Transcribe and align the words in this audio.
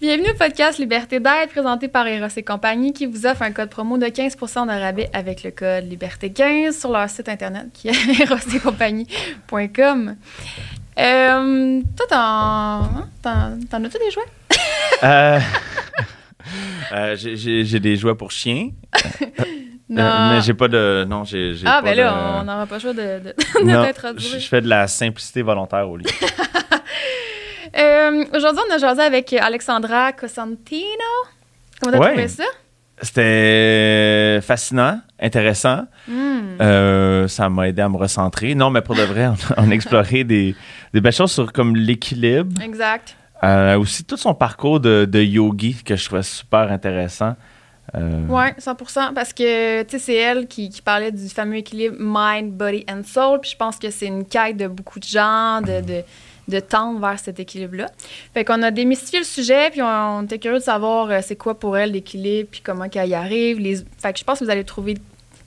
Bienvenue 0.00 0.30
au 0.30 0.34
podcast 0.34 0.78
Liberté 0.78 1.20
d'être 1.20 1.50
présenté 1.50 1.86
par 1.86 2.06
Eros 2.06 2.28
et 2.34 2.42
compagnie 2.42 2.94
qui 2.94 3.04
vous 3.04 3.26
offre 3.26 3.42
un 3.42 3.52
code 3.52 3.68
promo 3.68 3.98
de 3.98 4.06
15% 4.06 4.66
de 4.66 4.70
rabais 4.70 5.10
avec 5.12 5.42
le 5.44 5.50
code 5.50 5.84
Liberté15 5.84 6.72
sur 6.72 6.90
leur 6.90 7.10
site 7.10 7.28
internet 7.28 7.66
qui 7.74 7.88
est 7.88 8.20
erosetcompagnie.com. 8.22 10.16
Euh, 10.98 11.80
toi, 11.98 12.06
t'en, 12.08 12.16
hein, 12.16 13.58
t'en, 13.70 13.84
as-tu 13.84 13.98
des 13.98 14.10
jouets? 14.10 14.22
Euh, 15.02 15.38
euh, 16.92 17.16
j'ai, 17.16 17.80
des 17.80 17.96
jouets 17.96 18.14
pour 18.14 18.30
chiens. 18.30 18.70
Non. 19.92 20.04
Euh, 20.04 20.30
mais 20.30 20.40
j'ai 20.40 20.54
pas 20.54 20.68
de. 20.68 21.04
Non, 21.08 21.24
j'ai. 21.24 21.52
ah, 21.66 21.80
pas 21.82 21.82
ben 21.82 21.96
là, 21.96 22.12
de- 22.12 22.40
on 22.40 22.44
n'aura 22.44 22.66
pas 22.66 22.76
le 22.76 22.80
choix 22.80 22.92
de, 22.92 23.00
de, 23.00 23.34
de 23.34 23.64
Non, 23.64 23.84
je 24.16 24.38
fais 24.46 24.60
de 24.60 24.68
la 24.68 24.86
simplicité 24.86 25.42
volontaire 25.42 25.90
au 25.90 25.96
lit. 25.96 26.06
Euh, 27.76 28.24
aujourd'hui, 28.34 28.62
on 28.70 28.74
a 28.74 28.78
jasé 28.78 29.02
avec 29.02 29.32
Alexandra 29.32 30.12
Cosentino. 30.12 30.86
Comment 31.80 31.92
t'as 31.96 31.98
Ouais. 32.02 32.08
trouvé 32.12 32.28
ça? 32.28 32.44
C'était 33.02 34.40
fascinant, 34.42 35.00
intéressant. 35.20 35.84
Hmm. 36.06 36.60
Euh, 36.60 37.28
ça 37.28 37.48
m'a 37.48 37.68
aidé 37.68 37.80
à 37.82 37.88
me 37.88 37.96
recentrer. 37.96 38.54
Non, 38.54 38.70
mais 38.70 38.82
pour 38.82 38.94
de 38.94 39.02
vrai, 39.02 39.26
on, 39.26 39.36
on 39.56 39.70
a 39.70 39.74
exploré 39.74 40.24
des, 40.24 40.54
des 40.92 41.00
belles 41.00 41.12
choses 41.12 41.32
sur 41.32 41.52
comme 41.52 41.76
l'équilibre. 41.76 42.60
Exact. 42.62 43.16
Euh, 43.42 43.78
aussi 43.78 44.04
tout 44.04 44.18
son 44.18 44.34
parcours 44.34 44.80
de, 44.80 45.06
de 45.10 45.20
yogi 45.22 45.82
que 45.82 45.96
je 45.96 46.04
trouvais 46.04 46.22
super 46.22 46.70
intéressant. 46.70 47.36
Euh, 47.94 48.20
Oui, 48.28 48.44
100% 48.58 49.14
Parce 49.14 49.32
que, 49.32 49.84
c'est 49.98 50.14
elle 50.14 50.46
qui, 50.46 50.68
qui 50.68 50.82
parlait 50.82 51.10
du 51.10 51.26
fameux 51.30 51.56
équilibre 51.56 51.96
mind, 51.98 52.52
body 52.52 52.84
and 52.88 53.02
soul. 53.06 53.40
Puis 53.40 53.52
je 53.52 53.56
pense 53.56 53.78
que 53.78 53.90
c'est 53.90 54.06
une 54.06 54.26
quête 54.26 54.58
de 54.58 54.68
beaucoup 54.68 54.98
de 55.00 55.04
gens, 55.06 55.62
de, 55.62 55.80
de, 55.80 56.02
de 56.48 56.60
tendre 56.60 57.00
vers 57.00 57.18
cet 57.18 57.38
équilibre-là. 57.40 57.86
Fait 58.34 58.44
qu'on 58.44 58.62
a 58.62 58.70
démystifié 58.70 59.20
le 59.20 59.24
sujet, 59.24 59.70
puis 59.70 59.82
on, 59.82 59.86
on 60.18 60.22
était 60.22 60.38
curieux 60.38 60.58
de 60.58 60.62
savoir 60.64 61.10
euh, 61.10 61.20
c'est 61.22 61.36
quoi 61.36 61.58
pour 61.58 61.76
elle 61.76 61.92
l'équilibre, 61.92 62.48
puis 62.50 62.60
comment 62.62 62.88
qu'elle 62.88 63.08
y 63.08 63.14
arrive. 63.14 63.58
Les, 63.58 63.76
fait 63.98 64.12
que 64.12 64.18
je 64.18 64.24
pense 64.24 64.40
que 64.40 64.44
vous 64.44 64.50
allez 64.50 64.64
trouver 64.64 64.96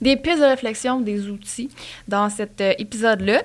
des 0.00 0.16
pistes 0.16 0.40
de 0.40 0.44
réflexion, 0.46 1.00
des 1.00 1.28
outils 1.28 1.70
dans 2.08 2.28
cet 2.28 2.60
euh, 2.60 2.72
épisode-là. 2.78 3.42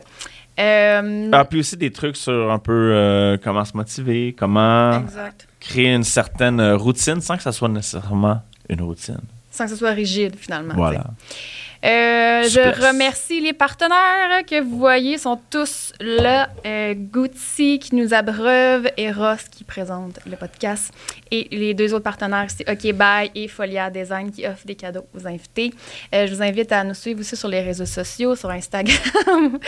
Euh, 0.60 1.30
Ah, 1.32 1.46
puis 1.46 1.60
aussi 1.60 1.78
des 1.78 1.92
trucs 1.92 2.18
sur 2.18 2.52
un 2.52 2.60
peu 2.60 2.92
euh, 2.94 3.38
comment 3.42 3.64
se 3.64 3.76
motiver, 3.78 4.36
comment 4.38 5.00
Exact. 5.00 5.48
créer 5.60 5.94
une 5.94 6.04
certaine 6.04 6.62
routine 6.74 7.22
sans 7.22 7.38
que 7.38 7.44
ça 7.44 7.54
soit 7.54 7.70
nécessairement 7.70 8.42
une 8.68 8.82
routine. 8.82 9.20
Sans 9.60 9.66
que 9.66 9.72
ce 9.72 9.76
soit 9.76 9.92
rigide, 9.92 10.38
finalement. 10.40 10.74
Voilà. 10.74 11.04
Euh, 11.84 12.44
je 12.44 12.88
remercie 12.88 13.42
les 13.42 13.52
partenaires 13.52 14.46
que 14.50 14.62
vous 14.62 14.78
voyez, 14.78 15.18
sont 15.18 15.38
tous 15.50 15.92
là. 16.00 16.48
Euh, 16.66 16.94
Gucci 16.94 17.78
qui 17.80 17.96
nous 17.96 18.14
abreuve 18.14 18.90
et 18.96 19.12
Ross 19.12 19.50
qui 19.52 19.66
présente 19.66 20.18
le 20.26 20.38
podcast. 20.38 20.94
Et 21.30 21.50
les 21.52 21.74
deux 21.74 21.94
autres 21.94 22.06
partenaires, 22.06 22.48
c'est 22.48 22.70
OK 22.70 22.94
Bye 22.94 23.32
et 23.36 23.50
Folia 23.50 23.90
Design 23.90 24.32
qui 24.32 24.48
offrent 24.48 24.66
des 24.66 24.76
cadeaux 24.76 25.04
aux 25.14 25.28
invités. 25.28 25.74
Euh, 26.16 26.26
je 26.26 26.34
vous 26.34 26.42
invite 26.42 26.72
à 26.72 26.86
nous 26.86 26.94
suivre 26.94 27.20
aussi 27.20 27.36
sur 27.36 27.50
les 27.50 27.60
réseaux 27.60 27.86
sociaux, 27.86 28.38
sur 28.38 28.50
Instagram, 28.50 28.96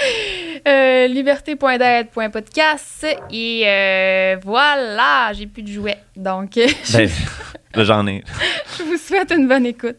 euh, 0.70 1.08
liberté.d'aide.podcast. 1.08 3.08
Et 3.30 3.64
voilà, 4.42 5.34
j'ai 5.34 5.48
plus 5.48 5.64
de 5.64 5.72
jouets. 5.72 6.00
Donc, 6.16 6.52
Ben, 6.94 7.10
j'en 7.76 8.08
ai. 8.08 8.24
je 8.78 8.84
vous 8.84 8.98
souhaite 8.98 9.32
une 9.32 9.48
bonne 9.48 9.66
écoute. 9.66 9.98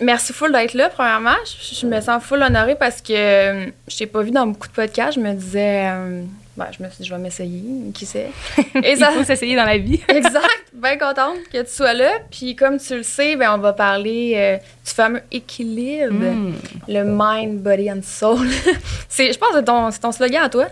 Merci 0.00 0.32
full 0.32 0.52
d'être 0.52 0.74
là, 0.74 0.88
premièrement. 0.88 1.36
Je, 1.44 1.86
me 1.86 2.00
sens 2.00 2.22
full 2.22 2.42
honorée 2.42 2.76
parce 2.76 3.02
que 3.02 3.12
euh, 3.12 3.70
je 3.88 3.96
t'ai 3.96 4.06
pas 4.06 4.22
vu 4.22 4.30
dans 4.30 4.46
beaucoup 4.46 4.68
de 4.68 4.72
podcasts. 4.72 5.16
Je 5.16 5.20
me 5.20 5.34
disais, 5.34 5.90
euh, 5.90 6.22
ben, 6.58 6.66
je 6.76 6.82
me 6.82 6.88
suis 6.90 7.02
dit, 7.02 7.08
je 7.08 7.14
vais 7.14 7.20
m'essayer, 7.20 7.62
qui 7.94 8.04
sait. 8.04 8.30
Et 8.82 8.92
Il 8.92 9.04
faut 9.04 9.22
s'essayer 9.24 9.54
dans 9.56 9.64
la 9.64 9.78
vie. 9.78 10.00
exact, 10.08 10.64
bien 10.74 10.98
contente 10.98 11.36
que 11.52 11.62
tu 11.62 11.70
sois 11.72 11.94
là. 11.94 12.10
Puis 12.30 12.56
comme 12.56 12.78
tu 12.78 12.96
le 12.96 13.02
sais, 13.04 13.36
ben, 13.36 13.54
on 13.54 13.58
va 13.58 13.72
parler 13.72 14.32
euh, 14.36 14.56
du 14.56 14.90
fameux 14.92 15.22
équilibre, 15.30 16.12
Mm. 16.12 16.54
le 16.88 17.02
mind, 17.06 17.60
body 17.62 17.90
and 17.90 18.00
soul. 18.02 18.46
c'est, 19.08 19.32
je 19.32 19.38
pense 19.38 19.50
que 19.50 19.56
c'est 19.58 19.64
ton, 19.64 19.90
c'est 19.90 20.00
ton 20.00 20.12
slogan 20.12 20.42
à 20.44 20.48
toi. 20.48 20.66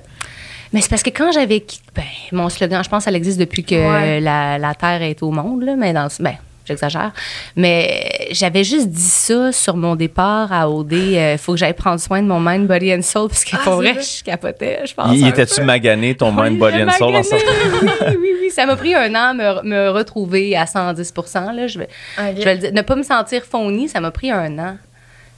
Mais 0.72 0.80
c'est 0.80 0.90
parce 0.90 1.02
que 1.04 1.10
quand 1.10 1.30
j'avais 1.32 1.60
quitté. 1.60 1.84
Ben, 1.94 2.02
mon 2.32 2.48
slogan, 2.48 2.82
je 2.84 2.88
pense 2.88 3.04
qu'elle 3.04 3.14
existe 3.16 3.38
depuis 3.38 3.62
que 3.64 3.74
Ouais. 3.76 4.20
la, 4.20 4.58
la 4.58 4.74
Terre 4.74 5.00
est 5.02 5.22
au 5.22 5.30
monde, 5.30 5.62
là, 5.62 5.76
mais 5.76 5.92
dans 5.92 6.08
Ben, 6.20 6.36
j'exagère. 6.66 7.12
Mais 7.56 8.28
j'avais 8.32 8.64
juste 8.64 8.88
dit 8.88 9.00
ça 9.00 9.52
sur 9.52 9.76
mon 9.76 9.96
départ 9.96 10.52
à 10.52 10.68
OD. 10.70 10.92
Il 10.92 11.36
faut 11.38 11.52
que 11.52 11.58
j'aille 11.58 11.72
prendre 11.74 12.00
soin 12.00 12.22
de 12.22 12.26
mon 12.26 12.40
mind, 12.40 12.66
body 12.66 12.94
and 12.94 13.02
soul, 13.02 13.28
parce 13.28 13.44
que 13.44 13.50
Ah, 13.56 13.60
pour 13.64 13.74
c'est 13.74 13.78
vrai, 13.78 13.92
vrai. 13.94 14.02
je 14.02 14.24
capotais, 14.24 14.80
je 14.86 14.94
pense. 14.94 15.16
Il 15.16 15.26
était-tu 15.26 15.62
magané, 15.62 16.14
ton 16.14 16.32
mind, 16.32 16.52
Oui, 16.52 16.58
body 16.58 16.82
and 16.82 16.90
soul, 16.92 17.14
en 17.16 17.22
sortant? 17.22 17.44
Oui, 17.82 18.16
oui, 18.20 18.28
oui. 18.42 18.50
Ça 18.50 18.66
m'a 18.66 18.76
pris 18.76 18.94
un 18.94 19.10
an 19.14 19.30
à 19.30 19.34
me, 19.34 19.62
me 19.62 19.88
retrouver 19.90 20.56
à 20.56 20.66
110 20.66 21.12
là, 21.54 21.66
je 21.66 21.78
vais, 21.78 21.88
je 22.18 22.42
vais 22.44 22.54
le 22.54 22.60
dire. 22.60 22.72
Ne 22.72 22.82
pas 22.82 22.96
me 22.96 23.02
sentir 23.02 23.42
phony, 23.44 23.88
ça 23.88 24.00
m'a 24.00 24.10
pris 24.10 24.30
un 24.30 24.58
an. 24.58 24.76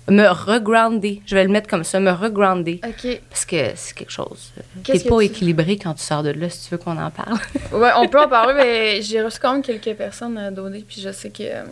Me 0.08 0.26
regrounder. 0.28 1.20
Je 1.26 1.34
vais 1.34 1.44
le 1.44 1.50
mettre 1.50 1.68
comme 1.68 1.84
ça, 1.84 2.00
me 2.00 2.10
regrounder. 2.10 2.80
OK. 2.86 3.20
Parce 3.28 3.44
que 3.44 3.56
c'est 3.74 3.94
quelque 3.94 4.10
chose. 4.10 4.52
Que 4.84 4.92
pas 5.08 5.18
tu- 5.18 5.24
équilibré 5.24 5.76
quand 5.76 5.94
tu 5.94 6.02
sors 6.02 6.22
de 6.22 6.30
là, 6.30 6.48
si 6.48 6.64
tu 6.68 6.74
veux 6.74 6.78
qu'on 6.78 6.96
en 6.96 7.10
parle. 7.10 7.38
Ouais, 7.72 7.90
on 7.96 8.08
peut 8.08 8.20
en 8.20 8.28
parler, 8.38 8.54
mais 8.54 9.02
j'ai 9.02 9.22
reçu 9.22 9.38
quand 9.40 9.52
même 9.52 9.62
quelques 9.62 9.94
personnes 9.96 10.38
euh, 10.38 10.50
d'OD, 10.50 10.82
puis 10.86 11.00
je 11.00 11.12
sais 11.12 11.30
que 11.30 11.42
euh, 11.42 11.64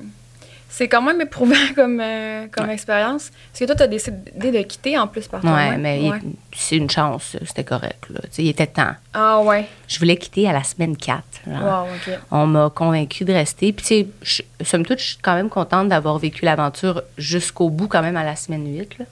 c'est 0.68 0.88
quand 0.88 1.02
même 1.02 1.20
éprouvant 1.20 1.54
comme, 1.74 2.00
euh, 2.00 2.46
comme 2.52 2.68
expérience. 2.70 3.30
Parce 3.52 3.60
que 3.60 3.64
toi, 3.64 3.74
tu 3.76 3.82
as 3.82 3.86
décidé 3.86 4.52
de 4.52 4.62
quitter 4.62 4.98
en 4.98 5.06
plus 5.06 5.26
par 5.28 5.42
Ouais, 5.44 5.50
toi-même. 5.50 5.80
mais 5.80 6.10
Ouais. 6.10 6.18
c'est 6.54 6.76
une 6.76 6.90
chance, 6.90 7.36
c'était 7.46 7.64
correct. 7.64 8.04
Là. 8.10 8.20
Tu 8.24 8.28
sais, 8.30 8.42
il 8.42 8.48
était 8.48 8.66
temps. 8.66 8.92
Ah, 9.14 9.40
ouais. 9.40 9.66
Je 9.88 9.98
voulais 9.98 10.16
quitter 10.16 10.48
à 10.48 10.52
la 10.52 10.62
semaine 10.64 10.96
4. 10.96 11.22
genre. 11.46 11.86
Wow, 11.86 11.92
OK. 11.94 12.18
On 12.30 12.46
m'a 12.46 12.70
convaincu 12.74 13.24
de 13.24 13.32
rester. 13.32 13.72
Puis, 13.72 13.86
tu 13.86 13.88
sais, 13.88 14.42
je- 14.58 14.64
somme 14.64 14.84
toute, 14.84 14.98
je 14.98 15.04
suis 15.04 15.18
quand 15.22 15.34
même 15.34 15.48
contente 15.48 15.88
d'avoir 15.88 16.18
vécu 16.18 16.44
l'aventure 16.44 17.02
jusqu'au 17.16 17.70
bout, 17.70 17.86
quand 17.88 18.02
même, 18.02 18.16
à 18.16 18.24
la 18.24 18.36
semaine 18.36 18.66
8. 18.66 18.98
là. 18.98 19.04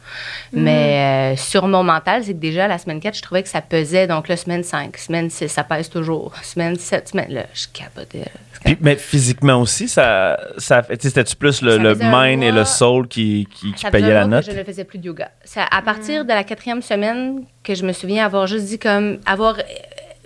Mais 0.53 1.35
euh, 1.35 1.37
sur 1.37 1.67
mon 1.69 1.83
mental, 1.85 2.25
c'est 2.25 2.33
que 2.35 2.39
déjà, 2.39 2.65
à 2.65 2.69
la 2.69 2.79
semaine 2.79 3.01
4, 3.01 3.17
je 3.17 3.23
trouvais 3.23 3.43
que 3.43 3.49
ça 3.49 3.61
pesait. 3.63 4.07
Donc, 4.07 4.29
la 4.29 4.37
semaine 4.37 4.63
5, 4.65 4.97
semaine 4.99 5.31
6, 5.31 5.49
ça 5.49 5.65
pèse 5.65 5.89
toujours. 5.89 6.33
Semaine 6.43 6.77
7, 6.77 7.09
semaine. 7.09 7.33
Là, 7.33 7.45
je 7.55 7.67
capotais. 7.73 8.19
là. 8.19 8.25
Puis, 8.65 8.79
mais 8.81 8.97
physiquement 8.97 9.61
aussi, 9.61 9.89
ça, 9.89 10.41
ça 10.59 10.83
c'était-tu 10.99 11.37
plus 11.45 11.63
le, 11.63 11.77
le 11.77 11.95
mind 12.01 12.43
et 12.43 12.53
le 12.53 12.65
soul 12.65 13.07
qui, 13.07 13.47
qui, 13.55 13.73
qui 13.73 13.81
Ça 13.81 13.91
payaient 13.91 14.15
la 14.15 14.27
note? 14.27 14.47
que 14.47 14.53
je 14.53 14.57
ne 14.57 14.65
faisais 14.65 14.85
plus 14.85 14.99
de 14.99 15.07
yoga. 15.07 15.31
Ça, 15.45 15.65
à 15.71 15.83
partir 15.83 16.25
de 16.25 16.31
la 16.31 16.43
quatrième 16.45 16.81
semaine 16.81 17.45
que 17.63 17.75
je 17.75 17.85
me 17.85 17.93
souviens 17.93 18.25
avoir 18.25 18.47
juste 18.47 18.65
dit 18.67 18.79
comme 18.79 19.19
avoir 19.27 19.59
euh, 19.59 19.63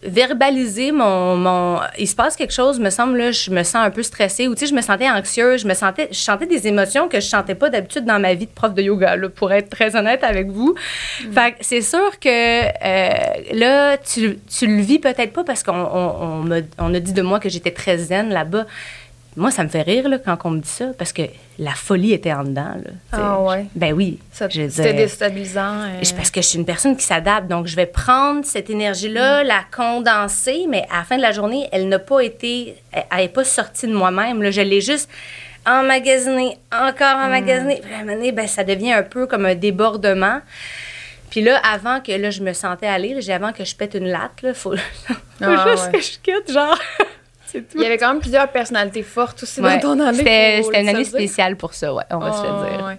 verbalisé 0.05 0.93
mon, 0.93 1.37
mon 1.37 1.81
il 1.99 2.07
se 2.07 2.15
passe 2.15 2.37
quelque 2.37 2.53
chose 2.53 2.79
me 2.79 2.91
semble 2.91 3.19
là 3.19 3.33
je 3.33 3.51
me 3.51 3.65
sens 3.65 3.85
un 3.85 3.91
peu 3.91 4.05
stressée 4.05 4.47
ou 4.47 4.55
tu 4.55 4.61
sais 4.61 4.67
je 4.71 4.75
me 4.75 4.81
sentais 4.81 5.11
anxieuse 5.11 5.63
je 5.63 5.67
me 5.67 5.75
sentais 5.75 6.07
je 6.13 6.19
sentais 6.19 6.47
des 6.47 6.69
émotions 6.69 7.09
que 7.09 7.19
je 7.19 7.27
sentais 7.27 7.57
pas 7.57 7.69
d'habitude 7.69 8.05
dans 8.05 8.21
ma 8.21 8.35
vie 8.35 8.47
de 8.47 8.53
prof 8.53 8.73
de 8.75 8.83
yoga 8.83 9.17
là, 9.17 9.29
pour 9.29 9.51
être 9.53 9.69
très 9.71 9.97
honnête 9.97 10.23
avec 10.23 10.49
vous 10.49 10.77
fait 11.33 11.51
que 11.53 11.57
c'est 11.63 11.83
sûr 11.83 12.21
que 12.21 12.29
euh, 12.29 13.19
là 13.55 13.97
tu, 13.99 14.39
tu 14.57 14.67
le 14.69 14.81
vis 14.83 15.01
peut-être 15.01 15.33
pas 15.33 15.43
parce 15.43 15.65
qu'on 15.65 15.73
on, 15.73 16.63
on 16.79 16.95
a 16.95 17.01
dit 17.01 17.13
de 17.13 17.23
moi 17.23 17.41
que 17.41 17.49
j'étais 17.49 17.73
très 17.73 17.99
zen 17.99 18.29
là-bas 18.29 18.67
moi, 19.39 19.51
ça 19.51 19.63
me 19.65 19.69
fait 19.69 19.83
rire 19.83 20.09
là, 20.09 20.19
quand 20.19 20.37
on 20.45 20.51
me 20.51 20.61
dit 20.61 20.69
ça, 20.69 20.87
parce 20.99 21.13
que 21.13 21.23
la 21.59 21.71
folie 21.73 22.13
était 22.13 22.33
en 22.33 22.45
dedans. 22.45 22.75
Là. 22.85 22.91
Ah 23.13 23.41
ouais. 23.41 23.67
Ben 23.75 23.93
oui. 23.95 24.19
C'était 24.33 24.93
déstabilisant. 24.93 25.81
euh, 25.81 26.03
je- 26.03 26.13
Parce 26.15 26.31
que 26.31 26.41
je 26.43 26.47
suis 26.47 26.59
une 26.59 26.65
personne 26.67 26.97
qui 26.97 27.05
s'adapte, 27.05 27.49
donc 27.49 27.67
je 27.67 27.77
vais 27.77 27.87
prendre 27.87 28.45
cette 28.45 28.69
énergie-là, 28.71 29.45
la 29.45 29.61
condenser, 29.75 30.67
mais 30.69 30.87
à 30.91 30.99
la 30.99 31.05
fin 31.05 31.17
de 31.17 31.23
la 31.23 31.33
journée, 31.33 31.69
elle 31.73 31.89
n'a 31.89 31.99
pas 31.99 32.21
été, 32.21 32.75
elle 32.93 33.03
n'est 33.19 33.29
pas 33.29 33.45
sortie 33.45 33.87
de 33.87 33.95
moi-même. 33.95 34.51
Je 34.51 34.61
l'ai 34.61 34.81
juste 34.81 35.09
emmagasinée, 35.67 36.57
encore 36.73 37.17
emmagasinée. 37.17 37.81
Puis 37.83 37.93
à 37.93 37.99
un 37.99 38.01
moment 38.05 38.15
donné, 38.15 38.33
ben, 38.33 38.47
ça 38.47 38.65
devient 38.65 38.93
un 38.93 39.03
peu 39.03 39.27
comme 39.27 39.47
un 39.47 39.55
débordement. 39.55 40.41
Puis 41.31 41.43
là, 41.43 41.61
avant 41.63 42.01
que 42.01 42.11
là, 42.13 42.31
je 42.31 42.43
me 42.43 42.53
sentais 42.55 42.87
aller, 42.87 43.21
j'ai 43.21 43.35
avant 43.35 43.53
que 43.53 43.65
je 43.65 43.77
pète 43.77 43.95
une 43.95 44.09
latte, 44.09 44.33
il 44.43 44.55
faut, 44.55 44.75
faut 45.07 45.15
Ah, 45.43 45.67
juste 45.73 45.85
ouais. 45.87 45.93
que 45.93 46.01
je 46.01 46.11
quitte, 46.23 46.53
genre. 46.53 46.79
C'est 47.51 47.63
tout. 47.63 47.77
Il 47.79 47.83
y 47.83 47.87
avait 47.87 47.97
quand 47.99 48.09
même 48.13 48.21
plusieurs 48.21 48.49
personnalités 48.49 49.03
fortes 49.03 49.43
aussi 49.43 49.61
Ouais. 49.61 49.79
dans 49.79 49.95
ton 49.97 50.01
année. 50.01 50.19
C'était 50.19 50.61
c'était 50.63 50.81
une 50.83 50.89
année 50.89 50.99
le 50.99 51.05
dire. 51.05 51.13
spéciale 51.13 51.57
pour 51.57 51.73
ça, 51.75 51.95
ouais, 51.95 52.05
on 52.11 52.19
va 52.19 52.33
se 52.33 52.43
Ah, 52.45 52.63
le 52.65 52.77
dire. 52.77 52.87
ouais. 52.87 52.99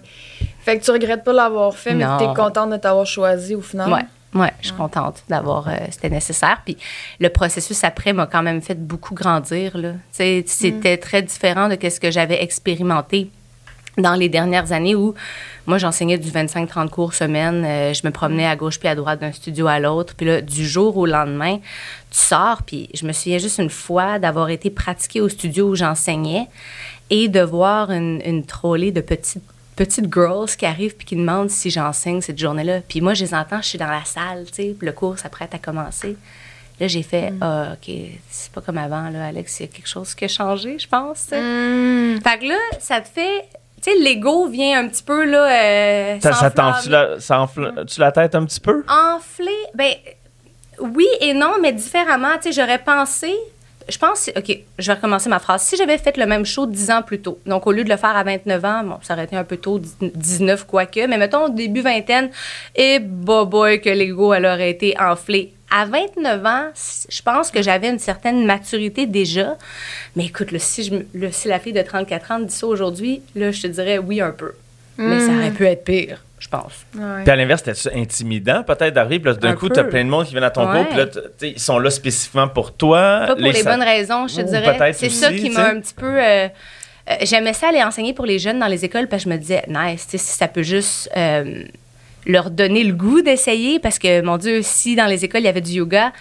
Fait 0.62 0.78
que 0.78 0.84
tu 0.84 0.90
regrettes 0.90 1.24
pas 1.24 1.32
l'avoir 1.32 1.74
fait, 1.74 1.94
mais 1.94 2.04
tu 2.18 2.24
es 2.24 2.34
contente 2.34 2.70
de 2.70 2.76
t'avoir 2.76 3.06
choisi 3.06 3.54
au 3.54 3.60
final? 3.62 3.90
Ouais. 3.92 4.02
Ouais, 4.32 4.52
je 4.60 4.68
suis 4.68 4.76
contente 4.76 5.24
d'avoir. 5.28 5.66
euh, 5.68 5.72
c'était 5.90 6.08
nécessaire. 6.10 6.60
Puis 6.64 6.76
le 7.18 7.28
processus 7.30 7.82
après 7.82 8.12
m'a 8.12 8.26
quand 8.26 8.42
même 8.44 8.60
fait 8.62 8.76
beaucoup 8.78 9.12
grandir. 9.14 9.76
Là. 9.76 9.94
Sais, 10.12 10.44
C'était 10.46 10.98
très 10.98 11.22
différent 11.22 11.68
de 11.68 11.76
ce 11.88 11.98
que 11.98 12.10
j'avais 12.12 12.40
expérimenté 12.42 13.30
dans 13.98 14.14
les 14.14 14.28
dernières 14.28 14.72
années 14.72 14.94
où 14.94 15.14
moi, 15.66 15.78
j'enseignais 15.78 16.18
du 16.18 16.30
25-30 16.30 16.88
cours 16.88 17.14
semaine. 17.14 17.64
euh, 17.64 17.94
je 17.94 18.04
me 18.04 18.10
promenais 18.10 18.46
à 18.46 18.56
gauche 18.56 18.78
puis 18.78 18.88
à 18.88 18.94
droite 18.94 19.20
d'un 19.20 19.30
studio 19.30 19.66
à 19.68 19.78
l'autre. 19.78 20.14
Puis 20.16 20.26
là, 20.26 20.40
du 20.40 20.66
jour 20.66 20.96
au 20.96 21.06
lendemain, 21.06 21.58
tu 22.10 22.18
sors. 22.18 22.62
Puis 22.62 22.88
je 22.94 23.06
me 23.06 23.12
souviens 23.12 23.38
juste 23.38 23.58
une 23.58 23.70
fois 23.70 24.18
d'avoir 24.18 24.50
été 24.50 24.70
pratiquée 24.70 25.20
au 25.20 25.28
studio 25.28 25.68
où 25.68 25.74
j'enseignais 25.76 26.48
et 27.10 27.28
de 27.28 27.40
voir 27.40 27.90
une, 27.90 28.20
une 28.24 28.44
trollée 28.44 28.90
de 28.90 29.00
petites 29.00 29.42
petites 29.76 30.12
girls 30.12 30.50
qui 30.58 30.66
arrivent 30.66 30.94
puis 30.94 31.06
qui 31.06 31.16
demandent 31.16 31.48
si 31.48 31.70
j'enseigne 31.70 32.20
cette 32.20 32.38
journée-là. 32.38 32.80
Puis 32.86 33.00
moi, 33.00 33.14
je 33.14 33.24
les 33.24 33.34
entends, 33.34 33.62
je 33.62 33.68
suis 33.68 33.78
dans 33.78 33.86
la 33.86 34.04
salle, 34.04 34.44
tu 34.46 34.56
sais, 34.56 34.76
le 34.78 34.92
cours 34.92 35.18
s'apprête 35.18 35.54
à 35.54 35.58
commencer. 35.58 36.16
Là, 36.78 36.86
j'ai 36.86 37.02
fait, 37.02 37.32
ah, 37.40 37.74
OK, 37.74 37.94
c'est 38.28 38.52
pas 38.52 38.60
comme 38.60 38.76
avant, 38.76 39.08
là, 39.08 39.26
Alex, 39.28 39.60
il 39.60 39.62
y 39.62 39.68
a 39.68 39.72
quelque 39.72 39.88
chose 39.88 40.14
qui 40.14 40.26
a 40.26 40.28
changé, 40.28 40.78
je 40.78 40.86
pense. 40.86 41.28
Mm. 41.28 42.20
Fait 42.20 42.38
que 42.38 42.48
là, 42.48 42.58
ça 42.78 43.00
te 43.00 43.08
fait. 43.08 43.44
Tu 43.82 43.90
sais, 43.90 43.96
l'ego 43.98 44.46
vient 44.46 44.80
un 44.84 44.88
petit 44.88 45.02
peu, 45.02 45.24
là. 45.24 45.46
euh, 45.50 46.20
Ça, 46.20 46.32
ça 46.32 46.50
t'enfle 46.50 47.72
la, 47.98 48.12
tête 48.12 48.34
un 48.34 48.44
petit 48.44 48.60
peu? 48.60 48.84
Enflé, 48.88 49.52
ben 49.74 49.92
oui 50.80 51.06
et 51.20 51.32
non, 51.34 51.52
mais 51.60 51.72
différemment. 51.72 52.34
Tu 52.42 52.52
sais, 52.52 52.60
j'aurais 52.60 52.78
pensé. 52.78 53.34
Je 53.88 53.98
pense, 53.98 54.30
OK, 54.36 54.56
je 54.78 54.86
vais 54.86 54.92
recommencer 54.92 55.28
ma 55.28 55.38
phrase. 55.40 55.62
Si 55.62 55.76
j'avais 55.76 55.98
fait 55.98 56.16
le 56.16 56.26
même 56.26 56.44
show 56.44 56.66
10 56.66 56.90
ans 56.90 57.02
plus 57.02 57.20
tôt, 57.20 57.38
donc 57.46 57.66
au 57.66 57.72
lieu 57.72 57.82
de 57.82 57.88
le 57.88 57.96
faire 57.96 58.16
à 58.16 58.22
29 58.22 58.64
ans, 58.64 58.84
bon, 58.84 58.98
ça 59.02 59.14
aurait 59.14 59.24
été 59.24 59.34
un 59.36 59.42
peu 59.42 59.56
tôt, 59.56 59.80
19 60.00 60.64
quoique, 60.64 61.06
mais 61.06 61.16
mettons 61.18 61.48
début 61.48 61.80
vingtaine, 61.80 62.30
et 62.76 62.98
bah 63.00 63.44
boy, 63.46 63.80
que 63.80 63.88
l'ego, 63.90 64.32
elle 64.32 64.46
aurait 64.46 64.70
été 64.70 64.94
enflé. 65.00 65.52
À 65.70 65.84
29 65.84 66.44
ans, 66.46 66.64
je 67.08 67.22
pense 67.22 67.50
que 67.50 67.62
j'avais 67.62 67.88
une 67.88 67.98
certaine 68.00 68.44
maturité 68.44 69.06
déjà. 69.06 69.56
Mais 70.16 70.24
écoute, 70.26 70.50
là, 70.50 70.58
si, 70.58 70.82
je, 70.84 70.94
là, 71.18 71.28
si 71.30 71.46
la 71.48 71.58
fille 71.60 71.72
de 71.72 71.82
34 71.82 72.30
ans 72.32 72.40
dit 72.40 72.52
ça 72.54 72.66
aujourd'hui, 72.66 73.22
là, 73.36 73.50
je 73.52 73.62
te 73.62 73.66
dirais 73.68 73.98
oui 73.98 74.20
un 74.20 74.32
peu. 74.32 74.52
Mais 74.98 75.20
ça 75.20 75.32
aurait 75.32 75.50
pu 75.52 75.64
être 75.66 75.84
pire, 75.84 76.22
je 76.38 76.48
pense. 76.48 76.72
Ouais. 76.94 77.22
Puis 77.22 77.30
à 77.30 77.36
l'inverse, 77.36 77.62
c'était 77.64 77.96
intimidant 77.96 78.62
peut-être 78.64 78.92
d'arriver, 78.92 79.32
d'un 79.34 79.50
Un 79.50 79.54
coup, 79.54 79.68
t'as 79.70 79.84
plein 79.84 80.04
de 80.04 80.10
monde 80.10 80.26
qui 80.26 80.32
viennent 80.32 80.44
à 80.44 80.50
ton 80.50 80.70
Ouais. 80.70 80.84
cours, 80.84 81.22
puis 81.38 81.52
ils 81.56 81.58
sont 81.60 81.78
là 81.78 81.88
spécifiquement 81.90 82.48
pour 82.48 82.72
toi. 82.74 83.24
Pas 83.28 83.36
pour 83.36 83.46
les, 83.46 83.62
bonnes 83.62 83.82
raisons, 83.82 84.26
je 84.28 84.36
te 84.36 84.40
Ou 84.42 84.44
dirais. 84.44 84.92
C'est 84.92 85.08
ça 85.08 85.32
qui 85.32 85.48
m'a 85.50 85.68
un 85.68 85.80
petit 85.80 85.94
peu. 85.94 86.04
euh, 86.22 86.48
euh, 87.08 87.14
J'aimais 87.22 87.54
ça 87.54 87.68
aller 87.68 87.82
enseigner 87.82 88.12
pour 88.12 88.26
les 88.26 88.38
jeunes 88.38 88.58
dans 88.58 88.66
les 88.66 88.84
écoles 88.84 89.06
parce 89.08 89.24
que 89.24 89.30
je 89.30 89.34
me 89.34 89.40
disais, 89.40 89.62
nice, 89.68 90.04
si 90.08 90.18
ça 90.18 90.48
peut 90.48 90.62
juste 90.62 91.08
euh, 91.16 91.62
leur 92.26 92.50
donner 92.50 92.84
le 92.84 92.92
goût 92.92 93.22
d'essayer 93.22 93.78
parce 93.78 93.98
que, 93.98 94.20
mon 94.22 94.36
Dieu, 94.36 94.60
si 94.62 94.96
dans 94.96 95.06
les 95.06 95.24
écoles 95.24 95.40
il 95.42 95.46
y 95.46 95.48
avait 95.48 95.60
du 95.60 95.72
yoga, 95.72 96.12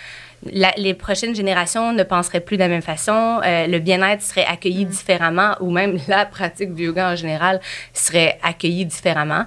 la- 0.53 0.73
les 0.77 0.93
prochaines 0.93 1.35
générations 1.35 1.91
ne 1.91 2.01
penseraient 2.03 2.39
plus 2.39 2.55
de 2.55 2.61
la 2.61 2.69
même 2.69 2.81
façon, 2.81 3.41
euh, 3.45 3.67
le 3.67 3.79
bien-être 3.79 4.21
serait 4.21 4.45
accueilli 4.45 4.85
différemment 4.85 5.55
ou 5.59 5.69
même 5.69 5.97
la 6.07 6.25
pratique 6.25 6.73
du 6.73 6.85
yoga 6.85 7.11
en 7.11 7.15
général 7.17 7.59
serait 7.93 8.39
accueillie 8.41 8.85
différemment. 8.85 9.43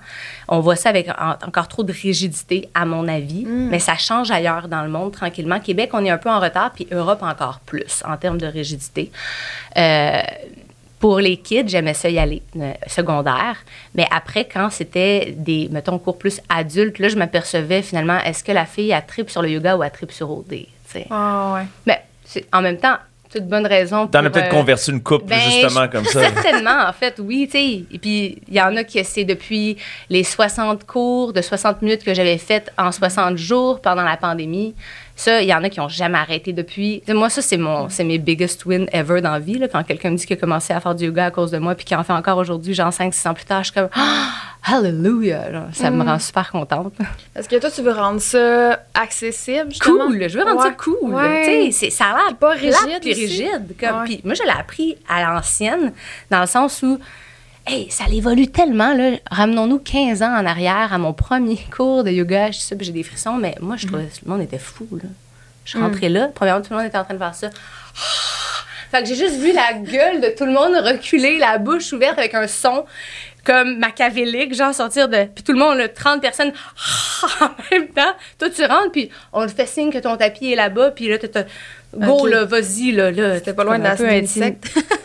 On 0.49 0.61
voit 0.61 0.77
ça 0.77 0.91
avec 0.91 1.09
en- 1.09 1.37
encore 1.47 1.69
trop 1.69 1.83
de 1.83 1.93
rigidité, 1.93 2.69
à 2.75 2.85
mon 2.85 3.09
avis, 3.09 3.47
mais 3.47 3.79
ça 3.79 3.97
change 3.97 4.31
ailleurs 4.31 4.69
dans 4.69 4.83
le 4.83 4.91
monde 4.91 5.13
tranquillement. 5.13 5.61
Québec, 5.61 5.89
on 5.95 6.05
est 6.05 6.11
un 6.11 6.19
peu 6.19 6.29
en 6.29 6.41
retard, 6.41 6.73
puis 6.75 6.87
Europe 6.93 7.23
encore 7.23 7.61
plus 7.65 8.03
en 8.07 8.19
termes 8.19 8.37
de 8.39 8.47
rigidité. 8.47 9.11
Euh, 9.79 10.21
pour 11.03 11.19
les 11.19 11.37
kids, 11.37 11.65
j'aimais 11.67 11.95
ça 11.95 12.09
y 12.09 12.17
aller, 12.17 12.43
euh, 12.57 12.73
secondaire. 12.87 13.57
Mais 13.97 14.07
après, 14.13 14.45
quand 14.47 14.71
c'était 14.71 15.35
des, 15.37 15.69
mettons, 15.73 15.99
cours 15.99 16.17
plus 16.17 16.41
adultes, 16.49 17.01
là, 17.01 17.09
je 17.09 17.17
m'apercevais 17.17 17.83
finalement, 17.83 18.21
est-ce 18.21 18.45
que 18.45 18.53
la 18.53 18.67
fille 18.67 18.93
a 18.93 19.03
trip 19.03 19.29
sur 19.29 19.43
le 19.43 19.51
yoga 19.51 19.77
ou 19.77 19.83
a 19.83 19.91
trip 19.91 20.13
sur 20.13 20.31
OD? 20.31 20.67
Ah, 21.11 21.55
ouais. 21.57 21.67
Mais 21.87 22.05
c'est- 22.25 22.47
en 22.53 22.63
même 22.63 22.77
temps, 22.77 22.95
toute 23.33 23.49
bonne 23.49 23.67
raison. 23.67 24.07
T'en 24.07 24.25
as 24.25 24.31
peut-être 24.31 24.47
euh, 24.47 24.57
conversé 24.57 24.93
une 24.93 25.03
couple, 25.03 25.25
ben, 25.25 25.41
justement, 25.41 25.89
comme 25.89 26.05
ça. 26.05 26.21
Certainement, 26.21 26.85
en 26.89 26.93
fait, 26.93 27.17
oui, 27.19 27.49
tu 27.51 27.59
sais. 27.59 27.85
Et 27.91 27.99
puis, 27.99 28.39
il 28.47 28.55
y 28.55 28.61
en 28.61 28.77
a 28.77 28.85
qui, 28.85 29.03
c'est 29.05 29.25
depuis 29.25 29.79
les 30.09 30.23
60 30.23 30.85
cours 30.87 31.33
de 31.33 31.43
60 31.43 31.83
minutes 31.83 32.05
que 32.05 32.15
j'avais 32.15 32.39
faites 32.39 32.71
en 32.79 32.93
60 32.93 33.37
jours 33.39 33.81
pendant 33.81 34.05
la 34.05 34.17
pandémie. 34.17 34.75
Ça, 35.23 35.41
il 35.41 35.47
y 35.49 35.55
en 35.55 35.63
a 35.63 35.69
qui 35.69 35.79
ont 35.79 35.89
jamais 35.89 36.19
arrêté 36.19 36.53
depuis. 36.53 37.01
Moi, 37.09 37.31
ça, 37.31 37.43
c'est 37.43 37.57
mon, 37.57 37.89
c'est 37.89 38.03
mes 38.03 38.19
biggest 38.19 38.65
wins 38.67 38.87
ever 38.93 39.21
dans 39.21 39.31
la 39.31 39.39
vie, 39.39 39.57
là, 39.57 39.69
quand 39.69 39.85
quelqu'un 39.85 40.11
me 40.11 40.17
dit 40.17 40.27
qu'il 40.27 40.37
a 40.37 40.41
commencé 40.41 40.73
à 40.73 40.81
faire 40.81 40.97
du 40.97 41.05
yoga 41.05 41.27
à 41.27 41.31
cause 41.31 41.53
de 41.53 41.59
moi, 41.59 41.77
puis 41.77 41.85
qu'il 41.85 41.97
en 41.97 42.03
fait 42.03 42.13
encore 42.13 42.39
aujourd'hui, 42.39 42.75
genre 42.75 42.91
5-6 42.91 43.29
ans 43.29 43.35
plus 43.35 43.45
tard, 43.45 43.63
je 43.63 43.71
suis 43.71 43.81
comme, 43.81 43.89
ah, 43.95 44.31
hallelujah! 44.65 45.53
genre, 45.53 45.67
ça 45.73 45.91
me 45.93 46.03
rend 46.05 46.19
super 46.19 46.51
contente. 46.51 46.95
Est-ce 47.37 47.49
que 47.49 47.55
toi, 47.57 47.71
tu 47.71 47.83
veux 47.83 47.93
rendre 47.93 48.21
ça 48.21 48.81
accessible, 48.95 49.71
justement? 49.71 50.07
Cool, 50.07 50.29
je 50.29 50.39
veux 50.39 50.45
rendre 50.45 50.63
ça 50.63 50.71
cool. 50.73 51.15
Ouais. 51.15 51.69
C'est- 51.73 51.91
ça 51.91 52.07
a 52.07 52.17
l'air 52.17 52.37
pas 52.37 52.57
plate 52.57 52.75
rigide 52.75 53.01
puis 53.01 53.15
rigide. 53.15 53.77
Comme, 53.79 53.99
Ouais. 54.01 54.05
Puis 54.07 54.21
moi, 54.25 54.35
je 54.35 54.43
l'ai 54.43 54.51
appris 54.59 54.97
à 55.09 55.23
l'ancienne, 55.23 55.93
dans 56.31 56.41
le 56.41 56.47
sens 56.49 56.83
où, 56.83 56.99
hey, 57.67 57.91
ça 57.91 58.05
évolue 58.13 58.49
tellement. 58.49 58.95
Là. 58.95 59.13
Ramenons-nous 59.31 59.79
15 59.79 60.23
ans 60.23 60.35
en 60.35 60.47
arrière 60.47 60.93
à 60.93 60.99
mon 60.99 61.13
premier 61.13 61.59
cours 61.77 62.05
de 62.05 62.11
yoga. 62.11 62.51
Je 62.51 62.59
sais 62.59 62.77
j'ai 62.81 62.93
des 62.93 63.03
frissons, 63.03 63.37
mais 63.37 63.55
moi, 63.61 63.77
je 63.77 63.87
trouvais 63.87 64.05
que 64.05 64.25
le 64.25 64.31
monde 64.31 64.43
était 64.43 64.59
fou. 64.59 64.87
Là. 64.93 65.09
Je 65.65 65.71
suis 65.71 65.79
rentrée 65.79 66.09
là. 66.09 66.29
Premièrement, 66.35 66.63
tout 66.63 66.73
le 66.73 66.77
monde 66.77 66.87
était 66.87 66.99
en 66.99 67.05
train 67.05 67.15
de 67.15 67.19
faire 67.19 67.35
ça. 67.35 67.51
Fait 68.91 69.03
que 69.03 69.09
j'ai 69.09 69.17
juste 69.17 69.37
vu 69.37 69.53
la 69.53 69.73
gueule 69.73 70.21
de 70.21 70.29
tout 70.37 70.45
le 70.45 70.53
monde 70.53 70.75
reculer, 70.75 71.39
la 71.39 71.57
bouche 71.57 71.95
ouverte 71.95 72.19
avec 72.19 72.35
un 72.35 72.47
son 72.47 72.85
comme 73.45 73.79
machiavélique, 73.79 74.55
genre 74.55 74.75
sortir 74.75 75.09
de. 75.09 75.25
Puis 75.35 75.43
tout 75.43 75.53
le 75.53 75.59
monde, 75.59 75.79
là, 75.79 75.89
30 75.89 76.21
personnes 76.21 76.53
en 77.41 77.51
même 77.71 77.89
temps. 77.89 78.13
Toi, 78.39 78.51
tu 78.51 78.65
rentres, 78.65 78.93
puis 78.93 79.11
on 79.33 79.47
te 79.47 79.53
fait 79.53 79.67
signe 79.67 79.91
que 79.91 79.99
ton 79.99 80.17
tapis 80.17 80.53
est 80.53 80.57
là-bas, 80.57 80.91
puis 80.91 81.09
là, 81.09 81.19
t'as. 81.19 81.45
Go, 81.95 82.27
là, 82.27 82.45
vas-y, 82.45 82.93
là. 82.93 83.11
là 83.11 83.35
C'était 83.37 83.53
pas 83.53 83.65
loin 83.65 83.79
de 83.79 83.85
un 83.85 83.89
la 83.89 83.97
peu 83.97 84.09
d'une 84.09 84.25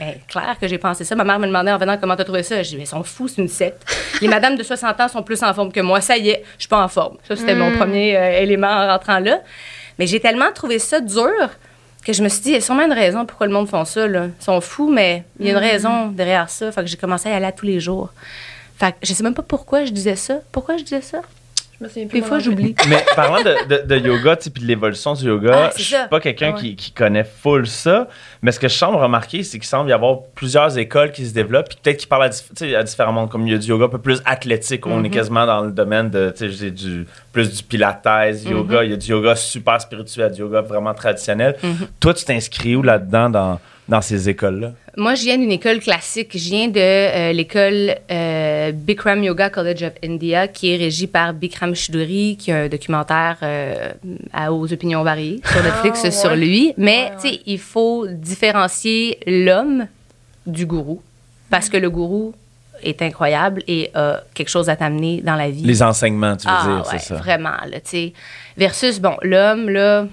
secte. 0.00 0.18
Ben, 0.18 0.42
clair 0.42 0.56
que 0.60 0.66
j'ai 0.66 0.78
pensé 0.78 1.04
ça. 1.04 1.14
Ma 1.14 1.24
mère 1.24 1.38
me 1.38 1.46
demandait 1.46 1.72
en 1.72 1.78
venant 1.78 1.96
comment 1.98 2.16
t'as 2.16 2.24
trouvé 2.24 2.42
ça? 2.42 2.62
Je 2.62 2.70
dis, 2.70 2.76
mais 2.76 2.84
ils 2.84 2.86
sont 2.86 3.02
fous, 3.02 3.28
c'est 3.28 3.40
une 3.40 3.48
secte. 3.48 3.84
Les 4.20 4.28
madames 4.28 4.56
de 4.56 4.62
60 4.62 5.00
ans 5.00 5.08
sont 5.08 5.22
plus 5.22 5.42
en 5.42 5.52
forme 5.54 5.72
que 5.72 5.80
moi. 5.80 6.00
Ça 6.00 6.16
y 6.16 6.30
est, 6.30 6.42
je 6.56 6.62
suis 6.62 6.68
pas 6.68 6.82
en 6.82 6.88
forme. 6.88 7.16
Ça, 7.26 7.36
c'était 7.36 7.54
mon 7.54 7.76
premier 7.76 8.16
euh, 8.16 8.40
élément 8.40 8.68
en 8.68 8.86
rentrant 8.88 9.18
là. 9.18 9.40
Mais 9.98 10.06
j'ai 10.06 10.20
tellement 10.20 10.50
trouvé 10.52 10.78
ça 10.78 11.00
dur 11.00 11.50
que 12.04 12.12
je 12.12 12.22
me 12.22 12.28
suis 12.28 12.40
dit, 12.40 12.48
il 12.50 12.54
y 12.54 12.56
a 12.56 12.60
sûrement 12.60 12.84
une 12.84 12.92
raison 12.92 13.26
pourquoi 13.26 13.46
le 13.46 13.52
monde 13.52 13.68
font 13.68 13.84
ça. 13.84 14.06
Là. 14.06 14.26
Ils 14.26 14.44
sont 14.44 14.60
fous, 14.60 14.90
mais 14.90 15.24
il 15.38 15.46
y 15.46 15.50
a 15.50 15.52
une 15.52 15.58
raison 15.58 16.06
derrière 16.08 16.48
ça. 16.48 16.72
Fait 16.72 16.80
que 16.80 16.86
j'ai 16.86 16.96
commencé 16.96 17.28
à 17.28 17.32
y 17.32 17.34
aller 17.34 17.46
à 17.46 17.52
tous 17.52 17.66
les 17.66 17.80
jours. 17.80 18.10
Fait 18.78 18.92
que 18.92 18.98
je 19.02 19.12
sais 19.12 19.22
même 19.22 19.34
pas 19.34 19.42
pourquoi 19.42 19.84
je 19.84 19.92
disais 19.92 20.16
ça. 20.16 20.38
Pourquoi 20.52 20.78
je 20.78 20.84
disais 20.84 21.02
ça? 21.02 21.20
Des 21.80 22.20
fois, 22.20 22.38
j'oublie. 22.38 22.74
Mais 22.88 23.02
parlant 23.16 23.42
de, 23.42 23.82
de, 23.82 23.86
de 23.98 24.06
yoga, 24.06 24.36
puis 24.36 24.50
de 24.62 24.66
l'évolution 24.66 25.14
du 25.14 25.24
yoga, 25.24 25.52
Ah, 25.54 25.70
c'est 25.72 25.78
je 25.82 25.84
suis 25.84 25.96
pas 26.10 26.20
quelqu'un 26.20 26.50
Ah 26.52 26.54
ouais. 26.56 26.60
qui, 26.60 26.76
qui 26.76 26.90
connaît 26.92 27.24
full 27.24 27.66
ça, 27.66 28.06
mais 28.42 28.52
ce 28.52 28.60
que 28.60 28.68
je 28.68 28.74
semble 28.74 28.96
remarquer, 28.96 29.42
c'est 29.42 29.58
qu'il 29.58 29.66
semble 29.66 29.88
y 29.88 29.92
avoir 29.94 30.18
plusieurs 30.34 30.76
écoles 30.76 31.10
qui 31.10 31.26
se 31.26 31.32
développent, 31.32 31.68
puis 31.70 31.78
peut-être 31.82 31.96
qui 31.96 32.06
parlent 32.06 32.24
à, 32.30 32.76
à 32.78 32.82
différents 32.82 33.12
mondes, 33.12 33.30
comme 33.30 33.46
il 33.46 33.52
y 33.52 33.56
a 33.56 33.58
du 33.58 33.68
yoga 33.68 33.86
un 33.86 33.88
peu 33.88 33.98
plus 33.98 34.20
athlétique, 34.26 34.86
on 34.86 35.00
Mm-hmm. 35.00 35.06
est 35.06 35.10
quasiment 35.10 35.46
dans 35.46 35.62
le 35.62 35.72
domaine 35.72 36.10
de, 36.10 36.30
tu 36.36 36.50
sais, 36.50 36.50
j'ai 36.50 36.70
du, 36.70 37.06
plus 37.32 37.50
du 37.56 37.62
pilates, 37.62 38.04
Mm-hmm. 38.04 38.50
yoga, 38.50 38.84
il 38.84 38.90
y 38.90 38.94
a 38.94 38.96
du 38.96 39.06
yoga 39.10 39.34
super 39.34 39.80
spirituel, 39.80 40.32
du 40.32 40.40
yoga 40.40 40.60
vraiment 40.60 40.92
traditionnel. 40.92 41.56
Mm-hmm. 41.62 41.86
Toi, 42.00 42.12
tu 42.14 42.24
t'inscris 42.26 42.76
où 42.76 42.82
là-dedans, 42.82 43.30
dans, 43.30 43.60
dans 43.90 44.00
ces 44.00 44.28
écoles-là? 44.28 44.72
Moi, 44.96 45.14
je 45.14 45.22
viens 45.24 45.36
d'une 45.36 45.50
école 45.52 45.80
classique. 45.80 46.30
Je 46.32 46.48
viens 46.48 46.68
de 46.68 46.78
euh, 46.80 47.32
l'école 47.32 47.96
euh, 48.10 48.72
Bikram 48.72 49.22
Yoga 49.22 49.50
College 49.50 49.82
of 49.82 49.92
India, 50.04 50.48
qui 50.48 50.72
est 50.72 50.76
régie 50.76 51.06
par 51.06 51.34
Bikram 51.34 51.74
Choudhury, 51.74 52.36
qui 52.38 52.52
a 52.52 52.62
un 52.62 52.68
documentaire 52.68 53.36
euh, 53.42 53.90
à 54.32 54.52
aux 54.52 54.72
opinions 54.72 55.02
variées 55.02 55.40
sur 55.44 55.62
Netflix 55.62 56.00
Ah, 56.02 56.06
ouais. 56.06 56.10
sur 56.12 56.36
lui. 56.36 56.72
Mais, 56.78 57.10
Ouais, 57.10 57.10
tu 57.20 57.28
sais, 57.28 57.40
il 57.46 57.58
faut 57.58 58.06
différencier 58.08 59.18
l'homme 59.26 59.86
du 60.46 60.64
gourou. 60.66 61.02
Parce 61.50 61.68
que 61.68 61.76
le 61.76 61.90
gourou 61.90 62.32
est 62.82 63.02
incroyable 63.02 63.62
et 63.68 63.90
a 63.94 64.22
quelque 64.34 64.48
chose 64.48 64.70
à 64.70 64.76
t'amener 64.76 65.20
dans 65.20 65.34
la 65.36 65.50
vie. 65.50 65.64
Les 65.64 65.82
enseignements, 65.82 66.36
tu 66.36 66.46
veux 66.46 66.54
Ah, 66.56 66.62
dire, 66.64 66.76
ouais, 66.92 66.98
c'est 66.98 67.08
ça? 67.08 67.16
Vraiment, 67.16 67.50
là, 67.68 67.80
tu 67.80 67.90
sais. 67.90 68.12
Versus, 68.56 69.00
bon, 69.00 69.16
l'homme, 69.22 69.68
là. 69.68 70.06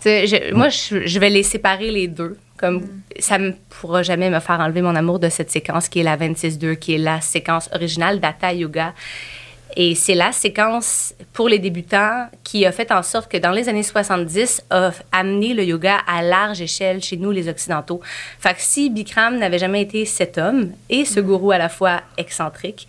Tu 0.00 0.02
sais, 0.04 0.26
je- 0.26 0.54
moi, 0.54 0.68
je, 0.68 1.06
je 1.06 1.18
vais 1.18 1.30
les 1.30 1.42
séparer 1.42 1.90
les 1.90 2.06
deux. 2.06 2.36
Comme 2.58 2.86
ça 3.18 3.38
ne 3.38 3.52
pourra 3.70 4.02
jamais 4.02 4.30
me 4.30 4.40
faire 4.40 4.60
enlever 4.60 4.82
mon 4.82 4.94
amour 4.96 5.18
de 5.18 5.28
cette 5.28 5.50
séquence 5.50 5.88
qui 5.88 6.00
est 6.00 6.02
la 6.02 6.16
26-2, 6.16 6.76
qui 6.76 6.94
est 6.94 6.98
la 6.98 7.20
séquence 7.20 7.70
originale 7.72 8.20
d'Hatha 8.20 8.52
Yoga. 8.52 8.92
Et 9.76 9.94
c'est 9.94 10.14
la 10.14 10.32
séquence 10.32 11.14
pour 11.32 11.48
les 11.48 11.60
débutants 11.60 12.26
qui 12.42 12.66
a 12.66 12.72
fait 12.72 12.90
en 12.90 13.02
sorte 13.02 13.30
que 13.30 13.36
dans 13.36 13.52
les 13.52 13.68
années 13.68 13.84
70 13.84 14.64
a 14.70 14.90
amené 15.12 15.54
le 15.54 15.62
yoga 15.62 15.98
à 16.06 16.22
large 16.22 16.60
échelle 16.60 17.00
chez 17.02 17.16
nous, 17.16 17.30
les 17.30 17.48
Occidentaux. 17.48 18.00
Fait 18.40 18.54
que 18.54 18.60
si 18.60 18.90
Bikram 18.90 19.38
n'avait 19.38 19.58
jamais 19.58 19.82
été 19.82 20.04
cet 20.04 20.36
homme 20.36 20.72
et 20.88 21.04
ce 21.04 21.20
gourou 21.20 21.52
à 21.52 21.58
la 21.58 21.68
fois 21.68 22.00
excentrique, 22.16 22.88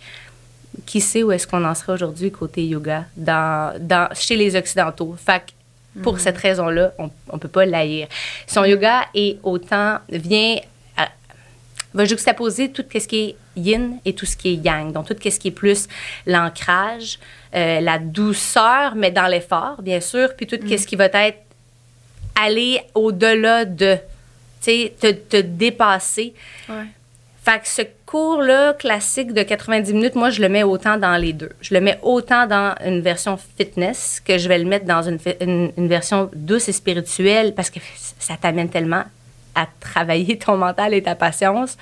qui 0.86 1.00
sait 1.00 1.22
où 1.22 1.30
est-ce 1.30 1.46
qu'on 1.46 1.64
en 1.64 1.74
serait 1.74 1.92
aujourd'hui 1.92 2.32
côté 2.32 2.66
yoga 2.66 3.04
dans, 3.16 3.72
dans, 3.80 4.08
chez 4.14 4.36
les 4.36 4.56
Occidentaux? 4.56 5.14
Fait 5.24 5.40
que 5.40 5.52
pour 6.02 6.20
cette 6.20 6.38
raison-là, 6.38 6.92
on 6.98 7.10
ne 7.32 7.38
peut 7.38 7.48
pas 7.48 7.66
l'haïr. 7.66 8.06
Son 8.46 8.64
yoga 8.64 9.06
est 9.14 9.38
autant, 9.42 9.98
vient, 10.08 10.56
à- 10.96 11.08
va 11.92 12.04
juxtaposer 12.04 12.70
tout 12.70 12.84
ce 12.92 13.06
qui 13.06 13.18
est 13.20 13.36
yin 13.56 13.98
et 14.04 14.14
tout 14.14 14.24
ce 14.26 14.36
qui 14.36 14.50
est 14.50 14.54
yang. 14.64 14.92
Donc, 14.92 15.06
tout 15.08 15.16
ce 15.30 15.38
qui 15.38 15.48
est 15.48 15.50
plus 15.50 15.88
l'ancrage, 16.26 17.18
euh, 17.54 17.80
la 17.80 17.98
douceur, 17.98 18.94
mais 18.94 19.10
dans 19.10 19.26
l'effort, 19.26 19.82
bien 19.82 20.00
sûr, 20.00 20.34
puis 20.36 20.46
tout 20.46 20.56
ce 20.64 20.86
qui 20.86 20.96
va 20.96 21.06
être 21.06 21.38
aller 22.40 22.80
au-delà 22.94 23.64
de, 23.64 23.96
tu 24.62 24.70
sais, 24.70 24.94
te, 24.98 25.10
te 25.12 25.36
dépasser. 25.38 26.32
Ouais. 26.68 26.86
Fait 27.44 27.60
que 27.60 27.68
ce 27.68 27.82
cours-là, 28.10 28.74
classique 28.74 29.32
de 29.32 29.42
90 29.44 29.94
minutes, 29.94 30.14
moi, 30.16 30.30
je 30.30 30.42
le 30.42 30.48
mets 30.48 30.64
autant 30.64 30.96
dans 30.96 31.16
les 31.16 31.32
deux. 31.32 31.50
Je 31.60 31.74
le 31.74 31.80
mets 31.80 31.98
autant 32.02 32.46
dans 32.46 32.74
une 32.84 33.00
version 33.00 33.38
fitness 33.56 34.20
que 34.24 34.36
je 34.36 34.48
vais 34.48 34.58
le 34.58 34.64
mettre 34.64 34.84
dans 34.84 35.02
une, 35.02 35.18
une, 35.40 35.70
une 35.76 35.86
version 35.86 36.28
douce 36.34 36.68
et 36.68 36.72
spirituelle 36.72 37.54
parce 37.54 37.70
que 37.70 37.78
ça 38.18 38.36
t'amène 38.36 38.68
tellement 38.68 39.04
à 39.54 39.66
travailler 39.80 40.38
ton 40.38 40.56
mental 40.56 40.94
et 40.94 41.02
ta 41.02 41.14
patience 41.14 41.76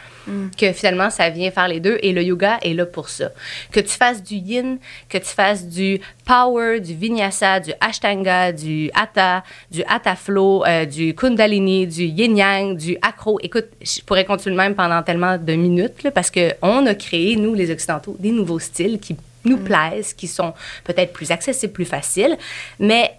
que 0.59 0.73
finalement 0.73 1.11
ça 1.11 1.31
vient 1.31 1.51
faire 1.51 1.69
les 1.69 1.81
deux 1.81 1.99
et 2.03 2.13
le 2.13 2.23
yoga 2.23 2.59
est 2.63 2.75
là 2.75 2.87
pour 2.87 3.09
ça. 3.09 3.31
Que 3.73 3.81
tu 3.81 3.91
fasses 3.91 4.23
du 4.23 4.37
yin, 4.37 4.79
que 5.09 5.19
tu 5.19 5.29
fasses 5.29 5.67
du 5.67 6.01
power, 6.25 6.81
du 6.81 6.95
vinyasa, 6.95 7.61
du 7.61 7.73
ashtanga, 7.81 8.53
du 8.53 8.91
hatha, 8.95 9.43
du 9.71 9.83
hatha 9.85 10.17
flow, 10.17 10.65
euh, 10.67 10.85
du 10.85 11.15
kundalini, 11.15 11.87
du 11.87 12.05
yin 12.05 12.37
yang, 12.37 12.77
du 12.77 12.97
acro. 13.03 13.39
Écoute, 13.43 13.67
je 13.81 14.01
pourrais 14.03 14.25
continuer 14.25 14.57
le 14.57 14.63
même 14.63 14.75
pendant 14.75 15.03
tellement 15.03 15.39
de 15.39 15.55
minutes 15.55 16.03
là, 16.03 16.11
parce 16.11 16.31
que 16.31 16.53
on 16.63 16.87
a 16.87 16.95
créé 16.95 17.37
nous 17.37 17.55
les 17.55 17.71
occidentaux 17.71 18.17
des 18.19 18.31
nouveaux 18.31 18.59
styles 18.59 18.99
qui 18.99 19.17
nous 19.45 19.59
plaisent, 19.59 20.13
qui 20.15 20.27
sont 20.27 20.53
peut-être 20.85 21.13
plus 21.13 21.31
accessibles, 21.31 21.73
plus 21.73 21.85
faciles, 21.85 22.37
mais 22.79 23.13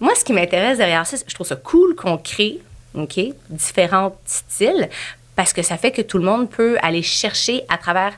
moi, 0.00 0.14
ce 0.14 0.24
qui 0.24 0.32
m'intéresse 0.32 0.78
derrière 0.78 1.06
ça, 1.06 1.16
je 1.26 1.34
trouve 1.34 1.46
ça 1.46 1.56
cool 1.56 1.94
qu'on 1.94 2.18
crée 2.18 2.60
OK, 2.94 3.20
différents 3.50 4.16
styles, 4.24 4.88
parce 5.36 5.52
que 5.52 5.62
ça 5.62 5.76
fait 5.76 5.90
que 5.90 6.02
tout 6.02 6.18
le 6.18 6.24
monde 6.24 6.48
peut 6.48 6.76
aller 6.82 7.02
chercher 7.02 7.64
à 7.68 7.76
travers 7.76 8.14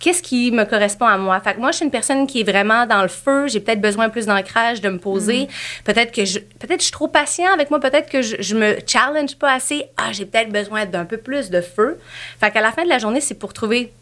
qu'est-ce 0.00 0.22
qui 0.22 0.50
me 0.50 0.64
correspond 0.64 1.06
à 1.06 1.16
moi. 1.16 1.40
Fait 1.40 1.54
que 1.54 1.60
moi, 1.60 1.70
je 1.70 1.76
suis 1.76 1.84
une 1.84 1.90
personne 1.90 2.26
qui 2.26 2.40
est 2.40 2.50
vraiment 2.50 2.86
dans 2.86 3.02
le 3.02 3.08
feu. 3.08 3.46
J'ai 3.48 3.60
peut-être 3.60 3.80
besoin 3.80 4.08
plus 4.08 4.26
d'ancrage, 4.26 4.80
de 4.80 4.88
me 4.88 4.98
poser. 4.98 5.48
Peut-être 5.84 6.12
que 6.12 6.24
je, 6.24 6.40
peut-être 6.40 6.80
je 6.80 6.84
suis 6.84 6.92
trop 6.92 7.08
patient 7.08 7.52
avec 7.52 7.70
moi. 7.70 7.80
Peut-être 7.80 8.10
que 8.10 8.20
je, 8.20 8.36
je 8.38 8.54
me 8.54 8.76
challenge 8.86 9.36
pas 9.36 9.52
assez. 9.52 9.86
Ah, 9.96 10.12
j'ai 10.12 10.26
peut-être 10.26 10.50
besoin 10.50 10.84
d'un 10.86 11.04
peu 11.04 11.16
plus 11.16 11.50
de 11.50 11.60
feu. 11.60 11.98
Fait 12.40 12.50
qu'à 12.50 12.60
la 12.60 12.72
fin 12.72 12.84
de 12.84 12.88
la 12.88 12.98
journée, 12.98 13.20
c'est 13.20 13.38
pour 13.38 13.52
trouver 13.52 13.92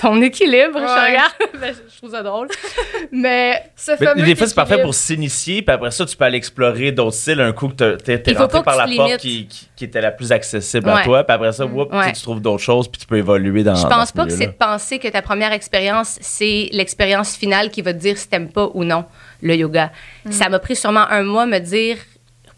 ton 0.00 0.20
équilibre. 0.22 0.78
Je 0.78 1.08
regarde. 1.08 1.32
Ben, 1.60 1.74
je 1.74 1.96
trouve 1.96 2.12
ça 2.12 2.22
drôle. 2.22 2.48
Mais 3.12 3.70
Ce 3.74 3.92
Mais 3.98 4.06
fameux 4.06 4.22
des 4.24 4.36
fois, 4.36 4.46
c'est 4.46 4.54
parfait 4.54 4.80
pour 4.80 4.94
s'initier, 4.94 5.62
puis 5.62 5.74
après 5.74 5.90
ça, 5.90 6.06
tu 6.06 6.16
peux 6.16 6.24
aller 6.24 6.36
explorer 6.38 6.92
d'autres 6.92 7.16
styles 7.16 7.40
un 7.40 7.52
coup 7.52 7.68
que 7.68 7.96
t'es 7.96 8.18
faut 8.32 8.40
rentré 8.42 8.58
pas 8.58 8.62
par 8.62 8.76
la 8.76 8.86
porte 8.94 9.16
qui, 9.16 9.46
qui, 9.46 9.68
qui 9.74 9.84
était 9.84 10.00
la 10.00 10.12
plus 10.12 10.30
accessible 10.30 10.88
à 10.88 11.02
toi, 11.02 11.24
puis 11.24 11.34
après 11.34 11.52
ça, 11.52 11.66
whoop, 11.66 11.92
Ouais. 11.92 12.12
tu 12.12 12.22
trouves 12.22 12.40
d'autres 12.40 12.62
choses, 12.62 12.86
puis 12.88 13.00
tu 13.00 13.06
peux 13.06 13.16
évoluer 13.16 13.64
dans 13.64 13.74
Je 13.74 13.82
dans 13.82 13.88
pense 13.88 14.08
ce 14.08 14.12
pas 14.12 14.26
que 14.26 14.30
c'est 14.32 14.46
de 14.46 14.52
penser 14.52 14.98
que 14.98 15.08
ta 15.08 15.22
première 15.22 15.52
expérience, 15.52 16.18
c'est 16.20 16.68
l'expérience 16.72 17.36
finale 17.36 17.70
qui 17.70 17.82
va 17.82 17.92
te 17.92 17.98
dire 17.98 18.16
si 18.16 18.28
t'aimes 18.28 18.50
pas 18.52 18.70
ou 18.74 18.84
non 18.84 19.04
le 19.42 19.56
yoga. 19.56 19.90
Ça 20.30 20.48
m'a 20.48 20.58
pris 20.58 20.76
sûrement 20.76 21.06
un 21.10 21.22
mois 21.24 21.46
me 21.46 21.58
dire 21.58 21.96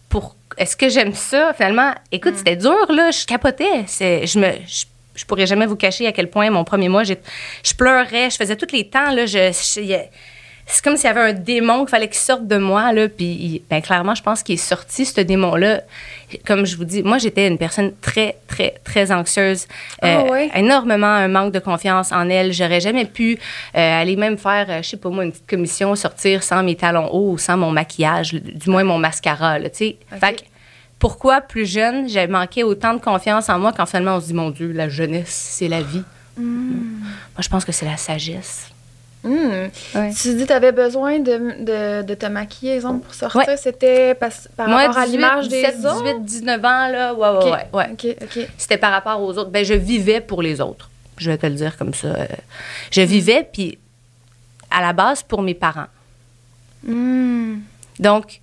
pour 0.08 0.36
est-ce 0.58 0.76
que 0.76 0.88
j'aime 0.88 1.14
ça 1.14 1.52
finalement? 1.56 1.94
Écoute, 2.12 2.34
c'était 2.36 2.56
dur 2.56 2.86
là, 2.90 3.10
je 3.12 3.24
capotais. 3.24 3.84
C'est, 3.86 4.26
je 4.26 4.38
me, 4.38 4.48
je, 4.66 4.84
je 5.20 5.26
pourrais 5.26 5.46
jamais 5.46 5.66
vous 5.66 5.76
cacher 5.76 6.06
à 6.06 6.12
quel 6.12 6.30
point 6.30 6.50
mon 6.50 6.64
premier 6.64 6.88
mois, 6.88 7.04
je 7.04 7.14
pleurais, 7.76 8.30
je 8.30 8.36
faisais 8.36 8.56
tous 8.56 8.72
les 8.72 8.88
temps 8.88 9.10
là, 9.12 9.26
je, 9.26 9.50
c'est 10.72 10.84
comme 10.84 10.96
s'il 10.96 11.06
y 11.06 11.10
avait 11.10 11.30
un 11.30 11.32
démon 11.32 11.80
qu'il 11.80 11.88
fallait 11.88 12.06
qu'il 12.06 12.16
sorte 12.18 12.46
de 12.46 12.56
moi 12.56 12.92
là, 12.92 13.08
puis 13.08 13.60
ben 13.68 13.82
clairement, 13.82 14.14
je 14.14 14.22
pense 14.22 14.42
qu'il 14.44 14.54
est 14.54 14.58
sorti 14.58 15.04
ce 15.04 15.20
démon 15.20 15.56
là. 15.56 15.80
Comme 16.46 16.64
je 16.64 16.76
vous 16.76 16.84
dis, 16.84 17.02
moi 17.02 17.18
j'étais 17.18 17.48
une 17.48 17.58
personne 17.58 17.92
très 18.00 18.36
très 18.46 18.74
très 18.84 19.10
anxieuse, 19.10 19.66
Ah 20.00 20.22
ouais? 20.24 20.48
énormément 20.54 21.08
un 21.08 21.26
manque 21.26 21.52
de 21.52 21.58
confiance 21.58 22.12
en 22.12 22.28
elle. 22.30 22.52
J'aurais 22.52 22.80
jamais 22.80 23.04
pu 23.04 23.36
euh, 23.76 24.00
aller 24.00 24.14
même 24.14 24.38
faire, 24.38 24.66
euh, 24.68 24.82
je 24.82 24.90
sais 24.90 24.96
pas 24.96 25.08
moi, 25.08 25.24
une 25.24 25.32
petite 25.32 25.48
commission, 25.48 25.96
sortir 25.96 26.44
sans 26.44 26.62
mes 26.62 26.76
talons 26.76 27.08
hauts 27.12 27.32
ou 27.32 27.38
sans 27.38 27.56
mon 27.56 27.72
maquillage, 27.72 28.32
du 28.34 28.70
moins 28.70 28.84
mon 28.84 28.98
mascara, 28.98 29.58
là, 29.58 29.70
tu 29.70 29.76
sais. 29.76 29.96
Ok. 30.12 30.20
Fait 30.20 30.32
que 30.36 30.42
pourquoi 31.00 31.40
plus 31.40 31.66
jeune, 31.66 32.08
j'ai 32.08 32.28
manqué 32.28 32.62
autant 32.62 32.94
de 32.94 33.00
confiance 33.00 33.48
en 33.48 33.58
moi 33.58 33.72
quand 33.76 33.86
finalement 33.86 34.16
on 34.16 34.20
se 34.20 34.26
dit, 34.26 34.34
mon 34.34 34.50
Dieu, 34.50 34.70
la 34.70 34.88
jeunesse, 34.88 35.30
c'est 35.30 35.66
la 35.68 35.82
vie. 35.82 36.04
Moi, 36.36 37.40
je 37.40 37.48
pense 37.48 37.64
que 37.64 37.72
c'est 37.72 37.86
la 37.86 37.96
sagesse. 37.96 38.68
Hmm. 39.22 39.68
Ouais. 39.94 40.12
Tu 40.14 40.34
dis 40.34 40.42
que 40.44 40.46
tu 40.46 40.52
avais 40.52 40.72
besoin 40.72 41.18
de, 41.18 41.62
de, 41.64 42.02
de 42.06 42.14
te 42.14 42.24
maquiller, 42.24 42.76
exemple, 42.76 43.04
pour 43.04 43.12
sortir. 43.12 43.40
Ouais. 43.46 43.56
C'était 43.58 44.14
parce- 44.14 44.48
par 44.56 44.66
Moi, 44.68 44.78
rapport 44.86 44.96
à 44.98 45.04
18, 45.04 45.16
l'image 45.16 45.48
des 45.48 45.62
17, 45.62 45.84
autres? 45.84 46.02
18, 46.04 46.24
19 46.24 46.64
ans, 46.64 46.88
là, 46.88 47.12
ouais, 47.14 47.28
ouais, 47.74 47.88
Ok. 47.92 48.04
ouais. 48.04 48.48
C'était 48.56 48.78
par 48.78 48.92
rapport 48.92 49.20
aux 49.20 49.36
autres. 49.36 49.50
Ben, 49.50 49.62
je 49.64 49.74
vivais 49.74 50.22
pour 50.22 50.40
les 50.40 50.60
autres. 50.62 50.88
Je 51.18 51.30
vais 51.30 51.36
te 51.36 51.44
le 51.46 51.52
dire 51.54 51.76
comme 51.76 51.92
ça. 51.92 52.08
Euh, 52.08 52.26
Je 52.90 53.02
vivais, 53.02 53.46
puis 53.52 53.76
à 54.70 54.80
la 54.80 54.94
base, 54.94 55.22
pour 55.22 55.42
mes 55.42 55.54
parents. 55.54 55.88
Hmm. 56.86 57.56
Donc, 57.98 58.40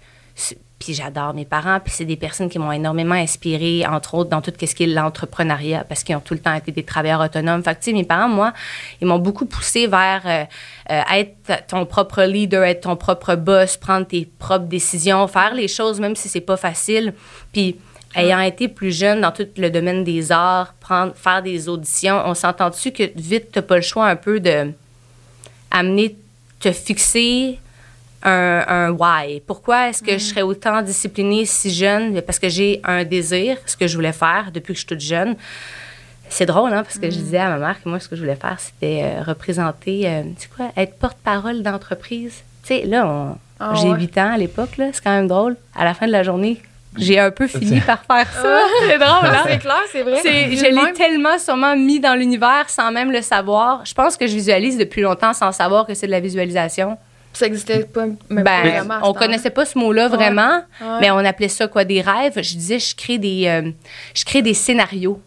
puis 0.79 0.93
j'adore 0.93 1.33
mes 1.33 1.45
parents, 1.45 1.79
puis 1.79 1.91
c'est 1.95 2.05
des 2.05 2.15
personnes 2.15 2.49
qui 2.49 2.59
m'ont 2.59 2.71
énormément 2.71 3.15
inspirée, 3.15 3.83
entre 3.87 4.13
autres, 4.13 4.29
dans 4.29 4.41
tout 4.41 4.53
ce 4.59 4.75
qui 4.75 4.83
est 4.83 4.87
l'entrepreneuriat, 4.87 5.83
parce 5.83 6.03
qu'ils 6.03 6.15
ont 6.15 6.19
tout 6.19 6.35
le 6.35 6.39
temps 6.39 6.53
été 6.53 6.71
des 6.71 6.83
travailleurs 6.83 7.21
autonomes. 7.21 7.63
Fait 7.63 7.73
que, 7.73 7.83
tu 7.83 7.93
mes 7.93 8.03
parents, 8.03 8.29
moi, 8.29 8.53
ils 9.01 9.07
m'ont 9.07 9.17
beaucoup 9.17 9.47
poussé 9.47 9.87
vers 9.87 10.21
euh, 10.25 10.43
euh, 10.91 11.01
être 11.15 11.65
ton 11.67 11.85
propre 11.87 12.23
leader, 12.23 12.63
être 12.63 12.81
ton 12.81 12.95
propre 12.95 13.35
boss, 13.35 13.75
prendre 13.75 14.05
tes 14.05 14.29
propres 14.37 14.65
décisions, 14.65 15.27
faire 15.27 15.55
les 15.55 15.67
choses, 15.67 15.99
même 15.99 16.15
si 16.15 16.29
c'est 16.29 16.41
pas 16.41 16.57
facile. 16.57 17.13
Puis, 17.51 17.75
ayant 18.15 18.39
été 18.41 18.67
plus 18.67 18.95
jeune 18.95 19.21
dans 19.21 19.31
tout 19.31 19.47
le 19.57 19.71
domaine 19.71 20.03
des 20.03 20.31
arts, 20.31 20.75
prendre, 20.79 21.15
faire 21.15 21.41
des 21.41 21.69
auditions, 21.69 22.21
on 22.25 22.35
s'entend 22.35 22.69
dessus 22.69 22.91
que 22.91 23.03
vite, 23.15 23.47
t'as 23.51 23.63
pas 23.63 23.77
le 23.77 23.81
choix 23.81 24.07
un 24.07 24.15
peu 24.15 24.39
de 24.39 24.71
amener, 25.71 26.15
te 26.59 26.71
fixer 26.71 27.59
un, 28.23 28.63
un 28.67 28.89
why. 28.91 29.41
Pourquoi 29.45 29.89
est-ce 29.89 30.01
que 30.03 30.13
je 30.13 30.17
serais 30.23 30.41
autant 30.41 30.81
disciplinée 30.81 31.45
si 31.45 31.69
jeune? 31.73 32.21
Parce 32.21 32.39
que 32.39 32.49
j'ai 32.49 32.81
un 32.83 33.03
désir, 33.03 33.57
ce 33.65 33.77
que 33.77 33.87
je 33.87 33.95
voulais 33.95 34.11
faire 34.13 34.49
depuis 34.53 34.73
que 34.73 34.79
je 34.79 34.79
suis 34.79 34.87
toute 34.87 35.01
jeune. 35.01 35.35
C'est 36.29 36.45
drôle, 36.45 36.73
hein, 36.73 36.83
parce 36.83 36.97
que 36.99 37.09
je 37.09 37.15
disais 37.17 37.37
à 37.37 37.49
ma 37.49 37.57
mère 37.57 37.81
que 37.81 37.87
moi, 37.87 37.99
ce 38.01 38.09
que 38.09 38.15
je 38.17 38.21
voulais 38.21 38.35
faire, 38.35 38.57
c'était 38.59 39.01
euh, 39.03 39.21
représenter, 39.23 40.01
euh, 40.07 40.23
tu 40.35 40.43
sais 40.43 40.49
quoi, 40.55 40.65
être 40.75 40.95
porte-parole 40.99 41.63
d'entreprise. 41.63 42.43
Tu 42.63 42.67
sais, 42.67 42.83
là, 42.85 43.07
on- 43.07 43.37
Ah 43.61 43.73
j'ai 43.75 43.89
ouais. 43.89 43.97
8 43.99 44.17
ans 44.17 44.33
à 44.33 44.37
l'époque, 44.37 44.75
là, 44.77 44.87
c'est 44.91 45.01
quand 45.01 45.11
même 45.15 45.27
drôle. 45.29 45.55
À 45.73 45.85
la 45.85 45.93
fin 45.93 46.05
de 46.05 46.11
la 46.11 46.23
journée, 46.23 46.61
j'ai 46.97 47.17
un 47.17 47.31
peu 47.31 47.47
fini 47.47 47.79
par 47.79 48.03
faire 48.03 48.27
ça. 48.33 48.59
c'est 48.89 48.97
drôle, 48.97 49.25
hein? 49.29 49.43
C'est 49.47 49.59
clair, 49.59 49.79
c'est 49.89 50.03
vrai. 50.03 50.19
Je 50.23 50.63
l'ai 50.65 50.71
même. 50.73 50.93
tellement 50.93 51.37
sûrement 51.39 51.77
mis 51.77 52.01
dans 52.01 52.15
l'univers 52.15 52.69
sans 52.69 52.91
même 52.91 53.11
le 53.13 53.21
savoir. 53.21 53.85
Je 53.85 53.93
pense 53.93 54.17
que 54.17 54.27
je 54.27 54.33
visualise 54.33 54.77
depuis 54.77 55.01
longtemps 55.01 55.31
sans 55.33 55.53
savoir 55.53 55.85
que 55.85 55.93
c'est 55.93 56.07
de 56.07 56.11
la 56.11 56.19
visualisation. 56.19 56.97
Ça 57.33 57.45
existait 57.45 57.83
pas 57.83 58.05
même 58.29 58.43
Ben, 58.43 58.87
on 59.03 59.13
connaissait 59.13 59.51
pas 59.51 59.65
ce 59.65 59.77
mot-là 59.77 60.07
vraiment, 60.07 60.63
Ouais. 60.81 60.87
mais 61.01 61.11
on 61.11 61.17
appelait 61.19 61.47
ça 61.49 61.67
quoi 61.67 61.83
des 61.83 62.01
rêves. 62.01 62.33
Je 62.35 62.55
disais, 62.55 62.79
je 62.79 62.95
crée 62.95 63.17
des, 63.19 63.43
euh, 63.47 63.69
je 64.15 64.25
crée 64.25 64.41
des 64.41 64.53
scénarios. 64.55 65.21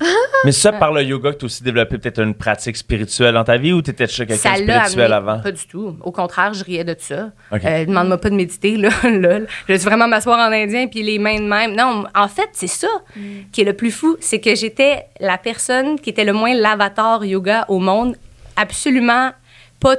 Mais 0.44 0.52
ça, 0.52 0.72
par 0.72 0.92
le 0.92 1.02
yoga, 1.02 1.32
que 1.32 1.38
tu 1.38 1.44
as 1.44 1.46
aussi 1.46 1.62
développé 1.62 1.98
peut-être 1.98 2.20
une 2.20 2.34
pratique 2.34 2.76
spirituelle 2.76 3.34
dans 3.34 3.44
ta 3.44 3.56
vie 3.56 3.72
ou 3.72 3.80
tu 3.80 3.90
étais 3.90 4.06
déjà 4.06 4.26
quelqu'un 4.26 4.54
de 4.60 4.66
l'a 4.66 4.80
spirituel 4.84 5.12
amené. 5.12 5.30
avant? 5.32 5.40
Pas 5.42 5.52
du 5.52 5.66
tout. 5.66 5.96
Au 6.02 6.10
contraire, 6.10 6.52
je 6.52 6.64
riais 6.64 6.84
de 6.84 6.96
ça. 6.98 7.30
Euh, 7.52 7.84
Demande-moi 7.86 8.18
pas 8.18 8.28
de 8.28 8.34
méditer, 8.34 8.76
là. 8.76 8.90
lol. 9.04 9.46
Je 9.68 9.72
vais 9.72 9.78
vraiment 9.78 10.08
m'asseoir 10.08 10.38
en 10.40 10.52
indien 10.52 10.88
puis 10.88 11.02
les 11.02 11.18
mains 11.20 11.36
de 11.38 11.46
même. 11.46 11.74
Non, 11.76 12.04
en 12.14 12.28
fait, 12.28 12.48
c'est 12.52 12.66
ça 12.66 12.88
qui 13.52 13.62
est 13.62 13.64
le 13.64 13.72
plus 13.72 13.92
fou. 13.92 14.16
C'est 14.20 14.40
que 14.40 14.54
j'étais 14.56 15.06
la 15.20 15.38
personne 15.38 15.98
qui 15.98 16.10
était 16.10 16.24
le 16.24 16.32
moins 16.32 16.54
l'avatar 16.54 17.24
yoga 17.24 17.64
au 17.68 17.78
monde. 17.78 18.16
Absolument 18.56 19.30
pas 19.80 19.96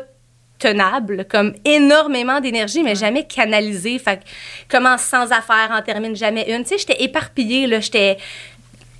tenable, 0.60 1.26
comme 1.30 1.54
énormément 1.66 2.40
d'énergie, 2.40 2.82
mais 2.84 2.96
jamais 2.96 3.24
canalisée. 3.24 4.00
Fait 4.00 4.18
que 4.18 4.78
commence 4.78 5.02
sans 5.02 5.32
affaires, 5.32 5.70
en 5.72 5.82
termine 5.82 6.16
jamais 6.16 6.46
une. 6.56 6.64
Tu 6.64 6.70
sais, 6.70 6.78
j'étais 6.78 7.04
éparpillée, 7.04 7.68
là. 7.68 7.80
J'étais 7.80 8.18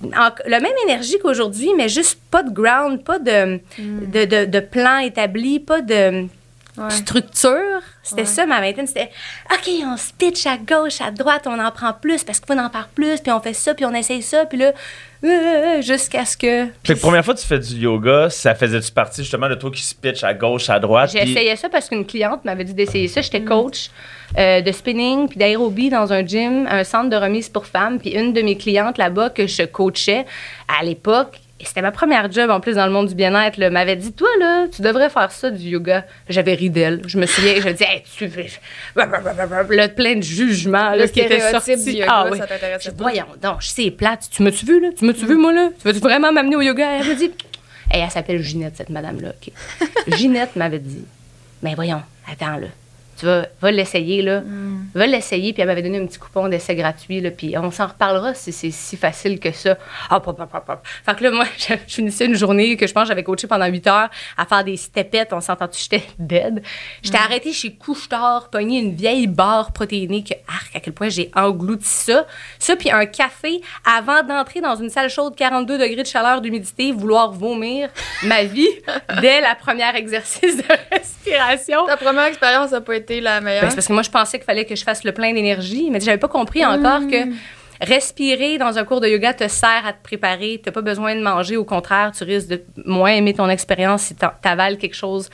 en- 0.04 0.30
la 0.46 0.60
même 0.60 0.74
énergie 0.84 1.16
qu'aujourd'hui, 1.22 1.70
mais 1.76 1.88
juste 1.88 2.20
pas 2.30 2.42
de 2.42 2.50
ground, 2.50 3.02
pas 3.02 3.18
de, 3.18 3.58
de, 3.78 4.24
de, 4.26 4.44
de 4.44 4.60
plan 4.60 4.98
établi, 4.98 5.58
pas 5.60 5.80
de 5.80 6.26
Ouais. 6.78 6.90
structure. 6.90 7.80
C'était 8.02 8.22
Ouais. 8.22 8.26
ça 8.26 8.46
ma 8.46 8.60
vingtaine. 8.60 8.86
C'était 8.86 9.10
OK, 9.52 9.68
on 9.84 9.96
se 9.96 10.12
pitch 10.12 10.46
à 10.46 10.56
gauche, 10.58 11.00
à 11.00 11.10
droite, 11.10 11.42
on 11.46 11.58
en 11.58 11.70
prend 11.70 11.92
plus 11.92 12.22
parce 12.24 12.38
qu'il 12.40 12.52
faut 12.54 12.60
en 12.60 12.70
faire 12.70 12.88
plus, 12.94 13.20
puis 13.20 13.32
on 13.32 13.40
fait 13.40 13.52
ça, 13.54 13.74
puis 13.74 13.84
on 13.84 13.94
essaye 13.94 14.22
ça, 14.22 14.44
puis 14.46 14.58
là, 14.58 14.72
euh, 15.24 15.28
euh, 15.28 15.82
jusqu'à 15.82 16.24
ce 16.24 16.36
que. 16.36 16.66
Fait 16.84 16.94
que 16.94 17.00
première 17.00 17.24
fois 17.24 17.34
que 17.34 17.40
tu 17.40 17.46
fais 17.46 17.58
du 17.58 17.74
yoga, 17.76 18.28
ça 18.30 18.54
faisait-tu 18.54 18.92
partie 18.92 19.22
justement 19.22 19.48
de 19.48 19.54
toi 19.54 19.70
qui 19.70 19.82
se 19.82 19.94
pitch 19.94 20.22
à 20.22 20.34
gauche, 20.34 20.68
à 20.70 20.78
droite? 20.78 21.10
J'ai 21.12 21.20
puis- 21.20 21.32
essayé 21.32 21.56
ça 21.56 21.68
parce 21.68 21.88
qu'une 21.88 22.04
cliente 22.06 22.44
m'avait 22.44 22.64
dit 22.64 22.74
d'essayer 22.74 23.08
ça. 23.08 23.22
J'étais 23.22 23.42
coach 23.42 23.90
euh, 24.38 24.60
de 24.60 24.72
spinning 24.72 25.28
puis 25.28 25.38
d'aérobie 25.38 25.88
dans 25.88 26.12
un 26.12 26.24
gym, 26.24 26.66
un 26.70 26.84
centre 26.84 27.08
de 27.10 27.16
remise 27.16 27.48
pour 27.48 27.66
femmes. 27.66 27.98
Puis 27.98 28.10
une 28.10 28.32
de 28.32 28.42
mes 28.42 28.56
clientes 28.56 28.98
là-bas 28.98 29.30
que 29.30 29.46
je 29.46 29.62
coachais 29.62 30.26
à 30.78 30.84
l'époque, 30.84 31.38
et 31.58 31.64
c'était 31.64 31.80
ma 31.80 31.90
première 31.90 32.30
job 32.30 32.50
en 32.50 32.60
plus 32.60 32.74
dans 32.74 32.84
le 32.84 32.92
monde 32.92 33.08
du 33.08 33.14
bien-être, 33.14 33.56
là, 33.56 33.70
m'avait 33.70 33.96
dit 33.96 34.12
Toi, 34.12 34.28
là, 34.38 34.66
tu 34.68 34.82
devrais 34.82 35.08
faire 35.08 35.32
ça 35.32 35.50
du 35.50 35.68
yoga. 35.68 36.04
J'avais 36.28 36.52
ri 36.52 36.68
d'elle. 36.68 37.00
Je 37.06 37.18
me 37.18 37.24
souviens, 37.24 37.54
je 37.56 37.68
disais 37.70 37.86
hey, 37.88 38.02
tu. 38.02 38.30
Là, 38.94 39.88
plein 39.88 40.16
de 40.16 40.22
jugements 40.22 40.90
là, 40.90 40.96
Le 40.96 41.06
qui 41.08 41.20
étaient 41.20 41.40
stéréotype 41.40 41.74
sortis. 41.76 41.84
du 41.84 41.90
yoga, 41.98 42.06
ah, 42.10 42.28
oui. 42.30 42.38
ça 42.38 42.46
Je 42.78 42.90
dis? 42.90 42.96
Voyons 42.98 43.24
donc, 43.40 43.62
je 43.62 43.68
sais, 43.68 43.90
plate. 43.90 44.28
Tu 44.30 44.42
m'as-tu 44.42 44.66
vu, 44.66 44.80
là? 44.80 44.88
Tu 44.96 45.06
m'as-tu 45.06 45.24
vu, 45.24 45.36
moi, 45.36 45.52
là? 45.52 45.70
Tu 45.80 45.90
veux 45.90 45.98
vraiment 45.98 46.30
m'amener 46.30 46.56
au 46.56 46.60
yoga? 46.60 46.98
Elle 47.00 47.06
me 47.06 47.14
dit 47.14 47.30
Hey, 47.90 48.02
elle 48.02 48.10
s'appelle 48.10 48.42
Ginette, 48.42 48.76
cette 48.76 48.90
madame-là. 48.90 49.30
OK. 49.30 49.52
Ginette 50.18 50.56
m'avait 50.56 50.78
dit 50.78 51.04
Mais 51.62 51.74
voyons, 51.74 52.02
attends, 52.30 52.58
là. 52.58 52.66
Tu 53.18 53.26
vas, 53.26 53.46
va 53.60 53.70
l'essayer, 53.70 54.22
là. 54.22 54.42
Va 54.94 55.06
l'essayer. 55.06 55.52
Puis 55.52 55.62
elle 55.62 55.68
m'avait 55.68 55.82
donné 55.82 55.98
un 55.98 56.06
petit 56.06 56.18
coupon 56.18 56.48
d'essai 56.48 56.74
gratuit, 56.74 57.20
là. 57.20 57.30
Puis 57.30 57.56
on 57.56 57.70
s'en 57.70 57.86
reparlera 57.86 58.34
si 58.34 58.52
c'est 58.52 58.70
si 58.70 58.96
facile 58.96 59.40
que 59.40 59.52
ça. 59.52 59.76
Ah, 60.10 60.20
pop, 60.20 60.36
pop, 60.36 60.50
pop, 60.50 60.64
pop. 60.64 60.78
Fait 60.84 61.16
que 61.16 61.24
là, 61.24 61.30
moi, 61.30 61.44
je 61.58 61.74
je 61.86 61.94
finissais 61.94 62.26
une 62.26 62.34
journée 62.34 62.76
que 62.76 62.86
je 62.86 62.92
pense 62.92 63.08
j'avais 63.08 63.22
coaché 63.22 63.46
pendant 63.46 63.66
8 63.66 63.86
heures 63.86 64.10
à 64.36 64.46
faire 64.46 64.64
des 64.64 64.76
stepettes. 64.76 65.32
On 65.32 65.40
s'entend-tu, 65.40 65.80
j'étais 65.82 66.02
dead. 66.18 66.62
J'étais 67.02 67.18
arrêtée 67.18 67.52
chez 67.52 67.74
Couche-Tard, 67.74 68.50
pogné 68.50 68.80
une 68.80 68.94
vieille 68.94 69.26
barre 69.26 69.72
protéinée 69.72 70.24
que, 70.24 70.34
arc, 70.48 70.74
à 70.74 70.80
quel 70.80 70.92
point 70.92 71.08
j'ai 71.08 71.30
englouti 71.34 71.88
ça. 71.88 72.26
Ça, 72.58 72.76
puis 72.76 72.90
un 72.90 73.06
café 73.06 73.60
avant 73.84 74.22
d'entrer 74.22 74.60
dans 74.60 74.76
une 74.76 74.90
salle 74.90 75.10
chaude, 75.10 75.34
42 75.36 75.78
degrés 75.78 76.02
de 76.02 76.06
chaleur, 76.06 76.40
d'humidité, 76.40 76.92
vouloir 76.92 77.32
vomir 77.32 77.88
ma 78.24 78.44
vie 78.44 78.68
dès 79.20 79.40
la 79.40 79.54
première 79.54 79.96
exercice 79.96 80.56
de 80.56 80.64
respiration. 80.92 81.86
Ta 81.86 81.96
première 81.96 82.26
expérience 82.26 82.72
n'a 82.72 82.80
pas 82.80 82.96
été 83.06 83.20
la 83.20 83.40
meilleure. 83.40 83.62
Ben, 83.62 83.70
c'est 83.70 83.76
parce 83.76 83.86
que 83.86 83.92
moi, 83.92 84.02
je 84.02 84.10
pensais 84.10 84.38
qu'il 84.38 84.44
fallait 84.44 84.64
que 84.64 84.74
je 84.74 84.82
fasse 84.84 85.04
le 85.04 85.12
plein 85.12 85.32
d'énergie, 85.32 85.88
mais 85.90 86.00
j'avais 86.00 86.18
pas 86.18 86.28
compris 86.28 86.64
encore 86.64 87.00
que 87.08 87.28
respirer 87.80 88.58
dans 88.58 88.78
un 88.78 88.84
cours 88.84 89.00
de 89.00 89.08
yoga 89.08 89.34
te 89.34 89.48
sert 89.48 89.84
à 89.86 89.92
te 89.92 90.02
préparer. 90.02 90.60
Tu 90.62 90.68
n'as 90.68 90.72
pas 90.72 90.80
besoin 90.82 91.14
de 91.14 91.20
manger. 91.22 91.56
Au 91.56 91.64
contraire, 91.64 92.10
tu 92.16 92.24
risques 92.24 92.48
de 92.48 92.62
moins 92.84 93.10
aimer 93.12 93.34
ton 93.34 93.48
expérience 93.48 94.02
si 94.02 94.14
tu 94.16 94.24
avales 94.44 94.78
quelque 94.78 94.94
chose 94.96 95.28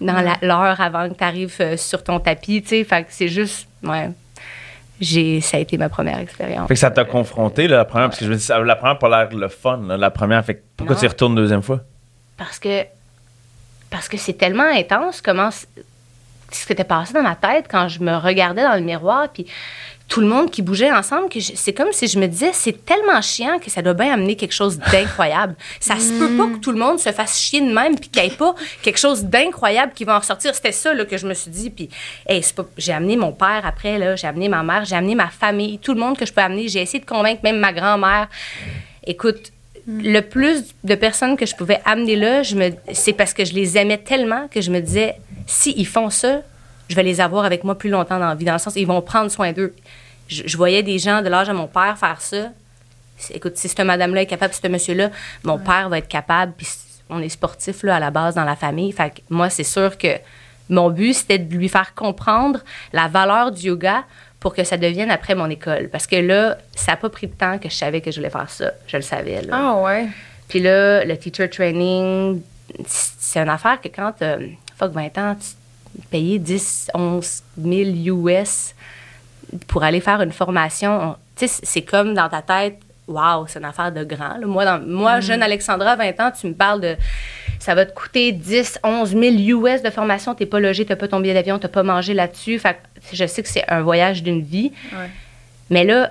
dans 0.00 0.20
la- 0.20 0.38
l'heure 0.42 0.80
avant 0.80 1.08
que 1.10 1.14
tu 1.14 1.22
arrives 1.24 1.76
sur 1.76 2.02
ton 2.02 2.18
tapis. 2.18 2.62
tu 2.62 2.68
sais. 2.68 2.84
Fait 2.84 3.02
que 3.02 3.08
c'est 3.10 3.28
juste. 3.28 3.68
Ouais. 3.82 4.08
J'ai, 5.00 5.40
ça 5.40 5.56
a 5.56 5.60
été 5.60 5.76
ma 5.78 5.88
première 5.88 6.18
expérience. 6.18 6.68
Fait 6.68 6.74
que 6.74 6.80
ça 6.80 6.90
t'a 6.90 7.04
confronté, 7.04 7.66
là, 7.66 7.76
la 7.78 7.84
première, 7.84 8.08
parce 8.08 8.20
que 8.20 8.24
je 8.24 8.30
me 8.30 8.36
dis, 8.36 8.42
ça- 8.42 8.58
la 8.60 8.76
première, 8.76 8.98
pas 8.98 9.08
l'air 9.08 9.36
le 9.36 9.48
fun, 9.48 9.80
là, 9.88 9.96
la 9.96 10.10
première. 10.10 10.44
Fait 10.44 10.54
que 10.56 10.60
pourquoi 10.76 10.94
Non. 10.94 11.00
tu 11.00 11.06
y 11.06 11.08
retournes 11.08 11.32
une 11.32 11.38
deuxième 11.38 11.62
fois? 11.62 11.80
Parce 12.36 12.58
que 12.58 12.84
parce 13.90 14.08
que 14.08 14.16
c'est 14.16 14.32
tellement 14.34 14.62
intense 14.72 15.20
comment 15.20 15.50
ce 16.54 16.66
qui 16.66 16.72
était 16.72 16.84
passé 16.84 17.12
dans 17.12 17.22
ma 17.22 17.34
tête 17.36 17.66
quand 17.70 17.88
je 17.88 18.00
me 18.00 18.16
regardais 18.16 18.62
dans 18.62 18.74
le 18.74 18.80
miroir 18.80 19.28
puis 19.32 19.46
tout 20.08 20.20
le 20.20 20.26
monde 20.26 20.50
qui 20.50 20.60
bougeait 20.60 20.92
ensemble 20.92 21.30
que 21.30 21.40
c'est 21.40 21.72
comme 21.72 21.90
si 21.92 22.06
je 22.06 22.18
me 22.18 22.26
disais 22.26 22.50
c'est 22.52 22.84
tellement 22.84 23.22
chiant 23.22 23.58
que 23.58 23.70
ça 23.70 23.80
doit 23.80 23.94
bien 23.94 24.12
amener 24.12 24.36
quelque 24.36 24.52
chose 24.52 24.78
d'incroyable. 24.78 25.54
ça 25.80 25.98
se 25.98 26.12
peut 26.18 26.36
pas 26.36 26.46
que 26.48 26.58
tout 26.58 26.72
le 26.72 26.78
monde 26.78 26.98
se 26.98 27.10
fasse 27.12 27.40
chier 27.40 27.60
de 27.62 27.72
même 27.72 27.98
puis 27.98 28.10
qu'il 28.10 28.22
n'y 28.22 28.28
ait 28.28 28.36
pas 28.36 28.54
quelque 28.82 28.98
chose 28.98 29.24
d'incroyable 29.24 29.92
qui 29.94 30.04
va 30.04 30.16
en 30.16 30.18
ressortir. 30.18 30.54
C'était 30.54 30.72
ça 30.72 30.92
là, 30.92 31.04
que 31.06 31.16
je 31.16 31.26
me 31.26 31.32
suis 31.34 31.50
dit 31.50 31.70
puis 31.70 31.88
hey, 32.28 32.42
c'est 32.42 32.54
pas- 32.54 32.66
j'ai 32.76 32.92
amené 32.92 33.16
mon 33.16 33.32
père 33.32 33.62
après 33.64 33.98
là, 33.98 34.14
j'ai 34.16 34.26
amené 34.26 34.48
ma 34.50 34.62
mère, 34.62 34.84
j'ai 34.84 34.96
amené 34.96 35.14
ma 35.14 35.28
famille, 35.28 35.78
tout 35.78 35.94
le 35.94 36.00
monde 36.00 36.18
que 36.18 36.26
je 36.26 36.32
peux 36.32 36.42
amener, 36.42 36.68
j'ai 36.68 36.82
essayé 36.82 37.00
de 37.00 37.06
convaincre 37.06 37.40
même 37.42 37.58
ma 37.58 37.72
grand-mère. 37.72 38.28
Écoute, 39.06 39.50
le 39.86 40.20
plus 40.20 40.74
de 40.84 40.94
personnes 40.94 41.36
que 41.36 41.46
je 41.46 41.54
pouvais 41.56 41.80
amener 41.84 42.16
là, 42.16 42.42
je 42.42 42.56
me, 42.56 42.70
c'est 42.92 43.12
parce 43.12 43.32
que 43.32 43.44
je 43.44 43.52
les 43.52 43.76
aimais 43.76 43.98
tellement 43.98 44.48
que 44.48 44.60
je 44.60 44.70
me 44.70 44.80
disais, 44.80 45.16
si 45.46 45.74
ils 45.76 45.86
font 45.86 46.10
ça, 46.10 46.40
je 46.88 46.94
vais 46.96 47.02
les 47.02 47.20
avoir 47.20 47.44
avec 47.44 47.64
moi 47.64 47.76
plus 47.76 47.90
longtemps 47.90 48.18
dans 48.18 48.28
la 48.28 48.34
vie, 48.34 48.44
dans 48.44 48.52
le 48.52 48.58
sens, 48.58 48.74
ils 48.76 48.86
vont 48.86 49.02
prendre 49.02 49.30
soin 49.30 49.52
d'eux. 49.52 49.74
Je, 50.28 50.42
je 50.46 50.56
voyais 50.56 50.82
des 50.82 50.98
gens 50.98 51.22
de 51.22 51.28
l'âge 51.28 51.48
à 51.48 51.52
mon 51.52 51.66
père 51.66 51.96
faire 51.98 52.20
ça. 52.20 52.50
Écoute, 53.30 53.56
si 53.56 53.68
cette 53.68 53.80
madame-là 53.80 54.22
est 54.22 54.26
capable, 54.26 54.52
si 54.54 54.60
ce 54.62 54.68
monsieur-là, 54.68 55.10
mon 55.44 55.58
père 55.58 55.88
va 55.88 55.98
être 55.98 56.08
capable, 56.08 56.52
puis 56.56 56.66
on 57.08 57.20
est 57.20 57.28
sportif 57.28 57.82
là, 57.82 57.96
à 57.96 58.00
la 58.00 58.10
base 58.10 58.34
dans 58.34 58.44
la 58.44 58.56
famille. 58.56 58.92
Fait 58.92 59.10
que 59.10 59.20
moi, 59.30 59.50
c'est 59.50 59.64
sûr 59.64 59.96
que 59.98 60.08
mon 60.68 60.90
but, 60.90 61.14
c'était 61.14 61.38
de 61.38 61.54
lui 61.54 61.68
faire 61.68 61.94
comprendre 61.94 62.60
la 62.92 63.08
valeur 63.08 63.52
du 63.52 63.66
yoga 63.68 64.04
pour 64.42 64.54
que 64.54 64.64
ça 64.64 64.76
devienne 64.76 65.10
après 65.10 65.34
mon 65.36 65.48
école. 65.48 65.88
Parce 65.88 66.06
que 66.08 66.16
là, 66.16 66.58
ça 66.74 66.92
n'a 66.92 66.96
pas 66.96 67.08
pris 67.08 67.28
de 67.28 67.32
temps 67.32 67.58
que 67.58 67.68
je 67.70 67.74
savais 67.76 68.00
que 68.00 68.10
je 68.10 68.16
voulais 68.16 68.28
faire 68.30 68.50
ça. 68.50 68.72
Je 68.88 68.96
le 68.96 69.02
savais. 69.02 69.40
Là. 69.42 69.48
Ah 69.56 69.74
ouais. 69.80 70.08
Puis 70.48 70.58
là, 70.58 71.04
le 71.04 71.16
teacher 71.16 71.48
training, 71.48 72.42
c'est 72.86 73.38
une 73.40 73.48
affaire 73.48 73.80
que 73.80 73.88
quand 73.88 74.12
tu 74.18 74.58
fuck 74.76 74.92
20 74.92 75.16
ans, 75.18 75.36
tu 75.40 76.00
payais 76.10 76.38
10, 76.40 76.88
11 76.92 77.42
000 77.62 77.90
US 78.26 78.74
pour 79.68 79.84
aller 79.84 80.00
faire 80.00 80.20
une 80.22 80.32
formation. 80.32 80.90
on- 81.10 81.16
Tu 81.36 81.46
sais, 81.48 81.60
c'est 81.62 81.82
comme 81.82 82.12
dans 82.14 82.28
ta 82.28 82.42
tête, 82.42 82.78
waouh, 83.06 83.46
c'est 83.46 83.58
une 83.60 83.64
affaire 83.64 83.92
de 83.92 84.02
grand. 84.04 84.36
là. 84.38 84.46
Moi, 84.46 84.64
dans- 84.64 84.80
moi 84.84 85.20
jeune 85.20 85.42
Alexandra, 85.42 85.94
20 85.96 86.18
ans, 86.20 86.30
tu 86.38 86.46
me 86.48 86.54
parles 86.54 86.80
de. 86.80 86.96
Ça 87.62 87.76
va 87.76 87.86
te 87.86 87.94
coûter 87.94 88.32
10, 88.32 88.80
11 88.82 89.10
000 89.10 89.22
US 89.62 89.82
de 89.82 89.90
formation. 89.90 90.34
T'es 90.34 90.46
pas 90.46 90.58
logé, 90.58 90.84
t'as 90.84 90.96
pas 90.96 91.06
ton 91.06 91.20
billet 91.20 91.32
d'avion, 91.32 91.60
t'as 91.60 91.68
pas 91.68 91.84
mangé 91.84 92.12
là-dessus. 92.12 92.58
Fait 92.58 92.74
que 92.74 93.14
je 93.14 93.24
sais 93.24 93.40
que 93.40 93.48
c'est 93.48 93.62
un 93.70 93.82
voyage 93.82 94.24
d'une 94.24 94.42
vie. 94.42 94.72
Ouais. 94.92 95.08
Mais 95.70 95.84
là, 95.84 96.10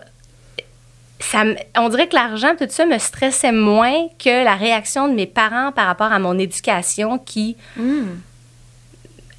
ça 1.19 1.43
on 1.75 1.89
dirait 1.89 2.07
que 2.07 2.15
l'argent, 2.15 2.55
tout 2.57 2.67
ça, 2.69 2.85
me 2.85 2.97
stressait 2.97 3.51
moins 3.51 4.07
que 4.17 4.45
la 4.45 4.55
réaction 4.55 5.09
de 5.09 5.13
mes 5.13 5.25
parents 5.25 5.73
par 5.73 5.87
rapport 5.87 6.13
à 6.13 6.19
mon 6.19 6.39
éducation 6.39 7.17
qui. 7.17 7.57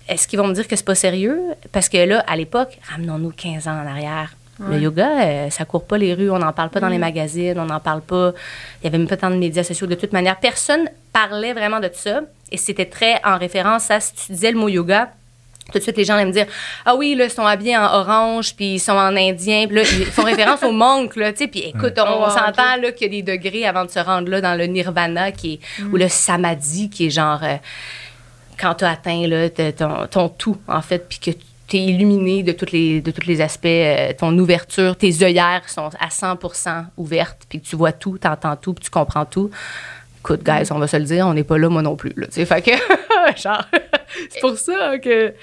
Est-ce 0.06 0.28
qu'ils 0.28 0.38
vont 0.38 0.48
me 0.48 0.52
dire 0.52 0.68
que 0.68 0.76
c'est 0.76 0.84
pas 0.84 0.94
sérieux? 0.94 1.40
Parce 1.72 1.88
que 1.88 1.96
là, 1.96 2.22
à 2.26 2.36
l'époque, 2.36 2.78
ramenons-nous 2.90 3.30
15 3.30 3.68
ans 3.68 3.82
en 3.82 3.86
arrière. 3.86 4.34
Le 4.68 4.78
yoga, 4.78 5.20
euh, 5.20 5.50
ça 5.50 5.64
court 5.64 5.84
pas 5.84 5.98
les 5.98 6.14
rues, 6.14 6.30
on 6.30 6.38
n'en 6.38 6.52
parle 6.52 6.70
pas 6.70 6.80
dans 6.80 6.88
les 6.88 6.98
magazines, 6.98 7.58
on 7.58 7.64
n'en 7.66 7.80
parle 7.80 8.00
pas. 8.00 8.32
Il 8.80 8.84
y 8.84 8.86
avait 8.88 8.98
même 8.98 9.08
pas 9.08 9.16
tant 9.16 9.30
de 9.30 9.36
médias 9.36 9.64
sociaux 9.64 9.86
de 9.86 9.94
toute 9.94 10.12
manière. 10.12 10.38
Personne 10.38 10.88
parlait 11.12 11.52
vraiment 11.52 11.80
de 11.80 11.90
ça. 11.92 12.20
Et 12.50 12.56
c'était 12.56 12.86
très 12.86 13.20
en 13.24 13.38
référence 13.38 13.90
à 13.90 13.98
si 14.00 14.14
tu 14.14 14.32
disais 14.32 14.52
le 14.52 14.58
mot 14.58 14.68
yoga, 14.68 15.10
tout 15.72 15.78
de 15.78 15.82
suite, 15.82 15.96
les 15.96 16.04
gens 16.04 16.14
allaient 16.14 16.26
me 16.26 16.32
dire 16.32 16.46
Ah 16.84 16.94
oui, 16.96 17.14
là, 17.14 17.24
ils 17.24 17.30
sont 17.30 17.46
habillés 17.46 17.76
en 17.76 17.84
orange, 17.84 18.54
puis 18.54 18.74
ils 18.74 18.78
sont 18.80 18.92
en 18.92 19.16
indien, 19.16 19.66
puis 19.66 19.76
là, 19.76 19.82
ils 19.82 20.06
font 20.06 20.24
référence 20.24 20.62
au 20.64 20.72
monk, 20.72 21.16
là, 21.16 21.32
tu 21.32 21.38
sais. 21.38 21.46
Puis 21.48 21.60
écoute, 21.60 21.94
on, 21.98 22.24
Oh, 22.24 22.28
s'entend, 22.28 22.76
là, 22.80 22.92
qu'il 22.92 23.14
y 23.14 23.18
a 23.18 23.22
des 23.22 23.36
degrés 23.38 23.64
avant 23.64 23.84
de 23.84 23.90
se 23.90 23.98
rendre 24.00 24.28
là 24.28 24.40
dans 24.40 24.54
le 24.54 24.66
nirvana, 24.66 25.32
qui 25.32 25.54
est, 25.54 25.84
ou 25.84 25.96
le 25.96 26.08
samadhi, 26.08 26.90
qui 26.90 27.06
est 27.06 27.10
genre, 27.10 27.40
euh, 27.42 27.56
quand 28.60 28.74
tu 28.74 28.84
as 28.84 28.90
atteint, 28.90 29.26
là, 29.26 29.48
ton 30.08 30.28
tout, 30.28 30.58
en 30.68 30.82
fait, 30.82 31.08
puis 31.08 31.18
que 31.18 31.30
tu 31.30 31.44
es 31.78 31.84
illuminé 31.84 32.42
de, 32.42 32.52
toutes 32.52 32.72
les, 32.72 33.00
de 33.00 33.10
tous 33.10 33.26
les 33.26 33.40
aspects, 33.40 33.66
euh, 33.66 34.12
ton 34.18 34.36
ouverture, 34.38 34.96
tes 34.96 35.22
œillères 35.22 35.68
sont 35.68 35.90
à 36.00 36.08
100% 36.08 36.84
ouvertes, 36.96 37.42
puis 37.48 37.60
tu 37.60 37.76
vois 37.76 37.92
tout, 37.92 38.18
tu 38.20 38.26
entends 38.28 38.56
tout, 38.56 38.74
puis 38.74 38.84
tu 38.84 38.90
comprends 38.90 39.24
tout. 39.24 39.50
Écoute, 40.20 40.42
guys, 40.44 40.70
on 40.70 40.78
va 40.78 40.86
se 40.86 40.96
le 40.96 41.04
dire, 41.04 41.26
on 41.26 41.34
n'est 41.34 41.44
pas 41.44 41.58
là, 41.58 41.68
moi 41.68 41.82
non 41.82 41.96
plus. 41.96 42.12
Là, 42.16 42.26
tu 42.26 42.34
sais. 42.34 42.44
fait 42.46 42.62
que, 42.62 42.70
genre, 43.42 43.64
c'est 44.30 44.40
pour 44.40 44.56
ça 44.56 44.98
que 44.98 45.34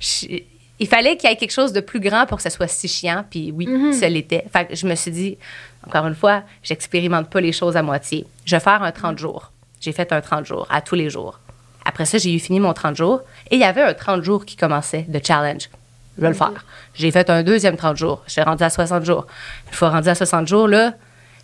je- 0.00 0.40
il 0.78 0.88
fallait 0.88 1.16
qu'il 1.16 1.28
y 1.30 1.32
ait 1.32 1.36
quelque 1.36 1.52
chose 1.52 1.72
de 1.72 1.80
plus 1.80 2.00
grand 2.00 2.26
pour 2.26 2.38
que 2.38 2.42
ça 2.42 2.50
soit 2.50 2.66
si 2.66 2.88
chiant. 2.88 3.24
Puis 3.30 3.52
oui, 3.54 3.68
ça 3.94 4.08
l'était. 4.08 4.44
Fait 4.52 4.64
que 4.66 4.74
je 4.74 4.84
me 4.86 4.94
suis 4.96 5.12
dit, 5.12 5.38
encore 5.86 6.06
une 6.08 6.14
fois, 6.16 6.42
j'expérimente 6.62 7.30
pas 7.30 7.40
les 7.40 7.52
choses 7.52 7.76
à 7.76 7.82
moitié. 7.82 8.26
Je 8.44 8.56
vais 8.56 8.60
faire 8.60 8.82
un 8.82 8.90
30 8.90 9.16
jours. 9.18 9.52
J'ai 9.80 9.92
fait 9.92 10.10
un 10.12 10.20
30 10.20 10.44
jours, 10.44 10.66
à 10.70 10.80
tous 10.80 10.96
les 10.96 11.08
jours. 11.08 11.38
Après 11.84 12.04
ça, 12.04 12.18
j'ai 12.18 12.34
eu 12.34 12.38
fini 12.38 12.60
mon 12.60 12.72
30 12.72 12.96
jours. 12.96 13.22
Et 13.50 13.56
il 13.56 13.60
y 13.60 13.64
avait 13.64 13.82
un 13.82 13.94
30 13.94 14.22
jours 14.22 14.44
qui 14.44 14.56
commençait 14.56 15.04
de 15.08 15.20
challenge. 15.24 15.68
Je 16.16 16.22
vais 16.22 16.28
le 16.28 16.34
faire. 16.34 16.64
J'ai 16.94 17.10
fait 17.10 17.28
un 17.30 17.42
deuxième 17.42 17.76
30 17.76 17.96
jours. 17.96 18.22
Je 18.26 18.32
suis 18.32 18.42
rendue 18.42 18.62
à 18.62 18.70
60 18.70 19.04
jours. 19.04 19.26
Une 19.68 19.72
fois 19.74 19.90
rendu 19.90 20.08
à 20.08 20.14
60 20.14 20.46
jours, 20.46 20.68
là, 20.68 20.92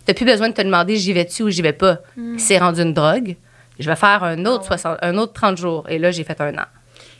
t'as 0.05 0.13
plus 0.13 0.25
besoin 0.25 0.49
de 0.49 0.53
te 0.53 0.61
demander 0.61 0.95
j'y 0.95 1.11
vais-tu 1.13 1.43
ou 1.43 1.49
j'y 1.49 1.61
vais 1.61 1.73
pas? 1.73 1.97
C'est 2.37 2.57
rendu 2.59 2.81
une 2.81 2.93
drogue. 2.93 3.35
Je 3.79 3.89
vais 3.89 3.95
faire 3.95 4.23
un 4.23 4.45
autre, 4.45 4.65
60, 4.65 4.97
un 5.01 5.17
autre 5.17 5.33
30 5.33 5.57
jours. 5.57 5.85
Et 5.89 5.97
là, 5.97 6.11
j'ai 6.11 6.23
fait 6.23 6.39
un 6.41 6.53
an. 6.57 6.65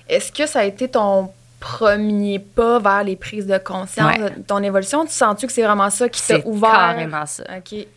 Est-ce 0.07 0.31
que 0.31 0.45
ça 0.45 0.59
a 0.59 0.63
été 0.63 0.87
ton 0.89 1.31
premier 1.59 2.39
pas 2.39 2.79
vers 2.79 3.03
les 3.03 3.15
prises 3.15 3.45
de 3.47 3.57
conscience, 3.57 4.17
Ouais. 4.17 4.29
de 4.29 4.41
ton 4.43 4.61
évolution? 4.63 5.05
Tu 5.05 5.11
sens-tu 5.11 5.47
que 5.47 5.53
c'est 5.53 5.63
vraiment 5.63 5.89
ça 5.89 6.07
qui 6.09 6.21
t'a 6.25 6.39
ouvert? 6.45 6.71
carrément 6.71 7.25
ça. 7.25 7.43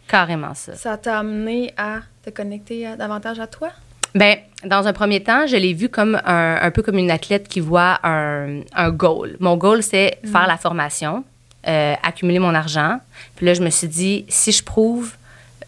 Carrément 0.09 0.55
ça. 0.55 0.75
Ça 0.77 0.97
t'a 0.97 1.19
amené 1.19 1.73
à 1.77 1.99
te 2.25 2.31
connecter 2.31 2.87
à- 2.87 2.97
davantage 2.97 3.39
à 3.41 3.47
toi? 3.47 3.69
Ben, 4.15 4.37
dans 4.65 4.87
un 4.87 4.93
premier 4.93 5.23
temps, 5.23 5.47
je 5.47 5.57
l'ai 5.57 5.73
vu 5.73 5.89
comme 5.89 6.21
un, 6.25 6.59
un 6.61 6.71
peu 6.71 6.83
comme 6.83 6.99
une 6.99 7.11
athlète 7.11 7.49
qui 7.49 7.61
voit 7.61 7.99
un, 8.05 8.61
un 8.75 8.91
goal. 8.91 9.37
Mon 9.41 9.57
goal, 9.57 9.83
c'est 9.83 10.19
faire 10.31 10.47
la 10.47 10.57
formation, 10.57 11.25
euh, 11.67 11.95
accumuler 12.03 12.39
mon 12.39 12.55
argent. 12.55 12.99
Puis 13.37 13.47
là, 13.47 13.55
je 13.55 13.63
me 13.63 13.71
suis 13.71 13.89
dit, 13.89 14.25
si 14.29 14.53
je 14.53 14.63
prouve 14.63 15.15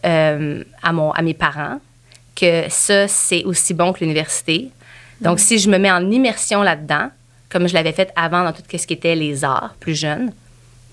euh, 0.05 0.63
à, 0.83 0.93
mon, 0.93 1.11
à 1.11 1.21
mes 1.21 1.33
parents 1.33 1.79
que 2.35 2.65
ça, 2.69 3.07
c'est 3.07 3.43
aussi 3.45 3.73
bon 3.73 3.93
que 3.93 4.01
l'université. 4.01 4.69
Donc, 5.21 5.39
si 5.39 5.57
je 5.57 5.69
me 5.69 5.77
mets 5.77 5.91
en 5.91 6.11
immersion 6.11 6.61
là-dedans, 6.61 7.09
comme 7.49 7.67
je 7.67 7.73
l'avais 7.73 7.93
fait 7.93 8.11
avant 8.15 8.43
dans 8.43 8.51
tout 8.51 8.61
ce 8.69 8.85
qui 8.85 8.93
était 8.93 9.15
les 9.15 9.43
arts, 9.43 9.75
plus 9.79 9.95
jeune, 9.95 10.31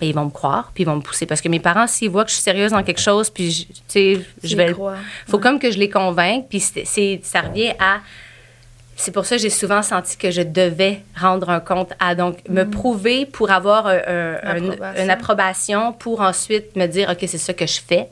ben, 0.03 0.09
ils 0.09 0.15
vont 0.15 0.25
me 0.27 0.31
croire, 0.31 0.71
puis 0.75 0.83
ils 0.83 0.87
vont 0.87 0.97
me 0.97 1.01
pousser. 1.01 1.27
Parce 1.27 1.41
que 1.41 1.49
mes 1.49 1.61
parents, 1.61 1.87
s'ils 1.87 2.11
voient 2.11 2.25
que 2.25 2.31
je 2.31 2.35
suis 2.35 2.43
sérieuse 2.43 2.73
dans 2.73 2.83
quelque 2.83 3.01
chose, 3.01 3.31
puis 3.31 3.51
je, 3.53 3.65
tu 3.65 3.73
sais, 3.89 4.21
je 4.43 4.57
vais 4.57 4.73
crois. 4.73 4.97
faut 5.29 5.39
comme 5.39 5.59
que 5.59 5.71
je 5.71 5.79
les 5.79 5.89
convainque, 5.89 6.47
puis 6.49 6.61
c'est, 6.61 7.21
ça 7.23 7.41
revient 7.43 7.73
à. 7.79 7.99
C'est 8.97 9.11
pour 9.13 9.25
ça 9.25 9.37
que 9.37 9.43
j'ai 9.43 9.51
souvent 9.51 9.83
senti 9.83 10.17
que 10.17 10.31
je 10.31 10.43
devais 10.43 11.01
rendre 11.19 11.49
un 11.51 11.61
compte 11.61 11.93
à 11.99 12.15
donc 12.15 12.39
me 12.49 12.65
prouver 12.65 13.27
pour 13.27 13.51
avoir 13.51 13.87
un- 13.87 13.99
un- 14.07 14.37
un- 14.43 14.55
L'approbation. 14.61 15.03
une 15.05 15.11
approbation 15.11 15.93
pour 15.93 16.21
ensuite 16.21 16.77
me 16.77 16.87
dire 16.87 17.09
ok 17.11 17.19
c'est 17.27 17.39
ça 17.39 17.53
que 17.55 17.67
je 17.67 17.81
fais. 17.81 18.09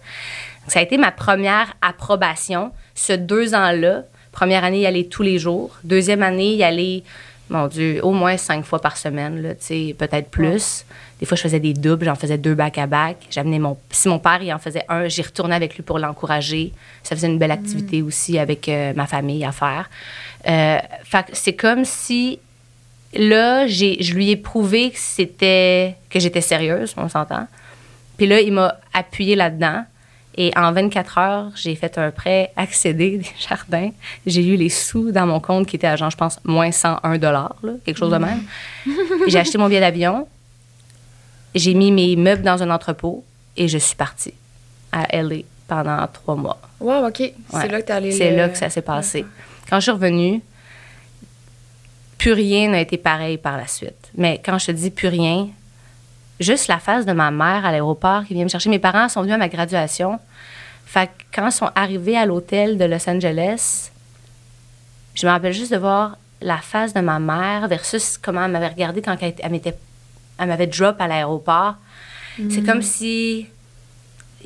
Ça 0.69 0.81
a 0.81 0.83
été 0.83 0.97
ma 0.97 1.11
première 1.13 1.75
approbation. 1.83 2.73
Ce 2.95 3.13
deux 3.13 3.55
ans-là, 3.55 4.03
première 4.33 4.65
année 4.65 4.81
y 4.81 4.87
aller 4.87 5.07
tous 5.07 5.23
les 5.23 5.39
jours, 5.39 5.71
deuxième 5.85 6.23
année 6.23 6.55
y 6.55 6.65
aller 6.65 7.05
mon 7.51 7.67
Dieu 7.67 8.01
au 8.03 8.13
moins 8.13 8.37
cinq 8.37 8.65
fois 8.65 8.81
par 8.81 8.97
semaine 8.97 9.43
là, 9.43 9.55
peut-être 9.55 10.31
plus. 10.31 10.85
Des 11.19 11.27
fois, 11.27 11.37
je 11.37 11.43
faisais 11.43 11.61
des 11.61 11.75
doubles, 11.75 12.07
j'en 12.07 12.15
faisais 12.15 12.39
deux 12.39 12.55
back-à-back. 12.55 13.17
J'amenais 13.31 13.59
mon... 13.59 13.77
Si 13.91 14.09
mon 14.09 14.19
père, 14.19 14.43
il 14.43 14.53
en 14.55 14.59
faisait 14.59 14.85
un, 14.89 15.07
j'y 15.09 15.21
retournais 15.21 15.55
avec 15.55 15.77
lui 15.77 15.83
pour 15.83 15.99
l'encourager. 15.99 16.73
Ça 17.03 17.15
faisait 17.15 17.27
une 17.27 17.39
belle 17.39 17.51
activité 17.51 18.01
aussi 18.01 18.39
avec 18.39 18.69
euh, 18.69 18.95
ma 18.95 19.07
famille 19.07 19.45
à 19.45 19.53
faire. 19.53 19.91
Euh, 20.49 20.79
fait 21.05 21.27
c'est 21.33 21.53
comme 21.53 21.85
si 21.85 22.39
là, 23.13 23.67
j'ai, 23.67 24.03
je 24.03 24.15
lui 24.15 24.31
ai 24.31 24.37
prouvé 24.37 24.91
que 24.91 24.99
c'était 24.99 25.97
que 26.09 26.19
j'étais 26.19 26.41
sérieuse, 26.41 26.95
on 26.97 27.09
s'entend. 27.09 27.47
Puis 28.17 28.27
là, 28.27 28.41
il 28.41 28.53
m'a 28.53 28.77
appuyé 28.93 29.37
là-dedans. 29.37 29.85
Et 30.37 30.53
en 30.57 30.73
24 30.73 31.19
heures, 31.19 31.51
j'ai 31.57 31.75
fait 31.75 31.99
un 31.99 32.11
prêt 32.11 32.53
accédé 32.57 33.19
des 33.19 33.27
jardins. 33.39 33.91
J'ai 34.27 34.47
eu 34.47 34.57
les 34.57 34.69
sous 34.69 35.11
dans 35.13 35.27
mon 35.27 35.41
compte 35.41 35.67
qui 35.67 35.77
était 35.77 35.87
à 35.89 35.97
genre, 35.97 36.11
je 36.11 36.17
pense, 36.17 36.39
moins 36.45 36.71
101 36.71 37.19
dollars, 37.19 37.57
quelque 37.85 37.99
chose 37.99 38.13
de 38.13 38.17
même. 38.19 38.43
j'ai 39.27 39.39
acheté 39.39 39.59
mon 39.59 39.69
billet 39.69 39.81
d'avion. 39.81 40.27
J'ai 41.55 41.75
mis 41.75 41.91
mes 41.91 42.15
meubles 42.17 42.43
dans 42.43 42.63
un 42.63 42.71
entrepôt 42.71 43.25
et 43.57 43.67
je 43.67 43.77
suis 43.79 43.97
partie 43.97 44.35
à 44.93 45.07
LA 45.21 45.39
pendant 45.67 46.07
trois 46.13 46.37
mois. 46.37 46.61
Wow, 46.79 47.09
OK. 47.09 47.17
C'est 47.51 47.69
là 47.69 47.81
que 47.83 47.87
t'es 47.87 47.93
allé. 47.93 48.13
C'est 48.13 48.31
le- 48.31 48.37
là 48.37 48.49
que 48.49 48.57
ça 48.57 48.71
s'est 48.71 48.83
passé. 48.83 49.25
Quand 49.69 49.77
je 49.81 49.83
suis 49.83 49.91
revenue, 49.91 50.41
plus 52.19 52.33
rien 52.33 52.69
n'a 52.71 52.81
été 52.81 52.97
pareil 52.99 53.37
par 53.39 53.57
la 53.57 53.67
suite. 53.67 54.11
Mais 54.17 54.41
quand 54.45 54.59
je 54.59 54.67
te 54.67 54.73
dis 54.73 54.91
plus 54.91 55.09
rien, 55.09 55.49
juste 56.41 56.69
la 56.69 56.79
face 56.79 57.07
de 57.07 57.13
ma 57.13 57.31
mère 57.31 57.65
à 57.67 57.71
l'aéroport 57.71 58.25
qui 58.25 58.35
vient 58.35 58.45
me 58.45 58.49
chercher. 58.49 58.71
Mes 58.71 58.79
parents 58.79 59.09
sont 59.09 59.21
venus 59.23 59.35
à 59.35 59.39
ma 59.39 59.49
graduation. 59.49 60.19
Fait 60.87 61.07
que 61.07 61.23
quand 61.35 61.47
ils 61.47 61.53
sont 61.53 61.71
arrivés 61.75 62.17
à 62.17 62.27
l'hôtel 62.27 62.77
de 62.79 62.85
Los 62.85 63.09
Angeles, 63.09 63.91
je 65.15 65.27
me 65.27 65.31
rappelle 65.33 65.53
juste 65.53 65.73
de 65.73 65.77
voir 65.77 66.17
la 66.41 66.57
face 66.59 66.95
de 66.95 67.01
ma 67.01 67.19
mère 67.19 67.69
versus 67.69 68.17
comment 68.19 68.45
elle 68.47 68.51
m'avait 68.53 68.69
regardé 68.69 69.03
quand 69.03 69.17
elle, 69.21 69.35
elle 69.41 70.49
m'avait 70.49 70.67
drop 70.67 70.97
à 71.01 71.07
l'aéroport. 71.07 71.75
C'est 72.49 72.63
comme 72.65 72.81
si 72.83 73.47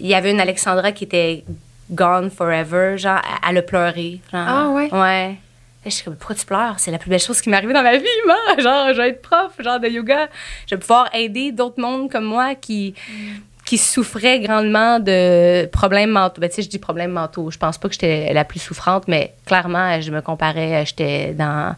il 0.00 0.06
y 0.06 0.14
avait 0.14 0.32
une 0.32 0.40
Alexandra 0.40 0.90
qui 0.90 1.04
était 1.04 1.44
gone 1.90 2.30
forever, 2.30 2.98
genre, 2.98 3.20
elle- 3.24 3.50
elle 3.50 3.58
a 3.58 3.62
pleuré. 3.62 4.20
genre. 4.32 4.44
Ah, 4.48 4.68
ouais? 4.70 4.92
Ouais. 4.92 5.36
Je 5.84 5.90
suis 5.90 6.04
comme, 6.04 6.16
pourquoi 6.16 6.34
tu 6.34 6.46
pleures? 6.46 6.74
C'est 6.78 6.90
la 6.90 6.98
plus 6.98 7.10
belle 7.10 7.20
chose 7.20 7.40
qui 7.40 7.50
m'est 7.50 7.56
arrivée 7.56 7.72
dans 7.74 7.82
ma 7.82 7.96
vie, 7.96 8.04
moi. 8.26 8.36
Genre, 8.58 8.94
je 8.94 9.00
vais 9.02 9.08
être 9.10 9.22
prof, 9.22 9.52
genre 9.58 9.78
de 9.80 9.88
yoga. 9.88 10.28
Je 10.66 10.74
vais 10.74 10.80
pouvoir 10.80 11.08
aider 11.14 11.52
d'autres 11.52 11.80
mondes 11.80 12.10
comme 12.10 12.24
moi 12.24 12.54
qui, 12.54 12.94
qui 13.64 13.76
souffraient 13.78 14.40
grandement 14.40 14.98
de 14.98 15.66
problèmes 15.66 16.10
mentaux. 16.10 16.40
Ben, 16.40 16.48
tu 16.48 16.56
sais, 16.56 16.62
je 16.62 16.68
dis 16.68 16.78
problèmes 16.78 17.12
mentaux. 17.12 17.50
Je 17.50 17.58
pense 17.58 17.76
pas 17.78 17.88
que 17.88 17.94
j'étais 17.94 18.32
la 18.32 18.44
plus 18.44 18.60
souffrante, 18.60 19.08
mais 19.08 19.34
clairement, 19.46 20.00
je 20.00 20.10
me 20.10 20.20
comparais, 20.22 20.84
j'étais 20.86 21.32
dans 21.34 21.74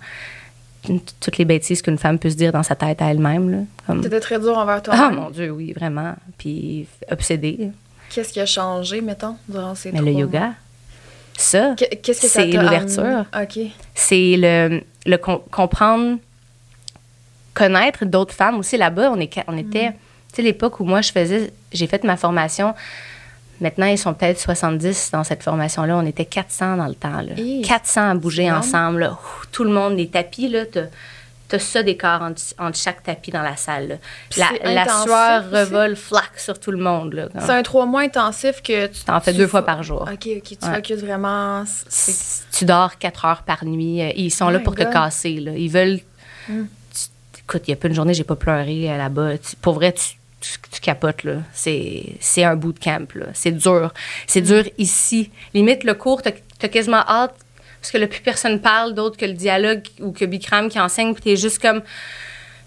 toutes 1.20 1.38
les 1.38 1.44
bêtises 1.44 1.82
qu'une 1.82 1.98
femme 1.98 2.18
peut 2.18 2.30
se 2.30 2.36
dire 2.36 2.52
dans 2.52 2.62
sa 2.62 2.76
tête 2.76 3.02
à 3.02 3.06
elle-même. 3.10 3.66
T'étais 4.02 4.20
très 4.20 4.38
dur 4.38 4.56
envers 4.56 4.82
toi. 4.82 4.94
ah 4.96 5.10
mon 5.10 5.30
Dieu, 5.30 5.50
oui, 5.50 5.72
vraiment. 5.72 6.14
Puis 6.38 6.86
obsédée. 7.10 7.70
Qu'est-ce 8.10 8.32
qui 8.32 8.40
a 8.40 8.46
changé, 8.46 9.00
mettons, 9.00 9.36
durant 9.48 9.74
ces 9.74 9.90
Mais 9.90 9.98
trois 9.98 10.10
le 10.12 10.16
yoga, 10.16 10.52
ça, 11.40 11.74
Que- 11.78 11.94
Qu'est-ce 11.96 12.20
que 12.22 12.26
C'est 12.28 12.46
l'ouverture. 12.46 13.24
c'est 13.94 14.34
le, 14.36 14.80
le 15.06 15.16
com- 15.18 15.40
comprendre, 15.50 16.18
connaître 17.54 18.04
d'autres 18.04 18.34
femmes 18.34 18.58
aussi 18.58 18.76
là-bas. 18.76 19.10
On, 19.12 19.20
est, 19.20 19.32
on 19.48 19.52
Mm. 19.52 19.58
était, 19.58 19.88
tu 19.90 20.36
sais, 20.36 20.42
l'époque 20.42 20.80
où 20.80 20.84
moi 20.84 21.00
je 21.00 21.12
faisais, 21.12 21.52
j'ai 21.72 21.86
fait 21.86 22.04
ma 22.04 22.16
formation. 22.16 22.74
Maintenant, 23.60 23.86
ils 23.86 23.96
sont 23.96 24.12
peut-être 24.12 24.38
70 24.38 25.10
dans 25.12 25.24
cette 25.24 25.42
formation-là. 25.42 25.96
On 25.96 26.04
était 26.04 26.26
400 26.26 26.76
dans 26.76 26.86
le 26.86 26.94
temps. 26.94 27.22
Là. 27.22 27.32
Hi, 27.38 27.62
400 27.62 28.10
à 28.10 28.14
bouger 28.14 28.50
ensemble. 28.52 29.00
là. 29.00 29.12
Ouh, 29.12 29.46
tout 29.50 29.64
le 29.64 29.70
monde, 29.70 29.96
les 29.96 30.08
tapis, 30.08 30.48
là, 30.48 30.64
t'as, 31.48 31.58
ça 31.58 31.82
d'écart 31.82 32.22
entre, 32.22 32.42
entre 32.58 32.76
chaque 32.78 33.02
tapis 33.02 33.30
dans 33.30 33.42
la 33.42 33.56
salle. 33.56 33.98
là. 34.36 34.50
La, 34.64 34.84
sueur 35.04 35.44
aussi? 35.46 35.54
revole 35.56 35.96
flac 35.96 36.30
sur 36.38 36.58
tout 36.58 36.70
le 36.70 36.78
monde. 36.78 37.30
C'est 37.40 37.50
un 37.50 37.62
trois 37.62 37.86
mois 37.86 38.02
intensif 38.02 38.62
que 38.62 38.86
tu. 38.86 39.04
T'en 39.04 39.20
fais 39.20 39.32
deux 39.32 39.46
fois 39.46 39.60
fo- 39.62 39.64
par 39.66 39.82
jour. 39.82 40.02
OK, 40.02 40.10
OK. 40.12 40.42
Tu 40.42 40.56
Ouais. 40.68 40.74
focuses 40.76 41.02
vraiment. 41.04 41.64
tu 42.52 42.64
dors 42.64 42.98
quatre 42.98 43.24
heures 43.24 43.42
par 43.42 43.64
nuit. 43.64 44.02
Euh, 44.02 44.10
Ils 44.16 44.30
sont 44.30 44.46
Oh 44.46 44.50
là 44.50 44.60
pour 44.60 44.74
te 44.74 44.82
casser. 44.82 45.34
Là. 45.40 45.52
Ils 45.56 45.68
veulent. 45.70 46.00
Mm. 46.48 46.62
tu- 46.94 47.40
écoute, 47.40 47.62
il 47.66 47.70
y 47.70 47.74
a 47.74 47.76
pas 47.76 47.88
une 47.88 47.94
journée, 47.94 48.14
j'ai 48.14 48.24
pas 48.24 48.36
pleuré 48.36 48.90
euh, 48.90 48.96
là-bas. 48.98 49.32
Pour 49.60 49.74
vrai, 49.74 49.92
tu, 49.92 50.16
tu, 50.40 50.50
tu 50.70 50.80
capotes. 50.80 51.24
Là. 51.24 51.34
C'est, 51.52 52.18
un 52.44 52.56
bootcamp. 52.56 53.06
Là. 53.14 53.26
C'est 53.34 53.52
dur. 53.52 53.92
C'est 54.26 54.40
dur 54.42 54.64
ici. 54.78 55.30
Limite, 55.54 55.84
le 55.84 55.94
cours, 55.94 56.22
t'as, 56.22 56.32
t'as 56.58 56.68
quasiment 56.68 57.04
hâte 57.08 57.34
parce 57.86 57.92
que 57.92 57.98
là, 57.98 58.06
plus 58.08 58.20
personne 58.20 58.60
parle 58.60 58.94
d'autre 58.94 59.16
que 59.16 59.24
le 59.26 59.32
dialogue 59.34 59.82
ou 60.00 60.10
que 60.10 60.24
Bikram 60.24 60.68
qui 60.68 60.80
enseigne. 60.80 61.14
Puis 61.14 61.22
t'es 61.22 61.36
juste 61.36 61.60
comme. 61.62 61.82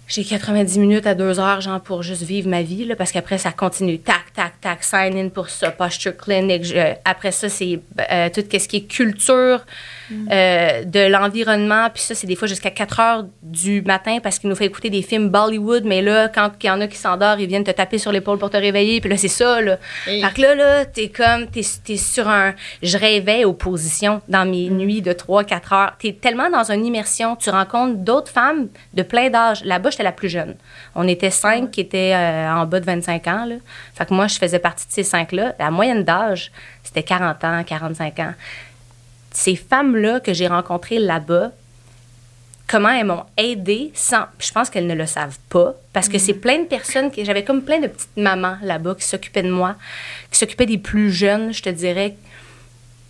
J'ai 0.07 0.23
90 0.23 0.79
minutes 0.79 1.05
à 1.05 1.13
2 1.13 1.39
heures, 1.39 1.61
genre, 1.61 1.79
pour 1.81 2.01
juste 2.01 2.23
vivre 2.23 2.49
ma 2.49 2.63
vie, 2.63 2.83
là, 2.85 2.95
parce 2.95 3.11
qu'après, 3.11 3.37
ça 3.37 3.51
continue. 3.51 3.99
Tac, 3.99 4.33
tac, 4.33 4.53
tac, 4.59 4.83
sign 4.83 5.15
in 5.15 5.29
pour 5.29 5.49
ça, 5.49 5.69
posture 5.69 6.17
clinic. 6.17 6.63
je- 6.63 6.93
après 7.05 7.31
ça, 7.31 7.47
c'est 7.47 7.79
euh, 8.11 8.29
tout 8.33 8.41
ce 8.51 8.67
qui 8.67 8.77
est 8.77 8.87
culture 8.87 9.63
euh, 10.31 10.83
de 10.83 11.07
l'environnement. 11.07 11.89
Puis 11.93 12.03
ça, 12.03 12.15
c'est 12.15 12.27
des 12.27 12.35
fois 12.35 12.47
jusqu'à 12.47 12.71
4 12.71 12.99
heures 12.99 13.25
du 13.41 13.81
matin 13.81 14.17
parce 14.21 14.39
qu'il 14.39 14.49
nous 14.49 14.55
fait 14.55 14.65
écouter 14.65 14.89
des 14.89 15.01
films 15.01 15.29
Bollywood. 15.29 15.85
Mais 15.85 16.01
là, 16.01 16.27
quand 16.29 16.51
il 16.61 16.67
y 16.67 16.69
en 16.69 16.81
a 16.81 16.87
qui 16.87 16.97
s'endorment, 16.97 17.39
ils 17.39 17.47
viennent 17.47 17.63
te 17.63 17.71
taper 17.71 17.97
sur 17.97 18.11
l'épaule 18.11 18.37
pour 18.37 18.49
te 18.49 18.57
réveiller. 18.57 19.01
Puis 19.01 19.09
là, 19.09 19.17
c'est 19.17 19.27
ça, 19.27 19.61
là. 19.61 19.77
Hey. 20.07 20.23
Fait 20.23 20.33
que 20.33 20.41
là, 20.41 20.55
là, 20.55 20.85
t'es 20.85 21.09
comme, 21.09 21.47
t'es, 21.47 21.61
t'es 21.83 21.97
sur 21.97 22.27
un. 22.27 22.53
Je 22.81 22.97
rêvais 22.97 23.45
aux 23.45 23.53
positions 23.53 24.21
dans 24.27 24.49
mes 24.49 24.69
nuits 24.69 25.01
de 25.01 25.13
3-4 25.13 25.73
heures. 25.73 25.93
T'es 25.99 26.13
tellement 26.13 26.49
dans 26.49 26.71
une 26.71 26.85
immersion. 26.85 27.35
Tu 27.35 27.49
rencontres 27.49 27.97
d'autres 27.97 28.31
femmes 28.31 28.67
de 28.93 29.03
plein 29.03 29.29
d'âge. 29.29 29.63
Là-bas, 29.63 29.89
j'étais 29.91 30.03
la 30.03 30.11
plus 30.11 30.29
jeune. 30.29 30.55
On 30.95 31.07
était 31.07 31.29
cinq 31.29 31.71
qui 31.71 31.81
étaient 31.81 32.13
euh, 32.15 32.51
en 32.51 32.65
bas 32.65 32.79
de 32.79 32.85
25 32.85 33.27
ans, 33.27 33.45
là. 33.45 33.55
Fait 33.93 34.05
que 34.05 34.13
moi, 34.13 34.27
je 34.27 34.37
faisais 34.37 34.59
partie 34.59 34.87
de 34.87 34.91
ces 34.91 35.03
cinq-là. 35.03 35.55
La 35.59 35.71
moyenne 35.71 36.03
d'âge, 36.03 36.51
c'était 36.83 37.03
40 37.03 37.43
ans, 37.43 37.63
45 37.65 38.19
ans. 38.19 38.33
Ces 39.31 39.55
femmes-là 39.55 40.19
que 40.19 40.33
j'ai 40.33 40.47
rencontrées 40.47 40.99
là-bas, 40.99 41.51
comment 42.69 42.89
elles 42.89 43.05
m'ont 43.05 43.25
aidée 43.35 43.91
sans 43.95 44.25
je 44.39 44.51
pense 44.51 44.69
qu'elles 44.69 44.87
ne 44.87 44.93
le 44.93 45.07
savent 45.07 45.39
pas 45.49 45.73
parce 45.91 46.07
que 46.07 46.19
c'est 46.19 46.35
plein 46.35 46.59
de 46.59 46.65
personnes 46.65 47.11
que 47.11 47.25
j'avais 47.25 47.43
comme 47.43 47.63
plein 47.63 47.79
de 47.79 47.87
petites 47.87 48.15
mamans 48.15 48.57
là-bas 48.61 48.95
qui 48.95 49.05
s'occupaient 49.05 49.41
de 49.41 49.51
moi 49.51 49.75
qui 50.31 50.37
s'occupaient 50.37 50.67
des 50.67 50.77
plus 50.77 51.11
jeunes 51.11 51.51
je 51.51 51.63
te 51.63 51.69
dirais. 51.69 52.15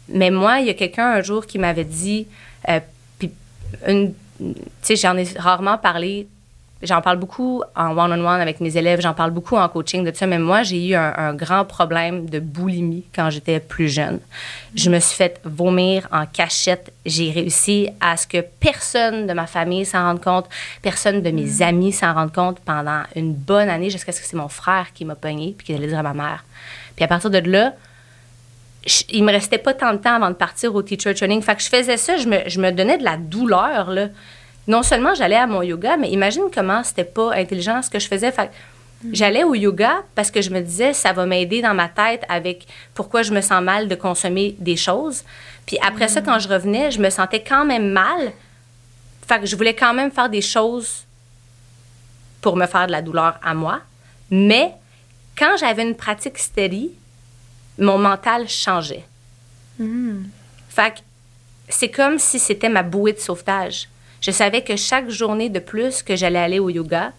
Mais 0.08 0.32
moi 0.32 0.60
il 0.60 0.68
y 0.68 0.70
a 0.70 0.74
quelqu'un 0.74 1.12
un 1.12 1.22
jour 1.22 1.46
qui 1.46 1.60
m'avait 1.60 1.84
dit 1.84 2.28
euh, 2.70 2.80
puis 3.20 3.32
une 3.86 4.14
tu 4.40 4.56
sais 4.82 4.96
j'en 4.96 5.18
ai 5.18 5.26
rarement 5.36 5.78
parlé 5.78 6.28
j'en 6.82 7.02
parle 7.02 7.18
beaucoup 7.18 7.62
en 7.76 7.98
one-on-one 7.98 8.40
avec 8.40 8.62
mes 8.62 8.78
élèves, 8.78 9.02
j'en 9.02 9.14
parle 9.14 9.32
beaucoup 9.32 9.58
en 9.58 9.68
coaching 9.68 10.06
de 10.06 10.12
tout 10.12 10.18
ça, 10.18 10.28
mais 10.28 10.40
moi, 10.40 10.64
j'ai 10.64 10.88
eu 10.90 10.96
un, 10.96 11.14
un 11.18 11.34
grand 11.34 11.66
problème 11.66 12.30
de 12.30 12.40
boulimie 12.40 13.04
quand 13.14 13.30
j'étais 13.30 13.60
plus 13.60 13.90
jeune. 13.90 14.20
Je 14.76 14.90
me 14.90 15.00
suis 15.00 15.16
fait 15.18 15.42
vomir 15.44 16.08
en 16.12 16.26
cachette. 16.26 16.94
J'ai 17.06 17.32
réussi 17.32 17.90
à 18.00 18.16
ce 18.16 18.26
que 18.28 18.38
personne 18.60 19.28
de 19.28 19.34
ma 19.34 19.46
famille 19.48 19.86
s'en 19.86 20.04
rende 20.04 20.22
compte, 20.24 20.46
personne 20.82 21.22
de 21.22 21.30
mes 21.32 21.62
amis 21.62 21.92
s'en 21.92 22.14
rende 22.14 22.32
compte 22.34 22.60
pendant 22.62 23.02
une 23.16 23.34
bonne 23.34 23.70
année, 23.70 23.90
jusqu'à 23.90 24.12
ce 24.12 24.22
que 24.22 24.26
c'est 24.28 24.38
mon 24.38 24.48
frère 24.50 24.88
qui 24.94 25.04
m'a 25.06 25.16
pogné 25.16 25.54
puis 25.58 25.68
qui 25.68 25.74
allait 25.74 25.88
dire 25.88 26.00
à 26.00 26.04
ma 26.04 26.14
mère. 26.14 26.46
Puis 26.96 27.04
à 27.04 27.08
partir 27.08 27.30
de 27.30 27.40
là, 27.40 27.74
je- 28.86 29.04
il 29.10 29.24
me 29.26 29.32
restait 29.32 29.58
pas 29.58 29.74
tant 29.74 29.92
de 29.94 29.98
temps 29.98 30.16
avant 30.16 30.30
de 30.30 30.36
partir 30.36 30.74
au 30.74 30.82
teacher 30.82 31.14
training. 31.14 31.42
Fait 31.42 31.56
que 31.56 31.62
je 31.62 31.68
faisais 31.68 31.98
ça, 31.98 32.16
je 32.16 32.28
me, 32.28 32.38
je 32.48 32.62
me 32.62 32.72
donnais 32.72 32.98
de 32.98 33.04
la 33.04 33.18
douleur, 33.18 33.90
là. 33.92 34.08
Non 34.68 34.84
seulement 34.84 35.16
j'allais 35.16 35.36
à 35.36 35.48
mon 35.48 35.62
yoga, 35.62 35.98
mais 35.98 36.10
imagine 36.10 36.44
comment 36.54 36.84
c'était 36.84 37.04
pas 37.04 37.34
intelligent 37.34 37.82
ce 37.82 37.90
que 37.90 38.00
je 38.00 38.08
faisais. 38.08 38.32
Fait 38.32 38.48
que 38.48 38.54
j'allais 39.14 39.44
au 39.44 39.56
yoga 39.56 40.04
parce 40.16 40.30
que 40.30 40.42
je 40.42 40.50
me 40.50 40.62
disais, 40.62 40.94
ça 40.94 41.14
va 41.14 41.26
m'aider 41.26 41.62
dans 41.62 41.74
ma 41.74 41.90
tête 41.90 42.24
avec 42.30 42.68
pourquoi 42.94 43.24
je 43.24 43.34
me 43.34 43.42
sens 43.42 43.64
mal 43.64 43.88
de 43.88 43.96
consommer 43.96 44.56
des 44.60 44.76
choses. 44.76 45.24
Puis 45.66 45.78
après 45.82 46.08
ça, 46.08 46.22
quand 46.22 46.40
je 46.40 46.48
revenais, 46.48 46.92
je 46.92 47.00
me 47.00 47.10
sentais 47.10 47.44
quand 47.44 47.66
même 47.66 47.90
mal. 47.90 48.32
Fait 49.28 49.40
que 49.40 49.46
je 49.46 49.56
voulais 49.56 49.76
quand 49.76 49.94
même 49.94 50.12
faire 50.12 50.30
des 50.30 50.42
choses 50.42 51.06
pour 52.42 52.56
me 52.56 52.66
faire 52.66 52.88
de 52.88 52.92
la 52.92 53.02
douleur 53.02 53.40
à 53.44 53.54
moi. 53.54 53.80
Mais 54.32 54.74
quand 55.38 55.56
j'avais 55.60 55.84
une 55.84 55.96
pratique 55.96 56.38
steady, 56.38 56.92
mon 57.78 57.98
mental 57.98 58.48
changeait. 58.50 59.06
Fait 60.70 60.92
que 60.92 61.00
c'est 61.70 61.90
comme 61.90 62.20
si 62.20 62.40
c'était 62.40 62.70
ma 62.70 62.84
bouée 62.84 63.14
de 63.14 63.20
sauvetage. 63.20 63.88
Je 64.22 64.32
savais 64.32 64.64
que 64.64 64.76
chaque 64.76 65.10
journée 65.10 65.50
de 65.50 65.60
plus 65.60 66.04
que 66.04 66.16
j'allais 66.16 66.40
aller 66.40 66.60
au 66.60 66.70
yoga 66.70 67.14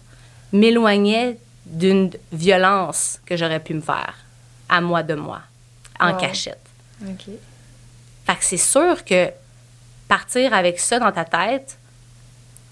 m'éloignait 0.53 1.37
d'une 1.65 2.11
violence 2.31 3.19
que 3.25 3.35
j'aurais 3.37 3.59
pu 3.59 3.73
me 3.73 3.81
faire 3.81 4.15
à 4.69 4.81
moi 4.81 5.03
de 5.03 5.15
moi, 5.15 5.41
en 5.99 6.11
Wow. 6.13 6.17
cachette. 6.19 6.59
OK. 7.07 7.25
Fait 8.25 8.35
que 8.35 8.43
c'est 8.43 8.57
sûr 8.57 9.03
que 9.03 9.29
partir 10.07 10.53
avec 10.53 10.79
ça 10.79 10.99
dans 10.99 11.11
ta 11.11 11.25
tête, 11.25 11.77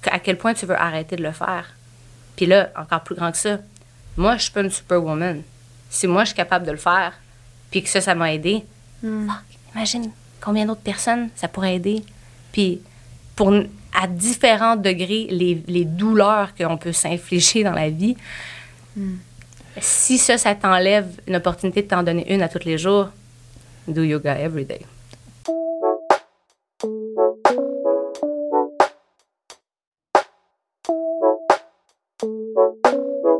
à 0.05 0.19
quel 0.19 0.37
point 0.37 0.53
tu 0.53 0.65
veux 0.65 0.79
arrêter 0.79 1.15
de 1.15 1.23
le 1.23 1.31
faire. 1.31 1.65
Puis 2.35 2.45
là, 2.45 2.69
encore 2.77 3.01
plus 3.01 3.15
grand 3.15 3.31
que 3.31 3.37
ça, 3.37 3.57
moi, 4.15 4.37
je 4.37 4.43
suis 4.43 4.51
pas 4.51 4.61
une 4.61 4.69
superwoman. 4.69 5.41
Si 5.89 6.07
moi, 6.07 6.23
je 6.23 6.27
suis 6.29 6.35
capable 6.35 6.65
de 6.65 6.71
le 6.71 6.77
faire, 6.77 7.13
puis 7.71 7.83
que 7.83 7.89
ça, 7.89 7.99
ça 8.01 8.15
m'a 8.15 8.33
aidé, 8.33 8.63
fuck, 9.01 9.43
imagine 9.75 10.11
combien 10.41 10.65
d'autres 10.65 10.81
personnes 10.81 11.29
ça 11.35 11.47
pourrait 11.47 11.75
aider. 11.75 12.03
Puis 12.51 12.81
pour, 13.39 13.53
à 13.93 14.05
différents 14.05 14.75
degrés, 14.75 15.27
les, 15.29 15.63
les 15.65 15.85
douleurs 15.85 16.53
qu'on 16.55 16.75
peut 16.75 16.91
s'infliger 16.91 17.63
dans 17.63 17.71
la 17.71 17.89
vie, 17.89 18.17
si 19.79 20.17
ça, 20.17 20.37
ça 20.37 20.55
t'enlève 20.55 21.07
une 21.25 21.37
opportunité 21.37 21.83
de 21.83 21.87
t'en 21.87 22.03
donner 22.03 22.33
une 22.33 22.41
à 22.41 22.49
tous 22.49 22.65
les 22.65 22.77
jours, 22.77 23.07
do 23.87 24.03
yoga 24.03 24.37
every 24.37 24.65
day. 24.65 24.81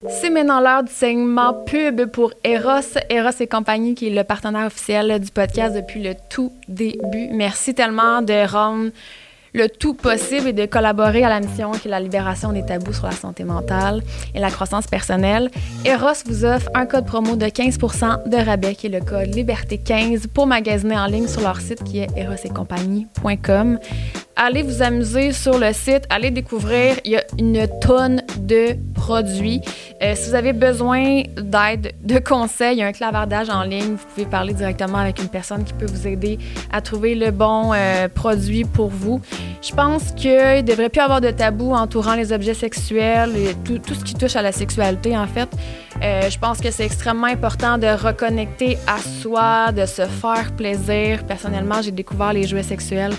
C'est 0.07 0.29
maintenant 0.29 0.61
l'heure 0.61 0.83
du 0.83 0.93
segment 0.93 1.53
pub 1.65 2.05
pour 2.05 2.31
Eros. 2.45 2.97
Eros 3.09 3.41
et 3.41 3.47
compagnie, 3.47 3.95
qui 3.95 4.07
est 4.07 4.15
le 4.15 4.23
partenaire 4.23 4.67
officiel 4.67 5.19
du 5.19 5.29
podcast 5.29 5.75
depuis 5.75 6.01
le 6.01 6.13
tout 6.29 6.53
début. 6.69 7.27
Merci 7.33 7.75
tellement 7.75 8.21
de 8.21 8.49
rendre 8.49 8.91
le 9.53 9.67
tout 9.67 9.93
possible 9.93 10.47
et 10.47 10.53
de 10.53 10.65
collaborer 10.65 11.23
à 11.23 11.29
la 11.29 11.39
mission 11.39 11.71
qui 11.71 11.87
est 11.87 11.91
la 11.91 11.99
libération 11.99 12.51
des 12.51 12.65
tabous 12.65 12.93
sur 12.93 13.05
la 13.05 13.11
santé 13.11 13.43
mentale 13.43 14.01
et 14.33 14.39
la 14.39 14.51
croissance 14.51 14.87
personnelle. 14.87 15.49
Eros 15.85 16.23
vous 16.25 16.45
offre 16.45 16.69
un 16.75 16.85
code 16.85 17.05
promo 17.05 17.35
de 17.35 17.45
15% 17.45 18.29
de 18.29 18.37
rabais 18.37 18.75
qui 18.75 18.87
est 18.87 18.89
le 18.89 19.01
code 19.01 19.29
Liberté15 19.35 20.27
pour 20.27 20.47
magasiner 20.47 20.97
en 20.97 21.07
ligne 21.07 21.27
sur 21.27 21.41
leur 21.41 21.59
site 21.59 21.83
qui 21.83 21.99
est 21.99 22.09
erosetcompagnie.com. 22.15 23.79
Allez 24.41 24.63
vous 24.63 24.81
amuser 24.81 25.33
sur 25.33 25.59
le 25.59 25.73
site, 25.73 26.05
allez 26.09 26.31
découvrir, 26.31 26.95
il 27.03 27.11
y 27.11 27.17
a 27.17 27.25
une 27.37 27.67
tonne 27.81 28.21
de 28.37 28.67
produits. 28.93 29.59
Euh, 30.01 30.13
si 30.15 30.29
vous 30.29 30.35
avez 30.35 30.53
besoin 30.53 31.23
d'aide, 31.35 31.91
de 32.01 32.19
conseils, 32.19 32.77
il 32.77 32.79
y 32.79 32.81
a 32.81 32.87
un 32.87 32.93
clavardage 32.93 33.49
en 33.49 33.63
ligne, 33.63 33.95
vous 33.95 34.05
pouvez 34.15 34.25
parler 34.25 34.53
directement 34.53 34.99
avec 34.99 35.19
une 35.19 35.27
personne 35.27 35.65
qui 35.65 35.73
peut 35.73 35.87
vous 35.87 36.07
aider 36.07 36.39
à 36.71 36.79
trouver 36.79 37.15
le 37.15 37.31
bon 37.31 37.73
euh, 37.73 38.07
produit 38.07 38.63
pour 38.63 38.87
vous. 38.87 39.19
Je 39.61 39.75
pense 39.75 40.13
qu'il 40.13 40.31
ne 40.31 40.61
devrait 40.61 40.87
plus 40.87 41.01
avoir 41.01 41.19
de 41.19 41.31
tabou 41.31 41.73
entourant 41.73 42.15
les 42.15 42.31
objets 42.31 42.53
sexuels 42.53 43.35
et 43.35 43.55
tout, 43.55 43.93
ce 43.93 44.05
qui 44.05 44.13
touche 44.13 44.37
à 44.37 44.41
la 44.41 44.53
sexualité, 44.53 45.17
en 45.17 45.27
fait. 45.27 45.49
Euh, 46.01 46.29
je 46.29 46.39
pense 46.39 46.61
que 46.61 46.71
c'est 46.71 46.85
extrêmement 46.85 47.27
important 47.27 47.77
de 47.77 47.87
reconnecter 47.87 48.77
à 48.87 48.99
soi, 48.99 49.73
de 49.73 49.85
se 49.85 50.03
faire 50.03 50.53
plaisir. 50.55 51.25
Personnellement, 51.25 51.81
j'ai 51.81 51.91
découvert 51.91 52.31
les 52.31 52.47
jouets 52.47 52.63
sexuels 52.63 53.11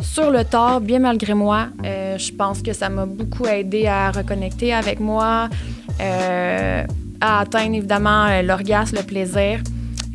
sur 0.00 0.30
le 0.30 0.44
tard, 0.44 0.80
bien 0.80 0.98
malgré 0.98 1.34
moi. 1.34 1.68
Euh, 1.84 2.18
je 2.18 2.32
pense 2.32 2.62
que 2.62 2.72
ça 2.72 2.88
m'a 2.88 3.06
beaucoup 3.06 3.46
aidé 3.46 3.86
à 3.86 4.10
reconnecter 4.10 4.72
avec 4.72 5.00
moi, 5.00 5.48
euh, 6.00 6.84
à 7.20 7.40
atteindre 7.40 7.74
évidemment 7.74 8.26
euh, 8.26 8.42
l'orgasme, 8.42 8.96
le 8.96 9.02
plaisir. 9.02 9.60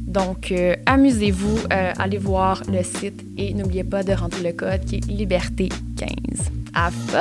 Donc, 0.01 0.53
amusez-vous, 0.85 1.61
allez 1.71 2.19
voir 2.19 2.61
le 2.71 2.83
site 2.83 3.23
et 3.35 3.51
n'oubliez 3.55 3.83
pas 3.83 4.03
de 4.03 4.13
rentrer 4.13 4.43
le 4.43 4.51
code 4.51 4.85
qui 4.85 4.97
est 4.97 5.07
Liberté 5.07 5.69
15. 5.97 6.51
À 6.75 6.91
fun! 6.91 7.19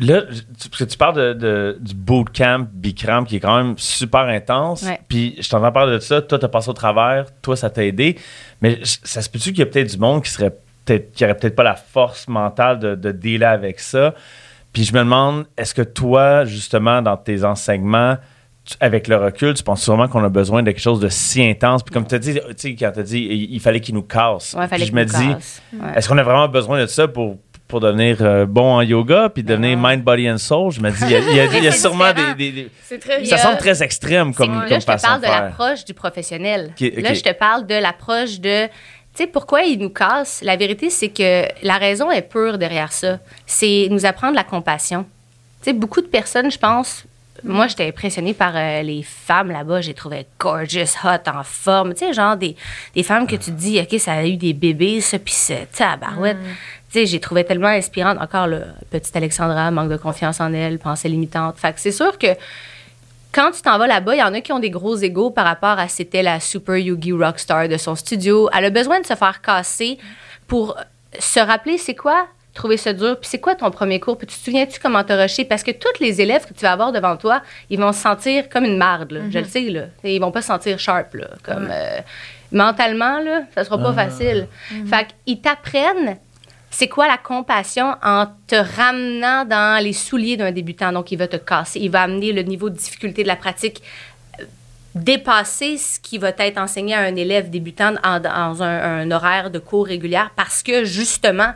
Là, 0.00 0.22
parce 0.26 0.78
que 0.78 0.84
tu 0.84 0.96
parles 0.96 1.16
de, 1.16 1.32
de- 1.34 1.78
du 1.80 1.94
bootcamp 1.94 2.66
Bikram 2.72 3.26
qui 3.26 3.36
est 3.36 3.40
quand 3.40 3.56
même 3.56 3.74
super 3.76 4.20
intense. 4.22 4.82
Ouais. 4.84 4.98
Puis 5.08 5.36
je 5.40 5.48
t'entends 5.48 5.70
parler 5.70 5.92
de 5.94 5.98
ça. 5.98 6.22
Toi, 6.22 6.38
t'as 6.38 6.48
passé 6.48 6.70
au 6.70 6.72
travers. 6.72 7.26
Toi, 7.42 7.56
ça 7.56 7.68
t'a 7.68 7.84
aidé. 7.84 8.16
Mais 8.62 8.78
ça 8.84 9.20
se 9.20 9.28
peut-tu 9.28 9.50
qu'il 9.50 9.58
y 9.58 9.62
a 9.62 9.66
peut-être 9.66 9.90
du 9.90 9.98
monde 9.98 10.22
qui 10.22 10.30
serait 10.30 10.50
peut-être 10.84 11.12
qui 11.12 11.24
aurait 11.24 11.36
peut-être 11.36 11.54
pas 11.56 11.62
la 11.62 11.74
force 11.76 12.26
mentale 12.26 12.78
de, 12.78 12.94
de 12.94 13.12
dealer 13.12 13.44
avec 13.48 13.80
ça? 13.80 14.14
Puis 14.72 14.84
je 14.84 14.94
me 14.94 15.00
demande, 15.00 15.44
est-ce 15.58 15.74
que 15.74 15.82
toi, 15.82 16.46
justement, 16.46 17.02
dans 17.02 17.18
tes 17.18 17.44
enseignements, 17.44 18.16
tu- 18.64 18.76
avec 18.80 19.08
le 19.08 19.16
recul, 19.16 19.52
tu 19.52 19.62
penses 19.62 19.82
sûrement 19.82 20.08
qu'on 20.08 20.24
a 20.24 20.30
besoin 20.30 20.62
de 20.62 20.70
quelque 20.70 20.80
chose 20.80 21.00
de 21.00 21.10
si 21.10 21.42
intense? 21.44 21.82
Puis 21.82 21.92
comme 21.92 22.06
tu 22.06 22.14
as 22.14 22.18
dit, 22.18 22.32
tu 22.34 22.40
sais, 22.56 22.74
quand 22.76 22.92
tu 22.92 23.00
as 23.00 23.02
dit, 23.02 23.18
il, 23.18 23.52
il 23.54 23.60
fallait 23.60 23.80
qu'il 23.80 23.94
nous 23.94 24.02
casse. 24.02 24.54
Ouais, 24.54 24.66
Puis 24.78 24.86
je 24.86 24.92
me 24.94 25.04
dis, 25.04 25.12
est-ce 25.96 26.08
qu'on 26.08 26.16
a 26.16 26.22
vraiment 26.22 26.48
besoin 26.48 26.80
de 26.80 26.86
ça 26.86 27.06
pour, 27.06 27.36
pour 27.72 27.80
devenir 27.80 28.18
euh, 28.20 28.44
bon 28.46 28.74
en 28.74 28.82
yoga 28.82 29.30
puis 29.30 29.42
devenir 29.42 29.78
mind, 29.80 30.02
body 30.04 30.30
and 30.30 30.36
soul? 30.36 30.70
Je 30.70 30.80
me 30.80 30.90
dis, 30.90 30.98
il 31.04 31.10
y 31.10 31.14
a, 31.16 31.18
il 31.20 31.34
y 31.36 31.40
a- 31.40 31.44
il 31.46 31.64
y 31.64 31.68
a 31.68 31.72
c'est 31.72 31.78
sûrement 31.80 32.08
des, 32.12 32.14
différent. 32.14 32.34
des- 32.36 32.52
des- 32.52 32.70
C'est 32.84 32.98
très 32.98 33.20
Il 33.20 33.24
y 33.24 33.28
Ça 33.28 33.36
a- 33.36 33.38
semble 33.38 33.56
très 33.56 33.82
extrême 33.82 34.34
comme, 34.34 34.48
comme 34.52 34.68
là, 34.68 34.78
je 34.78 34.84
te 34.86 35.00
parle 35.02 35.20
de 35.22 35.26
l'approche 35.26 35.84
du 35.86 35.94
professionnel. 35.94 36.72
Là, 36.78 37.14
je 37.14 37.22
te 37.22 37.32
parle 37.32 37.66
de 37.66 37.74
l'approche 37.74 38.38
de. 38.40 38.66
Tu 38.66 38.70
sais, 39.14 39.26
pourquoi 39.26 39.62
il 39.62 39.78
nous 39.78 39.90
casse? 39.90 40.40
La 40.42 40.56
vérité, 40.56 40.90
c'est 40.90 41.08
que 41.08 41.44
la 41.62 41.78
raison 41.78 42.10
est 42.10 42.22
pure 42.22 42.58
derrière 42.58 42.92
ça. 42.92 43.18
C'est 43.46 43.88
nous 43.90 44.04
apprendre 44.06 44.34
la 44.34 44.44
compassion. 44.44 45.04
Tu 45.62 45.70
sais, 45.70 45.72
beaucoup 45.72 46.00
de 46.02 46.06
personnes, 46.08 46.50
je 46.50 46.58
pense. 46.58 47.04
Moi, 47.44 47.66
j'étais 47.66 47.88
impressionnée 47.88 48.34
par 48.34 48.52
euh, 48.54 48.82
les 48.82 49.02
femmes 49.02 49.50
là-bas. 49.50 49.80
J'ai 49.80 49.94
trouvé 49.94 50.26
gorgeous, 50.38 50.94
hot, 51.04 51.28
en 51.28 51.42
forme. 51.42 51.92
Tu 51.92 52.06
sais, 52.06 52.12
genre 52.12 52.36
des, 52.36 52.54
des 52.94 53.02
femmes 53.02 53.26
que 53.26 53.34
tu 53.34 53.46
te 53.46 53.58
dis, 53.58 53.80
OK, 53.80 53.98
ça 53.98 54.12
a 54.12 54.24
eu 54.24 54.36
des 54.36 54.52
bébés, 54.52 55.00
ça, 55.00 55.18
puis 55.18 55.34
c'est 55.34 55.66
tabarouette. 55.72 56.36
Tu 56.40 56.46
sais, 56.92 57.06
j'ai 57.06 57.20
trouvé 57.20 57.44
tellement 57.44 57.68
inspirante. 57.68 58.18
Encore, 58.20 58.46
là, 58.46 58.60
petite 58.90 59.14
Alexandra, 59.16 59.70
manque 59.70 59.90
de 59.90 59.96
confiance 59.96 60.40
en 60.40 60.52
elle, 60.52 60.78
pensée 60.78 61.08
limitante. 61.08 61.56
Fait 61.58 61.72
que 61.72 61.80
c'est 61.80 61.92
sûr 61.92 62.18
que 62.18 62.28
quand 63.32 63.50
tu 63.50 63.62
t'en 63.62 63.78
vas 63.78 63.86
là-bas, 63.86 64.14
il 64.14 64.18
y 64.18 64.22
en 64.22 64.34
a 64.34 64.40
qui 64.40 64.52
ont 64.52 64.58
des 64.58 64.70
gros 64.70 64.96
égaux 64.96 65.30
par 65.30 65.46
rapport 65.46 65.78
à 65.78 65.88
c'était 65.88 66.22
la 66.22 66.38
super 66.38 66.76
Yugi 66.76 67.12
rockstar 67.12 67.68
de 67.68 67.76
son 67.78 67.94
studio. 67.94 68.48
Elle 68.56 68.66
a 68.66 68.70
besoin 68.70 69.00
de 69.00 69.06
se 69.06 69.14
faire 69.14 69.40
casser 69.40 69.98
pour 70.46 70.76
se 71.18 71.40
rappeler 71.40 71.78
c'est 71.78 71.94
quoi 71.94 72.26
trouver 72.54 72.76
ça 72.76 72.92
dur, 72.92 73.18
puis 73.18 73.28
c'est 73.30 73.40
quoi 73.40 73.54
ton 73.54 73.70
premier 73.70 73.98
cours, 73.98 74.18
puis 74.18 74.26
tu 74.26 74.36
te 74.36 74.44
souviens-tu 74.44 74.78
comment 74.78 75.02
t'as 75.02 75.20
rushé? 75.22 75.44
Parce 75.44 75.62
que 75.62 75.70
tous 75.70 76.00
les 76.00 76.20
élèves 76.20 76.44
que 76.44 76.52
tu 76.52 76.60
vas 76.60 76.72
avoir 76.72 76.92
devant 76.92 77.16
toi, 77.16 77.40
ils 77.70 77.80
vont 77.80 77.92
se 77.92 78.00
sentir 78.00 78.48
comme 78.48 78.64
une 78.64 78.76
marde, 78.76 79.12
là. 79.12 79.20
je 79.30 79.38
le 79.38 79.44
sais, 79.46 79.70
là. 79.70 79.84
Et 80.04 80.16
ils 80.16 80.20
vont 80.20 80.30
pas 80.30 80.42
se 80.42 80.48
sentir 80.48 80.78
sharp, 80.78 81.14
là. 81.14 81.28
Comme, 81.42 81.68
euh, 81.70 82.00
mentalement, 82.50 83.20
là, 83.20 83.44
ça 83.54 83.64
sera 83.64 83.78
pas 83.78 83.92
facile. 83.92 84.48
Fait 84.86 85.06
qu'ils 85.24 85.40
t'apprennent 85.40 86.18
c'est 86.72 86.88
quoi 86.88 87.06
la 87.06 87.18
compassion 87.18 87.94
en 88.02 88.26
te 88.46 88.56
ramenant 88.56 89.44
dans 89.44 89.82
les 89.82 89.92
souliers 89.92 90.38
d'un 90.38 90.52
débutant? 90.52 90.90
Donc, 90.90 91.12
il 91.12 91.18
va 91.18 91.28
te 91.28 91.36
casser, 91.36 91.80
il 91.80 91.90
va 91.90 92.02
amener 92.02 92.32
le 92.32 92.42
niveau 92.42 92.70
de 92.70 92.76
difficulté 92.76 93.22
de 93.22 93.28
la 93.28 93.36
pratique 93.36 93.82
euh, 94.40 94.44
dépasser 94.94 95.76
ce 95.76 96.00
qui 96.00 96.16
va 96.16 96.32
être 96.38 96.56
enseigné 96.56 96.94
à 96.94 97.00
un 97.00 97.14
élève 97.14 97.50
débutant 97.50 97.92
dans 97.92 98.62
un, 98.62 99.00
un 99.00 99.10
horaire 99.10 99.50
de 99.50 99.58
cours 99.58 99.86
régulière 99.86 100.30
parce 100.34 100.62
que 100.62 100.84
justement, 100.84 101.52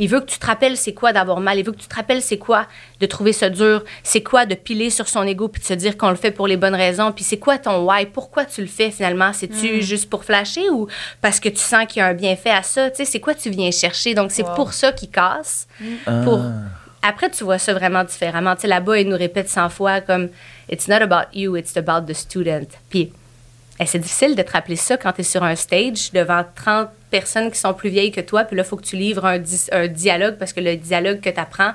il 0.00 0.08
veut 0.08 0.18
que 0.20 0.26
tu 0.26 0.38
te 0.40 0.46
rappelles 0.46 0.76
c'est 0.76 0.94
quoi 0.94 1.12
d'avoir 1.12 1.38
mal, 1.38 1.58
il 1.58 1.64
veut 1.64 1.70
que 1.70 1.78
tu 1.78 1.86
te 1.86 1.94
rappelles 1.94 2.22
c'est 2.22 2.38
quoi 2.38 2.66
de 2.98 3.06
trouver 3.06 3.32
ça 3.32 3.50
dur, 3.50 3.84
c'est 4.02 4.22
quoi 4.22 4.46
de 4.46 4.56
piler 4.56 4.90
sur 4.90 5.06
son 5.06 5.22
ego 5.22 5.46
puis 5.46 5.62
de 5.62 5.66
se 5.66 5.74
dire 5.74 5.96
qu'on 5.96 6.10
le 6.10 6.16
fait 6.16 6.32
pour 6.32 6.48
les 6.48 6.56
bonnes 6.56 6.74
raisons, 6.74 7.12
puis 7.12 7.22
c'est 7.22 7.38
quoi 7.38 7.58
ton 7.58 7.86
why, 7.86 8.06
pourquoi 8.06 8.44
tu 8.44 8.62
le 8.62 8.66
fais 8.66 8.90
finalement, 8.90 9.32
c'est-tu 9.32 9.82
juste 9.82 10.10
pour 10.10 10.24
flasher 10.24 10.68
ou 10.70 10.88
parce 11.20 11.38
que 11.38 11.48
tu 11.48 11.60
sens 11.60 11.86
qu'il 11.86 12.00
y 12.00 12.02
a 12.02 12.06
un 12.06 12.14
bienfait 12.14 12.50
à 12.50 12.64
ça, 12.64 12.90
tu 12.90 12.96
sais, 12.96 13.04
c'est 13.04 13.20
quoi 13.20 13.34
tu 13.34 13.50
viens 13.50 13.70
chercher, 13.70 14.14
donc 14.14 14.32
c'est 14.32 14.46
pour 14.56 14.72
ça 14.72 14.90
qu'il 14.90 15.10
casse, 15.10 15.68
pour 16.24 16.40
après, 17.02 17.30
tu 17.30 17.44
vois 17.44 17.58
ça 17.58 17.72
vraiment 17.72 18.04
différemment. 18.04 18.54
Tu 18.54 18.62
sais, 18.62 18.68
là-bas, 18.68 18.98
ils 18.98 19.08
nous 19.08 19.16
répètent 19.16 19.48
100 19.48 19.70
fois 19.70 20.02
comme 20.02 20.28
It's 20.70 20.86
not 20.86 20.96
about 20.96 21.28
you, 21.32 21.56
it's 21.56 21.74
about 21.76 22.02
the 22.06 22.14
student. 22.14 22.66
Puis, 22.90 23.10
c'est 23.86 23.98
difficile 23.98 24.36
de 24.36 24.42
te 24.42 24.52
rappeler 24.52 24.76
ça 24.76 24.96
quand 24.96 25.12
tu 25.12 25.22
es 25.22 25.24
sur 25.24 25.42
un 25.42 25.54
stage 25.54 26.12
devant 26.12 26.44
30 26.54 26.88
personnes 27.10 27.50
qui 27.50 27.58
sont 27.58 27.74
plus 27.74 27.88
vieilles 27.88 28.12
que 28.12 28.20
toi. 28.20 28.44
Puis 28.44 28.56
là, 28.56 28.62
il 28.62 28.68
faut 28.68 28.76
que 28.76 28.84
tu 28.84 28.96
livres 28.96 29.24
un, 29.24 29.38
dialogue 29.88 30.36
parce 30.38 30.52
que 30.52 30.60
le 30.60 30.76
dialogue 30.76 31.20
que 31.20 31.30
tu 31.30 31.40
apprends, 31.40 31.72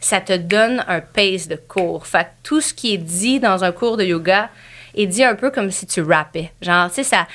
ça 0.00 0.20
te 0.20 0.36
donne 0.36 0.84
un 0.86 1.00
pace 1.00 1.48
de 1.48 1.56
cours. 1.56 2.06
Fait 2.06 2.24
que 2.24 2.28
tout 2.42 2.60
ce 2.60 2.74
qui 2.74 2.94
est 2.94 2.98
dit 2.98 3.40
dans 3.40 3.64
un 3.64 3.72
cours 3.72 3.96
de 3.96 4.04
yoga 4.04 4.50
est 4.94 5.06
dit 5.06 5.24
un 5.24 5.34
peu 5.34 5.50
comme 5.50 5.70
si 5.70 5.86
tu 5.86 6.02
rappais. 6.02 6.52
Genre, 6.60 6.88
tu 6.88 6.96
sais, 6.96 7.04
ça 7.04 7.26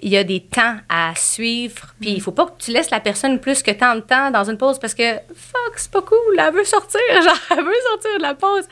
il 0.00 0.10
y 0.10 0.16
a 0.16 0.24
des 0.24 0.40
temps 0.40 0.76
à 0.88 1.12
suivre, 1.16 1.94
puis 2.00 2.10
il 2.10 2.20
faut 2.20 2.32
pas 2.32 2.46
que 2.46 2.52
tu 2.58 2.70
laisses 2.72 2.90
la 2.90 3.00
personne 3.00 3.40
plus 3.40 3.62
que 3.62 3.70
tant 3.70 3.94
de 3.94 4.00
temps 4.00 4.30
dans 4.30 4.48
une 4.48 4.56
pause 4.56 4.78
parce 4.78 4.94
que 4.94 5.14
fuck, 5.34 5.72
c'est 5.76 5.90
pas 5.90 6.02
cool, 6.02 6.38
elle 6.38 6.52
veut 6.52 6.64
sortir, 6.64 7.00
genre 7.22 7.38
elle 7.50 7.64
veut 7.64 7.72
sortir 7.90 8.18
de 8.18 8.22
la 8.22 8.34
pause. 8.34 8.64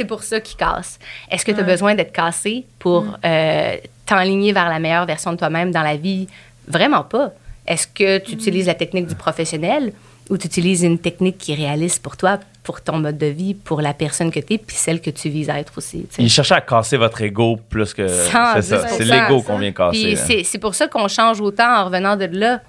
C'est 0.00 0.06
pour 0.06 0.22
ça 0.22 0.40
qu'il 0.40 0.56
casse. 0.56 0.98
Est-ce 1.30 1.44
que 1.44 1.52
tu 1.52 1.60
as 1.60 1.62
besoin 1.62 1.94
d'être 1.94 2.12
cassé 2.12 2.64
pour 2.78 3.04
euh, 3.22 3.76
t'enligner 4.06 4.50
vers 4.50 4.70
la 4.70 4.78
meilleure 4.78 5.04
version 5.04 5.30
de 5.32 5.36
toi-même 5.36 5.72
dans 5.72 5.82
la 5.82 5.96
vie? 5.96 6.26
Vraiment 6.66 7.02
pas. 7.02 7.32
Est-ce 7.66 7.86
que 7.86 8.16
tu 8.16 8.32
utilises 8.32 8.66
la 8.66 8.72
technique 8.72 9.08
du 9.08 9.14
professionnel 9.14 9.92
ou 10.30 10.38
tu 10.38 10.46
utilises 10.46 10.84
une 10.84 10.98
technique 10.98 11.36
qui 11.36 11.52
est 11.52 11.54
réaliste 11.54 12.02
pour 12.02 12.16
toi, 12.16 12.38
pour 12.62 12.80
ton 12.80 12.96
mode 12.96 13.18
de 13.18 13.26
vie, 13.26 13.52
pour 13.52 13.82
la 13.82 13.92
personne 13.92 14.30
que 14.30 14.40
tu 14.40 14.54
es, 14.54 14.58
puis 14.58 14.74
celle 14.74 15.02
que 15.02 15.10
tu 15.10 15.28
vises 15.28 15.50
à 15.50 15.60
être 15.60 15.74
aussi? 15.76 16.06
Il 16.18 16.30
cherchait 16.30 16.54
à 16.54 16.62
casser 16.62 16.96
votre 16.96 17.20
ego 17.20 17.60
plus 17.68 17.92
que. 17.92 18.08
C'est 18.08 18.32
110%. 18.32 18.62
ça. 18.62 18.88
C'est 18.88 19.04
l'ego 19.04 19.42
qu'on 19.42 19.58
vient 19.58 19.72
casser. 19.72 20.16
C'est, 20.16 20.44
c'est 20.44 20.58
pour 20.58 20.74
ça 20.74 20.88
qu'on 20.88 21.08
change 21.08 21.42
autant 21.42 21.82
en 21.82 21.84
revenant 21.84 22.16
de 22.16 22.24
là. 22.24 22.62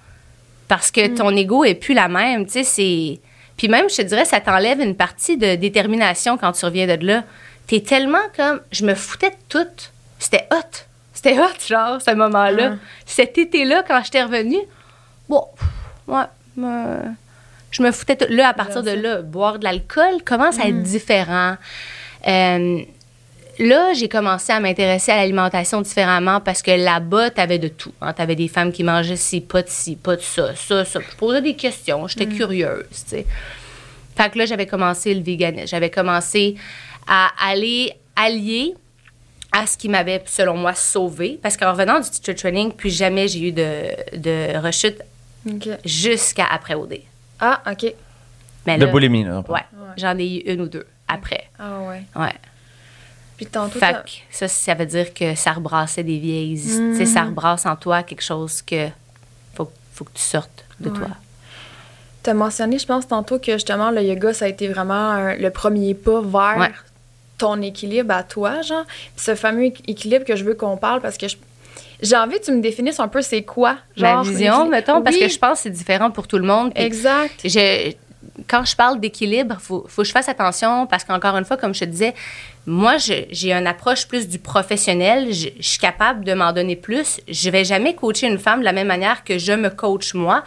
Parce 0.67 0.91
que 0.91 1.07
ton 1.15 1.29
ego 1.29 1.63
est 1.63 1.75
plus 1.75 1.93
la 1.93 2.09
même. 2.09 2.45
Tu 2.45 2.51
sais, 2.51 2.63
c'est... 2.65 3.19
Puis 3.61 3.67
même, 3.67 3.91
je 3.91 3.97
te 3.97 4.01
dirais, 4.01 4.25
ça 4.25 4.39
t'enlève 4.39 4.79
une 4.79 4.95
partie 4.95 5.37
de 5.37 5.53
détermination 5.53 6.35
quand 6.35 6.51
tu 6.51 6.65
reviens 6.65 6.87
de 6.87 7.05
là. 7.05 7.23
T'es 7.67 7.79
tellement 7.79 8.17
comme... 8.35 8.59
Je 8.71 8.83
me 8.83 8.95
foutais 8.95 9.29
de 9.29 9.35
tout. 9.49 9.67
C'était 10.17 10.47
hot. 10.51 10.79
C'était 11.13 11.37
hot, 11.37 11.59
genre, 11.67 12.01
ce 12.01 12.09
moment-là. 12.09 12.77
Cet 13.05 13.37
été-là, 13.37 13.83
quand 13.87 14.01
j'étais 14.03 14.23
revenue, 14.23 14.57
bon, 15.29 15.45
ouais, 16.07 16.23
je 16.57 17.83
me 17.83 17.91
foutais 17.91 18.15
tout. 18.15 18.25
Là, 18.29 18.47
à 18.47 18.53
partir 18.55 18.81
de 18.81 18.89
là, 18.89 19.21
boire 19.21 19.59
de 19.59 19.65
l'alcool 19.65 20.23
commence 20.25 20.59
à 20.59 20.67
être 20.67 20.81
différent. 20.81 21.55
Euh, 22.27 22.79
là, 23.61 23.93
j'ai 23.93 24.09
commencé 24.09 24.51
à 24.51 24.59
m'intéresser 24.59 25.11
à 25.11 25.17
l'alimentation 25.17 25.81
différemment 25.81 26.39
parce 26.39 26.61
que 26.61 26.71
là-bas, 26.71 27.31
tu 27.31 27.41
avais 27.41 27.59
de 27.59 27.67
tout. 27.67 27.93
Tu 28.15 28.21
avais 28.21 28.35
des 28.35 28.47
femmes 28.47 28.71
qui 28.71 28.83
mangeaient 28.83 29.15
ci, 29.15 29.41
pas 29.41 29.61
de 29.61 29.69
ci, 29.69 29.95
pas 29.95 30.15
de 30.15 30.21
ça, 30.21 30.55
ça, 30.55 30.85
ça. 30.85 30.99
Je 30.99 31.15
posais 31.15 31.41
des 31.41 31.55
questions, 31.55 32.07
j'étais 32.07 32.27
curieuse, 32.27 32.85
tu 32.89 32.97
sais. 33.09 33.25
Fait 34.15 34.29
que 34.29 34.37
là, 34.37 34.45
j'avais 34.45 34.65
commencé 34.65 35.13
le 35.13 35.21
véganisme. 35.21 35.67
J'avais 35.67 35.89
commencé 35.89 36.55
à 37.07 37.29
aller 37.49 37.93
allier 38.15 38.73
à 39.51 39.65
ce 39.65 39.77
qui 39.77 39.89
m'avait, 39.89 40.21
selon 40.25 40.57
moi, 40.57 40.73
sauvé. 40.73 41.39
Parce 41.41 41.57
qu'en 41.57 41.71
revenant 41.71 41.99
du 41.99 42.09
teacher 42.09 42.35
training, 42.35 42.71
puis 42.71 42.89
jamais 42.89 43.27
j'ai 43.27 43.47
eu 43.47 43.51
de, 43.51 44.17
de 44.17 44.57
rechute 44.57 45.01
jusqu'à 45.85 46.45
après 46.51 46.75
OD. 46.75 46.99
Ah, 47.39 47.61
OK. 47.71 47.93
Mais 48.67 48.77
De 48.77 48.85
là, 48.85 48.91
boulimie, 48.91 49.23
là. 49.23 49.43
Ouais, 49.49 49.61
j'en 49.97 50.17
ai 50.17 50.25
eu 50.37 50.39
une 50.53 50.61
ou 50.61 50.67
deux 50.67 50.85
après. 51.07 51.49
Ah, 51.57 51.79
ouais. 51.87 52.03
Ouais. 52.15 52.33
Puis 53.41 53.49
tantôt, 53.49 53.79
Fait 53.79 53.91
t'as- 53.93 54.01
que 54.03 54.09
ça, 54.29 54.47
ça 54.47 54.75
veut 54.75 54.85
dire 54.85 55.13
que 55.15 55.33
ça 55.33 55.51
rebrassait 55.53 56.03
des 56.03 56.19
vieilles. 56.19 56.61
Tu 56.61 56.95
sais, 56.95 57.05
ça 57.07 57.23
rebrasse 57.23 57.65
en 57.65 57.75
toi 57.75 58.03
quelque 58.03 58.21
chose 58.21 58.61
que 58.61 58.87
faut, 59.55 59.71
faut 59.95 60.03
que 60.05 60.11
tu 60.13 60.21
sortes 60.21 60.63
de 60.79 60.89
Ouais. 60.89 60.97
toi. 60.99 61.07
t'as 62.23 62.35
mentionné, 62.35 62.77
je 62.77 62.85
pense, 62.85 63.07
tantôt 63.07 63.39
que 63.39 63.53
justement, 63.53 63.89
le 63.89 64.03
yoga, 64.03 64.31
ça 64.31 64.45
a 64.45 64.47
été 64.47 64.67
vraiment 64.67 64.93
un- 64.93 65.35
le 65.35 65.49
premier 65.49 65.95
pas 65.95 66.21
vers 66.21 66.55
Ouais. 66.59 66.71
ton 67.39 67.59
équilibre 67.63 68.13
à 68.13 68.21
toi, 68.21 68.61
genre. 68.61 68.85
Puis 68.85 69.25
ce 69.25 69.33
fameux 69.33 69.63
équ- 69.69 69.81
équilibre 69.87 70.23
que 70.23 70.35
je 70.35 70.43
veux 70.43 70.53
qu'on 70.53 70.77
parle 70.77 71.01
parce 71.01 71.17
que 71.17 71.27
je- 71.27 71.37
j'ai 72.03 72.15
envie 72.15 72.39
que 72.39 72.45
tu 72.45 72.51
me 72.51 72.61
définisses 72.61 72.99
un 72.99 73.07
peu 73.07 73.23
c'est 73.23 73.41
quoi, 73.41 73.77
Ma 73.97 74.07
genre. 74.13 74.23
vision, 74.23 74.35
l'équilibre. 74.65 74.69
mettons, 74.69 75.01
parce 75.01 75.17
que 75.17 75.27
je 75.27 75.39
pense 75.39 75.53
que 75.57 75.63
c'est 75.63 75.69
différent 75.71 76.11
pour 76.11 76.27
tout 76.27 76.37
le 76.37 76.45
monde. 76.45 76.71
Exact. 76.75 77.39
je, 77.43 77.91
quand 78.47 78.65
je 78.65 78.75
parle 78.75 78.99
d'équilibre, 78.99 79.55
il 79.59 79.63
faut, 79.63 79.85
faut 79.87 80.03
que 80.03 80.07
je 80.07 80.11
fasse 80.13 80.29
attention 80.29 80.85
parce 80.85 81.03
qu'encore 81.03 81.35
une 81.37 81.45
fois, 81.45 81.57
comme 81.57 81.73
je 81.73 81.79
te 81.79 81.85
disais, 81.85 82.13
moi, 82.67 82.97
j'ai 82.97 83.51
une 83.51 83.65
approche 83.65 84.07
plus 84.07 84.27
du 84.27 84.37
professionnel. 84.37 85.33
Je, 85.33 85.49
je 85.59 85.67
suis 85.67 85.79
capable 85.79 86.23
de 86.23 86.33
m'en 86.33 86.53
donner 86.53 86.75
plus. 86.75 87.19
Je 87.27 87.49
vais 87.49 87.65
jamais 87.65 87.95
coacher 87.95 88.27
une 88.27 88.37
femme 88.37 88.59
de 88.59 88.65
la 88.65 88.71
même 88.71 88.87
manière 88.87 89.23
que 89.23 89.39
je 89.39 89.53
me 89.53 89.69
coach 89.69 90.13
moi, 90.13 90.43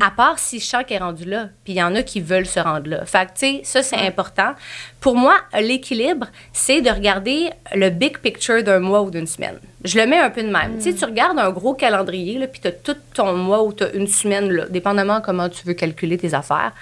à 0.00 0.10
part 0.10 0.38
si 0.38 0.60
je 0.60 0.66
sens 0.66 0.84
qu'elle 0.86 0.98
est 0.98 1.04
rendue 1.04 1.24
là. 1.24 1.48
Puis 1.64 1.72
il 1.72 1.76
y 1.76 1.82
en 1.82 1.94
a 1.94 2.02
qui 2.02 2.20
veulent 2.20 2.46
se 2.46 2.60
rendre 2.60 2.90
là. 2.90 3.06
Fait 3.06 3.26
que, 3.26 3.30
tu 3.30 3.34
sais, 3.34 3.60
ça, 3.64 3.82
c'est 3.82 3.96
important. 3.96 4.54
Pour 5.00 5.16
moi, 5.16 5.36
l'équilibre, 5.58 6.26
c'est 6.52 6.82
de 6.82 6.90
regarder 6.90 7.50
le 7.74 7.90
big 7.90 8.18
picture 8.18 8.62
d'un 8.62 8.80
mois 8.80 9.02
ou 9.02 9.10
d'une 9.10 9.26
semaine. 9.26 9.58
Je 9.84 9.98
le 9.98 10.06
mets 10.06 10.18
un 10.18 10.30
peu 10.30 10.42
de 10.42 10.48
même. 10.48 10.76
Tu 10.76 10.90
sais, 10.90 10.94
tu 10.94 11.04
regardes 11.04 11.38
un 11.38 11.50
gros 11.50 11.74
calendrier, 11.74 12.38
là, 12.38 12.48
puis 12.48 12.60
tu 12.60 12.68
as 12.68 12.72
tout 12.72 12.96
ton 13.14 13.34
mois 13.34 13.62
ou 13.62 13.72
tu 13.72 13.84
as 13.84 13.92
une 13.92 14.08
semaine, 14.08 14.50
là, 14.50 14.64
dépendamment 14.68 15.20
comment 15.20 15.48
tu 15.48 15.64
veux 15.66 15.74
calculer 15.74 16.18
tes 16.18 16.34
affaires. 16.34 16.72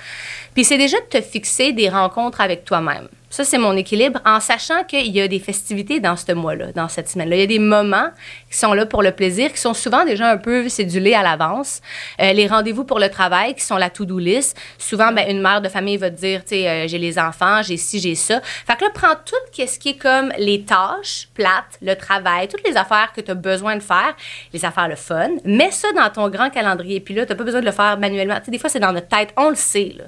Puis 0.55 0.65
c'est 0.65 0.79
déjà 0.79 0.99
de 0.99 1.07
te 1.07 1.21
fixer 1.21 1.73
des 1.73 1.89
rencontres 1.89 2.41
avec 2.41 2.65
toi-même. 2.65 3.09
Ça, 3.35 3.43
c'est 3.43 3.59
mon 3.59 3.77
équilibre, 3.77 4.21
en 4.25 4.39
sachant 4.39 4.85
qu'il 4.85 5.11
y 5.11 5.21
a 5.21 5.27
des 5.27 5.41
festivités 5.41 5.99
dans 5.99 6.15
ce 6.15 6.31
mois-là, 6.31 6.71
dans 6.71 6.87
cette 6.87 7.09
semaine-là. 7.09 7.35
Il 7.35 7.41
y 7.41 7.43
a 7.43 7.49
des 7.49 7.59
moments 7.59 8.11
qui 8.49 8.57
sont 8.57 8.73
là 8.75 8.87
pour 8.87 9.03
le 9.03 9.11
plaisir, 9.11 9.53
qui 9.53 9.59
sont 9.59 9.75
souvent 9.75 10.05
déjà 10.05 10.31
un 10.31 10.37
peu 10.37 10.69
cédulés 10.69 11.15
à 11.15 11.23
l'avance. 11.25 11.81
Euh, 12.21 12.33
les 12.33 12.47
rendez-vous 12.47 12.85
pour 12.85 13.01
le 13.01 13.09
travail, 13.09 13.57
qui 13.57 13.65
sont 13.65 13.77
la 13.77 13.91
to-do 13.91 14.21
list. 14.21 14.57
Souvent, 14.79 15.11
ben, 15.11 15.29
une 15.29 15.43
mère 15.43 15.61
de 15.61 15.69
famille 15.69 15.97
va 15.97 16.11
te 16.11 16.17
dire, 16.17 16.45
tu 16.45 16.51
sais, 16.51 16.69
euh, 16.69 16.87
j'ai 16.87 16.99
les 16.99 17.19
enfants, 17.19 17.61
j'ai 17.65 17.77
ci, 17.77 17.99
j'ai 17.99 18.15
ça. 18.15 18.41
Fait 18.41 18.77
que 18.77 18.85
là, 18.85 18.91
prends 18.95 19.17
tout 19.27 19.35
ce 19.53 19.81
qui 19.81 19.89
est 19.89 19.99
comme 19.99 20.33
les 20.39 20.63
tâches 20.63 21.27
plates, 21.35 21.81
le 21.83 21.97
travail, 21.97 22.47
toutes 22.47 22.65
les 22.65 22.77
affaires 22.77 23.13
que 23.13 23.21
tu 23.21 23.33
as 23.33 23.35
besoin 23.35 23.75
de 23.75 23.83
faire, 23.83 24.15
les 24.53 24.65
affaires 24.65 24.87
le 24.87 24.95
fun. 24.95 25.31
Mets 25.45 25.73
ça 25.73 25.89
dans 25.97 26.09
ton 26.09 26.29
grand 26.29 26.51
calendrier. 26.51 27.01
Puis 27.01 27.15
là, 27.15 27.27
tu 27.27 27.33
n'as 27.33 27.37
pas 27.37 27.43
besoin 27.43 27.63
de 27.63 27.67
le 27.67 27.73
faire 27.73 27.99
manuellement. 27.99 28.37
Tu 28.37 28.45
sais, 28.45 28.51
des 28.53 28.61
fois, 28.61 28.71
c'est 28.71 28.79
dans 28.79 28.93
notre 28.93 29.09
tête, 29.09 29.31
on 29.37 29.49
le 29.49 29.57
sait, 29.57 29.93
là. 29.99 30.05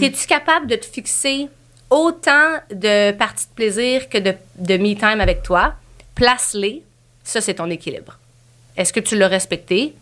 Es-tu 0.00 0.26
capable 0.28 0.68
de 0.68 0.76
te 0.76 0.86
fixer 0.86 1.48
autant 1.92 2.58
de 2.70 3.12
parties 3.12 3.46
de 3.46 3.54
plaisir 3.54 4.08
que 4.08 4.18
de, 4.18 4.34
de 4.56 4.76
me 4.78 4.94
time 4.94 5.20
avec 5.20 5.42
toi? 5.42 5.74
Place-les. 6.14 6.82
Ça, 7.22 7.40
c'est 7.40 7.54
ton 7.54 7.68
équilibre. 7.70 8.18
Est-ce 8.76 8.92
que 8.92 9.00
tu 9.00 9.16
l'as 9.16 9.28
respecté? 9.28 9.94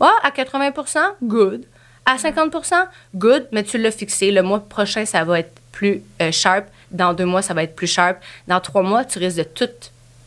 Ah, 0.00 0.14
à 0.22 0.30
80% 0.30 0.98
good. 1.22 1.64
À 2.06 2.16
50% 2.16 2.86
good, 3.14 3.46
mais 3.52 3.62
tu 3.62 3.78
l'as 3.78 3.90
fixé. 3.90 4.30
Le 4.30 4.42
mois 4.42 4.60
prochain, 4.60 5.04
ça 5.04 5.24
va 5.24 5.40
être 5.40 5.52
plus 5.72 6.02
euh, 6.22 6.32
sharp. 6.32 6.66
Dans 6.90 7.12
deux 7.12 7.26
mois, 7.26 7.42
ça 7.42 7.52
va 7.52 7.62
être 7.64 7.76
plus 7.76 7.86
sharp. 7.86 8.18
Dans 8.48 8.60
trois 8.60 8.82
mois, 8.82 9.04
tu 9.04 9.18
risques 9.18 9.38
de 9.38 9.42
tout 9.42 9.68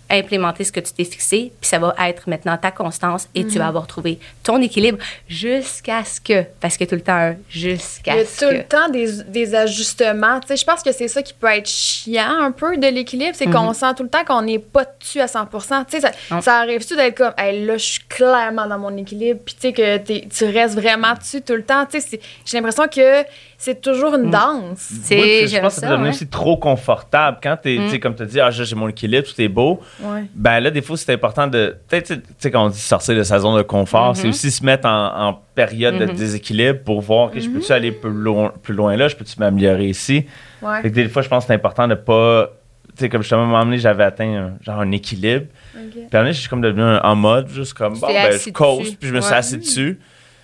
implémenter 0.09 0.63
ce 0.63 0.71
que 0.71 0.79
tu 0.79 0.91
t'es 0.93 1.03
fixé, 1.03 1.51
puis 1.61 1.67
ça 1.69 1.77
va 1.79 1.93
être 2.07 2.27
maintenant 2.29 2.57
ta 2.57 2.71
constance 2.71 3.27
et 3.35 3.45
tu 3.45 3.57
vas 3.59 3.67
avoir 3.67 3.85
trouvé 3.87 4.19
ton 4.43 4.61
équilibre 4.61 4.97
jusqu'à 5.27 6.03
ce 6.03 6.19
que, 6.19 6.43
parce 6.59 6.77
a 6.77 6.85
tout 6.87 6.95
le 6.95 7.01
temps 7.01 7.13
un 7.15 7.35
Il 7.53 7.61
y 7.67 7.69
jusqu'à 7.77 8.13
a 8.13 8.25
ce 8.25 8.39
tout 8.45 8.51
que. 8.51 8.55
le 8.57 8.63
temps 8.63 8.89
des, 8.89 9.23
des 9.23 9.55
ajustements. 9.55 10.39
Tu 10.41 10.47
sais, 10.47 10.57
je 10.57 10.65
pense 10.65 10.81
que 10.83 10.91
c'est 10.91 11.07
ça 11.07 11.21
qui 11.21 11.33
peut 11.33 11.47
être 11.47 11.67
chiant 11.69 12.41
un 12.41 12.51
peu 12.51 12.77
de 12.77 12.87
l'équilibre, 12.87 13.33
c'est 13.35 13.45
qu'on 13.49 13.73
sent 13.73 13.93
tout 13.95 14.03
le 14.03 14.09
temps 14.09 14.23
qu'on 14.25 14.41
n'est 14.41 14.59
pas 14.59 14.85
dessus 14.99 15.19
à 15.21 15.27
100 15.27 15.45
Tu 15.45 15.99
sais, 15.99 15.99
ça, 16.01 16.41
ça 16.41 16.55
arrive-tu 16.57 16.95
d'être 16.95 17.15
comme, 17.17 17.33
hey, 17.37 17.65
là, 17.65 17.77
je 17.77 17.85
suis 17.85 18.03
clairement 18.09 18.65
dans 18.67 18.77
mon 18.79 18.95
équilibre, 18.97 19.39
puis 19.45 19.55
tu 19.55 19.61
sais, 19.67 19.73
que 19.73 19.97
t'es- 19.97 20.27
tu 20.35 20.45
restes 20.45 20.75
vraiment 20.75 21.13
dessus 21.13 21.41
tout 21.41 21.53
le 21.55 21.63
temps? 21.63 21.85
Tu 21.85 22.01
sais, 22.01 22.19
j'ai 22.45 22.57
l'impression 22.57 22.87
que 22.87 23.23
c'est 23.61 23.81
toujours 23.81 24.15
une 24.15 24.31
danse. 24.31 24.77
C'est- 25.03 25.21
Oui, 25.21 25.47
je 25.49 25.59
pense 25.59 25.75
que 25.75 25.81
ça, 25.81 25.97
ouais. 25.97 26.09
aussi 26.09 26.27
trop 26.27 26.55
confortable. 26.55 27.39
Quand 27.43 27.57
tu 27.61 27.77
Mm. 27.77 27.99
comme 27.99 28.15
tu 28.15 28.25
dis, 28.25 28.39
ah, 28.39 28.49
j'ai 28.49 28.73
mon 28.73 28.87
équilibre, 28.87 29.27
tout 29.27 29.39
est 29.41 29.49
beau. 29.49 29.81
Ouais. 30.01 30.23
Ben 30.33 30.61
là, 30.61 30.71
des 30.71 30.81
fois, 30.81 30.95
c'est 30.95 31.11
important 31.13 31.45
de. 31.45 31.75
Peut-être, 31.89 32.07
tu 32.15 32.21
sais- 32.37 32.51
quand 32.51 32.65
on 32.65 32.69
dit 32.69 32.79
sortir 32.79 33.15
de 33.17 33.23
sa 33.23 33.37
zone 33.39 33.57
de 33.57 33.61
confort, 33.63 34.13
Mm-hmm. 34.13 34.15
c'est 34.15 34.27
aussi 34.29 34.49
se 34.49 34.63
mettre 34.63 34.87
en, 34.87 35.27
en 35.29 35.39
période 35.53 35.97
de 35.97 36.05
déséquilibre 36.05 36.79
pour 36.85 37.01
voir 37.01 37.31
que 37.31 37.39
je 37.41 37.49
Mm-hmm. 37.49 37.53
peux-tu 37.53 37.71
aller 37.73 37.91
plus 37.91 38.11
loin, 38.11 38.53
plus 38.63 38.73
loin 38.73 38.95
là, 38.95 39.09
je 39.09 39.15
peux-tu 39.17 39.37
m'améliorer 39.39 39.87
ici? 39.87 40.25
Ouais. 40.61 40.81
Fait 40.81 40.89
que 40.89 40.95
des 40.95 41.09
fois, 41.09 41.21
je 41.21 41.27
pense 41.27 41.43
que 41.43 41.47
c'est 41.47 41.53
important 41.55 41.87
de 41.87 41.95
pas. 41.95 42.51
Tu 42.97 43.05
sais, 43.05 43.09
comme 43.09 43.21
justement, 43.21 43.41
à 43.41 43.43
un 43.43 43.47
moment 43.47 43.65
donné, 43.65 43.77
j'avais 43.77 44.03
atteint 44.05 44.25
un, 44.35 44.53
genre 44.63 44.79
un 44.79 44.91
équilibre. 44.91 45.45
Ok. 45.75 45.81
Puis 45.91 45.99
à 45.99 45.99
un 45.99 46.01
moment 46.01 46.23
donné, 46.23 46.33
je 46.33 46.39
suis 46.39 46.49
comme 46.49 46.61
devenu 46.61 46.81
un- 46.81 47.01
en 47.03 47.15
mode, 47.15 47.47
juste 47.49 47.73
comme, 47.73 47.97
bon, 47.99 48.07
ben, 48.07 48.31
je 48.33 48.49
coast, 48.51 48.97
puis 48.99 49.09
je 49.09 49.13
me 49.13 49.21
suis 49.21 49.33
assis 49.33 49.57
dessus. 49.57 49.99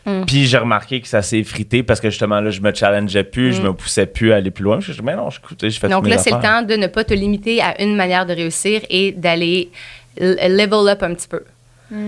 Mm. 0.06 0.26
Puis 0.26 0.46
j'ai 0.46 0.58
remarqué 0.58 1.02
que 1.02 1.08
ça 1.08 1.22
s'est 1.22 1.40
effrité 1.40 1.84
parce 1.84 2.00
que 2.00 2.10
justement, 2.10 2.40
là, 2.40 2.52
je 2.52 2.62
me 2.62 2.74
challengeais 2.74 3.24
plus, 3.24 3.54
je 3.54 3.62
me 3.62 3.74
poussais 3.74 4.06
plus 4.06 4.32
à 4.34 4.36
aller 4.38 4.52
plus 4.52 4.64
loin. 4.64 4.80
Je 4.80 4.92
suis 4.92 5.02
mais 5.02 5.16
non, 5.16 5.30
je 5.30 5.40
je 5.62 5.80
fais 5.80 5.88
Mm. 5.88 5.92
Donc 5.92 6.08
là, 6.08 6.18
c'est 6.18 6.32
le 6.32 6.42
temps 6.42 6.62
de 6.62 6.76
ne 6.76 6.88
pas 6.88 7.04
te 7.04 7.14
limiter 7.14 7.62
à 7.62 7.82
une 7.82 7.96
manière 7.96 8.26
de 8.26 8.34
réussir 8.34 8.82
et 8.90 9.12
d'aller 9.12 9.70
level 10.18 10.88
up 10.90 11.04
un 11.04 11.14
petit 11.14 11.28
peu. 11.28 11.44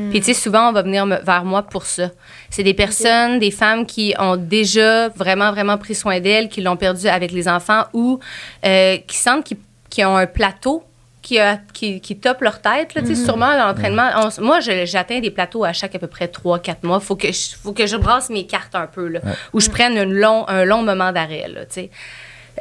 Puis, 0.09 0.19
tu 0.19 0.23
sais, 0.25 0.33
souvent, 0.33 0.69
on 0.69 0.71
va 0.73 0.81
venir 0.81 1.05
me- 1.05 1.21
vers 1.23 1.45
moi 1.45 1.61
pour 1.61 1.85
ça. 1.85 2.09
C'est 2.49 2.63
des 2.63 2.73
personnes, 2.73 3.37
des 3.37 3.51
femmes 3.51 3.85
qui 3.85 4.13
ont 4.17 4.35
déjà 4.35 5.07
vraiment, 5.09 5.51
vraiment 5.51 5.77
pris 5.77 5.93
soin 5.93 6.19
d'elles, 6.19 6.49
qui 6.49 6.61
l'ont 6.61 6.77
perdu 6.77 7.07
avec 7.07 7.31
les 7.31 7.47
enfants 7.47 7.83
ou 7.93 8.19
euh, 8.65 8.97
qui 9.05 9.17
sentent 9.17 9.43
qu'ils 9.43 9.57
qu'ils 9.89 10.05
ont 10.05 10.17
un 10.17 10.25
plateau 10.25 10.83
qui, 11.21 11.39
a, 11.39 11.57
qui, 11.73 11.99
qui 11.99 12.17
top 12.17 12.41
leur 12.41 12.61
tête. 12.61 12.93
Là, 12.93 13.01
tu 13.01 13.15
sais, 13.15 13.25
Sûrement, 13.25 13.53
l'entraînement. 13.55 14.09
moi, 14.39 14.59
j'atteins 14.61 15.19
des 15.19 15.31
plateaux 15.31 15.63
à 15.65 15.73
chaque 15.73 15.93
à 15.95 15.99
peu 15.99 16.07
près 16.07 16.27
3-4 16.27 16.77
mois. 16.83 16.99
Il 17.01 17.05
faut, 17.05 17.15
que 17.15 17.27
je- 17.31 17.55
faut 17.61 17.73
que 17.73 17.85
je 17.85 17.97
brasse 17.97 18.29
mes 18.29 18.45
cartes 18.45 18.75
un 18.75 18.87
peu, 18.87 19.07
là, 19.07 19.19
où 19.53 19.59
je 19.59 19.69
prenne 19.69 19.97
une 19.97 20.13
long, 20.13 20.47
un 20.47 20.63
long 20.63 20.83
moment 20.83 21.11
d'arrêt. 21.11 21.45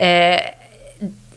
Euh, 0.03 0.37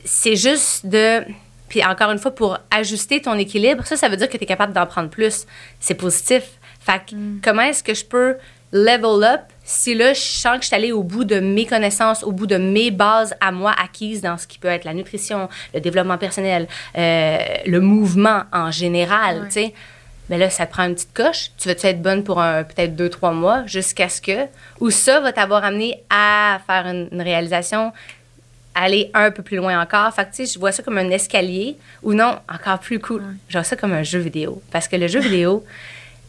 c'est 0.06 0.36
juste 0.36 0.86
de. 0.86 1.24
Puis 1.68 1.86
encore 1.86 2.10
une 2.12 2.18
fois, 2.18 2.32
pour 2.34 2.58
ajuster 2.72 3.22
ton 3.22 3.36
équilibre, 3.38 3.86
ça, 3.86 3.96
ça 3.96 4.10
veut 4.10 4.18
dire 4.18 4.28
que 4.28 4.38
tu 4.38 4.44
es 4.44 4.48
capable 4.48 4.74
d'en 4.74 4.88
prendre 4.88 5.10
plus. 5.10 5.46
C'est 5.80 5.94
positif. 5.94 6.44
Fait 6.80 7.00
que 7.08 7.16
comment 7.44 7.62
est-ce 7.62 7.84
que 7.84 7.94
je 7.94 8.06
peux 8.06 8.38
level 8.72 9.24
up 9.24 9.42
si 9.72 9.94
là, 9.94 10.14
je 10.14 10.20
sens 10.20 10.56
que 10.58 10.64
je 10.64 10.68
suis 10.68 10.76
allée 10.76 10.92
au 10.92 11.04
bout 11.04 11.26
de 11.26 11.40
mes 11.40 11.68
connaissances, 11.68 12.24
au 12.24 12.32
bout 12.32 12.48
de 12.48 12.58
mes 12.58 12.90
bases 12.90 13.36
à 13.40 13.52
moi 13.52 13.72
acquises 13.80 14.22
dans 14.22 14.36
ce 14.36 14.48
qui 14.48 14.58
peut 14.58 14.68
être 14.68 14.84
la 14.84 14.96
nutrition, 14.96 15.48
le 15.76 15.80
développement 15.80 16.18
personnel, 16.18 16.68
euh, 16.98 17.38
le 17.68 17.80
mouvement 17.80 18.44
en 18.52 18.72
général, 18.72 19.42
Ouais. 19.42 19.46
tu 19.48 19.54
sais. 19.54 19.74
Mais 20.30 20.40
là, 20.40 20.50
ça 20.50 20.66
te 20.66 20.72
prend 20.72 20.86
une 20.86 20.96
petite 20.96 21.14
coche. 21.14 21.52
Tu 21.58 21.68
vas-tu 21.68 21.86
être 21.86 22.02
bonne 22.02 22.24
pour 22.24 22.40
un- 22.42 22.64
peut-être 22.64 22.96
deux, 22.96 23.10
trois 23.10 23.32
mois 23.32 23.64
jusqu'à 23.68 24.10
ce 24.10 24.22
que. 24.22 24.48
Ou 24.80 24.90
ça 24.90 25.20
va 25.20 25.32
t'avoir 25.34 25.64
amené 25.64 26.00
à 26.10 26.60
faire 26.68 26.88
une, 26.88 27.08
une 27.12 27.22
réalisation 27.22 27.92
aller 28.76 29.12
un 29.14 29.30
peu 29.32 29.44
plus 29.44 29.58
loin 29.58 29.80
encore. 29.82 30.12
Fait 30.14 30.26
que, 30.26 30.36
tu 30.36 30.46
sais, 30.46 30.54
je 30.54 30.60
vois 30.60 30.72
ça 30.72 30.82
comme 30.84 30.98
un 30.98 31.10
escalier 31.10 31.76
ou 32.04 32.14
non, 32.14 32.38
encore 32.52 32.80
plus 32.80 33.00
cool. 33.00 33.24
Je 33.50 33.58
vois 33.58 33.64
ça 33.64 33.76
comme 33.76 33.92
un 33.94 34.04
jeu 34.04 34.20
vidéo. 34.20 34.62
Parce 34.72 34.88
que 34.88 34.96
le 34.96 35.08
jeu 35.08 35.20
vidéo, 35.20 35.64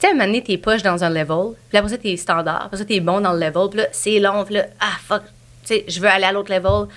tu 0.00 0.06
sais, 0.06 0.08
à 0.08 0.10
un 0.10 0.14
moment 0.14 0.26
donné, 0.26 0.42
t'es 0.42 0.56
poche 0.56 0.82
dans 0.82 1.04
un 1.04 1.10
level, 1.10 1.54
puis 1.68 1.76
après 1.76 1.90
ça, 1.90 1.98
t'es 1.98 2.16
standard, 2.16 2.62
après 2.64 2.78
ça, 2.78 2.86
t'es 2.86 3.00
bon 3.00 3.20
dans 3.20 3.34
le 3.34 3.40
level, 3.40 3.68
puis 3.68 3.80
là, 3.80 3.86
c'est 3.92 4.18
long, 4.18 4.44
puis 4.44 4.54
là, 4.54 4.66
ah, 4.80 4.96
fuck, 5.06 5.22
tu 5.62 5.74
sais, 5.74 5.84
je 5.86 6.00
veux 6.00 6.08
aller 6.08 6.24
à 6.24 6.32
l'autre 6.32 6.50
level. 6.50 6.88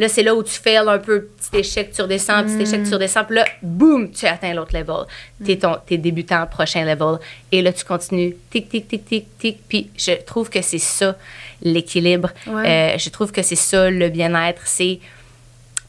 Là, 0.00 0.08
c'est 0.08 0.22
là 0.22 0.34
où 0.34 0.42
tu 0.42 0.54
fails 0.54 0.88
un 0.88 0.98
peu, 0.98 1.28
petit 1.36 1.58
échec, 1.58 1.92
tu 1.92 2.00
redescends, 2.00 2.42
petit 2.44 2.62
échec, 2.62 2.82
tu 2.84 2.94
redescends, 2.94 3.24
puis 3.24 3.36
là, 3.36 3.44
boum, 3.62 4.10
tu 4.10 4.24
atteins 4.24 4.54
l'autre 4.54 4.74
level. 4.74 5.04
T'es, 5.44 5.58
ton, 5.58 5.76
t'es 5.86 5.98
débutant, 5.98 6.46
prochain 6.46 6.86
level. 6.86 7.18
Et 7.52 7.60
là, 7.60 7.70
tu 7.70 7.84
continues, 7.84 8.34
tic, 8.50 8.70
tic, 8.70 8.88
tic, 8.88 9.04
tic, 9.04 9.38
tic. 9.38 9.58
Puis 9.68 9.90
je 9.98 10.12
trouve 10.24 10.48
que 10.48 10.62
c'est 10.62 10.78
ça, 10.78 11.16
l'équilibre. 11.60 12.30
Ouais. 12.46 12.94
Euh, 12.94 12.98
je 12.98 13.10
trouve 13.10 13.30
que 13.30 13.42
c'est 13.42 13.56
ça, 13.56 13.90
le 13.90 14.08
bien-être. 14.08 14.62
C'est 14.64 15.00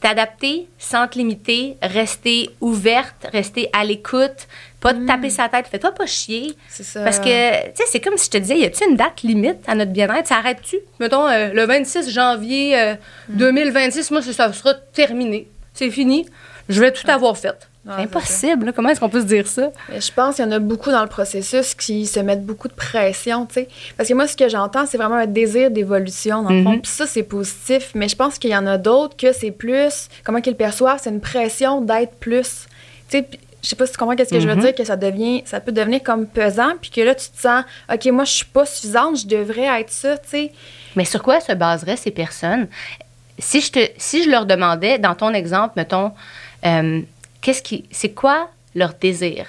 t'adapter 0.02 0.66
sans 0.78 1.08
te 1.08 1.16
limiter, 1.16 1.76
rester 1.80 2.50
ouverte, 2.60 3.28
rester 3.32 3.70
à 3.72 3.82
l'écoute, 3.82 4.46
pas 4.82 4.92
te 4.92 5.06
taper 5.06 5.30
sa 5.30 5.48
tête. 5.48 5.66
Fais-toi 5.68 5.92
pas 5.92 6.06
chier. 6.06 6.56
C'est 6.68 6.82
ça. 6.82 7.02
Parce 7.04 7.20
que, 7.20 7.66
tu 7.68 7.70
sais, 7.76 7.84
c'est 7.88 8.00
comme 8.00 8.18
si 8.18 8.26
je 8.26 8.30
te 8.30 8.38
disais, 8.38 8.58
y 8.58 8.64
a-tu 8.64 8.84
une 8.88 8.96
date 8.96 9.22
limite 9.22 9.58
à 9.68 9.74
notre 9.76 9.92
bien-être? 9.92 10.26
Ça 10.26 10.36
arrête-tu? 10.36 10.76
Mettons, 10.98 11.26
euh, 11.28 11.52
le 11.54 11.64
26 11.64 12.10
janvier 12.10 12.78
euh, 12.78 12.94
2026, 13.28 14.10
moi, 14.10 14.20
ça 14.22 14.52
sera 14.52 14.74
terminé. 14.74 15.48
C'est 15.72 15.90
fini. 15.90 16.26
Je 16.68 16.80
vais 16.80 16.92
tout 16.92 17.08
avoir 17.08 17.36
fait. 17.38 17.68
Ah, 17.88 17.96
impossible. 17.98 18.66
là. 18.66 18.72
Comment 18.72 18.90
est-ce 18.90 19.00
qu'on 19.00 19.08
peut 19.08 19.20
se 19.20 19.26
dire 19.26 19.46
ça? 19.48 19.70
Je 19.88 20.10
pense 20.12 20.36
qu'il 20.36 20.44
y 20.44 20.48
en 20.48 20.52
a 20.52 20.60
beaucoup 20.60 20.90
dans 20.90 21.02
le 21.02 21.08
processus 21.08 21.74
qui 21.74 22.06
se 22.06 22.20
mettent 22.20 22.44
beaucoup 22.46 22.68
de 22.68 22.72
pression, 22.74 23.46
tu 23.46 23.54
sais. 23.54 23.68
Parce 23.96 24.08
que 24.08 24.14
moi, 24.14 24.28
ce 24.28 24.36
que 24.36 24.48
j'entends, 24.48 24.86
c'est 24.86 24.98
vraiment 24.98 25.16
un 25.16 25.26
désir 25.26 25.70
d'évolution, 25.70 26.42
dans 26.42 26.50
le 26.50 26.62
fond. 26.62 26.70
Mhm. 26.70 26.82
Puis 26.82 26.92
ça, 26.92 27.06
c'est 27.06 27.24
positif. 27.24 27.90
Mais 27.94 28.08
je 28.08 28.14
pense 28.14 28.38
qu'il 28.38 28.50
y 28.50 28.56
en 28.56 28.66
a 28.68 28.78
d'autres 28.78 29.16
que 29.16 29.32
c'est 29.32 29.50
plus, 29.50 30.08
comment 30.24 30.40
qu'ils 30.40 30.54
perçoivent, 30.54 31.00
c'est 31.02 31.10
une 31.10 31.20
pression 31.20 31.80
d'être 31.80 32.14
plus. 32.14 32.66
Tu 33.08 33.18
sais, 33.18 33.28
je 33.62 33.68
sais 33.68 33.76
pas 33.76 33.86
si 33.86 33.92
tu 33.92 33.98
comprends 33.98 34.16
qu'est-ce 34.16 34.30
que 34.30 34.40
je 34.40 34.48
veux 34.48 34.54
Mhm. 34.56 34.60
dire, 34.60 34.74
que 34.74 34.84
ça 34.84 34.96
devient, 34.96 35.42
ça 35.46 35.60
peut 35.60 35.72
devenir 35.72 36.02
comme 36.02 36.26
pesant, 36.26 36.72
puis 36.80 36.90
que 36.90 37.00
là, 37.00 37.14
tu 37.14 37.28
te 37.30 37.40
sens, 37.40 37.64
OK, 37.92 38.04
moi, 38.06 38.24
je 38.24 38.32
suis 38.32 38.44
pas 38.46 38.66
suffisante, 38.66 39.18
je 39.20 39.26
devrais 39.26 39.80
être 39.80 39.90
ça, 39.90 40.18
tu 40.18 40.28
sais. 40.28 40.52
Mais 40.96 41.04
sur 41.04 41.22
quoi 41.22 41.40
se 41.40 41.52
baseraient 41.52 41.96
ces 41.96 42.10
personnes? 42.10 42.66
Si 43.38 43.60
je, 43.60 43.70
te, 43.72 43.80
si 43.96 44.24
je 44.24 44.30
leur 44.30 44.46
demandais, 44.46 44.98
dans 44.98 45.14
ton 45.14 45.32
exemple, 45.32 45.74
mettons, 45.76 46.12
euh, 46.66 47.00
qu'est-ce 47.40 47.62
qui, 47.62 47.84
c'est 47.90 48.10
quoi 48.10 48.50
leur 48.74 48.94
désir? 48.94 49.46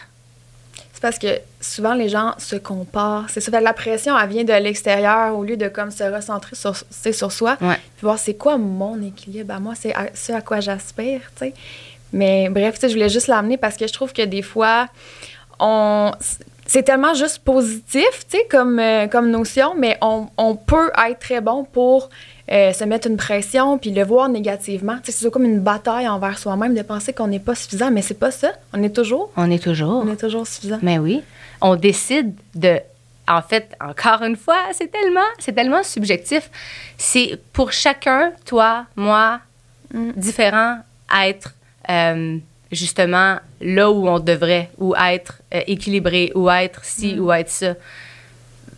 C'est 0.94 1.02
parce 1.02 1.20
que 1.20 1.40
souvent, 1.60 1.94
les 1.94 2.08
gens 2.08 2.34
se 2.38 2.56
comparent. 2.56 3.26
C'est 3.30 3.42
ça. 3.42 3.52
Fait 3.52 3.60
la 3.62 3.74
pression, 3.74 4.18
elle 4.18 4.30
vient 4.30 4.44
de 4.46 4.54
l'extérieur 4.54 5.38
au 5.38 5.44
lieu 5.44 5.58
de 5.58 5.68
comme 5.68 5.92
se 5.92 6.04
recentrer 6.04 6.56
sur, 6.56 6.76
sur 7.12 7.32
soi. 7.32 7.58
Ouais. 7.62 7.76
Puis 7.76 8.04
voir 8.04 8.18
c'est 8.20 8.36
quoi 8.36 8.58
mon 8.58 9.02
équilibre 9.02 9.54
à 9.54 9.60
moi, 9.60 9.74
c'est 9.76 9.94
ce 10.14 10.32
à 10.32 10.42
quoi 10.42 10.60
j'aspire, 10.62 11.20
tu 11.36 11.48
sais. 11.48 11.54
Mais 12.14 12.48
bref, 12.50 12.76
tu 12.76 12.82
sais, 12.82 12.90
je 12.90 12.94
voulais 12.94 13.10
juste 13.10 13.28
l'amener 13.28 13.58
parce 13.58 13.76
que 13.76 13.88
je 13.88 13.94
trouve 13.94 14.14
que 14.14 14.22
des 14.22 14.42
fois, 14.42 14.88
on 15.60 16.12
c'est 16.66 16.84
tellement 16.84 17.14
juste 17.14 17.40
positif, 17.40 18.08
tu 18.30 18.38
sais, 18.38 18.48
comme, 18.50 18.80
euh, 18.80 19.08
comme 19.08 19.30
notion, 19.30 19.74
mais 19.78 19.98
on, 20.02 20.28
on 20.38 20.56
peut 20.56 20.92
être 21.10 21.20
très 21.20 21.42
bon 21.42 21.66
pour 21.66 22.10
euh, 22.52 22.72
se 22.72 22.86
mettre 22.86 23.08
une 23.10 23.18
pression 23.18 23.78
puis 23.78 23.92
le 23.92 24.04
voir 24.04 24.30
négativement. 24.30 24.96
Tu 25.04 25.12
sais, 25.12 25.18
c'est 25.24 25.30
comme 25.30 25.44
une 25.44 25.60
bataille 25.60 26.08
envers 26.08 26.38
soi-même 26.40 26.74
de 26.74 26.82
penser 26.82 27.12
qu'on 27.12 27.28
n'est 27.28 27.40
pas 27.40 27.54
suffisant, 27.56 27.92
mais 27.92 28.02
c'est 28.02 28.14
pas 28.18 28.32
ça. 28.32 28.54
On 28.74 28.82
est 28.82 28.96
toujours, 28.96 29.30
On 29.36 29.52
est 29.52 29.62
toujours. 29.62 30.04
on 30.06 30.12
est 30.12 30.16
toujours 30.16 30.48
suffisant. 30.48 30.80
Mais 30.82 31.00
oui, 31.00 31.22
on 31.62 31.76
décide 31.76 32.34
de. 32.56 32.80
En 33.28 33.42
fait, 33.42 33.70
encore 33.82 34.22
une 34.24 34.36
fois, 34.38 34.58
c'est 34.72 34.92
tellement, 34.92 35.20
c'est 35.40 35.54
tellement 35.54 35.84
subjectif. 35.84 36.50
C'est 36.98 37.40
pour 37.52 37.72
chacun, 37.74 38.32
toi, 38.46 38.86
moi, 38.96 39.40
Mm. 39.94 40.12
différent, 40.16 40.78
être 41.24 41.54
euh, 41.90 42.38
justement 42.72 43.38
là 43.62 43.92
où 43.92 44.08
on 44.08 44.20
devrait, 44.20 44.70
ou 44.78 44.96
être 44.96 45.42
euh, 45.54 45.62
équilibré, 45.68 46.32
ou 46.36 46.50
être 46.50 46.84
ci, 46.84 47.20
ou 47.20 47.32
être 47.32 47.50
ça. 47.50 47.76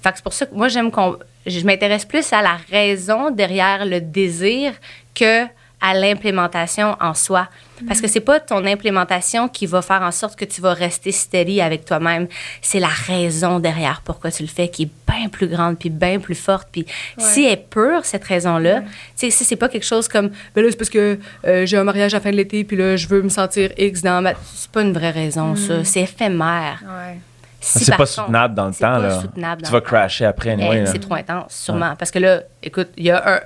Fait 0.01 0.11
que 0.11 0.17
c'est 0.17 0.23
pour 0.23 0.33
ça 0.33 0.45
que 0.45 0.55
moi, 0.55 0.67
j'aime 0.67 0.91
qu'on. 0.91 1.17
Je 1.45 1.63
m'intéresse 1.63 2.05
plus 2.05 2.33
à 2.33 2.41
la 2.41 2.57
raison 2.71 3.29
derrière 3.29 3.85
le 3.85 4.01
désir 4.01 4.73
que 5.13 5.45
à 5.85 5.93
l'implémentation 5.93 6.97
en 6.99 7.13
soi. 7.13 7.47
Parce 7.87 8.01
que 8.01 8.07
c'est 8.07 8.21
pas 8.21 8.39
ton 8.39 8.65
implémentation 8.65 9.47
qui 9.49 9.65
va 9.67 9.81
faire 9.81 10.01
en 10.01 10.11
sorte 10.11 10.35
que 10.37 10.45
tu 10.45 10.61
vas 10.61 10.73
rester 10.73 11.11
steady 11.11 11.61
avec 11.61 11.85
toi-même. 11.85 12.27
C'est 12.61 12.79
la 12.79 12.87
raison 12.87 13.59
derrière 13.59 14.01
pourquoi 14.03 14.31
tu 14.31 14.43
le 14.43 14.49
fais 14.49 14.69
qui 14.69 14.83
est 14.83 14.89
bien 15.07 15.29
plus 15.29 15.47
grande 15.47 15.77
puis 15.77 15.89
bien 15.89 16.19
plus 16.19 16.35
forte. 16.35 16.69
Puis 16.71 16.85
si 17.17 17.45
elle 17.45 17.51
est 17.51 17.69
pure, 17.69 18.03
cette 18.03 18.23
raison-là, 18.23 18.81
tu 18.81 18.87
sais, 19.15 19.29
si 19.29 19.43
c'est 19.43 19.57
pas 19.57 19.69
quelque 19.69 19.85
chose 19.85 20.07
comme, 20.07 20.31
ben 20.55 20.63
là, 20.63 20.71
c'est 20.71 20.77
parce 20.77 20.89
que 20.89 21.19
euh, 21.45 21.65
j'ai 21.65 21.77
un 21.77 21.83
mariage 21.83 22.13
à 22.13 22.17
la 22.17 22.21
fin 22.21 22.31
de 22.31 22.37
l'été 22.37 22.63
puis 22.63 22.77
là, 22.77 22.95
je 22.95 23.07
veux 23.07 23.21
me 23.21 23.29
sentir 23.29 23.71
X 23.77 24.01
dans 24.01 24.21
ma... 24.23 24.33
C'est 24.55 24.71
pas 24.71 24.81
une 24.81 24.93
vraie 24.93 25.11
raison, 25.11 25.55
ça. 25.55 25.83
C'est 25.83 26.01
éphémère. 26.01 26.81
Ouais. 26.83 27.19
Si 27.59 27.83
c'est 27.83 27.91
pas 27.91 27.97
contre, 27.97 28.09
soutenable 28.09 28.55
dans 28.55 28.67
le 28.67 28.73
c'est 28.73 28.79
temps. 28.79 28.93
pas 28.93 28.99
Là. 28.99 29.21
soutenable 29.21 29.61
Tu 29.63 29.71
vas 29.71 29.81
crasher 29.81 30.25
après. 30.25 30.51
Anyway, 30.51 30.85
c'est 30.85 30.99
trop 30.99 31.15
intense, 31.15 31.53
sûrement. 31.53 31.95
Parce 31.97 32.11
que 32.11 32.19
là, 32.19 32.41
écoute, 32.61 32.89
il 32.95 33.05
y 33.05 33.11
a 33.11 33.35
un. 33.35 33.39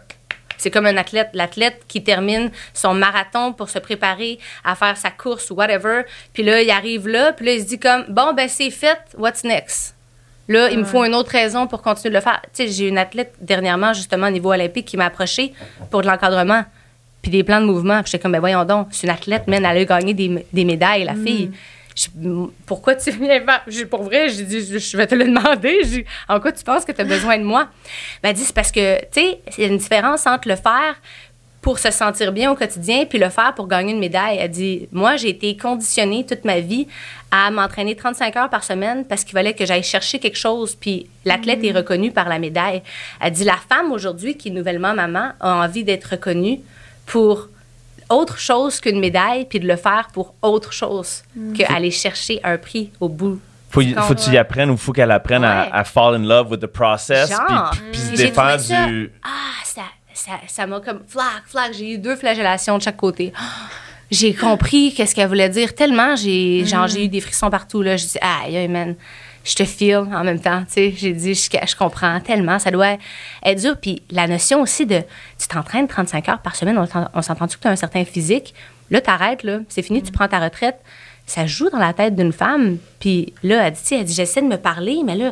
C'est 0.59 0.71
comme 0.71 0.85
un 0.85 0.97
athlète. 0.97 1.29
L'athlète 1.33 1.81
qui 1.87 2.03
termine 2.03 2.51
son 2.73 2.93
marathon 2.93 3.53
pour 3.53 3.69
se 3.69 3.79
préparer 3.79 4.39
à 4.63 4.75
faire 4.75 4.97
sa 4.97 5.09
course 5.09 5.49
ou 5.49 5.55
whatever. 5.55 6.03
Puis 6.33 6.43
là, 6.43 6.61
il 6.61 6.69
arrive 6.69 7.07
là, 7.07 7.33
puis 7.33 7.45
là, 7.45 7.53
il 7.53 7.61
se 7.61 7.65
dit 7.65 7.79
comme 7.79 8.05
Bon, 8.09 8.33
ben, 8.33 8.47
c'est 8.47 8.69
fait, 8.69 8.99
what's 9.17 9.43
next? 9.43 9.95
Là, 10.49 10.69
il 10.71 10.79
me 10.79 10.83
faut 10.83 11.05
une 11.05 11.13
autre 11.13 11.31
raison 11.31 11.67
pour 11.67 11.81
continuer 11.83 12.09
de 12.09 12.15
le 12.15 12.23
faire. 12.23 12.41
Tu 12.53 12.65
sais, 12.65 12.67
j'ai 12.67 12.87
une 12.87 12.97
athlète 12.97 13.35
dernièrement, 13.39 13.93
justement, 13.93 14.27
au 14.27 14.31
niveau 14.31 14.51
olympique, 14.51 14.85
qui 14.85 14.97
m'a 14.97 15.05
approché 15.05 15.53
pour 15.91 16.01
de 16.01 16.07
l'encadrement, 16.07 16.63
puis 17.21 17.29
des 17.29 17.43
plans 17.43 17.61
de 17.61 17.67
mouvement. 17.67 18.01
Puis 18.01 18.11
j'étais 18.11 18.21
comme, 18.23 18.31
ben 18.31 18.39
voyons 18.39 18.65
donc, 18.65 18.87
c'est 18.89 19.05
une 19.05 19.13
athlète, 19.13 19.47
man, 19.47 19.63
elle 19.63 19.77
a 19.77 19.85
gagné 19.85 20.15
des, 20.15 20.45
des 20.51 20.65
médailles, 20.65 21.03
la 21.03 21.13
fille. 21.13 21.51
Je- 21.99 22.47
pourquoi 22.65 22.95
tu 22.95 23.11
viens 23.11 23.41
faire? 23.41 23.61
J'ai- 23.67 23.85
Pour 23.85 24.03
vrai, 24.03 24.29
j'ai 24.29 24.43
dit, 24.43 24.65
je, 24.65 24.77
je 24.77 24.97
vais 24.97 25.05
te 25.07 25.15
le 25.15 25.25
demander. 25.25 25.79
J'ai 25.83 26.05
en 26.29 26.39
quoi 26.39 26.51
tu 26.51 26.63
penses 26.63 26.85
que 26.85 26.91
tu 26.93 27.01
as 27.01 27.05
besoin 27.05 27.37
de 27.37 27.43
moi? 27.43 27.67
Ben, 28.23 28.29
elle 28.29 28.35
dit, 28.35 28.43
c'est 28.45 28.55
parce 28.55 28.71
que, 28.71 28.99
tu 29.01 29.19
sais, 29.21 29.39
il 29.57 29.61
y 29.63 29.67
a 29.67 29.69
une 29.69 29.77
différence 29.77 30.25
entre 30.27 30.47
le 30.47 30.55
faire 30.55 30.95
pour 31.61 31.77
se 31.77 31.91
sentir 31.91 32.31
bien 32.31 32.49
au 32.51 32.55
quotidien 32.55 33.05
puis 33.05 33.19
le 33.19 33.27
faire 33.27 33.53
pour 33.53 33.67
gagner 33.67 33.91
une 33.91 33.99
médaille. 33.99 34.37
Elle 34.39 34.49
dit, 34.51 34.87
moi, 34.93 35.17
j'ai 35.17 35.27
été 35.29 35.57
conditionnée 35.57 36.25
toute 36.25 36.45
ma 36.45 36.61
vie 36.61 36.87
à 37.31 37.51
m'entraîner 37.51 37.97
35 37.97 38.33
heures 38.37 38.49
par 38.49 38.63
semaine 38.63 39.03
parce 39.05 39.25
qu'il 39.25 39.33
fallait 39.33 39.53
que 39.53 39.65
j'aille 39.65 39.83
chercher 39.83 40.19
quelque 40.19 40.37
chose. 40.37 40.75
Puis 40.75 41.09
l'athlète 41.25 41.61
est 41.65 41.73
reconnu 41.73 42.11
par 42.13 42.29
la 42.29 42.39
médaille. 42.39 42.81
Elle 43.19 43.33
dit, 43.33 43.43
la 43.43 43.57
femme 43.67 43.91
aujourd'hui 43.91 44.37
qui 44.37 44.47
est 44.47 44.51
nouvellement 44.51 44.93
maman 44.93 45.31
a 45.41 45.55
envie 45.65 45.83
d'être 45.83 46.05
reconnue 46.11 46.61
pour 47.05 47.49
autre 48.09 48.37
chose 48.39 48.79
qu'une 48.79 48.99
médaille 48.99 49.45
puis 49.45 49.59
de 49.59 49.67
le 49.67 49.75
faire 49.75 50.07
pour 50.13 50.33
autre 50.41 50.73
chose 50.73 51.23
qu'aller 51.55 51.91
chercher 51.91 52.39
un 52.43 52.57
prix 52.57 52.91
au 52.99 53.07
bout. 53.09 53.39
Faut, 53.71 53.83
du 53.83 53.93
faut 53.93 54.15
que 54.15 54.19
tu 54.19 54.31
y 54.31 54.37
apprennes 54.37 54.71
ou 54.71 54.77
faut 54.77 54.91
qu'elle 54.93 55.11
apprenne 55.11 55.43
à, 55.43 55.63
Ouais. 55.65 55.69
à 55.73 55.83
fall 55.83 56.15
in 56.15 56.25
love 56.25 56.49
with 56.49 56.59
the 56.59 56.65
process 56.67 57.29
puis, 57.71 57.79
puis 57.91 58.01
se 58.01 58.15
défaire 58.15 58.57
du... 58.57 59.11
Ah, 59.23 59.27
ça 59.63 59.83
ça 60.13 60.31
ça 60.47 60.65
m'a 60.65 60.79
comme 60.79 61.01
flac, 61.07 61.43
flac. 61.45 61.73
J'ai 61.73 61.93
eu 61.93 61.97
deux 61.99 62.15
flagellations 62.15 62.77
de 62.77 62.83
chaque 62.83 62.97
côté. 62.97 63.31
Ah, 63.37 63.41
J'ai 64.11 64.33
compris 64.33 64.91
qu'est-ce 64.95 65.13
qu'elle 65.13 65.27
voulait 65.27 65.49
dire 65.49 65.75
tellement. 65.75 66.15
J'ai 66.15 66.65
genre, 66.65 66.87
j'ai 66.87 67.05
eu 67.05 67.09
des 67.09 67.21
frissons 67.21 67.51
partout. 67.51 67.83
Là. 67.83 67.95
Je 67.95 68.05
dis, 68.05 68.17
aïe, 68.19 68.57
aïe, 68.57 68.67
man, 68.67 68.95
je 69.45 69.55
te 69.55 69.63
feel 69.65 69.97
en 69.97 70.23
même 70.23 70.39
temps. 70.39 70.61
tu 70.67 70.73
sais. 70.73 70.93
J'ai 70.95 71.13
dit, 71.13 71.33
je, 71.33 71.49
je 71.67 71.75
comprends 71.75 72.19
tellement. 72.19 72.59
Ça 72.59 72.71
doit 72.71 72.97
être 73.43 73.59
dur. 73.61 73.77
Puis 73.81 74.01
la 74.11 74.27
notion 74.27 74.61
aussi 74.61 74.85
de, 74.85 75.01
tu 75.39 75.47
t'entraînes 75.47 75.87
35 75.87 76.29
heures 76.29 76.39
par 76.39 76.55
semaine. 76.55 76.77
On, 76.77 76.85
s'en- 76.85 77.07
on 77.13 77.21
s'entend-tu 77.21 77.57
que 77.57 77.61
tu 77.63 77.67
as 77.67 77.71
un 77.71 77.75
certain 77.75 78.05
physique? 78.05 78.53
Là, 78.91 79.01
t'arrêtes, 79.01 79.43
là. 79.43 79.59
C'est 79.69 79.81
fini, 79.81 80.01
tu 80.03 80.11
prends 80.11 80.27
ta 80.27 80.39
retraite. 80.39 80.79
Ça 81.25 81.45
joue 81.45 81.69
dans 81.69 81.77
la 81.77 81.93
tête 81.93 82.15
d'une 82.15 82.33
femme. 82.33 82.77
Puis 82.99 83.33
là, 83.43 83.67
elle 83.67 83.73
dit, 83.73 83.81
elle 83.93 84.03
dit, 84.03 84.13
j'essaie 84.13 84.41
de 84.41 84.47
me 84.47 84.57
parler, 84.57 84.99
mais 85.05 85.15
là, 85.15 85.31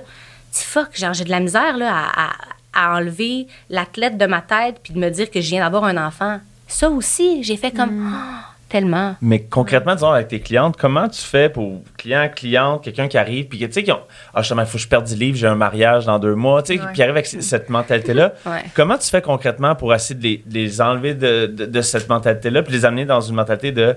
tu 0.53 0.63
fuck, 0.63 0.89
genre, 0.95 1.13
j'ai 1.13 1.23
de 1.23 1.29
la 1.31 1.39
misère, 1.39 1.75
là, 1.77 1.91
à, 1.93 2.27
à- 2.27 2.33
à 2.73 2.95
enlever 2.97 3.47
l'athlète 3.71 4.17
de 4.19 4.25
ma 4.27 4.41
tête 4.41 4.79
puis 4.83 4.93
de 4.93 4.99
me 4.99 5.09
dire 5.09 5.31
que 5.31 5.41
je 5.41 5.49
viens 5.49 5.61
d'avoir 5.63 5.83
un 5.85 5.97
enfant. 5.97 6.39
Ça 6.67 6.89
aussi, 6.89 7.41
j'ai 7.43 7.57
fait 7.57 7.71
comme, 7.71 8.13
Ah, 8.13 8.51
tellement. 8.69 9.15
Mais 9.21 9.41
concrètement, 9.43 9.95
disons, 9.95 10.11
avec 10.11 10.27
tes 10.27 10.39
clientes, 10.39 10.75
comment 10.77 11.07
tu 11.07 11.21
fais 11.21 11.49
pour 11.49 11.81
client, 11.97 12.29
cliente, 12.35 12.83
quelqu'un 12.83 13.07
qui 13.07 13.17
arrive, 13.17 13.47
puis 13.47 13.59
que, 13.59 13.65
tu 13.65 13.73
sais, 13.73 13.83
qui 13.83 13.91
ont, 13.91 14.01
ah, 14.33 14.41
justement, 14.41 14.61
il 14.63 14.67
faut 14.67 14.77
que 14.77 14.83
je 14.83 14.87
perde 14.87 15.05
du 15.05 15.15
livre, 15.15 15.37
j'ai 15.37 15.47
un 15.47 15.55
mariage 15.55 16.05
dans 16.05 16.19
deux 16.19 16.35
mois, 16.35 16.63
tu 16.63 16.75
sais, 16.75 16.81
Ouais. 16.81 16.87
puis 16.93 17.01
arrive 17.01 17.13
avec 17.15 17.25
cette 17.27 17.69
mentalité-là. 17.69 18.33
Ouais. 18.45 18.63
Comment 18.75 18.97
tu 18.97 19.09
fais 19.09 19.21
concrètement 19.21 19.75
pour 19.75 19.93
essayer 19.93 20.15
de 20.15 20.23
les, 20.23 20.37
de 20.45 20.53
les 20.53 20.81
enlever 20.81 21.13
de, 21.13 21.45
de- 21.47 21.65
de 21.65 21.81
cette 21.81 22.09
mentalité-là, 22.09 22.61
puis 22.63 22.73
les 22.73 22.85
amener 22.85 23.05
dans 23.05 23.21
une 23.21 23.35
mentalité 23.35 23.71
de 23.71 23.95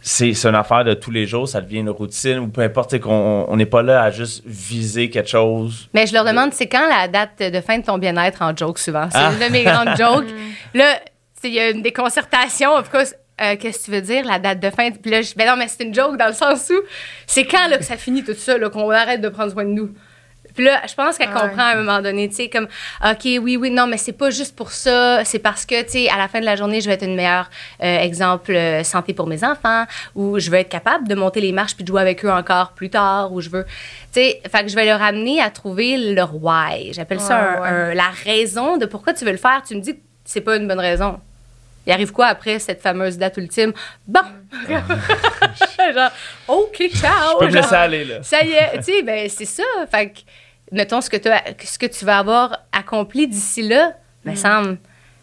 c'est 0.00 0.32
c'est 0.32 0.48
une 0.48 0.54
affaire 0.54 0.84
de 0.84 0.94
tous 0.94 1.10
les 1.10 1.26
jours, 1.26 1.48
ça 1.48 1.60
devient 1.60 1.78
une 1.80 1.90
routine, 1.90 2.38
ou 2.38 2.46
peu 2.48 2.60
importe, 2.60 2.98
qu'on 3.00 3.46
on 3.48 3.56
n'est 3.56 3.66
pas 3.66 3.82
là 3.82 4.00
à 4.02 4.10
juste 4.12 4.44
viser 4.46 5.10
quelque 5.10 5.28
chose. 5.28 5.88
Mais 5.92 6.06
je 6.06 6.14
leur 6.14 6.24
demande, 6.24 6.52
c'est 6.52 6.68
quand 6.68 6.88
la 6.88 7.08
date 7.08 7.40
de 7.52 7.60
fin 7.60 7.78
de 7.78 7.84
ton 7.84 7.98
bien-être 7.98 8.40
en 8.42 8.56
joke 8.56 8.78
souvent? 8.78 9.08
C'est 9.10 9.18
Ah. 9.18 9.32
une 9.32 9.44
de 9.44 9.52
mes 9.52 9.64
grandes 9.64 9.88
jokes. 9.98 10.28
Là, 10.72 10.94
tu 10.94 11.02
sais, 11.42 11.48
il 11.48 11.54
y 11.54 11.58
a 11.58 11.70
une 11.70 11.82
déconcertation. 11.82 12.74
Of 12.76 12.90
course, 12.90 13.14
euh, 13.40 13.56
qu'est-ce 13.56 13.80
que 13.80 13.84
tu 13.86 13.90
veux 13.92 14.00
dire, 14.02 14.24
la 14.24 14.38
date 14.38 14.60
de 14.60 14.70
fin? 14.70 14.90
Puis 14.90 15.10
là, 15.10 15.22
je 15.22 15.34
ben 15.34 15.46
non, 15.48 15.56
mais 15.56 15.68
c'est 15.68 15.84
une 15.84 15.94
joke 15.94 16.16
dans 16.16 16.28
le 16.28 16.32
sens 16.34 16.70
où 16.70 16.80
c'est 17.26 17.44
quand 17.44 17.68
là, 17.68 17.78
que 17.78 17.84
ça 17.84 17.96
finit 17.96 18.24
tout 18.24 18.34
ça, 18.34 18.56
là, 18.58 18.68
qu'on 18.70 18.90
arrête 18.90 19.20
de 19.20 19.28
prendre 19.28 19.52
soin 19.52 19.64
de 19.64 19.70
nous. 19.70 19.90
Puis 20.54 20.64
là, 20.64 20.80
je 20.88 20.94
pense 20.94 21.16
qu'elle 21.18 21.28
Ouais. 21.28 21.34
comprend 21.40 21.62
à 21.62 21.72
un 21.74 21.76
moment 21.76 22.00
donné, 22.00 22.28
tu 22.28 22.34
sais, 22.34 22.48
comme, 22.48 22.66
OK, 23.04 23.20
oui, 23.24 23.56
oui, 23.56 23.70
non, 23.70 23.86
mais 23.86 23.96
c'est 23.98 24.12
pas 24.14 24.30
juste 24.30 24.56
pour 24.56 24.72
ça, 24.72 25.22
c'est 25.24 25.38
parce 25.38 25.64
que, 25.64 25.80
tu 25.84 25.90
sais, 25.90 26.08
à 26.08 26.16
la 26.16 26.26
fin 26.26 26.40
de 26.40 26.44
la 26.44 26.56
journée, 26.56 26.80
je 26.80 26.88
vais 26.88 26.94
être 26.94 27.04
une 27.04 27.14
meilleure, 27.14 27.48
euh, 27.80 28.00
exemple, 28.00 28.52
euh, 28.52 28.82
santé 28.82 29.14
pour 29.14 29.28
mes 29.28 29.44
enfants, 29.44 29.84
ou 30.16 30.40
je 30.40 30.50
vais 30.50 30.62
être 30.62 30.68
capable 30.68 31.06
de 31.06 31.14
monter 31.14 31.40
les 31.40 31.52
marches 31.52 31.76
puis 31.76 31.84
de 31.84 31.88
jouer 31.88 32.00
avec 32.00 32.24
eux 32.24 32.30
encore 32.32 32.72
plus 32.72 32.90
tard, 32.90 33.32
ou 33.32 33.40
je 33.40 33.50
veux, 33.50 33.64
tu 33.66 34.20
sais, 34.20 34.40
fait 34.50 34.62
que 34.64 34.68
je 34.68 34.74
vais 34.74 34.86
leur 34.86 35.00
amener 35.00 35.40
à 35.40 35.50
trouver 35.50 35.96
leur 36.12 36.34
why. 36.34 36.92
J'appelle 36.92 37.20
ça 37.20 37.38
Ouais, 37.38 37.56
un- 37.58 37.60
ouais. 37.62 37.68
un- 37.92 37.94
la 37.94 38.10
raison 38.24 38.78
de 38.78 38.86
pourquoi 38.86 39.12
tu 39.14 39.24
veux 39.24 39.32
le 39.32 39.36
faire. 39.36 39.62
Tu 39.64 39.76
me 39.76 39.80
dis 39.80 39.94
que 39.94 40.00
c'est 40.24 40.40
pas 40.40 40.56
une 40.56 40.66
bonne 40.66 40.80
raison. 40.80 41.20
Il 41.88 41.92
arrive 41.92 42.12
quoi 42.12 42.26
après 42.26 42.58
cette 42.58 42.82
fameuse 42.82 43.16
date 43.16 43.38
ultime? 43.38 43.72
Bon! 44.06 44.20
Genre, 44.68 46.10
OK, 46.48 46.82
ciao! 46.94 47.32
Je 47.32 47.38
peux 47.38 47.46
me 47.46 47.50
Genre, 47.50 47.62
laisser 47.62 47.74
aller, 47.74 48.04
là. 48.04 48.22
ça 48.22 48.42
y 48.44 48.50
est, 48.52 48.76
tu 48.78 48.92
sais, 48.92 49.02
ben 49.02 49.28
c'est 49.28 49.44
ça. 49.46 49.62
Fait 49.90 50.10
que, 50.10 50.18
mettons, 50.70 51.00
ce 51.00 51.08
que, 51.08 51.16
t'as- 51.16 51.42
ce 51.64 51.78
que 51.78 51.86
tu 51.86 52.04
vas 52.04 52.18
avoir 52.18 52.58
accompli 52.72 53.26
d'ici 53.26 53.62
là, 53.62 53.94
me 54.24 54.34
semble, 54.34 54.76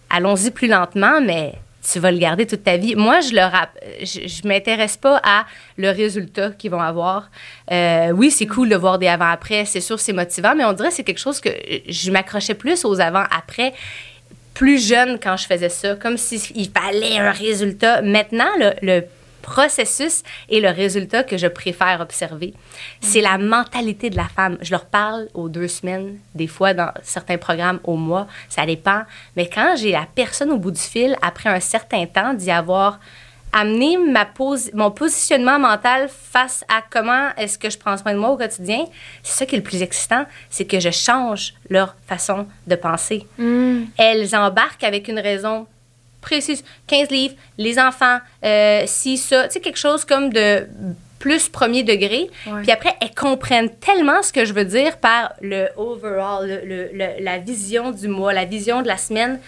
allons-y 0.10 0.50
plus 0.50 0.68
lentement, 0.68 1.22
mais 1.22 1.54
tu 1.88 2.00
vas 2.00 2.10
le 2.12 2.18
garder 2.18 2.48
toute 2.48 2.64
ta 2.64 2.78
vie. 2.78 2.96
Moi, 2.96 3.20
je 3.20 3.34
le 3.36 3.42
rap- 3.42 3.78
je, 4.02 4.28
je 4.28 4.48
m'intéresse 4.48 4.98
pas 4.98 5.22
à 5.24 5.46
le 5.78 5.92
résultat 5.92 6.50
qu'ils 6.50 6.72
vont 6.72 6.82
avoir. 6.82 7.30
Euh, 7.72 8.10
oui, 8.10 8.32
c'est 8.32 8.48
cool 8.48 8.70
de 8.70 8.76
voir 8.76 8.98
des 8.98 9.08
avant-après, 9.08 9.66
c'est 9.66 9.82
sûr, 9.82 10.00
c'est 10.00 10.14
motivant, 10.14 10.56
mais 10.56 10.66
on 10.66 10.74
dirait 10.74 10.90
que 10.90 10.96
c'est 10.96 11.04
quelque 11.04 11.20
chose 11.20 11.40
que 11.40 11.50
je 11.88 12.10
m'accrochais 12.10 12.56
plus 12.56 12.86
aux 12.86 13.00
avant-après 13.00 13.74
plus 14.56 14.84
jeune 14.84 15.20
quand 15.22 15.38
je 15.38 15.46
faisais 15.46 15.70
ça, 15.70 15.96
comme 15.96 16.18
s'il 16.18 16.72
fallait 16.72 17.20
un 17.20 17.32
résultat. 17.32 18.02
Maintenant, 18.02 18.50
le, 18.82 19.02
processus 19.42 20.24
et 20.50 20.60
le 20.60 20.70
résultat 20.70 21.22
que 21.22 21.38
je 21.38 21.46
préfère 21.46 22.02
observer, 22.02 22.56
c'est 23.00 23.22
la 23.22 23.38
mentalité 23.38 24.10
de 24.10 24.16
la 24.16 24.28
femme. 24.28 24.58
Je 24.60 24.72
leur 24.72 24.86
parle 24.86 25.28
aux 25.36 25.50
deux 25.50 25.68
semaines, 25.68 26.18
des 26.34 26.48
fois 26.48 26.74
dans 26.74 26.90
certains 27.04 27.38
programmes 27.38 27.80
au 27.84 27.96
mois, 27.96 28.26
ça 28.50 28.66
dépend. 28.66 29.04
Mais 29.36 29.48
quand 29.48 29.76
j'ai 29.78 29.92
la 29.92 30.08
personne 30.16 30.50
au 30.50 30.58
bout 30.58 30.72
du 30.72 30.82
fil, 30.82 31.16
après 31.22 31.48
un 31.48 31.60
certain 31.60 32.08
temps 32.08 32.34
d'y 32.34 32.50
avoir 32.50 33.00
amener 33.58 33.98
ma 33.98 34.26
pose, 34.26 34.70
mon 34.74 34.92
positionnement 34.92 35.58
mental 35.58 36.10
face 36.10 36.66
à 36.68 36.82
comment 36.90 37.30
est-ce 37.38 37.58
que 37.58 37.70
je 37.70 37.78
prends 37.78 37.96
soin 37.98 38.14
de 38.14 38.20
moi 38.20 38.32
au 38.32 38.38
quotidien, 38.38 38.86
c'est 39.24 39.38
ça 39.38 39.46
qui 39.46 39.56
est 39.56 39.60
le 39.60 39.64
plus 39.64 39.82
excitant, 39.82 40.26
c'est 40.50 40.66
que 40.66 40.80
je 40.80 40.90
change 40.92 41.54
leur 41.70 41.96
façon 42.06 42.48
de 42.68 42.76
penser. 42.76 43.26
Mm. 43.38 43.84
Elles 43.98 44.36
embarquent 44.36 44.84
avec 44.84 45.08
une 45.08 45.20
raison 45.20 45.68
précise. 46.20 46.64
15 46.88 47.10
livres, 47.12 47.36
les 47.58 47.80
enfants, 47.80 48.18
euh, 48.44 48.84
si 48.88 49.18
ça, 49.18 49.48
tu 49.48 49.54
sais, 49.54 49.60
quelque 49.62 49.78
chose 49.80 50.04
comme 50.04 50.34
de 50.34 50.68
plus 51.20 51.48
premier 51.50 51.84
degré. 51.84 52.30
Ouais. 52.48 52.62
Puis 52.64 52.72
après, 52.72 52.94
elles 53.00 53.16
comprennent 53.16 53.70
tellement 53.78 54.22
ce 54.22 54.34
que 54.34 54.44
je 54.44 54.52
veux 54.54 54.66
dire 54.66 54.98
par 54.98 55.34
le 55.42 55.70
overall, 55.78 56.46
le- 56.48 56.66
le- 56.66 56.90
le- 56.94 57.24
la 57.24 57.38
vision 57.38 57.92
du 57.92 58.08
mois, 58.10 58.34
la 58.34 58.46
vision 58.46 58.82
de 58.82 58.88
la 58.88 58.98
semaine, 58.98 59.40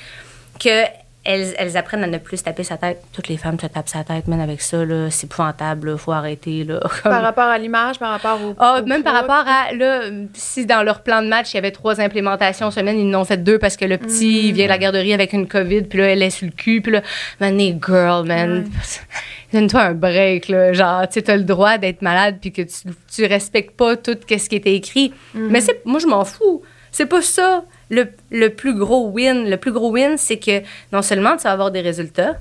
que 0.60 0.84
elles, 1.28 1.54
elles 1.58 1.76
apprennent 1.78 2.04
à 2.04 2.08
ne 2.08 2.18
plus 2.18 2.42
taper 2.42 2.64
sa 2.64 2.78
tête. 2.78 3.02
Toutes 3.14 3.28
les 3.28 3.38
femmes 3.38 3.60
se 3.60 3.68
tapent 3.68 3.90
sa 3.90 4.04
tête, 4.04 4.28
même 4.28 4.40
avec 4.40 4.62
ça, 4.62 4.84
là, 4.86 5.12
c'est 5.12 5.26
épouvantable, 5.28 5.92
là, 5.92 5.98
faut 5.98 6.14
arrêter. 6.14 6.64
Là, 6.64 6.80
Comme- 7.04 7.12
Par 7.12 7.22
rapport 7.22 7.44
à 7.46 7.58
l'image, 7.58 8.00
par 8.00 8.12
rapport 8.12 8.40
au. 8.42 8.56
ah, 8.58 8.82
même 8.86 9.04
par 9.04 9.14
rapport 9.14 9.44
à, 9.46 9.74
là, 9.74 10.02
si 10.34 10.66
dans 10.66 10.84
leur 10.84 11.02
plan 11.04 11.22
de 11.22 11.28
match, 11.28 11.52
il 11.54 11.56
y 11.56 11.60
avait 11.60 11.72
trois 11.72 12.00
implémentations 12.02 12.72
semaine, 12.72 12.98
ils 13.00 13.16
en 13.16 13.22
ont 13.22 13.26
fait 13.26 13.38
deux 13.44 13.60
parce 13.60 13.76
que 13.78 13.86
le 13.86 13.98
petit 13.98 14.48
il 14.48 14.54
vient 14.54 14.66
de 14.66 14.70
la 14.70 14.78
garderie 14.78 15.14
avec 15.14 15.34
une 15.34 15.48
COVID, 15.48 15.84
puis 15.84 16.00
là, 16.00 16.06
elle 16.10 16.24
est 16.24 16.30
sur 16.30 16.46
le 16.48 16.54
cul, 16.54 16.82
puis 16.82 16.94
là, 16.94 17.02
man, 17.40 17.60
girl, 17.60 18.26
man, 18.26 18.66
donne-toi 19.54 19.82
un 19.82 19.94
break, 19.94 20.48
là. 20.48 20.74
Genre, 20.74 21.08
tu 21.10 21.22
t'as 21.22 21.36
le 21.36 21.44
droit 21.44 21.78
d'être 21.78 22.02
malade, 22.02 22.38
puis 22.42 22.52
que 22.52 22.62
tu, 22.62 22.90
tu 23.14 23.26
respectes 23.26 23.76
pas 23.76 23.96
tout 23.98 24.18
ce 24.30 24.50
qui 24.50 24.56
était 24.56 24.74
écrit. 24.76 25.14
Mais 25.34 25.62
c'est, 25.62 25.82
moi, 25.86 26.00
je 26.00 26.08
m'en 26.08 26.24
fous. 26.26 26.62
C'est 26.92 27.06
pas 27.06 27.22
ça. 27.22 27.64
Le, 27.90 28.10
le 28.32 28.50
plus 28.50 28.76
gros 28.76 29.08
win, 29.10 29.50
le 29.50 29.58
plus 29.58 29.72
gros 29.72 29.92
win, 29.92 30.18
c'est 30.18 30.38
que 30.38 30.62
non 30.92 31.02
seulement 31.02 31.38
tu 31.38 31.44
vas 31.44 31.52
avoir 31.54 31.72
des 31.72 31.82
résultats, 31.82 32.36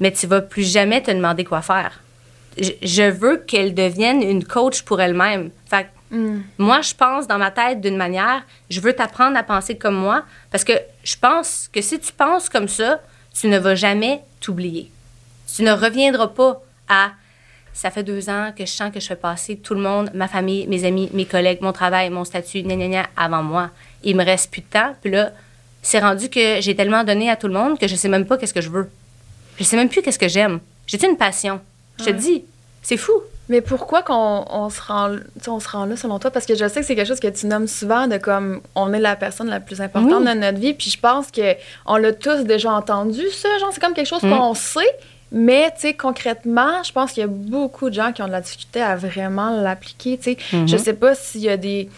mais 0.00 0.10
tu 0.12 0.26
vas 0.26 0.40
plus 0.40 0.70
jamais 0.70 1.02
te 1.02 1.10
demander 1.10 1.44
quoi 1.44 1.62
faire. 1.62 2.00
Je, 2.58 2.70
je 2.82 3.02
veux 3.02 3.36
qu'elle 3.36 3.74
devienne 3.74 4.22
une 4.22 4.44
coach 4.44 4.82
pour 4.82 5.00
elle-même. 5.00 5.50
Fait 5.66 5.86
Mm. 6.10 6.42
moi, 6.58 6.82
je 6.82 6.94
pense 6.94 7.26
dans 7.26 7.38
ma 7.38 7.50
tête 7.50 7.80
d'une 7.80 7.96
manière, 7.96 8.42
je 8.70 8.80
veux 8.80 8.92
t'apprendre 8.92 9.36
à 9.36 9.42
penser 9.42 9.76
comme 9.76 9.96
moi, 9.96 10.22
parce 10.50 10.64
que 10.64 10.72
je 11.02 11.16
pense 11.16 11.68
que 11.72 11.80
si 11.80 11.98
tu 11.98 12.12
penses 12.12 12.48
comme 12.48 12.68
ça, 12.68 13.00
tu 13.38 13.48
ne 13.48 13.58
vas 13.58 13.74
jamais 13.74 14.20
t'oublier. 14.40 14.90
Tu 15.54 15.62
ne 15.62 15.72
reviendras 15.72 16.28
pas 16.28 16.62
à 16.88 17.10
ça 17.72 17.90
fait 17.90 18.02
deux 18.02 18.30
ans 18.30 18.52
que 18.56 18.64
je 18.64 18.70
sens 18.70 18.90
que 18.90 19.00
je 19.00 19.06
fais 19.06 19.16
passer 19.16 19.56
tout 19.56 19.74
le 19.74 19.80
monde, 19.80 20.10
ma 20.14 20.28
famille, 20.28 20.66
mes 20.66 20.84
amis, 20.84 21.10
mes 21.12 21.26
collègues, 21.26 21.58
mon 21.60 21.72
travail, 21.72 22.08
mon 22.08 22.24
statut, 22.24 22.62
gna, 22.62 22.74
gna, 22.74 22.88
gna, 22.88 23.06
avant 23.18 23.42
moi. 23.42 23.70
Il 24.04 24.16
me 24.16 24.24
reste 24.24 24.50
plus 24.50 24.60
de 24.62 24.66
temps. 24.66 24.94
Puis 25.02 25.10
là, 25.10 25.32
c'est 25.82 25.98
rendu 26.00 26.28
que 26.28 26.60
j'ai 26.60 26.74
tellement 26.76 27.04
donné 27.04 27.30
à 27.30 27.36
tout 27.36 27.48
le 27.48 27.54
monde 27.54 27.78
que 27.78 27.86
je 27.88 27.94
sais 27.96 28.08
même 28.08 28.26
pas 28.26 28.36
qu'est-ce 28.38 28.54
que 28.54 28.60
je 28.60 28.70
veux. 28.70 28.90
Je 29.58 29.64
sais 29.64 29.76
même 29.76 29.88
plus 29.88 30.02
qu'est-ce 30.02 30.18
que 30.18 30.28
j'aime. 30.28 30.60
J'ai 30.86 31.04
une 31.04 31.16
passion? 31.16 31.60
Je 31.98 32.04
te 32.04 32.10
dis, 32.10 32.44
c'est 32.82 32.96
fou. 32.96 33.12
Mais 33.48 33.60
pourquoi 33.60 34.02
qu'on 34.02 34.44
on 34.50 34.68
se 34.70 34.80
rend 34.82 35.16
on 35.46 35.60
se 35.60 35.68
rend 35.68 35.84
là 35.86 35.96
selon 35.96 36.18
toi? 36.18 36.32
Parce 36.32 36.46
que 36.46 36.56
je 36.56 36.66
sais 36.68 36.80
que 36.80 36.86
c'est 36.86 36.96
quelque 36.96 37.06
chose 37.06 37.20
que 37.20 37.28
tu 37.28 37.46
nommes 37.46 37.68
souvent 37.68 38.08
de 38.08 38.16
comme 38.16 38.60
on 38.74 38.92
est 38.92 38.98
la 38.98 39.14
personne 39.14 39.48
la 39.48 39.60
plus 39.60 39.80
importante 39.80 40.22
Oui. 40.26 40.34
de 40.34 40.38
notre 40.40 40.58
vie 40.58 40.74
puis 40.74 40.90
je 40.90 40.98
pense 40.98 41.30
que 41.30 41.54
on 41.86 41.96
l'a 41.96 42.12
tous 42.12 42.42
déjà 42.42 42.72
entendu 42.72 43.22
ça 43.30 43.48
genre 43.60 43.70
c'est 43.72 43.80
comme 43.80 43.94
quelque 43.94 44.08
chose 44.08 44.24
Mm. 44.24 44.30
qu'on 44.36 44.54
sait 44.54 44.80
mais 45.30 45.70
tu 45.76 45.82
sais 45.82 45.94
concrètement 45.94 46.82
je 46.82 46.90
pense 46.90 47.12
qu'il 47.12 47.20
y 47.20 47.24
a 47.24 47.28
beaucoup 47.28 47.88
de 47.88 47.94
gens 47.94 48.10
qui 48.12 48.20
ont 48.22 48.26
de 48.26 48.32
la 48.32 48.40
difficulté 48.40 48.82
à 48.82 48.96
vraiment 48.96 49.50
l'appliquer 49.50 50.18
tu 50.18 50.32
sais 50.32 50.38
je 50.66 50.76
sais 50.76 50.94
pas 50.94 51.14
s'il 51.14 51.42
y 51.42 51.48
a 51.48 51.56
des 51.56 51.88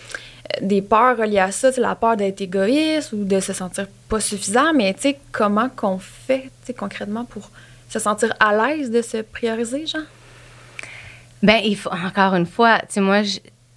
des 0.60 0.82
peurs 0.82 1.16
reliées 1.16 1.38
à 1.38 1.50
ça, 1.52 1.70
la 1.76 1.94
peur 1.94 2.16
d'être 2.16 2.40
égoïste 2.40 3.12
ou 3.12 3.24
de 3.24 3.40
se 3.40 3.52
sentir 3.52 3.86
pas 4.08 4.20
suffisant, 4.20 4.72
mais 4.74 4.94
tu 4.94 5.00
sais, 5.02 5.18
comment 5.32 5.68
qu'on 5.68 5.98
fait 5.98 6.50
concrètement 6.78 7.24
pour 7.24 7.50
se 7.88 7.98
sentir 7.98 8.34
à 8.40 8.54
l'aise 8.54 8.90
de 8.90 9.00
se 9.02 9.18
prioriser, 9.18 9.86
genre? 9.86 10.02
Ben, 11.42 11.60
il 11.64 11.76
faut, 11.76 11.90
encore 11.90 12.34
une 12.34 12.46
fois, 12.46 12.78
tu 12.80 12.86
sais, 12.94 13.00
moi, 13.00 13.22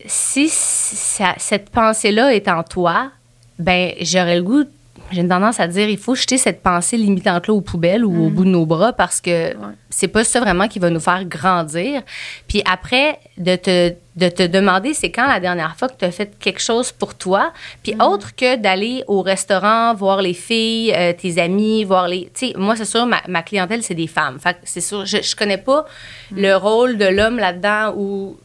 si 0.06 0.50
ça- 0.50 1.36
cette 1.38 1.70
pensée-là 1.70 2.34
est 2.34 2.48
en 2.48 2.64
toi, 2.64 3.12
ben, 3.60 3.94
j'aurais 4.02 4.38
le 4.38 4.44
goût, 4.44 4.66
j'ai 5.12 5.22
une 5.22 5.30
tendance 5.30 5.60
à 5.60 5.68
dire, 5.68 5.90
il 5.90 5.98
faut 5.98 6.16
jeter 6.16 6.38
cette 6.38 6.62
pensée 6.62 6.98
limitante-là 6.98 7.54
aux 7.54 7.62
poubelles 7.62 8.06
ou 8.06 8.26
au 8.26 8.30
bout 8.30 8.46
de 8.46 8.50
nos 8.50 8.66
bras 8.66 8.94
parce 8.94 9.22
que 9.22 9.54
c'est 9.90 10.08
pas 10.08 10.24
ça 10.24 10.40
vraiment 10.40 10.68
qui 10.68 10.80
va 10.80 10.90
nous 10.90 11.00
faire 11.00 11.26
grandir. 11.26 12.02
Puis 12.48 12.62
après, 12.66 13.20
de 13.38 13.56
te, 13.56 13.94
de 14.16 14.30
te 14.30 14.44
demander, 14.44 14.94
c'est 14.94 15.12
quand 15.12 15.28
la 15.28 15.40
dernière 15.40 15.76
fois 15.76 15.90
que 15.90 15.98
tu 15.98 16.06
as 16.06 16.12
fait 16.12 16.32
quelque 16.40 16.62
chose 16.62 16.92
pour 16.92 17.16
toi, 17.16 17.52
puis 17.84 17.96
autre 18.02 18.36
que 18.36 18.56
d'aller 18.56 19.04
au 19.08 19.22
restaurant, 19.22 19.94
voir 19.94 20.22
les 20.22 20.34
filles, 20.34 20.94
euh, 20.96 21.14
tes 21.14 21.42
amis, 21.42 21.84
voir 21.84 22.08
les... 22.08 22.32
Tu 22.34 22.48
sais, 22.48 22.54
moi, 22.58 22.76
c'est 22.76 22.86
sûr, 22.86 23.06
ma, 23.06 23.22
ma 23.28 23.42
clientèle, 23.44 23.84
c'est 23.84 23.96
des 23.96 24.08
femmes. 24.08 24.40
Fait 24.40 24.54
que 24.54 24.60
c'est 24.64 24.82
sûr, 24.82 25.06
je, 25.06 25.18
je 25.22 25.36
connais 25.36 25.58
pas 25.58 25.86
le 26.32 26.56
rôle 26.56 26.98
de 26.98 27.06
l'homme 27.06 27.38
là-dedans 27.38 27.94
ou 27.98 28.38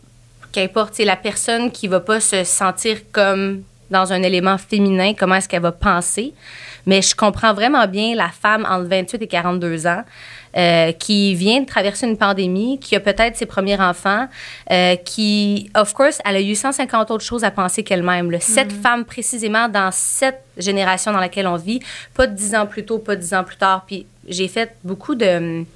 qu'importe, 0.53 0.95
c'est 0.95 1.05
la 1.05 1.17
personne 1.17 1.71
qui 1.71 1.87
va 1.87 2.01
pas 2.01 2.19
se 2.19 2.43
sentir 2.45 2.99
comme 3.13 3.63
dans 3.91 4.13
un 4.13 4.23
élément 4.23 4.59
féminin, 4.59 5.15
comment 5.19 5.37
est-ce 5.37 5.49
qu'elle 5.49 5.63
va 5.63 5.73
penser. 5.73 6.35
Mais 6.87 7.03
je 7.03 7.15
comprends 7.15 7.53
vraiment 7.53 7.87
bien 7.87 8.15
la 8.15 8.29
femme 8.29 8.67
entre 8.69 8.89
28 8.89 9.23
et 9.23 9.27
42 9.27 9.87
ans 9.87 10.05
euh, 10.57 10.93
qui 10.93 11.35
vient 11.35 11.61
de 11.61 11.67
traverser 11.67 12.07
une 12.07 12.17
pandémie, 12.17 12.79
qui 12.79 12.97
a 12.97 13.01
peut-être 13.01 13.37
ses 13.37 13.47
premiers 13.47 13.79
enfants, 13.81 14.29
euh, 14.71 14.97
qui, 14.97 15.71
of 15.75 15.93
course, 15.93 16.21
elle 16.25 16.37
a 16.37 16.41
eu 16.41 16.55
150 16.55 17.11
autres 17.11 17.25
choses 17.25 17.45
à 17.45 17.51
penser 17.51 17.83
qu'elle-même. 17.83 18.35
Cette 18.41 18.73
femme, 18.73 19.05
précisément, 19.05 19.69
dans 19.69 19.91
cette 19.91 20.43
génération 20.57 21.13
dans 21.13 21.21
laquelle 21.21 21.47
on 21.47 21.57
vit, 21.57 21.81
pas 22.15 22.27
dix 22.27 22.55
ans 22.55 22.67
plus 22.67 22.85
tôt, 22.85 22.99
pas 22.99 23.17
dix 23.17 23.35
ans 23.35 23.45
plus 23.45 23.57
tard. 23.57 23.85
Puis 23.87 24.07
j'ai 24.29 24.49
fait 24.49 24.75
beaucoup 24.83 25.15
de 25.15 25.27
hum, 25.27 25.67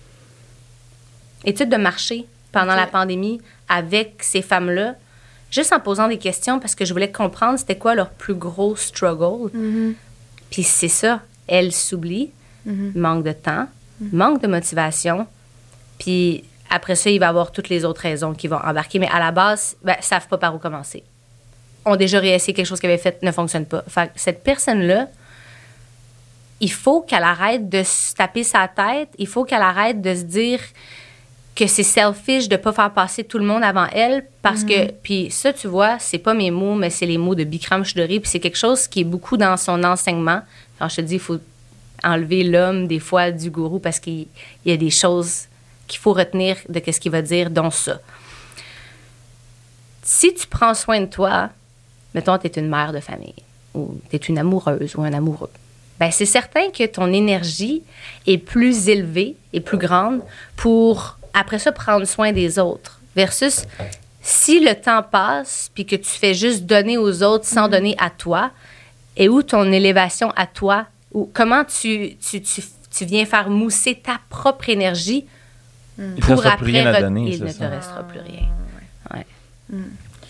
études 1.44 1.68
de 1.68 1.76
marché 1.76 2.26
pendant 2.52 2.74
la 2.74 2.86
pandémie 2.86 3.40
avec 3.68 4.14
ces 4.20 4.42
femmes-là, 4.42 4.94
juste 5.50 5.72
en 5.72 5.80
posant 5.80 6.08
des 6.08 6.18
questions 6.18 6.60
parce 6.60 6.74
que 6.74 6.84
je 6.84 6.92
voulais 6.92 7.10
comprendre 7.10 7.58
c'était 7.58 7.76
quoi 7.76 7.94
leur 7.94 8.10
plus 8.10 8.34
gros 8.34 8.76
struggle. 8.76 9.50
Puis 10.50 10.62
c'est 10.62 10.88
ça, 10.88 11.20
elles 11.46 11.72
s'oublient, 11.72 12.30
manque 12.66 13.24
de 13.24 13.32
temps, 13.32 13.66
manque 14.12 14.40
de 14.42 14.46
motivation, 14.46 15.26
puis 15.98 16.44
après 16.70 16.94
ça, 16.94 17.10
il 17.10 17.18
va 17.18 17.26
y 17.26 17.28
avoir 17.28 17.50
toutes 17.50 17.68
les 17.68 17.84
autres 17.84 18.02
raisons 18.02 18.32
qui 18.32 18.48
vont 18.48 18.56
embarquer. 18.56 19.00
Mais 19.00 19.08
à 19.08 19.18
la 19.18 19.32
base, 19.32 19.76
ben, 19.82 19.96
ils 19.98 20.04
savent 20.04 20.28
pas 20.28 20.38
par 20.38 20.54
où 20.54 20.58
commencer. 20.58 21.02
Ont 21.84 21.96
déjà 21.96 22.20
réessayé 22.20 22.54
quelque 22.54 22.66
chose 22.66 22.80
qu'ils 22.80 22.90
avaient 22.90 22.98
fait, 22.98 23.22
ne 23.22 23.32
fonctionne 23.32 23.66
pas. 23.66 23.82
Fait 23.88 24.06
que 24.06 24.12
cette 24.14 24.44
personne-là, 24.44 25.08
il 26.60 26.70
faut 26.70 27.00
qu'elle 27.00 27.24
arrête 27.24 27.68
de 27.68 27.82
se 27.82 28.14
taper 28.14 28.44
sa 28.44 28.68
tête. 28.68 29.08
Il 29.18 29.26
faut 29.26 29.44
qu'elle 29.44 29.62
arrête 29.62 30.00
de 30.00 30.14
se 30.14 30.22
dire 30.22 30.60
que 31.54 31.66
c'est 31.66 31.82
selfish 31.82 32.48
de 32.48 32.56
pas 32.56 32.72
faire 32.72 32.92
passer 32.92 33.24
tout 33.24 33.38
le 33.38 33.44
monde 33.44 33.62
avant 33.62 33.86
elle 33.92 34.24
parce 34.42 34.64
que 34.64 34.90
puis 34.92 35.30
ça 35.30 35.52
tu 35.52 35.66
vois 35.66 35.98
c'est 35.98 36.18
pas 36.18 36.34
mes 36.34 36.50
mots 36.50 36.74
mais 36.74 36.90
c'est 36.90 37.06
les 37.06 37.18
mots 37.18 37.34
de 37.34 37.44
Bikram 37.44 37.84
Choudhury 37.84 38.20
puis 38.20 38.30
c'est 38.30 38.40
quelque 38.40 38.56
chose 38.58 38.86
qui 38.86 39.00
est 39.00 39.04
beaucoup 39.04 39.36
dans 39.36 39.56
son 39.56 39.82
enseignement. 39.84 40.40
Quand 40.78 40.88
je 40.88 40.96
te 40.96 41.00
dis 41.02 41.14
il 41.14 41.20
faut 41.20 41.38
enlever 42.02 42.44
l'homme 42.44 42.86
des 42.86 42.98
fois 42.98 43.30
du 43.30 43.50
gourou 43.50 43.78
parce 43.78 44.00
qu'il 44.00 44.26
il 44.64 44.70
y 44.70 44.72
a 44.72 44.76
des 44.76 44.90
choses 44.90 45.46
qu'il 45.86 46.00
faut 46.00 46.12
retenir 46.12 46.56
de 46.68 46.80
ce 46.90 47.00
qu'il 47.00 47.12
va 47.12 47.20
dire 47.20 47.50
dont 47.50 47.70
ça. 47.70 48.00
Si 50.02 50.32
tu 50.32 50.46
prends 50.46 50.74
soin 50.74 51.00
de 51.00 51.06
toi 51.06 51.50
mettons 52.14 52.38
tu 52.38 52.46
es 52.46 52.50
une 52.50 52.68
mère 52.68 52.92
de 52.92 53.00
famille 53.00 53.34
ou 53.74 54.00
tu 54.08 54.16
es 54.16 54.18
une 54.18 54.38
amoureuse 54.38 54.94
ou 54.96 55.02
un 55.02 55.12
amoureux 55.12 55.50
ben 55.98 56.10
c'est 56.10 56.26
certain 56.26 56.70
que 56.70 56.86
ton 56.86 57.12
énergie 57.12 57.82
est 58.26 58.38
plus 58.38 58.88
élevée 58.88 59.36
et 59.52 59.60
plus 59.60 59.76
grande 59.76 60.22
pour 60.56 61.18
après 61.34 61.58
ça 61.58 61.72
prendre 61.72 62.06
soin 62.06 62.32
des 62.32 62.58
autres 62.58 63.00
versus 63.16 63.64
si 64.22 64.60
le 64.60 64.74
temps 64.74 65.02
passe 65.02 65.70
puis 65.74 65.86
que 65.86 65.96
tu 65.96 66.08
fais 66.10 66.34
juste 66.34 66.64
donner 66.64 66.98
aux 66.98 67.22
autres 67.22 67.46
sans 67.46 67.68
donner 67.68 67.94
à 67.98 68.10
toi 68.10 68.50
et 69.16 69.28
où 69.28 69.42
ton 69.42 69.70
élévation 69.72 70.30
à 70.36 70.46
toi 70.46 70.86
ou 71.12 71.28
comment 71.32 71.64
tu, 71.64 72.16
tu, 72.16 72.40
tu, 72.42 72.62
tu 72.90 73.04
viens 73.04 73.24
faire 73.26 73.50
mousser 73.50 73.94
ta 73.96 74.20
propre 74.28 74.68
énergie 74.68 75.26
Il 75.98 76.04
ne 76.14 76.20
pour 76.20 76.30
restera 76.30 76.52
après 76.54 76.64
plus 76.64 76.72
rien 76.72 76.86
à 76.94 77.00
donner, 77.00 77.30
il 77.32 77.42
ne 77.42 77.48
ça. 77.48 77.66
te 77.68 77.74
restera 77.74 78.02
plus 78.04 78.20
rien 78.20 78.46
ouais. 79.14 79.26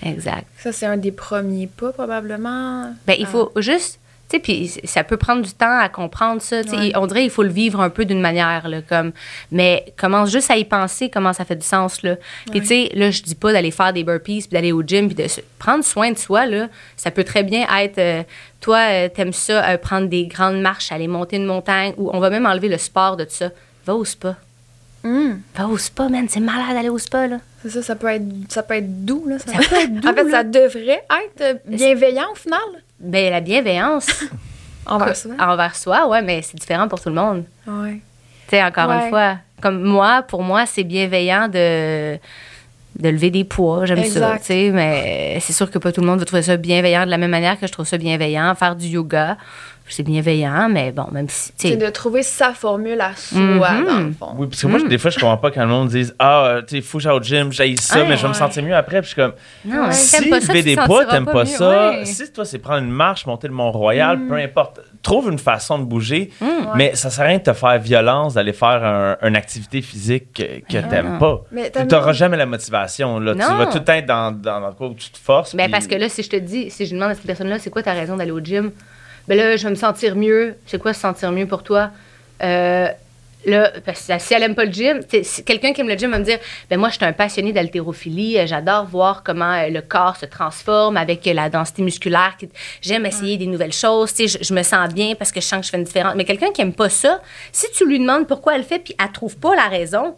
exact 0.02 0.46
Ça, 0.58 0.72
c'est 0.72 0.86
un 0.86 0.96
des 0.96 1.12
premiers 1.12 1.66
pas, 1.66 1.92
probablement. 1.92 2.92
Ben, 3.06 3.16
il 3.18 3.26
Ah. 3.26 3.28
faut 3.28 3.52
juste. 3.56 3.98
Sais, 4.30 4.38
puis 4.38 4.68
ça 4.84 5.02
peut 5.02 5.16
prendre 5.16 5.42
du 5.42 5.52
temps 5.52 5.78
à 5.80 5.88
comprendre 5.88 6.40
ça. 6.40 6.60
Ouais. 6.60 6.92
On 6.94 7.06
dirait 7.08 7.22
qu'il 7.22 7.30
faut 7.30 7.42
le 7.42 7.48
vivre 7.48 7.80
un 7.80 7.90
peu 7.90 8.04
d'une 8.04 8.20
manière, 8.20 8.68
là, 8.68 8.80
comme. 8.80 9.10
Mais 9.50 9.92
commence 9.98 10.30
juste 10.30 10.50
à 10.52 10.56
y 10.56 10.64
penser, 10.64 11.08
comment 11.10 11.32
ça 11.32 11.44
fait 11.44 11.56
du 11.56 11.66
sens, 11.66 12.02
là. 12.02 12.14
Puis, 12.50 12.60
tu 12.60 12.66
sais, 12.66 12.90
là, 12.94 13.10
je 13.10 13.22
dis 13.22 13.34
pas 13.34 13.52
d'aller 13.52 13.72
faire 13.72 13.92
des 13.92 14.04
burpees, 14.04 14.42
puis 14.42 14.48
d'aller 14.52 14.70
au 14.70 14.82
gym, 14.82 15.08
puis 15.08 15.16
de 15.20 15.26
se- 15.28 15.40
prendre 15.58 15.82
soin 15.84 16.12
de 16.12 16.18
soi, 16.18 16.46
là. 16.46 16.68
Ça 16.96 17.10
peut 17.10 17.24
très 17.24 17.42
bien 17.42 17.66
être. 17.78 17.98
euh, 17.98 18.22
toi, 18.60 18.78
euh, 18.90 19.08
t'aimes 19.08 19.32
ça, 19.32 19.68
euh, 19.68 19.78
prendre 19.78 20.06
des 20.08 20.26
grandes 20.26 20.60
marches, 20.60 20.92
aller 20.92 21.08
monter 21.08 21.36
une 21.36 21.46
montagne, 21.46 21.94
ou 21.96 22.10
on 22.12 22.20
va 22.20 22.30
même 22.30 22.46
enlever 22.46 22.68
le 22.68 22.78
sport 22.78 23.16
de 23.16 23.24
tout 23.24 23.30
ça. 23.34 23.50
Va 23.86 23.94
au 23.96 24.04
spa. 24.04 24.36
Hum, 25.02 25.40
Va 25.56 25.66
au 25.66 25.78
spa, 25.78 26.08
man. 26.08 26.26
C'est 26.28 26.40
malade 26.40 26.74
d'aller 26.76 26.90
au 26.90 26.98
spa, 26.98 27.26
là. 27.26 27.38
c'est 27.62 27.70
ça, 27.70 27.82
ça 27.82 27.96
peut 27.96 28.08
être, 28.08 28.24
ça 28.48 28.62
peut 28.62 28.74
être 28.74 29.04
doux, 29.04 29.24
là. 29.26 29.38
Ça, 29.38 29.54
Ça 29.54 29.58
peut 29.68 29.76
être 29.80 29.94
doux, 29.94 30.08
en 30.08 30.14
fait, 30.14 30.22
là. 30.24 30.30
ça 30.30 30.44
devrait 30.44 31.02
être 31.24 31.40
euh, 31.40 31.54
bienveillant, 31.66 32.26
au 32.30 32.34
final, 32.36 32.60
Ben, 33.00 33.30
la 33.30 33.40
bienveillance 33.40 34.06
envers 34.86 35.16
soi. 35.16 35.32
envers 35.38 35.74
soi, 35.76 36.08
ouais, 36.08 36.22
mais 36.22 36.42
c'est 36.42 36.56
différent 36.58 36.86
pour 36.88 37.00
tout 37.00 37.08
le 37.08 37.14
monde. 37.14 37.44
Ouais. 37.66 38.00
Tu 38.48 38.56
sais, 38.56 38.62
encore 38.62 38.88
Ouais. 38.88 39.04
une 39.04 39.08
fois, 39.10 39.36
Comme 39.62 39.82
moi, 39.82 40.22
pour 40.22 40.42
moi, 40.42 40.66
c'est 40.66 40.84
bienveillant 40.84 41.48
de 41.48 42.18
de 42.98 43.08
lever 43.08 43.30
des 43.30 43.44
poids, 43.44 43.86
j'aime 43.86 44.04
ça, 44.04 44.36
tu 44.38 44.46
sais, 44.46 44.70
mais 44.74 45.38
c'est 45.40 45.52
sûr 45.52 45.70
que 45.70 45.78
pas 45.78 45.92
tout 45.92 46.00
le 46.00 46.06
monde 46.08 46.18
va 46.18 46.24
trouver 46.24 46.42
ça 46.42 46.56
bienveillant 46.56 47.06
de 47.06 47.10
la 47.10 47.18
même 47.18 47.30
manière 47.30 47.58
que 47.58 47.66
je 47.66 47.72
trouve 47.72 47.86
ça 47.86 47.96
bienveillant. 47.96 48.52
Faire 48.56 48.74
du 48.74 48.86
yoga, 48.88 49.36
c'est 49.94 50.02
bienveillant, 50.02 50.68
mais 50.70 50.92
bon, 50.92 51.06
même 51.12 51.28
si, 51.28 51.52
tu 51.52 51.68
C'est 51.68 51.76
de 51.76 51.88
trouver 51.90 52.22
sa 52.22 52.52
formule 52.52 53.00
à 53.00 53.12
soi, 53.16 53.38
Mhm. 53.40 53.84
dans 53.86 53.98
le 54.00 54.12
fond. 54.12 54.34
Oui, 54.38 54.46
parce 54.48 54.62
que 54.62 54.66
moi, 54.66 54.78
des 54.82 54.98
fois, 54.98 55.10
je 55.10 55.18
comprends 55.18 55.36
pas 55.36 55.50
quand 55.50 55.62
le 55.62 55.66
monde 55.68 55.88
dise 55.88 56.14
Ah, 56.18 56.44
euh, 56.46 56.62
tu 56.62 56.76
sais, 56.76 56.82
faut 56.82 56.98
que 56.98 57.04
j'aille 57.04 57.16
au 57.16 57.22
gym, 57.22 57.52
j'aille 57.52 57.76
ça, 57.76 58.00
Ouais, 58.00 58.08
mais 58.08 58.16
je 58.16 58.22
vais 58.22 58.28
me 58.28 58.34
sentir 58.34 58.62
mieux 58.62 58.74
après. 58.74 59.00
Puis 59.02 59.10
je 59.10 59.14
suis 59.14 59.22
comme 59.22 59.32
non, 59.64 59.86
Ouais. 59.86 59.92
si 59.92 60.28
pas 60.28 60.40
ça, 60.40 60.46
lever 60.52 60.62
tu 60.62 60.74
des 60.74 60.76
poids, 60.76 61.04
t'aimes 61.06 61.26
pas, 61.26 61.44
ça. 61.46 61.90
Ouais. 61.90 62.04
Si 62.04 62.32
toi, 62.32 62.44
c'est 62.44 62.58
prendre 62.58 62.82
une 62.84 62.90
marche, 62.90 63.26
monter 63.26 63.48
le 63.48 63.54
Mont-Royal, 63.54 64.18
Mm. 64.18 64.28
peu 64.28 64.34
importe, 64.36 64.80
trouve 65.02 65.30
une 65.30 65.38
façon 65.38 65.78
de 65.78 65.84
bouger. 65.84 66.30
Mm. 66.40 66.46
Mais 66.76 66.94
ça 66.94 67.10
sert 67.10 67.24
à 67.24 67.28
rien 67.28 67.38
de 67.38 67.42
te 67.42 67.52
faire 67.52 67.78
violence 67.78 68.34
d'aller 68.34 68.52
faire 68.52 68.84
un- 68.84 69.16
une 69.26 69.36
activité 69.36 69.80
physique 69.82 70.32
que, 70.34 70.60
que 70.60 70.88
t'aimes 70.88 71.12
non. 71.12 71.18
pas. 71.18 71.40
Mais 71.52 71.70
Tu 71.70 71.82
n'auras 71.94 72.12
jamais 72.12 72.36
la 72.36 72.46
motivation. 72.46 73.18
Là. 73.18 73.32
Tu 73.34 73.38
vas 73.40 73.66
tout 73.66 73.78
le 73.78 73.84
temps 73.84 73.92
être 73.94 74.06
dans, 74.06 74.30
dans, 74.32 74.60
dans 74.60 74.72
quoi 74.72 74.88
où 74.88 74.94
tu 74.94 75.10
te 75.10 75.18
forces. 75.18 75.54
Ben, 75.56 75.64
puis- 75.64 75.72
parce 75.72 75.86
que 75.86 75.94
là, 75.94 76.08
si 76.08 76.22
je 76.22 76.28
te 76.30 76.36
dis, 76.36 76.70
si 76.70 76.86
je 76.86 76.94
demande 76.94 77.10
à 77.10 77.14
cette 77.14 77.24
personne-là, 77.26 77.58
c'est 77.58 77.70
quoi 77.70 77.82
ta 77.82 77.92
raison 77.92 78.16
d'aller 78.16 78.30
au 78.30 78.40
gym? 78.40 78.70
Ben 79.30 79.38
là, 79.38 79.56
je 79.56 79.62
vais 79.62 79.70
me 79.70 79.76
sentir 79.76 80.16
mieux. 80.16 80.56
C'est 80.66 80.80
quoi 80.82 80.92
se 80.92 80.98
sentir 81.00 81.30
mieux 81.30 81.46
pour 81.46 81.62
toi? 81.62 81.90
Euh, 82.42 82.88
là, 83.46 83.70
parce 83.86 84.04
que 84.04 84.18
si 84.18 84.34
elle 84.34 84.42
aime 84.42 84.56
pas 84.56 84.64
le 84.64 84.72
gym, 84.72 85.04
t'sais, 85.04 85.22
si 85.22 85.44
quelqu'un 85.44 85.72
qui 85.72 85.80
aime 85.82 85.88
le 85.88 85.96
gym 85.96 86.10
va 86.10 86.18
me 86.18 86.24
dire, 86.24 86.38
ben 86.68 86.80
moi, 86.80 86.88
je 86.88 86.96
suis 86.96 87.04
un 87.04 87.12
passionné 87.12 87.52
d'haltérophilie. 87.52 88.38
euh, 88.40 88.46
J'adore 88.48 88.86
voir 88.86 89.22
comment 89.22 89.52
euh, 89.52 89.68
le 89.68 89.82
corps 89.82 90.16
se 90.16 90.26
transforme 90.26 90.96
avec 90.96 91.24
la 91.26 91.48
densité 91.48 91.82
musculaire. 91.82 92.36
J'aime 92.82 93.06
essayer 93.06 93.36
des 93.36 93.46
nouvelles 93.46 93.72
choses. 93.72 94.12
Tu 94.12 94.26
sais, 94.26 94.38
Je, 94.40 94.44
je 94.48 94.52
me 94.52 94.64
sens 94.64 94.92
bien 94.92 95.14
parce 95.14 95.30
que 95.30 95.40
je 95.40 95.46
sens 95.46 95.60
que 95.60 95.66
je 95.66 95.70
fais 95.70 95.76
une 95.78 95.84
différence. 95.84 96.16
Mais 96.16 96.24
quelqu'un 96.24 96.50
qui 96.50 96.62
aime 96.62 96.72
pas 96.74 96.88
ça, 96.88 97.20
si 97.52 97.70
tu 97.70 97.86
lui 97.86 98.00
demandes 98.00 98.26
pourquoi 98.26 98.54
elle 98.56 98.62
le 98.62 98.66
fait 98.66 98.80
puis 98.80 98.96
elle 99.00 99.12
trouve 99.12 99.36
pas 99.36 99.54
la 99.54 99.68
raison, 99.68 100.16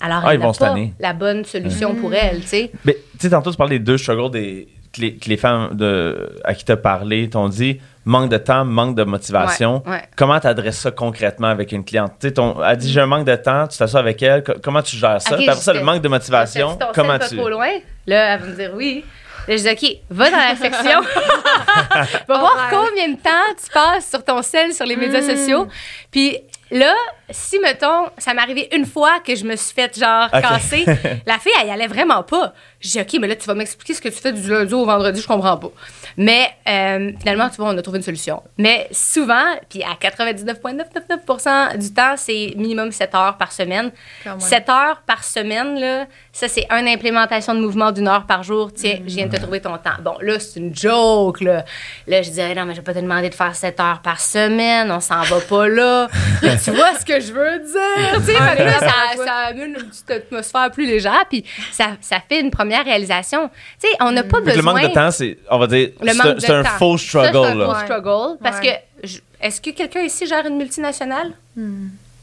alors 0.00 0.22
Ah, 0.24 0.34
elle 0.34 0.40
ils 0.40 0.42
vont 0.42 0.50
n'a 0.50 0.58
pas 0.58 0.76
la 0.98 1.12
bonne 1.12 1.44
solution 1.44 1.94
pour 1.94 2.12
elle, 2.14 2.40
tu 2.40 2.48
sais. 2.48 2.72
Mais 2.84 2.94
tu 2.94 3.00
sais, 3.20 3.30
tantôt, 3.30 3.52
tu 3.52 3.56
parles 3.56 3.70
des 3.70 3.78
deux 3.78 3.96
struggles 3.96 4.32
des, 4.32 4.66
que, 4.92 5.00
les, 5.00 5.16
que 5.16 5.28
les 5.28 5.36
femmes 5.36 5.70
de, 5.76 6.36
à 6.44 6.54
qui 6.54 6.64
tu 6.64 6.72
as 6.72 6.76
parlé 6.76 7.28
t'ont 7.30 7.48
dit 7.48 7.80
manque 8.04 8.30
de 8.30 8.38
temps, 8.38 8.64
manque 8.64 8.96
de 8.96 9.04
motivation. 9.04 9.82
Ouais, 9.86 9.92
ouais. 9.92 10.02
Comment 10.16 10.40
tu 10.40 10.46
adresses 10.46 10.78
ça 10.78 10.90
concrètement 10.90 11.48
avec 11.48 11.70
une 11.72 11.84
cliente? 11.84 12.12
Tu 12.20 12.28
sais, 12.28 12.34
ton- 12.34 12.62
elle 12.64 12.76
dit 12.76 12.90
j'ai 12.92 13.00
un 13.00 13.06
manque 13.06 13.26
de 13.26 13.36
temps, 13.36 13.68
tu 13.68 13.76
t'assois 13.78 14.00
avec 14.00 14.22
elle, 14.22 14.42
co- 14.42 14.54
comment 14.62 14.82
tu 14.82 14.96
gères 14.96 15.20
ça? 15.20 15.32
Ok, 15.32 15.38
Puis 15.38 15.48
après 15.48 15.60
ça, 15.60 15.72
le 15.72 15.82
manque 15.82 16.02
de 16.02 16.08
motivation, 16.08 16.76
ton 16.76 16.86
comment 16.94 17.18
pas 17.18 17.28
tu. 17.28 17.36
trop 17.36 17.48
loin. 17.48 17.68
Là, 18.06 18.34
elle 18.34 18.40
va 18.40 18.46
me 18.46 18.54
dire 18.54 18.70
oui. 18.74 19.04
Là, 19.48 19.56
je 19.56 19.62
dis, 19.62 19.70
OK, 19.70 19.96
va 20.10 20.30
dans 20.30 20.36
la 20.36 20.54
section. 20.54 21.00
va 22.28 22.38
voir 22.38 22.68
combien 22.70 23.08
de 23.08 23.16
temps 23.16 23.54
tu 23.62 23.70
passes 23.72 24.08
sur 24.08 24.22
ton 24.24 24.42
sel, 24.42 24.72
sur 24.74 24.84
les 24.86 24.96
médias 24.96 25.22
sociaux. 25.22 25.66
Puis 26.10 26.36
là, 26.70 26.94
si, 27.30 27.58
mettons, 27.58 28.08
ça 28.18 28.34
m'est 28.34 28.42
arrivé 28.42 28.68
une 28.72 28.86
fois 28.86 29.20
que 29.20 29.34
je 29.34 29.44
me 29.44 29.56
suis 29.56 29.74
fait, 29.74 29.98
genre, 29.98 30.30
casser, 30.30 30.84
la 31.26 31.38
fille, 31.38 31.52
elle 31.60 31.68
y 31.68 31.70
allait 31.70 31.86
vraiment 31.86 32.22
pas. 32.22 32.54
Je 32.80 32.88
dis, 32.88 33.00
OK, 33.00 33.18
mais 33.20 33.28
là, 33.28 33.36
tu 33.36 33.46
vas 33.46 33.54
m'expliquer 33.54 33.94
ce 33.94 34.00
que 34.00 34.08
tu 34.08 34.16
fais 34.16 34.32
du 34.32 34.48
lundi 34.48 34.72
au 34.74 34.84
vendredi, 34.84 35.20
je 35.20 35.26
comprends 35.26 35.56
pas. 35.56 35.70
Mais 36.16 36.50
euh, 36.68 37.12
finalement, 37.18 37.48
tu 37.50 37.56
vois, 37.56 37.70
on 37.70 37.78
a 37.78 37.82
trouvé 37.82 37.98
une 37.98 38.04
solution. 38.04 38.42
Mais 38.58 38.88
souvent, 38.90 39.44
puis 39.68 39.82
à 39.82 39.94
99,999% 39.94 41.76
du 41.78 41.92
temps, 41.92 42.14
c'est 42.16 42.54
minimum 42.56 42.90
7 42.90 43.14
heures 43.14 43.36
par 43.36 43.52
semaine. 43.52 43.90
Quand 44.24 44.30
même. 44.30 44.40
7 44.40 44.68
heures 44.68 45.02
par 45.06 45.22
semaine, 45.24 45.78
là, 45.78 46.06
ça, 46.32 46.48
c'est 46.48 46.66
une 46.70 46.88
implémentation 46.88 47.54
de 47.54 47.60
mouvement 47.60 47.92
d'une 47.92 48.08
heure 48.08 48.26
par 48.26 48.42
jour. 48.42 48.72
Tiens, 48.72 48.98
je 49.06 49.14
viens 49.14 49.26
de 49.26 49.36
te 49.36 49.40
trouver 49.40 49.60
ton 49.60 49.76
temps. 49.76 50.00
Bon, 50.02 50.16
là, 50.20 50.38
c'est 50.40 50.58
une 50.58 50.74
joke, 50.74 51.42
là. 51.42 51.64
Là, 52.06 52.22
je 52.22 52.30
disais, 52.30 52.54
non, 52.54 52.64
mais 52.64 52.74
je 52.74 52.80
vais 52.80 52.84
pas 52.84 52.94
te 52.94 53.00
demander 53.00 53.28
de 53.28 53.34
faire 53.34 53.54
7 53.54 53.78
heures 53.80 54.00
par 54.00 54.20
semaine. 54.20 54.90
On 54.90 55.00
s'en 55.00 55.22
va 55.22 55.40
pas 55.40 55.68
là. 55.68 56.08
Là, 56.42 56.58
tu 56.64 56.70
vois 56.72 56.94
ce 56.98 57.04
que 57.04 57.20
je 57.20 57.32
veux 57.32 57.58
dire? 57.58 58.20
Tu 58.20 58.24
sais, 58.24 58.32
là, 58.64 58.78
ça, 58.80 59.24
ça 59.24 59.32
amène 59.48 59.76
une 59.78 59.88
petite 59.88 60.10
atmosphère 60.10 60.70
plus 60.70 60.86
légère, 60.86 61.24
puis 61.28 61.44
ça, 61.72 61.96
ça 62.00 62.18
fait 62.28 62.40
une 62.40 62.50
première 62.50 62.84
réalisation. 62.84 63.48
Tu 63.80 63.88
sais, 63.88 63.96
on 64.00 64.12
n'a 64.12 64.22
pas 64.22 64.40
besoin... 64.40 64.56
le 64.56 64.62
manque 64.62 64.82
de 64.82 64.94
temps, 64.94 65.10
c'est, 65.10 65.38
on 65.50 65.58
va 65.58 65.66
dire, 65.66 65.90
Le 66.00 66.08
c'est 66.08 66.16
manque 66.16 66.48
un, 66.48 66.64
faux 66.64 66.98
struggle. 66.98 67.30
c'est 67.32 67.38
un 67.38 67.64
faux 67.66 67.72
Ouais. 67.72 67.84
struggle. 67.84 68.38
Parce 68.42 68.60
Ouais. 68.60 68.82
que, 69.02 69.08
est-ce 69.40 69.60
que 69.60 69.70
quelqu'un 69.70 70.00
ici 70.02 70.26
gère 70.26 70.46
une 70.46 70.56
multinationale? 70.56 71.32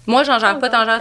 Moi, 0.08 0.24
j'en 0.24 0.40
gère 0.40 0.58
pas, 0.58 0.70
t'en 0.70 0.86
gères. 0.86 1.00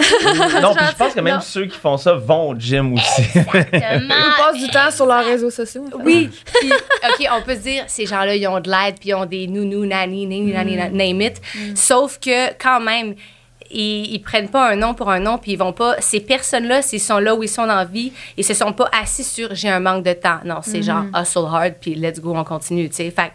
Non, 0.61 0.75
puis 0.75 0.85
je 0.91 0.97
pense 0.97 1.15
que 1.15 1.21
même 1.21 1.41
ceux 1.41 1.67
qui 1.67 1.79
font 1.79 1.97
ça 1.97 2.13
vont 2.15 2.51
au 2.51 2.55
gym 2.59 2.95
aussi. 2.95 3.23
Exactement. 3.23 4.15
Ils 4.19 4.35
passent 4.37 4.59
du 4.59 4.69
temps 4.69 4.91
sur 4.91 5.07
leurs 5.07 5.25
réseaux 5.25 5.51
sociaux. 5.51 5.85
en 5.87 5.99
fait. 5.99 6.05
Oui. 6.05 6.31
Puis, 6.61 6.73
OK, 6.73 7.29
on 7.39 7.43
peut 7.43 7.55
se 7.55 7.61
dire, 7.61 7.85
ces 7.87 8.05
gens-là, 8.05 8.35
ils 8.35 8.47
ont 8.49 8.59
de 8.59 8.69
l'aide, 8.69 8.99
puis 8.99 9.11
ils 9.11 9.15
ont 9.15 9.25
des 9.25 9.47
nounous, 9.47 9.87
nanny, 9.87 10.27
nanny, 10.27 10.53
nanny, 10.53 10.77
name 10.93 11.21
it. 11.21 11.41
Sauf 11.77 12.19
que, 12.19 12.53
quand 12.61 12.81
même, 12.81 13.15
ils, 13.71 14.13
ils 14.15 14.21
prennent 14.21 14.49
pas 14.49 14.71
un 14.71 14.77
nom 14.77 14.95
pour 14.95 15.09
un 15.11 15.21
nom, 15.21 15.39
puis 15.39 15.53
ils 15.53 15.59
vont 15.59 15.73
pas. 15.73 15.97
Ces 16.01 16.21
personnes-là, 16.21 16.83
s'ils 16.83 17.01
sont 17.01 17.19
là 17.19 17.35
où 17.35 17.43
ils 17.43 17.49
sont 17.49 17.67
dans 17.67 17.77
la 17.77 17.85
vie, 17.85 18.13
ils 18.37 18.45
se 18.45 18.55
sont 18.55 18.73
pas 18.73 18.89
assis 19.01 19.25
sur 19.25 19.55
j'ai 19.55 19.69
un 19.69 19.81
manque 19.81 20.05
de 20.05 20.13
temps. 20.13 20.39
Non, 20.45 20.59
c'est 20.63 20.83
genre 20.83 21.05
hustle 21.15 21.47
hard, 21.49 21.75
puis 21.81 21.95
let's 21.95 22.21
go, 22.21 22.35
on 22.37 22.45
continue, 22.45 22.89
tu 22.89 22.97
sais. 22.97 23.11
Fait 23.11 23.33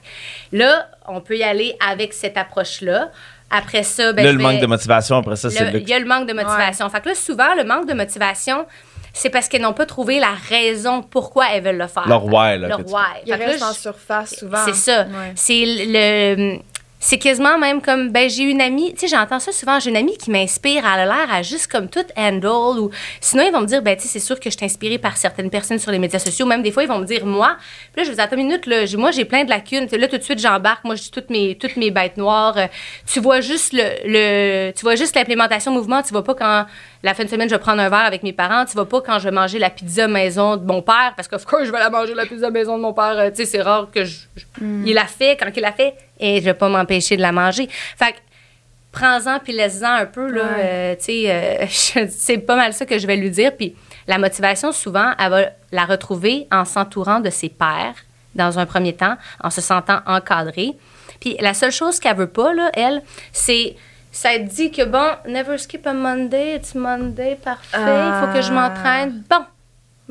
là, 0.52 0.88
on 1.08 1.22
peut 1.22 1.38
y 1.38 1.44
aller 1.44 1.76
avec 1.86 2.14
cette 2.14 2.38
approche-là. 2.38 3.10
Après 3.52 3.84
ça, 3.84 4.14
ben, 4.14 4.24
là, 4.24 4.32
le 4.32 4.38
vais- 4.38 4.44
manque 4.44 4.62
de 4.62 4.66
motivation, 4.68 5.18
après 5.18 5.36
ça, 5.36 5.50
c'est 5.50 5.72
le-. 5.72 5.82
Il 5.82 5.90
y 5.90 5.94
a 5.94 6.00
le 6.00 6.06
manque 6.06 6.28
de 6.28 6.34
motivation. 6.34 6.90
Fait 6.90 7.02
que 7.02 7.10
là, 7.10 7.16
souvent, 7.16 7.54
le 7.56 7.64
manque 7.64 7.88
de 7.88 7.94
motivation, 7.94 8.66
c'est 9.14 9.30
parce 9.30 9.50
qu'elles 9.50 9.62
n'ont 9.62 9.74
pas 9.74 9.86
trouvé 9.86 10.20
la 10.20 10.32
raison 10.50 11.02
pourquoi 11.02 11.48
elles 11.54 11.64
veulent 11.64 11.78
le 11.78 11.88
faire. 11.88 12.08
Leur 12.08 12.26
why, 12.26 12.58
là, 12.58 12.70
Leur 12.70 12.80
why. 12.88 13.04
Ils 13.26 13.34
restent 13.34 13.64
en 13.64 13.74
surface 13.74 14.36
souvent. 14.38 14.64
c'est 14.66 14.74
ça. 14.74 15.02
Ouais. 15.02 15.34
C'est 15.36 15.66
le. 15.66 16.60
C'est 17.04 17.18
quasiment 17.18 17.58
même 17.58 17.82
comme, 17.82 18.12
ben, 18.12 18.30
j'ai 18.30 18.44
une 18.44 18.62
amie, 18.62 18.94
tu 18.94 19.00
sais, 19.02 19.08
j'entends 19.08 19.40
ça 19.40 19.52
souvent, 19.52 19.80
j'ai 19.80 19.90
une 19.90 19.98
amie 19.98 20.16
qui 20.18 20.30
m'inspire, 20.30 20.84
elle 20.86 21.00
a 21.02 21.06
l'air 21.06 21.34
à 21.34 21.42
juste 21.42 21.66
comme 21.66 21.90
tout 21.90 22.06
handle, 22.16 22.80
ou 22.80 22.92
sinon 23.20 23.44
ils 23.48 23.52
vont 23.52 23.62
me 23.62 23.66
dire, 23.66 23.82
ben, 23.82 23.96
tu 23.98 24.04
sais, 24.04 24.08
c'est 24.08 24.20
sûr 24.20 24.40
que 24.40 24.52
je 24.52 24.56
suis 24.56 24.64
inspirée 24.66 25.00
par 25.00 25.18
certaines 25.18 25.50
personnes 25.50 25.80
sur 25.80 25.92
les 25.92 25.98
médias 25.98 26.20
sociaux, 26.20 26.46
même 26.46 26.62
des 26.62 26.70
fois 26.72 26.84
ils 26.84 26.90
vont 26.90 27.00
me 27.00 27.06
dire, 27.06 27.26
moi, 27.26 27.58
puis 27.92 28.04
là, 28.04 28.08
je 28.08 28.14
vous 28.14 28.22
attends 28.22 28.36
une 28.38 28.44
minute, 28.46 28.68
là, 28.68 28.84
moi, 29.00 29.10
j'ai 29.10 29.26
plein 29.26 29.44
de 29.44 29.50
lacunes, 29.50 29.88
là, 29.92 30.08
tout 30.08 30.18
de 30.20 30.22
suite, 30.22 30.38
j'embarque, 30.40 30.84
moi, 30.86 30.94
je 30.94 31.02
dis 31.02 31.10
toutes 31.12 31.32
mes, 31.32 31.56
toutes 31.56 31.76
mes 31.76 31.90
bêtes 31.90 32.18
noires, 32.18 32.56
Euh, 32.58 32.68
tu 33.12 33.20
vois 33.20 33.42
juste 33.42 33.74
le, 33.74 33.84
le 34.06 34.72
tu 34.74 34.82
vois 34.84 34.94
juste 34.96 35.16
l'implémentation 35.16 35.72
mouvement, 35.72 36.04
tu 36.04 36.12
vois 36.14 36.24
pas 36.24 36.36
quand, 36.36 36.66
la 37.02 37.14
fin 37.16 37.24
de 37.24 37.30
semaine, 37.30 37.50
je 37.50 37.56
vais 37.56 37.60
prendre 37.60 37.82
un 37.82 37.90
verre 37.90 38.06
avec 38.06 38.22
mes 38.22 38.32
parents, 38.34 38.64
tu 38.66 38.74
vois 38.74 38.88
pas 38.88 39.02
quand 39.02 39.18
je 39.18 39.24
vais 39.24 39.32
manger 39.32 39.58
la 39.58 39.72
pizza 39.72 40.08
maison 40.08 40.56
de 40.56 40.66
mon 40.66 40.84
père, 40.84 41.14
parce 41.16 41.28
que, 41.28 41.36
of 41.36 41.46
course, 41.46 41.64
je 41.66 41.72
vais 41.72 41.80
la 41.80 41.90
manger, 41.90 42.14
la 42.14 42.28
pizza 42.28 42.52
maison 42.52 42.78
de 42.78 42.84
mon 42.84 42.94
père, 42.94 43.16
Euh, 43.18 43.30
tu 43.32 43.38
sais, 43.38 43.46
c'est 43.46 43.62
rare 43.64 43.88
que 43.92 44.06
je, 44.06 44.18
je- 44.36 44.46
il 44.86 44.94
la 44.94 45.06
fait, 45.08 45.36
quand 45.40 45.48
il 45.56 45.62
la 45.62 45.72
fait, 45.72 45.96
et 46.22 46.40
je 46.40 46.46
vais 46.46 46.54
pas 46.54 46.70
m'empêcher 46.70 47.18
de 47.18 47.22
la 47.22 47.32
manger. 47.34 47.68
Fait 47.98 48.14
que, 48.14 48.18
prends-en 48.92 49.40
puis 49.40 49.54
laisse-en 49.54 49.92
un 49.94 50.06
peu, 50.06 50.32
là, 50.32 50.42
Ouais. 50.44 50.50
euh, 50.60 50.96
tu 50.96 51.04
sais, 51.06 51.24
euh, 51.28 52.06
c'est 52.10 52.38
pas 52.38 52.56
mal 52.56 52.74
ça 52.74 52.86
que 52.86 52.98
je 52.98 53.08
vais 53.08 53.16
lui 53.18 53.30
dire. 53.32 53.56
Puis 53.58 53.76
la 54.08 54.18
motivation, 54.18 54.72
souvent, 54.72 55.12
elle 55.20 55.30
va 55.30 55.42
la 55.72 55.86
retrouver 55.86 56.48
en 56.52 56.66
s'entourant 56.66 57.20
de 57.20 57.30
ses 57.30 57.50
pairs, 57.50 57.96
dans 58.36 58.60
un 58.60 58.66
premier 58.66 58.94
temps, 58.94 59.16
en 59.44 59.50
se 59.50 59.60
sentant 59.62 60.00
encadrée. 60.06 60.72
Puis 61.20 61.36
la 61.40 61.54
seule 61.54 61.72
chose 61.72 62.00
qu'elle 62.00 62.16
veut 62.18 62.28
pas, 62.28 62.54
là, 62.54 62.70
elle, 62.74 63.02
c'est... 63.32 63.76
Ça 64.14 64.38
dit 64.38 64.72
que, 64.72 64.84
bon, 64.84 65.08
never 65.26 65.58
skip 65.58 65.88
a 65.88 65.94
Monday, 65.94 66.58
it's 66.58 66.76
Monday, 66.76 67.38
parfait, 67.42 67.78
il 67.78 68.14
faut 68.20 68.34
que 68.34 68.42
je 68.42 68.52
Ah. 68.52 68.70
m'entraîne. 68.70 69.24
Bon, 69.30 69.46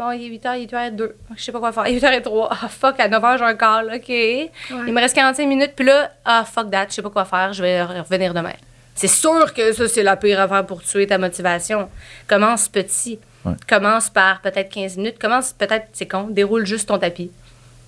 Bon, 0.01 0.13
il 0.13 0.23
est 0.23 0.39
8h, 0.39 0.59
il 0.59 0.63
est 0.63 0.67
8h02. 0.67 1.13
Je 1.37 1.43
sais 1.43 1.53
pas 1.53 1.59
quoi 1.59 1.73
faire. 1.73 1.87
Il 1.87 1.97
est 1.97 2.01
8h03. 2.01 2.49
Ah, 2.51 2.69
fuck, 2.71 2.99
à 2.99 3.07
9h, 3.07 3.37
j'ai 3.37 3.45
un 3.45 3.55
call. 3.55 3.93
OK. 3.95 4.09
Il 4.09 4.95
me 4.95 4.99
reste 4.99 5.15
45 5.15 5.47
minutes. 5.47 5.73
Puis 5.77 5.85
là, 5.85 6.11
ah, 6.25 6.43
fuck 6.51 6.71
that, 6.71 6.87
je 6.89 6.95
sais 6.95 7.03
pas 7.03 7.11
quoi 7.11 7.27
faire. 7.27 7.53
Je 7.53 7.61
vais 7.61 7.83
revenir 7.83 8.33
demain. 8.33 8.55
C'est 8.95 9.09
sûr 9.09 9.53
que 9.53 9.73
ça, 9.75 9.89
c'est 9.89 10.03
la 10.03 10.17
pire 10.17 10.41
affaire 10.41 10.65
pour 10.65 10.83
tuer 10.83 11.07
ta 11.07 11.19
motivation. 11.19 11.91
Commence 12.27 12.67
petit. 12.67 13.19
Ouais. 13.45 13.53
Commence 13.69 14.09
par 14.09 14.41
peut-être 14.41 14.71
15 14.71 14.97
minutes. 14.97 15.19
Commence 15.19 15.53
peut-être, 15.53 15.89
c'est 15.93 16.09
con, 16.09 16.29
déroule 16.31 16.65
juste 16.65 16.89
ton 16.89 16.99
tapis. 16.99 17.31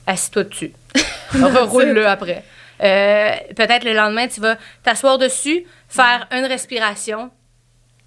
Assis-toi 0.06 0.44
dessus. 0.44 0.72
Reroule-le 1.32 2.06
après. 2.06 2.44
Euh, 2.82 3.30
peut-être 3.56 3.84
le 3.84 3.94
lendemain, 3.94 4.28
tu 4.28 4.42
vas 4.42 4.58
t'asseoir 4.82 5.16
dessus, 5.16 5.64
faire 5.88 6.28
une 6.30 6.44
respiration, 6.44 7.30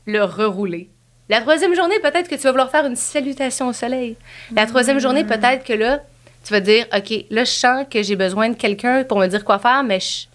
le 0.05 0.23
rerouler. 0.23 0.91
La 1.27 1.41
troisième 1.41 1.73
journée, 1.75 1.99
peut-être 1.99 2.27
que 2.29 2.35
tu 2.35 2.41
vas 2.41 2.51
vouloir 2.51 2.69
faire 2.69 2.85
une 2.85 2.95
salutation 2.95 3.67
au 3.69 3.73
soleil. 3.73 4.15
La 4.53 4.65
troisième 4.67 4.99
journée, 4.99 5.23
peut-être 5.23 5.63
que 5.63 5.73
là, 5.73 6.01
tu 6.43 6.53
vas 6.53 6.59
dire, 6.59 6.85
OK, 6.95 7.25
là, 7.31 7.43
je 7.43 7.49
sens 7.51 7.85
que 7.89 8.03
j'ai 8.03 8.15
besoin 8.15 8.49
de 8.49 8.55
quelqu'un 8.55 9.03
pour 9.03 9.17
me 9.19 9.25
dire 9.27 9.43
quoi 9.43 9.57
faire, 9.57 9.83
mais 9.83 9.99
je- 9.99 10.27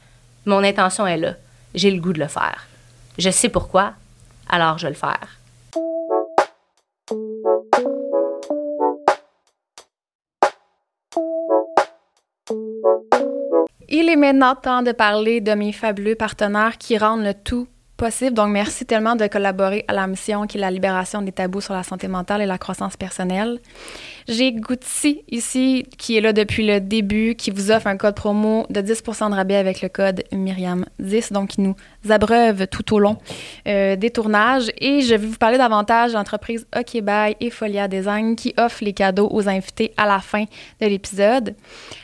mon 0.46 0.64
intention 0.64 1.06
est 1.06 1.16
là. 1.16 1.34
J'ai 1.74 1.90
le 1.92 2.00
goût 2.00 2.12
de 2.12 2.18
le 2.18 2.26
faire. 2.26 2.66
Je 3.18 3.30
sais 3.30 3.48
pourquoi, 3.48 3.92
alors 4.48 4.78
je 4.78 4.86
vais 4.86 4.90
le 4.90 4.96
faire. 4.96 5.28
Il 13.88 14.08
est 14.08 14.16
maintenant 14.16 14.54
temps 14.54 14.82
de 14.82 14.92
parler 14.92 15.40
de 15.40 15.52
mes 15.52 15.72
fabuleux 15.72 16.14
partenaires 16.14 16.78
qui 16.78 16.96
rendent 16.96 17.24
le 17.24 17.34
tout 17.34 17.66
Donc, 18.32 18.48
merci 18.48 18.86
tellement 18.86 19.14
de 19.14 19.26
collaborer 19.26 19.84
à 19.86 19.92
la 19.92 20.06
mission 20.06 20.46
qui 20.46 20.56
est 20.56 20.60
la 20.60 20.70
libération 20.70 21.20
des 21.20 21.32
tabous 21.32 21.60
sur 21.60 21.74
la 21.74 21.82
santé 21.82 22.08
mentale 22.08 22.40
et 22.40 22.46
la 22.46 22.56
croissance 22.56 22.96
personnelle. 22.96 23.60
J'ai 24.30 24.52
Goutti 24.52 25.24
ici, 25.28 25.84
qui 25.98 26.16
est 26.16 26.20
là 26.20 26.32
depuis 26.32 26.64
le 26.64 26.80
début, 26.80 27.34
qui 27.34 27.50
vous 27.50 27.72
offre 27.72 27.88
un 27.88 27.96
code 27.96 28.14
promo 28.14 28.64
de 28.70 28.80
10% 28.80 29.28
de 29.28 29.34
rabais 29.34 29.56
avec 29.56 29.82
le 29.82 29.88
code 29.88 30.22
Myriam10, 30.32 31.32
donc 31.32 31.48
qui 31.48 31.60
nous 31.62 31.74
abreuve 32.08 32.68
tout 32.68 32.94
au 32.94 33.00
long 33.00 33.16
euh, 33.66 33.96
des 33.96 34.10
tournages. 34.10 34.70
Et 34.78 35.00
je 35.00 35.16
vais 35.16 35.26
vous 35.26 35.36
parler 35.36 35.58
davantage 35.58 36.12
de 36.12 36.16
l'entreprise 36.16 36.64
OK 36.78 37.02
Bye 37.02 37.34
et 37.40 37.50
Folia 37.50 37.88
Design 37.88 38.36
qui 38.36 38.54
offre 38.56 38.84
les 38.84 38.92
cadeaux 38.92 39.28
aux 39.32 39.48
invités 39.48 39.92
à 39.96 40.06
la 40.06 40.20
fin 40.20 40.44
de 40.80 40.86
l'épisode. 40.86 41.56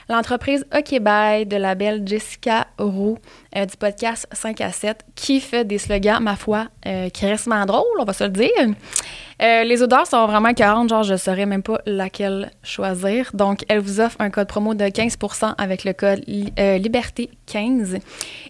L'entreprise 0.08 0.66
OK 0.76 0.98
Bye 0.98 1.46
de 1.46 1.56
la 1.56 1.76
belle 1.76 2.02
Jessica 2.04 2.66
Roux 2.76 3.18
euh, 3.56 3.66
du 3.66 3.76
podcast 3.76 4.26
5 4.32 4.60
à 4.62 4.72
7 4.72 4.98
qui 5.14 5.38
fait 5.38 5.64
des 5.64 5.78
slogans, 5.78 6.20
ma 6.20 6.34
foi, 6.34 6.66
euh, 6.86 7.08
qui 7.08 7.24
restent 7.24 7.48
drôles, 7.48 7.84
on 8.00 8.04
va 8.04 8.12
se 8.12 8.24
le 8.24 8.30
dire. 8.30 8.74
Euh, 9.42 9.64
les 9.64 9.82
odeurs 9.82 10.06
sont 10.06 10.26
vraiment 10.26 10.54
40, 10.54 10.88
genre 10.88 11.02
je 11.02 11.12
ne 11.12 11.18
saurais 11.18 11.46
même 11.46 11.62
pas 11.62 11.80
laquelle 11.84 12.50
choisir. 12.62 13.30
Donc, 13.34 13.60
elle 13.68 13.80
vous 13.80 14.00
offre 14.00 14.16
un 14.20 14.30
code 14.30 14.48
promo 14.48 14.74
de 14.74 14.84
15% 14.84 15.54
avec 15.58 15.84
le 15.84 15.92
code 15.92 16.24
euh, 16.58 16.78
Liberté15. 16.78 18.00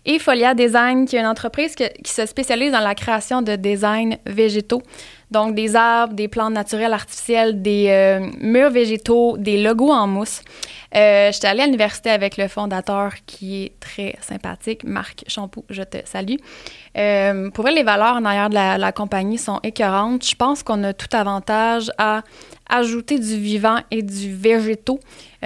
Et 0.04 0.18
Folia 0.18 0.54
Design, 0.54 1.06
qui 1.06 1.16
est 1.16 1.20
une 1.20 1.26
entreprise 1.26 1.74
qui 1.74 2.12
se 2.12 2.26
spécialise 2.26 2.72
dans 2.72 2.80
la 2.80 2.94
création 2.94 3.42
de 3.42 3.56
designs 3.56 4.16
végétaux. 4.26 4.82
Donc, 5.30 5.54
des 5.54 5.74
arbres, 5.74 6.14
des 6.14 6.28
plantes 6.28 6.52
naturelles 6.52 6.92
artificielles, 6.92 7.60
des 7.60 7.88
euh, 7.88 8.30
murs 8.40 8.70
végétaux, 8.70 9.36
des 9.36 9.60
logos 9.60 9.90
en 9.90 10.06
mousse. 10.06 10.42
Euh, 10.94 11.32
J'étais 11.32 11.48
allée 11.48 11.62
à 11.62 11.64
l'université 11.64 12.10
avec 12.10 12.36
le 12.36 12.46
fondateur 12.46 13.12
qui 13.26 13.64
est 13.64 13.72
très 13.80 14.14
sympathique, 14.20 14.84
Marc 14.84 15.24
Champoux, 15.26 15.64
je 15.68 15.82
te 15.82 15.98
salue. 16.04 16.36
Euh, 16.96 17.50
pour 17.50 17.64
vrai, 17.64 17.74
les 17.74 17.82
valeurs 17.82 18.16
en 18.16 18.24
arrière 18.24 18.48
de 18.48 18.54
la, 18.54 18.78
la 18.78 18.92
compagnie 18.92 19.36
sont 19.36 19.58
écœurantes. 19.62 20.24
Je 20.24 20.36
pense 20.36 20.62
qu'on 20.62 20.84
a 20.84 20.92
tout 20.92 21.14
avantage 21.14 21.90
à 21.98 22.22
ajouter 22.68 23.18
du 23.18 23.36
vivant 23.36 23.78
et 23.90 24.02
du 24.02 24.32
végétaux, 24.34 25.00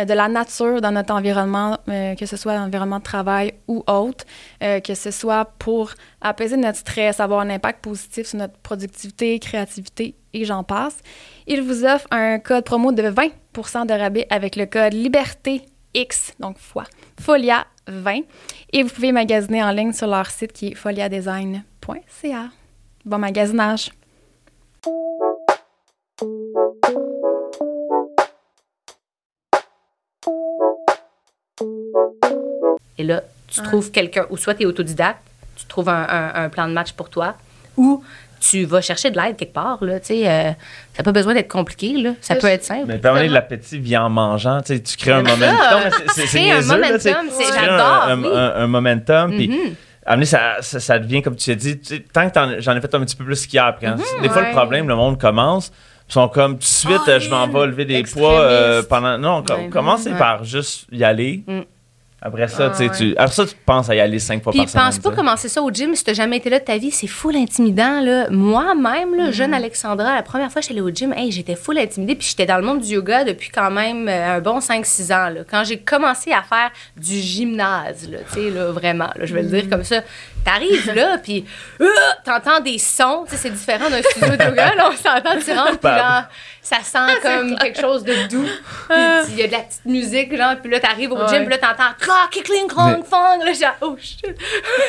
de 0.05 0.15
la 0.15 0.29
nature 0.29 0.81
dans 0.81 0.93
notre 0.93 1.13
environnement, 1.15 1.79
euh, 1.89 2.15
que 2.15 2.27
ce 2.27 2.37
soit 2.37 2.57
l'environnement 2.57 2.99
de 2.99 3.05
travail 3.05 3.55
ou 3.69 3.83
autre, 3.87 4.25
euh, 4.63 4.81
que 4.81 4.95
ce 4.95 5.11
soit 5.11 5.45
pour 5.59 5.93
apaiser 6.21 6.57
notre 6.57 6.79
stress, 6.79 7.21
avoir 7.21 7.41
un 7.41 7.51
impact 7.51 7.83
positif 7.83 8.27
sur 8.27 8.39
notre 8.39 8.57
productivité, 8.59 9.39
créativité 9.39 10.15
et 10.33 10.45
j'en 10.45 10.65
passe. 10.65 10.97
Il 11.47 11.63
vous 11.63 11.85
offre 11.85 12.07
un 12.11 12.39
code 12.39 12.65
promo 12.65 12.93
de 12.93 13.03
20% 13.03 13.87
de 13.87 13.93
rabais 13.93 14.27
avec 14.31 14.57
le 14.57 14.67
code 14.67 14.93
Liberté 14.93 15.63
X, 15.95 16.35
donc 16.39 16.59
fois, 16.59 16.85
Folia 17.21 17.67
20. 17.89 18.21
Et 18.73 18.83
vous 18.83 18.91
pouvez 18.91 19.13
magasiner 19.13 19.63
en 19.63 19.71
ligne 19.71 19.93
sur 19.93 20.07
leur 20.07 20.31
site 20.31 20.53
qui 20.53 20.69
est 20.69 20.75
foliadesign.ca. 20.75 22.51
Bon 23.05 23.19
magasinage! 23.19 23.91
Et 32.99 33.05
là, 33.05 33.23
tu 33.49 33.63
trouves 33.63 33.91
quelqu'un, 33.91 34.27
ou 34.31 34.37
soit 34.37 34.55
tu 34.55 34.63
es 34.63 34.67
autodidacte, 34.67 35.23
tu 35.57 35.65
trouves 35.67 35.89
un, 35.89 36.49
plan 36.51 36.69
de 36.69 36.73
match 36.73 36.93
pour 36.93 37.09
toi, 37.09 37.35
ou 37.77 38.05
tu 38.41 38.65
vas 38.65 38.81
chercher 38.81 39.11
de 39.11 39.19
l'aide 39.19 39.37
quelque 39.37 39.53
part. 39.53 39.83
Là, 39.85 39.99
sais, 40.03 40.27
euh, 40.27 40.51
ça 40.95 40.99
n'a 40.99 41.05
pas 41.05 41.13
besoin 41.13 41.35
d'être 41.35 41.51
compliqué. 41.51 41.93
Là. 41.93 42.13
Ça 42.23 42.37
peut 42.37 42.47
être 42.47 42.65
simple. 42.65 42.87
Mais 42.87 42.99
permet 42.99 43.29
de 43.29 43.35
l'appétit 43.35 43.79
vient 43.79 44.05
en 44.05 44.11
mangeant. 44.11 44.61
Tu 44.63 44.81
crées 44.97 45.13
un 45.13 45.23
momentum. 45.23 45.81
C'est 46.15 46.51
un 46.51 46.63
momentum. 46.63 47.29
J'adore. 47.55 48.03
Un, 48.09 48.25
un, 48.25 48.55
un, 48.63 48.67
momentum. 48.67 49.31
Puis, 49.31 49.49
mm-hmm. 49.49 50.25
ça, 50.25 50.57
ça, 50.61 50.99
devient, 50.99 51.21
comme 51.21 51.37
tu 51.37 51.51
as 51.51 51.55
dit, 51.55 51.79
tant 52.13 52.31
que 52.31 52.61
j'en 52.61 52.75
ai 52.75 52.81
fait 52.81 52.95
un 52.95 53.01
petit 53.01 53.17
peu 53.17 53.25
plus 53.25 53.47
qu'hier. 53.47 53.77
Mm-hmm. 53.81 54.23
des 54.23 54.29
fois, 54.31 54.43
le 54.43 54.53
problème, 54.53 54.89
le 54.89 54.97
monde 54.97 55.21
commence 55.21 55.71
sont 56.13 56.29
comme 56.29 56.55
tout 56.55 56.61
de 56.61 56.65
suite, 56.65 57.01
oh, 57.07 57.19
je 57.19 57.31
m'en 57.31 57.47
vais 57.47 57.67
lever 57.67 57.85
des 57.85 58.03
poids 58.03 58.41
euh, 58.41 58.83
pendant. 58.83 59.19
Non, 59.19 59.43
com 59.43 59.71
commencez 59.71 60.11
par 60.11 60.45
juste 60.45 60.87
y 60.93 61.05
aller. 61.05 61.43
Mm. 61.47 61.61
Après 62.23 62.49
ça, 62.49 62.71
ah, 62.75 62.89
tu, 62.95 63.15
après 63.17 63.35
ça, 63.35 63.47
tu 63.47 63.55
penses 63.65 63.89
à 63.89 63.95
y 63.95 64.01
aller 64.01 64.19
cinq 64.19 64.43
fois 64.43 64.53
Puis 64.53 64.61
par 64.61 64.69
semaine. 64.69 64.85
pense 64.85 64.99
pas 64.99 65.11
commencer 65.11 65.49
ça 65.49 65.63
au 65.63 65.71
gym 65.71 65.95
si 65.95 66.05
t'as 66.05 66.13
jamais 66.13 66.37
été 66.37 66.51
là 66.51 66.59
de 66.59 66.65
ta 66.65 66.77
vie? 66.77 66.91
C'est 66.91 67.07
full 67.07 67.35
intimidant, 67.35 68.03
là. 68.03 68.29
Moi-même, 68.29 69.15
là, 69.15 69.31
jeune 69.31 69.53
mm-hmm. 69.53 69.55
Alexandra, 69.55 70.15
la 70.15 70.23
première 70.23 70.53
fois 70.53 70.61
que 70.61 70.69
j'allais 70.69 70.83
au 70.83 70.91
gym, 70.91 71.15
hey, 71.15 71.33
j'étais 71.33 71.57
full 71.57 71.79
intimidée. 71.79 72.15
Puis 72.17 72.29
j'étais 72.29 72.45
dans 72.45 72.59
le 72.59 72.63
monde 72.63 72.81
du 72.81 72.93
yoga 72.93 73.25
depuis 73.25 73.49
quand 73.49 73.71
même 73.71 74.07
euh, 74.07 74.37
un 74.37 74.41
bon 74.41 74.59
5-6 74.59 75.15
ans, 75.15 75.31
là. 75.31 75.41
Quand 75.51 75.65
j'ai 75.65 75.79
commencé 75.79 76.31
à 76.31 76.43
faire 76.43 76.71
du 76.95 77.17
gymnase, 77.17 78.11
là, 78.11 78.19
tu 78.31 78.35
sais, 78.35 78.51
là, 78.51 78.71
vraiment, 78.71 79.09
là, 79.17 79.25
je 79.25 79.35
vais 79.35 79.43
le 79.43 79.49
dire 79.49 79.65
mm-hmm. 79.65 79.71
comme 79.71 79.85
ça. 79.85 80.03
T'arrives 80.45 80.93
là, 80.95 81.19
puis 81.23 81.45
euh, 81.81 81.87
t'entends 82.25 82.61
des 82.61 82.79
sons. 82.79 83.25
Tu 83.29 83.37
sais, 83.37 83.43
c'est 83.43 83.51
différent 83.51 83.91
d'un 83.91 84.03
studio 84.03 84.37
de 84.37 84.45
yoga, 84.45 84.75
là. 84.75 84.91
On 84.91 84.97
s'entend, 84.97 85.39
tu 85.45 85.53
rentres, 85.53 85.79
puis 85.79 85.91
là 85.91 86.29
ça 86.63 86.77
sent 86.83 86.99
ah, 86.99 87.15
comme 87.23 87.57
quelque 87.57 87.81
chose 87.81 88.05
de 88.05 88.29
doux. 88.29 88.47
Ah. 88.91 89.23
il 89.29 89.37
y 89.37 89.43
a 89.43 89.47
de 89.47 89.53
la 89.53 89.61
petite 89.61 89.85
musique, 89.87 90.37
genre, 90.37 90.57
puis 90.63 90.71
là, 90.71 90.79
t'arrives 90.79 91.11
au 91.11 91.27
gym, 91.27 91.47
puis 91.47 91.49
là, 91.49 91.59
t'entends 91.59 91.93
crack, 91.99 92.31
cling, 92.31 92.69
clong, 92.69 93.03
fong. 93.03 93.45
Là, 93.45 93.53
genre, 93.53 93.77
oh 93.81 93.97
shit. 94.01 94.37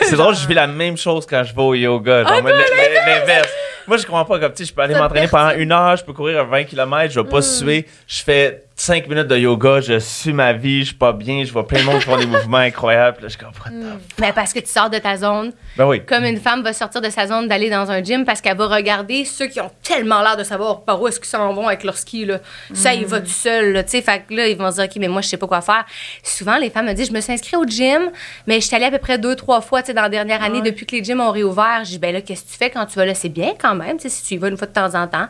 C'est 0.02 0.16
drôle, 0.16 0.36
je 0.36 0.48
vis 0.48 0.54
la 0.54 0.68
même 0.68 0.98
chose 0.98 1.26
quand 1.26 1.44
je 1.44 1.56
vais 1.56 1.62
au 1.62 1.74
yoga. 1.74 2.24
Genre, 2.24 2.42
ah, 2.46 3.08
l'inverse. 3.08 3.50
Moi, 3.88 3.98
je 3.98 4.06
comprends 4.06 4.26
pas 4.26 4.40
comme, 4.40 4.54
tu 4.54 4.64
je 4.64 4.74
peux 4.74 4.82
aller 4.82 4.96
m'entraîner 4.96 5.28
pendant 5.28 5.56
une 5.56 5.72
heure, 5.72 5.98
je 5.98 6.04
peux 6.04 6.14
courir 6.14 6.46
20 6.46 6.66
km, 6.66 7.12
je 7.12 7.20
vais 7.20 7.30
pas 7.30 7.40
mm. 7.40 7.42
suer. 7.42 7.88
Je 8.08 8.22
fais 8.22 8.64
5 8.82 9.08
minutes 9.10 9.28
de 9.28 9.38
yoga, 9.38 9.80
je 9.80 10.00
suis 10.00 10.34
ma 10.34 10.54
vie, 10.54 10.80
je 10.80 10.86
suis 10.86 10.96
pas 10.96 11.14
bien, 11.14 11.44
je 11.44 11.54
vois 11.54 11.68
plein 11.68 11.82
de 11.82 11.86
monde 11.86 12.00
qui 12.00 12.06
font 12.06 12.18
des 12.18 12.26
mouvements 12.26 12.58
incroyables. 12.58 13.22
Là, 13.22 13.28
je 13.28 13.38
comprends. 13.38 13.70
Mm. 13.70 14.00
Mais 14.20 14.34
parce 14.34 14.54
que 14.54 14.60
tu 14.60 14.70
sors 14.70 14.90
de 14.90 14.98
ta 14.98 15.18
zone. 15.18 15.54
Ben 15.78 15.86
oui. 15.86 16.04
Comme 16.04 16.24
une 16.24 16.40
femme 16.40 16.64
va 16.64 16.74
sortir 16.74 17.00
de 17.00 17.12
sa 17.12 17.28
zone 17.28 17.48
d'aller 17.48 17.70
dans 17.70 17.92
un 17.92 18.04
gym 18.04 18.26
parce 18.26 18.42
qu'elle 18.42 18.58
va 18.58 18.66
regarder 18.66 19.24
ceux 19.24 19.46
qui 19.46 19.62
ont 19.62 19.70
tellement 19.84 20.24
l'air 20.24 20.36
de 20.36 20.44
savoir 20.44 20.82
par 20.82 21.00
où 21.00 21.08
est-ce 21.08 21.20
qu'ils 21.20 21.30
s'en 21.30 21.54
vont 21.54 21.68
avec 21.68 21.84
leur 21.84 21.96
ski. 21.96 22.26
Là. 22.26 22.40
Ça, 22.74 22.96
il 22.96 23.06
va 23.06 23.20
mm. 23.20 23.24
tout 23.24 23.30
seul. 23.30 23.74
Là, 23.74 23.84
fait 23.84 24.02
que 24.28 24.34
là, 24.34 24.48
ils 24.48 24.58
vont 24.58 24.72
se 24.72 24.78
dire, 24.78 24.86
OK, 24.86 24.96
mais 24.96 25.08
moi, 25.08 25.22
je 25.22 25.28
sais 25.28 25.38
pas 25.38 25.46
quoi 25.48 25.62
faire. 25.62 25.86
Souvent, 26.24 26.58
les 26.58 26.72
femmes 26.72 26.88
me 26.88 26.94
disent, 26.94 27.10
je 27.10 27.14
me 27.14 27.22
suis 27.22 27.34
inscrite 27.34 27.58
au 27.58 27.66
gym, 27.66 28.10
mais 28.48 28.62
je 28.62 28.66
suis 28.66 28.76
allée 28.76 28.86
à 28.86 28.92
peu 28.92 28.98
près 28.98 29.20
deux, 29.20 29.36
trois 29.36 29.62
fois 29.62 29.84
dans 29.84 30.02
la 30.02 30.10
dernière 30.10 30.42
année 30.42 30.62
depuis 30.62 30.88
que 30.88 30.96
les 30.96 31.04
gyms 31.04 31.22
ont 31.22 31.30
réouvert. 31.30 31.82
Je 31.84 31.92
dis, 31.92 32.00
ben 32.00 32.12
là, 32.12 32.22
qu'est-ce 32.22 32.46
que 32.46 32.50
tu 32.50 32.58
fais 32.58 32.72
quand 32.72 32.88
tu 32.88 32.96
vas 32.96 33.06
là? 33.06 33.14
C'est 33.14 33.30
bien 33.30 33.54
quand 33.62 33.76
même, 33.76 34.00
si 34.00 34.24
tu 34.24 34.34
y 34.34 34.38
vas 34.38 34.48
une 34.48 34.58
fois 34.58 34.66
de 34.66 34.74
temps 34.74 34.96
en 34.96 35.08
temps. 35.08 35.28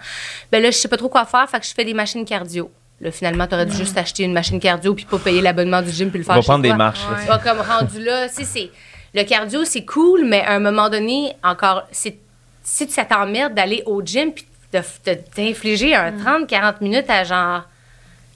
Ben 0.53 0.63
là, 0.63 0.71
je 0.71 0.77
sais 0.77 0.87
pas 0.87 0.95
trop 0.95 1.09
quoi 1.09 1.25
faire, 1.25 1.49
fait 1.49 1.59
que 1.59 1.65
je 1.65 1.73
fais 1.73 1.83
des 1.83 1.93
machines 1.93 2.23
cardio. 2.23 2.71
Là, 3.01 3.11
finalement, 3.11 3.47
tu 3.47 3.55
aurais 3.55 3.65
dû 3.65 3.75
juste 3.75 3.97
acheter 3.97 4.23
une 4.23 4.33
machine 4.33 4.59
cardio 4.59 4.93
puis 4.93 5.05
pas 5.05 5.17
payer 5.17 5.41
l'abonnement 5.41 5.81
du 5.81 5.89
gym 5.89 6.09
puis 6.11 6.19
le 6.19 6.23
faire. 6.23 6.35
On 6.35 6.39
va 6.39 6.43
prendre 6.43 6.61
des 6.61 6.73
marches. 6.73 7.01
Ouais. 7.09 7.35
comme 7.43 7.59
rendu 7.59 8.03
là, 8.03 8.27
c'est 8.27 8.69
le 9.13 9.23
cardio, 9.23 9.65
c'est 9.65 9.85
cool, 9.85 10.25
mais 10.25 10.41
à 10.41 10.53
un 10.53 10.59
moment 10.59 10.89
donné, 10.89 11.33
encore, 11.43 11.83
si 11.91 12.15
ça 12.61 13.03
t'emmerde 13.05 13.53
d'aller 13.53 13.83
au 13.85 14.01
gym 14.03 14.31
puis 14.31 14.45
de 14.71 15.13
t'infliger 15.35 15.95
un 15.95 16.11
30-40 16.11 16.75
minutes 16.81 17.09
à 17.09 17.23
genre. 17.23 17.63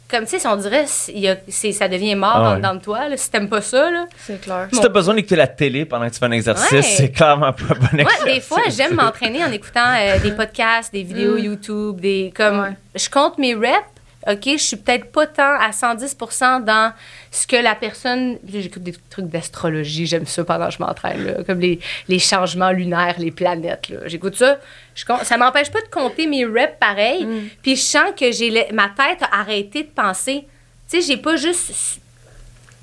Comme, 0.08 0.26
tu 0.26 0.32
sais, 0.32 0.40
si 0.40 0.48
on 0.48 0.56
dirait, 0.56 0.86
y 1.16 1.28
a, 1.28 1.36
ça 1.50 1.88
devient 1.88 2.14
mort 2.14 2.36
ah 2.36 2.60
dans, 2.60 2.78
toi, 2.78 3.10
là, 3.10 3.18
si 3.18 3.32
t'aimes 3.32 3.50
pas 3.50 3.62
ça. 3.62 3.90
C'est 4.18 4.40
clair. 4.40 4.68
Si 4.72 4.80
t'as 4.80 4.90
besoin 4.90 5.16
d'écouter 5.16 5.36
la 5.36 5.48
télé 5.48 5.84
pendant 5.84 6.08
que 6.08 6.14
tu 6.14 6.20
fais 6.20 6.26
un 6.26 6.32
exercice, 6.32 6.86
c'est 6.86 7.10
clairement 7.10 7.52
pas 7.54 7.64
un 7.72 7.80
bon 7.80 8.00
exercice. 8.00 8.24
Ouais, 8.24 8.34
des 8.36 8.42
fois, 8.42 8.62
j'aime 8.70 8.94
m'entraîner 8.94 9.44
en 9.44 9.52
écoutant 9.52 9.96
euh, 9.98 10.20
des 10.20 10.32
podcasts, 10.32 10.94
des 10.94 11.02
vidéos 11.02 11.38
mm. 11.38 11.44
YouTube, 11.44 12.00
des. 12.02 12.32
Comme, 12.36 12.76
je 12.94 13.10
compte 13.10 13.40
mes 13.40 13.56
reps, 13.56 13.82
OK, 14.28 14.42
je 14.46 14.58
suis 14.58 14.78
peut-être 14.78 15.12
pas 15.12 15.28
tant 15.28 15.60
à 15.60 15.70
110% 15.70 16.64
dans 16.64 16.92
ce 17.32 17.46
que 17.46 17.56
la 17.56 17.76
personne. 17.76 18.38
J'écoute 18.48 18.82
des 18.82 18.96
trucs 19.10 19.28
d'astrologie, 19.28 20.08
j'aime 20.08 20.26
ça 20.26 20.44
pendant 20.44 20.68
que 20.68 20.74
je 20.74 20.80
m'entraîne, 20.80 21.44
comme 21.46 21.60
les, 21.60 21.80
les, 22.08 22.20
changements 22.20 22.72
lunaires, 22.72 23.16
les 23.20 23.32
planètes. 23.32 23.92
J'écoute 24.06 24.36
ça. 24.36 24.58
Je, 24.96 25.06
ça 25.24 25.38
m'empêche 25.38 25.70
pas 25.70 25.82
de 25.82 25.88
compter 25.88 26.26
mes 26.26 26.46
reps 26.46 26.74
pareil. 26.80 27.26
Mm. 27.26 27.50
Puis 27.62 27.76
je 27.76 27.82
sens 27.82 28.12
que 28.20 28.32
j'ai 28.32 28.52
ma 28.72 28.90
tête 28.90 29.22
a 29.22 29.40
arrêté 29.42 29.84
de 29.84 29.90
penser. 29.90 30.48
Tu 30.90 31.02
sais, 31.02 31.08
j'ai 31.08 31.18
pas 31.18 31.36
juste. 31.36 32.00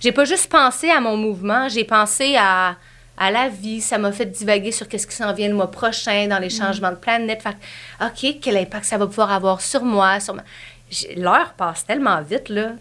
J'ai 0.00 0.12
pas 0.12 0.24
juste 0.24 0.50
pensé 0.50 0.90
à 0.90 1.00
mon 1.00 1.16
mouvement, 1.16 1.68
j'ai 1.68 1.84
pensé 1.84 2.36
à 2.36 2.76
à 3.16 3.30
la 3.30 3.48
vie. 3.48 3.80
Ça 3.80 3.98
m'a 3.98 4.12
fait 4.12 4.26
divaguer 4.26 4.72
sur 4.72 4.88
qu'est-ce 4.88 5.06
qui 5.06 5.14
s'en 5.14 5.32
vient 5.32 5.48
le 5.48 5.54
mois 5.54 5.70
prochain 5.70 6.26
dans 6.28 6.38
les 6.38 6.48
mm. 6.48 6.62
changements 6.62 6.90
de 6.90 6.96
planète. 6.96 7.42
Fait 7.42 7.56
OK, 8.00 8.38
quel 8.40 8.56
impact 8.56 8.84
ça 8.84 8.98
va 8.98 9.06
pouvoir 9.06 9.32
avoir 9.32 9.60
sur 9.60 9.84
moi, 9.84 10.20
sur 10.20 10.34
ma 10.34 10.42
l'heure 11.16 11.54
passe 11.56 11.84
tellement 11.84 12.20
vite, 12.22 12.48
là. 12.48 12.72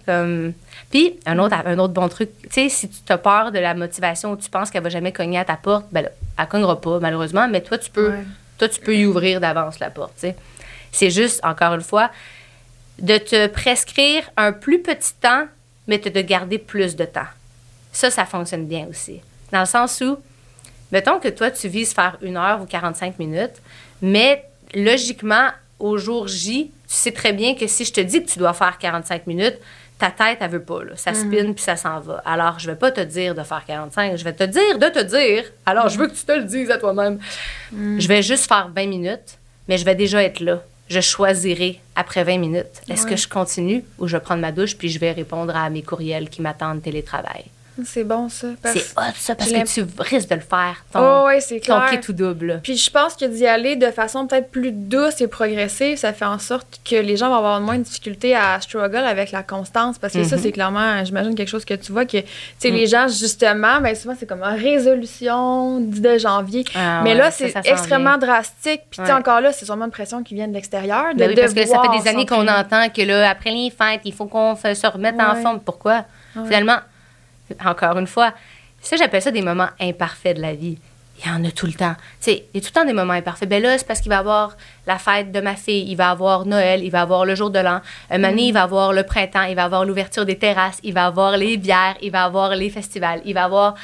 Puis, 0.89 1.19
un 1.25 1.39
autre, 1.39 1.55
un 1.65 1.79
autre 1.79 1.93
bon 1.93 2.09
truc, 2.09 2.29
tu 2.43 2.49
sais, 2.49 2.69
si 2.69 2.89
tu 2.89 3.11
as 3.11 3.17
peur 3.17 3.51
de 3.51 3.59
la 3.59 3.73
motivation 3.73 4.31
ou 4.31 4.37
tu 4.37 4.49
penses 4.49 4.71
qu'elle 4.71 4.83
va 4.83 4.89
jamais 4.89 5.11
cogner 5.11 5.39
à 5.39 5.45
ta 5.45 5.55
porte, 5.55 5.85
ben 5.91 6.03
là, 6.03 6.09
elle 6.37 6.47
cognera 6.47 6.79
pas, 6.79 6.99
malheureusement, 6.99 7.47
mais 7.47 7.61
toi, 7.61 7.77
tu 7.77 7.89
peux, 7.89 8.13
toi, 8.57 8.67
tu 8.69 8.79
peux 8.79 8.95
y 8.95 9.05
ouvrir 9.05 9.39
d'avance 9.39 9.79
la 9.79 9.89
porte, 9.89 10.13
tu 10.15 10.21
sais. 10.21 10.35
C'est 10.91 11.09
juste, 11.09 11.39
encore 11.45 11.73
une 11.73 11.81
fois, 11.81 12.11
de 12.99 13.17
te 13.17 13.47
prescrire 13.47 14.29
un 14.37 14.51
plus 14.51 14.81
petit 14.81 15.13
temps, 15.13 15.45
mais 15.87 15.97
de 15.97 16.21
garder 16.21 16.57
plus 16.57 16.95
de 16.95 17.05
temps. 17.05 17.27
Ça, 17.91 18.09
ça 18.09 18.25
fonctionne 18.25 18.65
bien 18.67 18.87
aussi. 18.89 19.21
Dans 19.51 19.61
le 19.61 19.65
sens 19.65 20.01
où, 20.01 20.17
mettons 20.91 21.19
que 21.19 21.27
toi, 21.27 21.51
tu 21.51 21.67
vises 21.67 21.93
faire 21.93 22.17
une 22.21 22.37
heure 22.37 22.61
ou 22.61 22.65
45 22.65 23.19
minutes, 23.19 23.61
mais 24.01 24.45
logiquement, 24.73 25.49
au 25.79 25.97
jour 25.97 26.27
J, 26.27 26.71
tu 26.91 26.97
sais 26.97 27.13
très 27.13 27.31
bien 27.31 27.55
que 27.55 27.67
si 27.67 27.85
je 27.85 27.93
te 27.93 28.01
dis 28.01 28.21
que 28.21 28.29
tu 28.29 28.37
dois 28.37 28.51
faire 28.51 28.77
45 28.77 29.25
minutes, 29.25 29.57
ta 29.97 30.11
tête, 30.11 30.39
elle 30.41 30.49
veut 30.49 30.61
pas. 30.61 30.83
Là. 30.83 30.91
Ça 30.97 31.13
spinne 31.13 31.55
puis 31.55 31.63
ça 31.63 31.77
s'en 31.77 32.01
va. 32.01 32.21
Alors, 32.25 32.59
je 32.59 32.69
vais 32.69 32.75
pas 32.75 32.91
te 32.91 32.99
dire 32.99 33.33
de 33.33 33.43
faire 33.43 33.63
45. 33.65 34.17
Je 34.17 34.23
vais 34.25 34.33
te 34.33 34.43
dire 34.43 34.77
de 34.77 34.87
te 34.87 34.99
dire. 34.99 35.45
Alors, 35.65 35.87
je 35.87 35.97
veux 35.97 36.07
que 36.07 36.13
tu 36.13 36.25
te 36.25 36.33
le 36.33 36.43
dises 36.43 36.69
à 36.69 36.77
toi-même. 36.77 37.19
Je 37.71 38.07
vais 38.09 38.21
juste 38.21 38.45
faire 38.45 38.69
20 38.75 38.87
minutes, 38.87 39.37
mais 39.69 39.77
je 39.77 39.85
vais 39.85 39.95
déjà 39.95 40.21
être 40.21 40.41
là. 40.41 40.61
Je 40.89 40.99
choisirai 40.99 41.79
après 41.95 42.25
20 42.25 42.37
minutes. 42.39 42.81
Est-ce 42.89 43.05
que 43.05 43.15
je 43.15 43.29
continue 43.29 43.85
ou 43.97 44.07
je 44.07 44.17
vais 44.17 44.21
prendre 44.21 44.41
ma 44.41 44.51
douche 44.51 44.75
puis 44.75 44.89
je 44.89 44.99
vais 44.99 45.13
répondre 45.13 45.55
à 45.55 45.69
mes 45.69 45.83
courriels 45.83 46.29
qui 46.29 46.41
m'attendent 46.41 46.81
télétravail? 46.81 47.45
C'est 47.85 48.03
bon, 48.03 48.29
ça. 48.29 48.47
parce- 48.61 48.75
C'est 48.77 48.91
hot, 48.97 49.01
ça, 49.15 49.33
parce 49.35 49.49
que 49.51 49.65
tu 49.73 49.85
risques 49.97 50.29
de 50.29 50.35
le 50.35 50.41
faire. 50.41 50.83
Ton, 50.93 50.99
Oh, 50.99 51.25
ouais, 51.27 51.39
c'est 51.41 51.59
ton 51.61 51.77
clair. 51.79 51.89
kit 51.89 51.99
tout 51.99 52.13
double. 52.13 52.59
Puis 52.63 52.75
je 52.77 52.89
pense 52.91 53.15
que 53.15 53.25
d'y 53.25 53.47
aller 53.47 53.75
de 53.75 53.89
façon 53.91 54.27
peut-être 54.27 54.51
plus 54.51 54.71
douce 54.71 55.21
et 55.21 55.27
progressive, 55.27 55.97
ça 55.97 56.13
fait 56.13 56.25
en 56.25 56.37
sorte 56.37 56.79
que 56.87 56.95
les 56.97 57.17
gens 57.17 57.29
vont 57.29 57.37
avoir 57.37 57.59
moins 57.61 57.77
de 57.77 57.83
difficulté 57.83 58.35
à 58.35 58.59
struggle 58.61 58.97
avec 58.97 59.31
la 59.31 59.41
constance. 59.41 59.97
Parce 59.97 60.13
que 60.13 60.23
ça, 60.25 60.35
Mhm. 60.35 60.41
c'est 60.43 60.51
clairement, 60.51 61.03
j'imagine, 61.05 61.33
quelque 61.33 61.47
chose 61.49 61.65
que 61.65 61.73
tu 61.73 61.91
vois 61.91 62.05
que, 62.05 62.17
tu 62.17 62.25
sais, 62.59 62.71
Mm. 62.71 62.75
les 62.75 62.87
gens, 62.87 63.07
justement, 63.07 63.79
ben 63.81 63.95
souvent, 63.95 64.15
c'est 64.19 64.25
comme 64.27 64.43
une 64.43 64.61
résolution 64.61 65.79
10 65.79 66.01
de 66.01 66.17
janvier. 66.17 66.65
Ah, 66.75 67.01
Mais 67.03 67.11
ouais, 67.11 67.17
là, 67.17 67.31
c'est 67.31 67.53
extrêmement 67.65 68.17
drastique. 68.17 68.81
Puis, 68.91 69.01
Ouais. 69.01 69.11
encore 69.11 69.41
là, 69.41 69.51
c'est 69.53 69.65
sûrement 69.65 69.85
une 69.85 69.91
pression 69.91 70.23
qui 70.23 70.35
vient 70.35 70.47
de 70.47 70.53
l'extérieur. 70.53 71.13
de 71.13 71.19
Ben 71.19 71.29
oui, 71.29 71.35
parce 71.35 71.53
que 71.53 71.65
ça 71.65 71.81
fait 71.81 71.99
des 72.03 72.07
années 72.09 72.25
qu'on 72.25 72.47
entend 72.47 72.89
que 72.89 73.01
là, 73.01 73.29
après 73.29 73.51
les 73.51 73.69
fêtes, 73.69 74.01
il 74.05 74.13
faut 74.13 74.25
qu'on 74.25 74.55
se 74.55 74.87
remette 74.87 75.15
en 75.19 75.35
forme. 75.41 75.59
Pourquoi? 75.59 76.05
Finalement, 76.45 76.77
encore 77.63 77.97
une 77.97 78.07
fois, 78.07 78.33
ça, 78.81 78.95
j'appelle 78.95 79.21
ça 79.21 79.31
des 79.31 79.41
moments 79.41 79.69
imparfaits 79.79 80.37
de 80.37 80.41
la 80.41 80.53
vie. 80.53 80.77
Il 81.23 81.29
y 81.29 81.31
en 81.31 81.43
a 81.45 81.51
tout 81.51 81.67
le 81.67 81.73
temps. 81.73 81.93
Tu 82.19 82.31
sais, 82.31 82.45
il 82.53 82.57
y 82.57 82.57
a 82.57 82.61
tout 82.61 82.71
le 82.73 82.79
temps 82.81 82.85
des 82.85 82.93
moments 82.93 83.13
imparfaits. 83.13 83.47
Ben 83.47 83.61
là, 83.61 83.77
c'est 83.77 83.85
parce 83.85 84.01
qu'il 84.01 84.09
va 84.09 84.15
y 84.15 84.19
avoir 84.19 84.57
la 84.87 84.97
fête 84.97 85.31
de 85.31 85.39
ma 85.39 85.55
fille, 85.55 85.85
il 85.87 85.95
va 85.95 86.05
y 86.05 86.07
avoir 86.07 86.45
Noël, 86.47 86.83
il 86.83 86.89
va 86.89 86.99
y 86.99 87.01
avoir 87.01 87.25
le 87.25 87.35
jour 87.35 87.51
de 87.51 87.59
l'an. 87.59 87.81
Un 88.09 88.23
année, 88.23 88.47
il 88.47 88.53
va 88.53 88.61
y 88.61 88.63
avoir 88.63 88.91
le 88.91 89.03
printemps, 89.03 89.43
il 89.43 89.55
va 89.55 89.61
y 89.61 89.65
avoir 89.65 89.85
l'ouverture 89.85 90.25
des 90.25 90.37
terrasses, 90.37 90.79
il 90.83 90.93
va 90.93 91.01
y 91.01 91.05
avoir 91.05 91.37
les 91.37 91.57
bières, 91.57 91.95
il 92.01 92.11
va 92.11 92.21
y 92.21 92.25
avoir 92.25 92.55
les 92.55 92.71
festivals, 92.71 93.21
il 93.23 93.35
va 93.35 93.41
y 93.41 93.43
avoir 93.43 93.75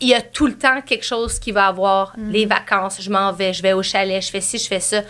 il 0.00 0.08
y 0.08 0.14
a 0.14 0.20
tout 0.20 0.46
le 0.46 0.54
temps 0.54 0.80
quelque 0.82 1.04
chose 1.04 1.38
qui 1.38 1.52
va 1.52 1.66
avoir 1.66 2.14
les 2.18 2.46
vacances, 2.46 3.00
je 3.00 3.10
m'en 3.10 3.32
vais, 3.32 3.52
je 3.52 3.62
vais 3.62 3.72
au 3.72 3.82
chalet, 3.82 4.20
je 4.22 4.30
fais 4.30 4.40
ci, 4.40 4.58
je 4.58 4.66
fais 4.66 4.80
ça. 4.80 5.02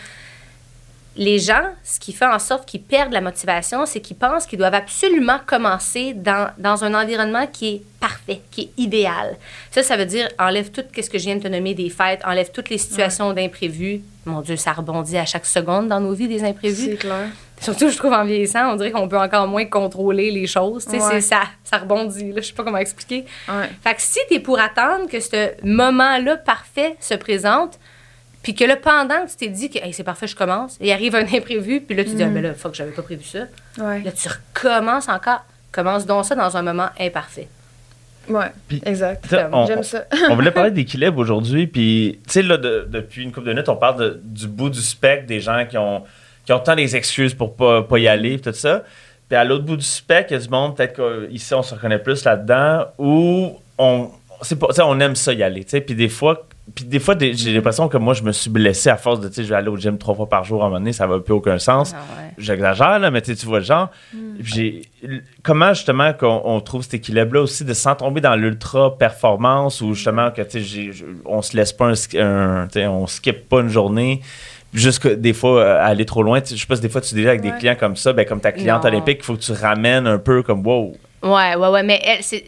Les 1.16 1.38
gens, 1.38 1.62
ce 1.84 2.00
qui 2.00 2.12
fait 2.12 2.26
en 2.26 2.38
sorte 2.38 2.68
qu'ils 2.68 2.82
perdent 2.82 3.12
la 3.12 3.20
motivation, 3.20 3.86
c'est 3.86 4.00
qu'ils 4.00 4.16
pensent 4.16 4.46
qu'ils 4.46 4.58
doivent 4.58 4.74
absolument 4.74 5.38
commencer 5.46 6.12
dans, 6.12 6.50
dans 6.58 6.84
un 6.84 6.94
environnement 6.94 7.46
qui 7.46 7.68
est 7.68 7.82
parfait, 8.00 8.40
qui 8.50 8.62
est 8.62 8.70
idéal. 8.76 9.36
Ça, 9.70 9.82
ça 9.82 9.96
veut 9.96 10.06
dire 10.06 10.28
enlève 10.38 10.70
tout 10.70 10.82
ce 10.94 11.08
que 11.08 11.18
je 11.18 11.24
viens 11.24 11.36
de 11.36 11.42
te 11.42 11.48
nommer 11.48 11.74
des 11.74 11.88
fêtes, 11.88 12.20
enlève 12.24 12.50
toutes 12.52 12.68
les 12.68 12.78
situations 12.78 13.32
d'imprévus. 13.32 14.02
Mon 14.26 14.40
Dieu, 14.40 14.56
ça 14.56 14.72
rebondit 14.72 15.16
à 15.16 15.24
chaque 15.24 15.46
seconde 15.46 15.88
dans 15.88 16.00
nos 16.00 16.14
vies, 16.14 16.28
des 16.28 16.42
imprévus. 16.42 16.92
C'est 16.92 16.96
clair. 16.96 17.28
Surtout, 17.60 17.88
je 17.88 17.96
trouve 17.96 18.12
en 18.12 18.24
vieillissant, 18.24 18.72
on 18.72 18.76
dirait 18.76 18.90
qu'on 18.90 19.08
peut 19.08 19.18
encore 19.18 19.46
moins 19.46 19.64
contrôler 19.64 20.30
les 20.30 20.46
choses. 20.46 20.86
Ouais. 20.88 20.98
c'est 20.98 21.20
ça, 21.20 21.42
ça 21.62 21.78
rebondit. 21.78 22.32
Là, 22.32 22.40
je 22.40 22.48
sais 22.48 22.52
pas 22.52 22.64
comment 22.64 22.78
expliquer. 22.78 23.24
Ouais. 23.48 23.70
Fait 23.82 23.94
que 23.94 24.02
si 24.02 24.18
tu 24.28 24.34
es 24.34 24.40
pour 24.40 24.58
attendre 24.58 25.08
que 25.08 25.20
ce 25.20 25.52
moment-là 25.62 26.36
parfait 26.38 26.96
se 27.00 27.14
présente, 27.14 27.78
puis 28.44 28.54
que 28.54 28.64
là, 28.64 28.76
pendant 28.76 29.24
que 29.26 29.30
tu 29.30 29.36
t'es 29.36 29.48
dit 29.48 29.68
que 29.70 29.78
Hey, 29.78 29.92
c'est 29.92 30.04
parfait, 30.04 30.28
je 30.28 30.36
commence, 30.36 30.76
il 30.80 30.92
arrive 30.92 31.16
un 31.16 31.26
imprévu, 31.34 31.80
puis 31.80 31.96
là, 31.96 32.04
tu 32.04 32.10
dis, 32.10 32.22
ah, 32.22 32.28
ben 32.28 32.40
là, 32.42 32.54
faut 32.54 32.68
que 32.70 32.76
j'avais 32.76 32.92
pas 32.92 33.02
prévu 33.02 33.24
ça. 33.24 33.40
Ouais. 33.78 34.02
Là, 34.02 34.12
tu 34.12 34.28
recommences 34.28 35.08
encore. 35.08 35.44
Commence 35.72 36.06
donc 36.06 36.24
ça 36.24 36.36
dans 36.36 36.56
un 36.56 36.62
moment 36.62 36.88
imparfait. 37.00 37.48
Ouais. 38.28 38.46
Exact. 38.86 39.24
J'aime 39.66 39.82
ça. 39.82 40.04
on 40.30 40.34
voulait 40.36 40.50
parler 40.52 40.70
d'équilibre 40.70 41.18
aujourd'hui, 41.18 41.66
puis 41.66 42.20
tu 42.26 42.32
sais, 42.32 42.42
là, 42.42 42.56
de- 42.56 42.86
depuis 42.88 43.22
une 43.24 43.32
couple 43.32 43.46
de 43.48 43.52
minutes, 43.52 43.68
on 43.68 43.76
parle 43.76 43.98
de- 43.98 44.20
du 44.22 44.46
bout 44.46 44.70
du 44.70 44.80
spectre 44.80 45.26
des 45.26 45.40
gens 45.40 45.66
qui 45.68 45.76
ont, 45.76 46.04
qui 46.46 46.52
ont 46.52 46.60
tant 46.60 46.76
des 46.76 46.94
excuses 46.96 47.34
pour 47.34 47.54
pas, 47.56 47.82
pas 47.82 47.98
y 47.98 48.06
aller, 48.08 48.38
puis 48.38 48.52
tout 48.52 48.56
ça. 48.56 48.82
Puis 49.28 49.36
à 49.36 49.44
l'autre 49.44 49.64
bout 49.64 49.76
du 49.76 49.84
spectre, 49.84 50.32
il 50.32 50.34
y 50.34 50.36
a 50.36 50.40
du 50.42 50.48
monde, 50.48 50.76
peut-être 50.76 51.28
qu'ici, 51.28 51.52
on 51.54 51.62
se 51.62 51.74
reconnaît 51.74 51.98
plus 51.98 52.24
là-dedans, 52.24 52.86
où 52.98 53.58
on, 53.78 54.10
c'est 54.42 54.58
pas, 54.58 54.68
tu 54.68 54.74
sais, 54.74 54.82
on 54.82 54.98
aime 55.00 55.16
ça 55.16 55.32
y 55.32 55.42
aller, 55.42 55.64
tu 55.64 55.70
sais, 55.70 55.80
puis 55.80 55.94
des 55.94 56.08
fois, 56.08 56.46
puis 56.74 56.84
des 56.86 56.98
fois, 56.98 57.14
j'ai 57.20 57.52
l'impression 57.52 57.88
que 57.88 57.96
moi, 57.98 58.14
je 58.14 58.22
me 58.22 58.32
suis 58.32 58.48
blessé 58.50 58.88
à 58.88 58.96
force 58.96 59.20
de, 59.20 59.28
tu 59.28 59.34
sais, 59.34 59.44
je 59.44 59.48
vais 59.50 59.56
aller 59.56 59.68
au 59.68 59.76
gym 59.76 59.98
trois 59.98 60.14
fois 60.14 60.28
par 60.28 60.44
jour 60.44 60.62
à 60.62 60.66
un 60.66 60.68
moment 60.68 60.80
donné, 60.80 60.92
ça 60.94 61.06
va 61.06 61.18
plus 61.20 61.34
aucun 61.34 61.58
sens. 61.58 61.92
Ah 61.94 61.98
ouais. 62.16 62.30
J'exagère, 62.38 62.98
là, 62.98 63.10
mais 63.10 63.20
tu 63.20 63.34
vois 63.46 63.58
le 63.58 63.64
genre. 63.64 63.90
Puis 64.42 64.52
j'ai- 65.02 65.22
Comment, 65.42 65.74
justement, 65.74 66.12
qu'on 66.14 66.40
on 66.44 66.60
trouve 66.60 66.82
cet 66.82 66.94
équilibre-là 66.94 67.42
aussi, 67.42 67.64
de 67.64 67.74
sans 67.74 67.94
tomber 67.94 68.20
dans 68.22 68.34
l'ultra-performance 68.34 69.80
ou 69.80 69.94
justement 69.94 70.30
que, 70.30 70.42
tu 70.42 70.64
sais, 70.64 70.90
on 71.26 71.42
se 71.42 71.56
laisse 71.56 71.72
pas 71.72 71.86
un, 71.88 71.94
tu 71.94 72.72
sais, 72.72 72.86
on 72.86 73.06
skip 73.06 73.48
pas 73.48 73.60
une 73.60 73.68
journée. 73.68 74.20
Jusque 74.72 75.06
des 75.08 75.32
fois, 75.34 75.60
euh, 75.60 75.78
aller 75.86 76.04
trop 76.04 76.22
loin. 76.22 76.40
Tu 76.40 76.48
sais, 76.48 76.56
Je 76.56 76.60
sais 76.62 76.66
pas 76.66 76.76
si 76.76 76.82
des 76.82 76.88
fois, 76.88 77.00
tu 77.00 77.14
dis 77.14 77.26
avec 77.28 77.42
des 77.42 77.52
clients 77.52 77.76
comme 77.78 77.94
ça, 77.94 78.12
ben, 78.12 78.24
comme 78.26 78.40
ta 78.40 78.50
cliente 78.50 78.82
Non. 78.82 78.88
olympique, 78.88 79.18
il 79.20 79.24
faut 79.24 79.34
que 79.36 79.40
tu 79.40 79.52
ramènes 79.52 80.06
un 80.08 80.18
peu 80.18 80.42
comme 80.42 80.66
wow. 80.66 80.96
Ouais, 81.22 81.54
ouais, 81.54 81.68
ouais, 81.68 81.82
mais 81.84 82.00
elle, 82.04 82.22
c'est, 82.22 82.44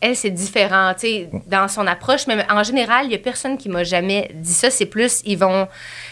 elle, 0.00 0.16
c'est 0.16 0.30
différent, 0.30 0.92
tu 0.94 1.00
sais, 1.00 1.30
dans 1.46 1.68
son 1.68 1.86
approche. 1.86 2.26
Mais 2.26 2.44
en 2.50 2.62
général, 2.62 3.06
il 3.06 3.12
y 3.12 3.14
a 3.14 3.18
personne 3.18 3.58
qui 3.58 3.68
m'a 3.68 3.84
jamais 3.84 4.30
dit 4.34 4.52
ça. 4.54 4.70
C'est 4.70 4.86
plus, 4.86 5.20
ils 5.24 5.36
vont, 5.36 5.68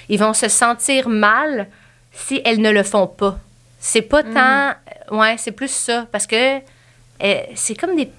ils 0.08 0.18
vont 0.18 0.34
se 0.34 0.48
sentir 0.48 1.08
mal 1.08 1.68
si 2.12 2.40
elles 2.44 2.60
ne 2.60 2.70
le 2.70 2.82
font 2.82 3.06
pas. 3.06 3.38
C'est 3.80 4.02
pas 4.02 4.22
tant. 4.22 5.16
Ouais, 5.18 5.36
c'est 5.38 5.52
plus 5.52 5.70
ça. 5.70 6.06
Parce 6.12 6.26
que 6.26 6.58
euh, 6.58 7.40
c'est 7.54 7.74
comme 7.74 7.96
des. 7.96 8.10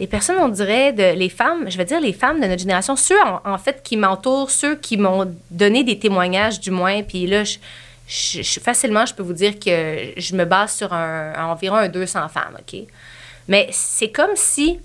Les 0.00 0.06
personnes, 0.06 0.36
on 0.38 0.48
dirait, 0.48 0.92
de, 0.92 1.12
les 1.14 1.28
femmes, 1.28 1.68
je 1.68 1.76
vais 1.76 1.84
dire 1.84 2.00
les 2.00 2.12
femmes 2.12 2.40
de 2.40 2.46
notre 2.46 2.60
génération, 2.60 2.94
ceux 2.94 3.20
en, 3.22 3.40
en 3.44 3.58
fait 3.58 3.82
qui 3.82 3.96
m'entourent, 3.96 4.48
ceux 4.50 4.76
qui 4.76 4.96
m'ont 4.96 5.34
donné 5.50 5.82
des 5.82 5.98
témoignages 5.98 6.60
du 6.60 6.70
moins, 6.70 7.02
puis 7.02 7.26
là, 7.26 7.42
je, 7.42 7.56
je- 8.06 8.42
je- 8.42 8.60
facilement, 8.60 9.04
je 9.06 9.14
peux 9.14 9.24
vous 9.24 9.32
dire 9.32 9.58
que 9.58 10.12
je 10.16 10.36
me 10.36 10.44
base 10.44 10.76
sur 10.76 10.92
un, 10.92 11.32
environ 11.50 11.74
un 11.76 11.88
200 11.88 12.28
femmes, 12.28 12.56
OK? 12.60 12.82
Mais 13.48 13.68
c'est 13.72 14.10
comme 14.10 14.36
si... 14.36 14.78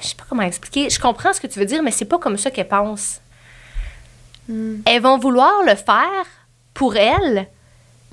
Je 0.00 0.06
sais 0.06 0.14
pas 0.14 0.24
comment 0.28 0.42
expliquer. 0.42 0.88
Je 0.88 0.98
comprends 0.98 1.32
ce 1.32 1.40
que 1.40 1.46
tu 1.46 1.58
veux 1.58 1.66
dire, 1.66 1.82
mais 1.82 1.90
c'est 1.90 2.06
pas 2.06 2.18
comme 2.18 2.38
ça 2.38 2.50
qu'elles 2.50 2.68
pensent. 2.68 3.20
Elles 4.48 5.02
vont 5.02 5.18
vouloir 5.18 5.62
le 5.64 5.74
faire 5.74 6.24
pour 6.74 6.96
elles, 6.96 7.46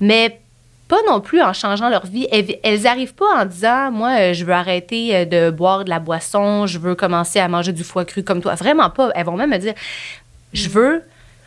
mais 0.00 0.40
pas 0.86 1.00
non 1.06 1.20
plus 1.20 1.42
en 1.42 1.52
changeant 1.52 1.88
leur 1.88 2.06
vie. 2.06 2.26
Elles, 2.30 2.58
elles 2.62 2.86
arrivent 2.86 3.14
pas 3.14 3.42
en 3.42 3.44
disant, 3.44 3.90
moi, 3.90 4.18
euh, 4.18 4.32
je 4.32 4.44
veux 4.44 4.52
arrêter 4.52 5.14
euh, 5.14 5.24
de 5.24 5.50
boire 5.50 5.84
de 5.84 5.90
la 5.90 5.98
boisson, 5.98 6.66
je 6.66 6.78
veux 6.78 6.94
commencer 6.94 7.38
à 7.38 7.48
manger 7.48 7.72
du 7.72 7.84
foie 7.84 8.04
cru 8.04 8.22
comme 8.22 8.40
toi. 8.40 8.54
Vraiment 8.54 8.88
pas. 8.88 9.10
Elles 9.14 9.26
vont 9.26 9.36
même 9.36 9.50
me 9.50 9.58
dire, 9.58 9.74
je 10.52 10.68
veux 10.68 11.02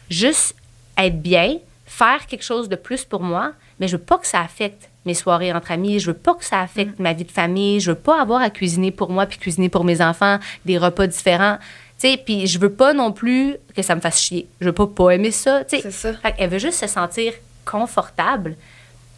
juste 0.10 0.56
être 0.97 1.22
bien, 1.22 1.58
faire 1.86 2.28
quelque 2.28 2.43
chose 2.43 2.70
de 2.70 2.76
plus 2.76 3.06
pour 3.06 3.22
moi, 3.22 3.54
mais 3.80 3.88
je 3.88 3.97
veux 3.97 4.04
pas 4.04 4.18
que 4.18 4.28
ça 4.28 4.41
affecte 4.41 4.91
mes 5.06 5.14
soirées 5.14 5.52
entre 5.52 5.72
amis, 5.72 5.99
je 5.99 6.08
veux 6.08 6.18
pas 6.18 6.36
que 6.36 6.45
ça 6.45 6.62
affecte 6.62 6.99
ma 6.99 7.14
vie 7.14 7.24
de 7.24 7.32
famille, 7.32 7.80
je 7.80 7.91
veux 7.91 7.97
pas 7.97 8.22
avoir 8.22 8.41
à 8.41 8.49
cuisiner 8.49 8.91
pour 8.91 9.10
moi 9.10 9.26
puis 9.26 9.39
cuisiner 9.39 9.70
pour 9.70 9.84
mes 9.84 10.02
enfants 10.02 10.39
des 10.66 10.78
repas 10.78 11.08
différents. 11.08 11.58
Tu 11.99 12.10
sais, 12.10 12.18
puis 12.18 12.47
je 12.47 12.60
veux 12.60 12.72
pas 12.72 12.93
non 12.93 13.12
plus 13.12 13.58
que 13.76 13.82
ça 13.82 13.95
me 13.95 14.02
fasse 14.02 14.22
chier. 14.22 14.47
Je 14.60 14.66
veux 14.66 14.74
pas 14.74 14.88
pas 14.88 15.12
aimer 15.12 15.32
ça, 15.32 15.64
tu 15.64 15.78
sais. 15.78 15.82
C'est 15.84 15.91
ça. 15.91 16.14
Fait 16.14 16.34
qu'elle 16.34 16.49
veut 16.49 16.60
juste 16.60 16.80
se 16.80 16.88
sentir 16.88 17.34
confortable. 17.66 18.56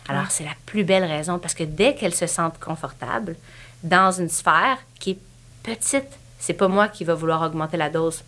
Alors, 0.07 0.29
c'est 0.29 0.43
la 0.43 0.55
plus 0.65 0.83
belle 0.83 1.05
raison 1.05 1.39
parce 1.39 1.53
que 1.53 1.63
dès 1.63 1.95
qu'elle 1.95 2.13
se 2.13 2.27
sente 2.27 2.59
confortable 2.59 3.35
dans 3.83 4.11
une 4.11 4.29
sphère 4.29 4.77
qui 4.99 5.11
est 5.11 5.19
petite, 5.63 6.09
c'est 6.39 6.53
pas 6.53 6.67
moi 6.67 6.89
qui 6.89 7.05
va 7.05 7.13
vouloir 7.13 7.41
augmenter 7.41 7.77
la 7.77 7.89
dose, 7.89 8.21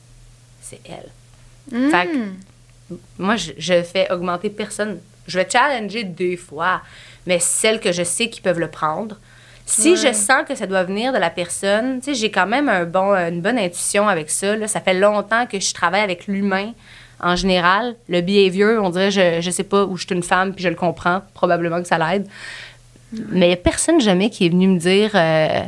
c'est 0.62 0.80
elle. 0.86 1.10
Fait 1.91 2.08
que 2.08 2.91
moi, 3.18 3.36
je, 3.36 3.51
je 3.58 3.82
fais 3.84 4.10
augmenter 4.12 4.49
personne. 4.49 4.99
Je 5.28 5.39
vais 5.39 5.47
challenger 5.49 6.03
deux 6.03 6.38
fois, 6.38 6.82
mais 7.26 7.40
celles 7.40 7.80
que 7.80 7.92
je 7.92 8.04
sais 8.04 8.30
qui 8.30 8.42
peuvent 8.42 8.60
le 8.60 8.70
prendre. 8.70 9.18
Si 9.68 9.92
Ouais. 9.92 9.96
je 9.96 10.14
sens 10.14 10.44
que 10.48 10.54
ça 10.54 10.68
doit 10.68 10.84
venir 10.84 11.12
de 11.12 11.18
la 11.18 11.30
personne, 11.32 12.00
tu 12.00 12.06
sais, 12.06 12.14
j'ai 12.14 12.30
quand 12.30 12.46
même 12.46 12.70
un 12.70 12.86
bon, 12.86 13.14
une 13.16 13.42
bonne 13.42 13.58
intuition 13.58 14.08
avec 14.08 14.30
ça. 14.30 14.56
là. 14.56 14.68
Ça 14.68 14.80
fait 14.80 14.94
longtemps 14.94 15.46
que 15.48 15.60
je 15.60 15.74
travaille 15.74 16.02
avec 16.02 16.28
l'humain 16.28 16.74
en 17.20 17.36
général. 17.36 17.96
Le 18.08 18.22
behavior, 18.22 18.84
on 18.84 18.90
dirait, 18.92 19.10
je, 19.10 19.42
je 19.42 19.50
sais 19.50 19.64
pas, 19.64 19.86
où 19.86 19.98
je 19.98 20.06
suis 20.06 20.14
une 20.16 20.22
femme, 20.22 20.54
puis 20.54 20.64
je 20.64 20.70
le 20.70 20.76
comprends. 20.76 21.22
Probablement 21.34 21.82
que 21.82 21.88
ça 21.88 21.98
l'aide. 21.98 22.28
Mais 23.12 23.46
il 23.46 23.50
n'y 23.50 23.54
a 23.54 23.58
personne 23.58 24.00
jamais 24.02 24.30
qui 24.30 24.46
est 24.46 24.50
venu 24.50 24.68
me 24.68 24.78
dire... 24.78 25.12
euh, 25.16 25.62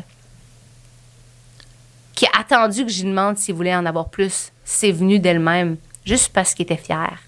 qui 2.13 2.25
a 2.25 2.39
attendu 2.39 2.85
que 2.85 2.91
lui 2.91 3.03
demande 3.03 3.37
s'il 3.37 3.55
voulait 3.55 3.75
en 3.75 3.85
avoir 3.85 4.09
plus. 4.09 4.51
C'est 4.65 4.91
venu 4.91 5.19
d'elle-même, 5.19 5.77
juste 6.05 6.33
parce 6.33 6.53
qu'il 6.53 6.63
était 6.63 6.75
fier. 6.77 7.19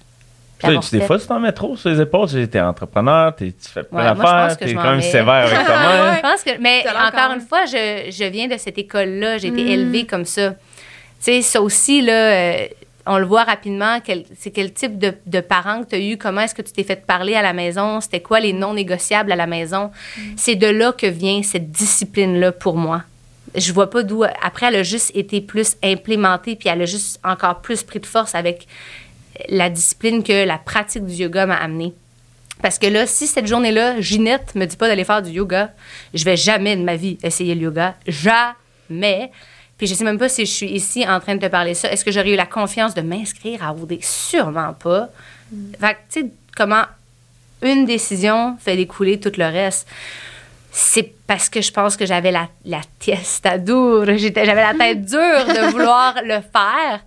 Puis 0.59 0.67
Tu 0.67 0.67
sais, 0.67 0.71
avoir 0.71 0.83
tu- 0.89 0.97
des 0.99 1.05
fois, 1.05 1.17
tu 1.19 1.25
t'en 1.27 1.39
mets 1.39 1.51
trop 1.53 1.77
sur 1.77 1.89
les 1.89 2.01
épaules. 2.01 2.27
Tu 2.29 2.37
es 2.41 2.59
entrepreneur, 2.61 3.33
t'es- 3.35 3.53
tu 3.53 3.69
fais 3.69 3.83
plein 3.83 4.13
d'affaires, 4.13 4.57
tu 4.57 4.65
es 4.69 4.73
quand 4.73 4.83
même 4.91 5.01
sévère 5.01 5.33
avec 5.47 5.51
toi-même. 5.65 6.15
Je 6.17 6.21
pense 6.21 6.43
que, 6.43 6.61
mais 6.61 6.83
encore 6.89 7.31
une 7.33 7.41
fois, 7.41 7.65
je, 7.65 8.11
je 8.11 8.25
viens 8.25 8.47
de 8.47 8.57
cette 8.57 8.77
école-là. 8.77 9.37
J'ai 9.37 9.47
été 9.47 9.71
élevée 9.71 10.05
comme 10.05 10.25
ça. 10.25 10.51
Tu 10.51 10.55
sais, 11.21 11.41
ça 11.41 11.61
aussi, 11.61 12.01
là, 12.01 12.13
euh, 12.13 12.67
on 13.05 13.17
le 13.17 13.25
voit 13.25 13.43
rapidement. 13.45 13.99
Quel, 14.03 14.25
c'est 14.37 14.51
quel 14.51 14.73
type 14.73 14.97
de, 14.99 15.13
de 15.25 15.39
parent 15.39 15.83
que 15.83 15.89
tu 15.89 15.95
as 15.95 15.99
eu? 15.99 16.17
Comment 16.17 16.41
est-ce 16.41 16.53
que 16.55 16.61
tu 16.61 16.71
t'es 16.73 16.83
fait 16.83 17.05
parler 17.05 17.35
à 17.35 17.41
la 17.41 17.53
maison? 17.53 18.01
C'était 18.01 18.19
quoi 18.21 18.39
les 18.41 18.51
non 18.53 18.73
négociables 18.73 19.31
à 19.31 19.35
la 19.37 19.47
maison? 19.47 19.91
C'est 20.35 20.55
de 20.55 20.67
là 20.67 20.91
que 20.91 21.07
vient 21.07 21.41
cette 21.41 21.71
discipline-là 21.71 22.51
pour 22.51 22.75
moi. 22.75 23.03
Je 23.55 23.73
vois 23.73 23.89
pas 23.89 24.03
d'où. 24.03 24.23
Après, 24.43 24.67
elle 24.67 24.75
a 24.75 24.83
juste 24.83 25.11
été 25.15 25.41
plus 25.41 25.75
implémentée, 25.83 26.55
puis 26.55 26.69
elle 26.69 26.81
a 26.83 26.85
juste 26.85 27.19
encore 27.23 27.61
plus 27.61 27.81
pris 27.81 27.99
de 27.99 28.05
force 28.05 28.35
avec 28.35 28.67
la 29.47 29.69
discipline 29.69 30.23
que 30.23 30.45
la 30.45 30.57
pratique 30.57 31.05
du 31.05 31.13
yoga 31.13 31.45
m'a 31.45 31.55
amené. 31.55 31.93
Parce 32.61 32.77
que 32.77 32.87
là, 32.87 33.07
si 33.07 33.25
cette 33.25 33.47
journée-là, 33.47 34.01
Ginette 34.01 34.53
me 34.55 34.65
dit 34.65 34.75
pas 34.75 34.87
d'aller 34.87 35.05
faire 35.05 35.21
du 35.21 35.31
yoga, 35.31 35.71
je 36.13 36.25
vais 36.25 36.35
jamais 36.35 36.75
de 36.75 36.83
ma 36.83 36.95
vie 36.95 37.17
essayer 37.23 37.55
le 37.55 37.61
yoga. 37.61 37.95
Jamais. 38.05 39.31
Puis 39.77 39.87
je 39.87 39.93
sais 39.93 40.03
même 40.03 40.17
pas 40.17 40.27
si 40.27 40.45
je 40.45 40.51
suis 40.51 40.69
ici 40.69 41.07
en 41.07 41.21
train 41.21 41.35
de 41.35 41.41
te 41.41 41.45
parler 41.45 41.73
ça. 41.73 41.89
Est-ce 41.89 42.03
que 42.03 42.11
j'aurais 42.11 42.31
eu 42.31 42.35
la 42.35 42.45
confiance 42.45 42.93
de 42.93 43.01
m'inscrire 43.01 43.63
à 43.63 43.73
OD? 43.73 43.99
Sûrement 44.01 44.73
pas. 44.73 45.07
Fait 45.79 45.93
que, 45.93 45.99
tu 46.11 46.21
sais, 46.21 46.25
comment 46.55 46.83
une 47.61 47.85
décision 47.85 48.57
fait 48.59 48.75
découler 48.75 49.19
tout 49.21 49.31
le 49.37 49.45
reste? 49.45 49.87
C'est 50.71 51.13
parce 51.27 51.47
que 51.47 51.61
je 51.61 51.71
pense 51.71 51.95
que 51.95 52.05
j'avais 52.05 52.31
la, 52.31 52.49
la 52.65 52.81
testa 52.99 53.57
dure. 53.57 54.05
J'avais 54.05 54.55
la 54.55 54.73
tête 54.73 55.05
dure 55.05 55.45
de 55.45 55.71
vouloir 55.71 56.15
le 56.23 56.41
faire 56.41 56.99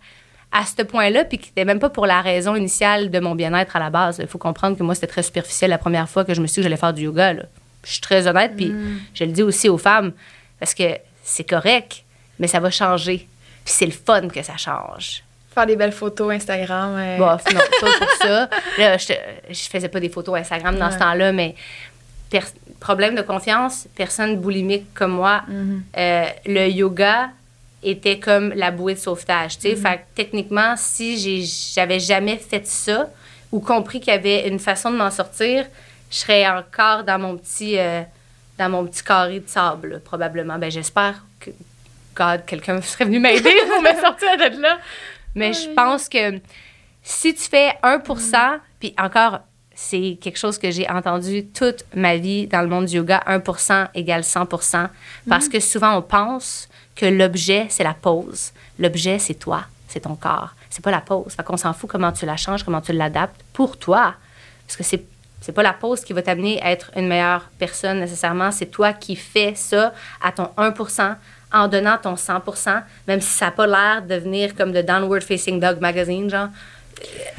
à 0.53 0.64
ce 0.66 0.82
point-là, 0.82 1.24
puis 1.24 1.38
qui 1.38 1.48
n'était 1.48 1.64
même 1.64 1.78
pas 1.78 1.88
pour 1.90 2.07
la 2.07 2.20
raison 2.20 2.55
initiale 2.55 3.11
de 3.11 3.20
mon 3.20 3.34
bien-être 3.34 3.74
à 3.76 3.78
la 3.78 3.90
base. 3.90 4.18
Il 4.20 4.26
faut 4.26 4.38
comprendre 4.38 4.76
que 4.76 4.82
moi, 4.82 4.94
c'était 4.94 5.07
très 5.07 5.22
superficiel 5.22 5.70
la 5.70 5.78
première 5.78 6.09
fois 6.09 6.24
que 6.24 6.34
je 6.34 6.40
me 6.40 6.46
suis 6.46 6.55
dit 6.55 6.61
que 6.61 6.62
j'allais 6.64 6.76
faire 6.76 6.92
du 6.92 7.05
yoga. 7.05 7.32
là. 7.32 7.42
Je 7.84 7.92
suis 7.92 8.00
très 8.00 8.26
honnête, 8.26 8.53
puis 8.57 8.72
je 9.14 9.24
le 9.24 9.32
dis 9.32 9.42
aussi 9.42 9.68
aux 9.68 9.78
femmes, 9.78 10.12
parce 10.61 10.74
que 10.74 10.98
c'est 11.24 11.48
correct, 11.48 12.05
mais 12.38 12.46
ça 12.46 12.61
va 12.61 12.70
changer. 12.70 13.26
Puis 13.64 13.74
c'est 13.74 13.86
le 13.86 13.92
fun 13.92 14.28
que 14.28 14.42
ça 14.42 14.57
change. 14.57 15.24
Faire 15.55 15.66
des 15.66 15.76
belles 15.76 15.92
photos 15.92 16.32
Instagram. 16.32 16.94
euh, 16.96 17.18
Bof, 17.18 17.44
non, 17.53 17.61
pas 17.80 17.98
pour 17.98 18.11
ça. 18.20 18.48
Là, 18.78 18.96
je, 18.96 19.12
je 19.50 19.62
faisais 19.68 19.88
pas 19.88 20.00
des 20.00 20.09
photos 20.09 20.38
Instagram 20.38 20.76
dans 20.78 20.90
ce 20.90 20.98
temps-là, 20.98 21.32
mais 21.32 21.55
problème 22.80 23.14
de 23.14 23.22
confiance, 23.22 23.86
personne 23.94 24.36
boulimique 24.36 24.92
comme 24.94 25.12
moi, 25.12 25.42
mhm. 25.48 25.82
euh, 25.96 26.24
le 26.46 26.68
yoga 26.68 27.30
était 27.83 28.18
comme 28.18 28.53
la 28.55 28.70
bouée 28.70 28.95
de 28.95 28.99
sauvetage. 28.99 29.59
Mhm. 29.64 29.76
Fait 29.76 29.97
que 29.97 30.03
techniquement, 30.14 30.74
si 30.76 31.47
j'avais 31.74 32.01
jamais 32.01 32.37
fait 32.37 32.66
ça 32.66 33.11
ou 33.51 33.61
compris 33.61 34.01
qu'il 34.01 34.12
y 34.12 34.16
avait 34.16 34.49
une 34.49 34.59
façon 34.59 34.91
de 34.91 34.97
m'en 34.97 35.11
sortir, 35.11 35.66
je 36.11 36.16
serais 36.16 36.47
encore 36.49 37.05
dans 37.05 37.18
mon 37.18 37.37
petit, 37.37 37.78
euh, 37.78 38.03
dans 38.59 38.70
mon 38.70 38.87
petit 38.87 39.03
carré 39.03 39.41
de 39.41 39.49
sable, 39.49 39.89
là, 39.89 39.99
probablement. 39.99 40.59
Ben, 40.59 40.70
j'espère 40.70 41.24
que 41.41 41.51
God, 42.14 42.45
quelqu'un 42.47 42.80
serait 42.83 43.05
venu 43.05 43.18
m'aider 43.18 43.55
pour 43.68 43.83
me 43.83 43.95
sortir 44.01 44.37
de 44.37 44.61
là. 44.61 44.78
Mais 45.35 45.53
je 45.53 45.68
pense 45.70 46.09
que 46.09 46.39
si 47.03 47.35
tu 47.35 47.43
fais 47.43 47.70
1% 47.83 48.59
puis 48.78 48.95
encore, 48.99 49.41
c'est 49.74 50.18
quelque 50.20 50.39
chose 50.39 50.59
que 50.59 50.70
j'ai 50.70 50.89
entendu 50.89 51.47
toute 51.47 51.85
ma 51.95 52.16
vie 52.16 52.47
dans 52.47 52.61
le 52.61 52.68
monde 52.68 52.85
du 52.85 52.97
yoga, 52.97 53.22
1% 53.26 53.89
égale 53.95 54.22
100% 54.22 54.89
parce 55.28 55.49
que 55.49 55.61
souvent 55.61 55.97
on 55.97 56.03
pense 56.03 56.68
que 56.95 57.07
l'objet, 57.07 57.66
c'est 57.70 57.84
la 57.84 57.95
pose. 57.95 58.53
L'objet, 58.78 59.18
c'est 59.18 59.34
toi, 59.34 59.64
c'est 59.88 60.01
ton 60.01 60.14
corps. 60.14 60.55
C'est 60.70 60.82
pas 60.82 60.90
la 60.90 61.01
pose. 61.01 61.32
Fait 61.34 61.43
qu'on 61.43 61.57
s'en 61.57 61.72
fout 61.72 61.90
comment 61.90 62.12
tu 62.12 62.26
la 62.26 62.36
changes, 62.36 62.62
comment 62.62 62.80
tu 62.80 62.93
l'adaptes 62.93 63.43
pour 63.53 63.76
toi. 63.76 64.14
Parce 64.66 64.76
que 64.76 64.82
c'est 64.82 65.05
c'est 65.43 65.53
pas 65.53 65.64
la 65.64 65.72
pose 65.72 66.03
qui 66.03 66.12
va 66.12 66.22
t'amener 66.22 66.62
à 66.62 66.70
être 66.70 66.93
une 66.97 67.09
meilleure 67.09 67.51
personne 67.59 67.99
nécessairement. 67.99 68.53
C'est 68.53 68.66
toi 68.66 68.93
qui 68.93 69.16
fais 69.16 69.55
ça 69.57 69.93
à 70.22 70.30
ton 70.30 70.51
1 70.57 70.72
en 71.53 71.66
donnant 71.66 71.99
ton 72.01 72.14
100% 72.14 72.82
même 73.09 73.20
si 73.20 73.28
ça 73.28 73.47
n'a 73.47 73.51
pas 73.51 73.66
l'air 73.66 74.03
de 74.03 74.14
venir 74.14 74.55
comme 74.55 74.70
de 74.70 74.82
Downward 74.82 75.22
Facing 75.22 75.59
Dog 75.59 75.80
Magazine, 75.80 76.30
genre. 76.30 76.49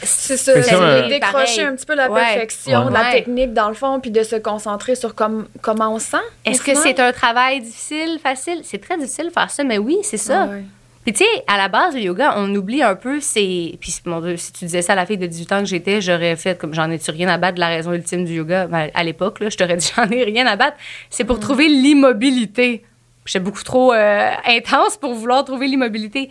C'est 0.04 0.38
ça, 0.38 0.52
un- 0.54 1.02
de 1.04 1.08
décrocher 1.10 1.22
pareil. 1.32 1.62
un 1.62 1.76
petit 1.76 1.86
peu 1.86 1.96
la 1.96 2.12
Ouais. 2.12 2.22
perfection, 2.22 2.86
de 2.86 2.94
la 2.94 3.02
Ouais. 3.04 3.12
technique 3.12 3.54
dans 3.54 3.70
le 3.70 3.74
fond, 3.74 4.00
puis 4.00 4.12
de 4.12 4.24
se 4.24 4.36
concentrer 4.36 4.96
sur 4.96 5.16
comme, 5.16 5.48
comment 5.62 5.94
on 5.94 6.00
se 6.00 6.08
sent. 6.12 6.18
Est-ce 6.46 6.62
que 6.62 6.76
c'est 6.76 7.00
un 7.00 7.12
travail 7.12 7.62
difficile, 7.62 8.20
facile? 8.22 8.62
C'est 8.64 8.80
très 8.82 8.98
difficile 8.98 9.28
de 9.28 9.32
faire 9.32 9.50
ça, 9.50 9.64
mais 9.64 9.78
oui, 9.78 9.98
c'est 10.04 10.18
ça. 10.18 10.46
Ouais. 10.46 10.64
Puis 11.04 11.12
tu 11.12 11.26
sais, 11.26 11.30
à 11.48 11.58
la 11.58 11.68
base, 11.68 11.96
le 11.96 12.00
yoga, 12.02 12.36
on 12.38 12.54
oublie 12.56 12.82
un 12.82 12.96
peu, 12.96 13.20
c'est... 13.20 13.78
Puis 13.82 13.94
mon 14.06 14.22
Dieu, 14.22 14.38
si 14.38 14.54
tu 14.54 14.64
disais 14.66 14.82
ça 14.82 14.94
à 14.94 14.96
la 14.96 15.06
fille 15.06 15.18
de 15.18 15.28
18 15.28 15.52
ans 15.52 15.60
que 15.60 15.66
j'étais, 15.66 16.00
j'aurais 16.00 16.38
fait 16.38 16.58
comme 16.58 16.74
j'en 16.74 16.90
ai-tu 16.90 17.12
rien 17.12 17.28
à 17.28 17.38
battre 17.38 17.56
de 17.56 17.60
la 17.60 17.68
raison 17.68 17.92
ultime 17.92 18.24
du 18.24 18.36
yoga? 18.36 18.68
Ben, 18.68 18.90
à 18.94 19.04
l'époque, 19.04 19.42
là, 19.42 19.50
je 19.50 19.58
t'aurais 19.58 19.76
dit 19.76 19.92
j'en 19.98 20.10
ai 20.10 20.24
rien 20.24 20.48
à 20.48 20.56
battre. 20.56 20.78
C'est 21.10 21.26
pour 21.26 21.40
trouver 21.42 21.68
l'immobilité. 21.68 22.84
J'étais 23.26 23.40
beaucoup 23.42 23.64
trop 23.64 23.94
euh, 23.94 24.30
intense 24.48 24.96
pour 24.98 25.14
vouloir 25.14 25.44
trouver 25.44 25.68
l'immobilité. 25.68 26.30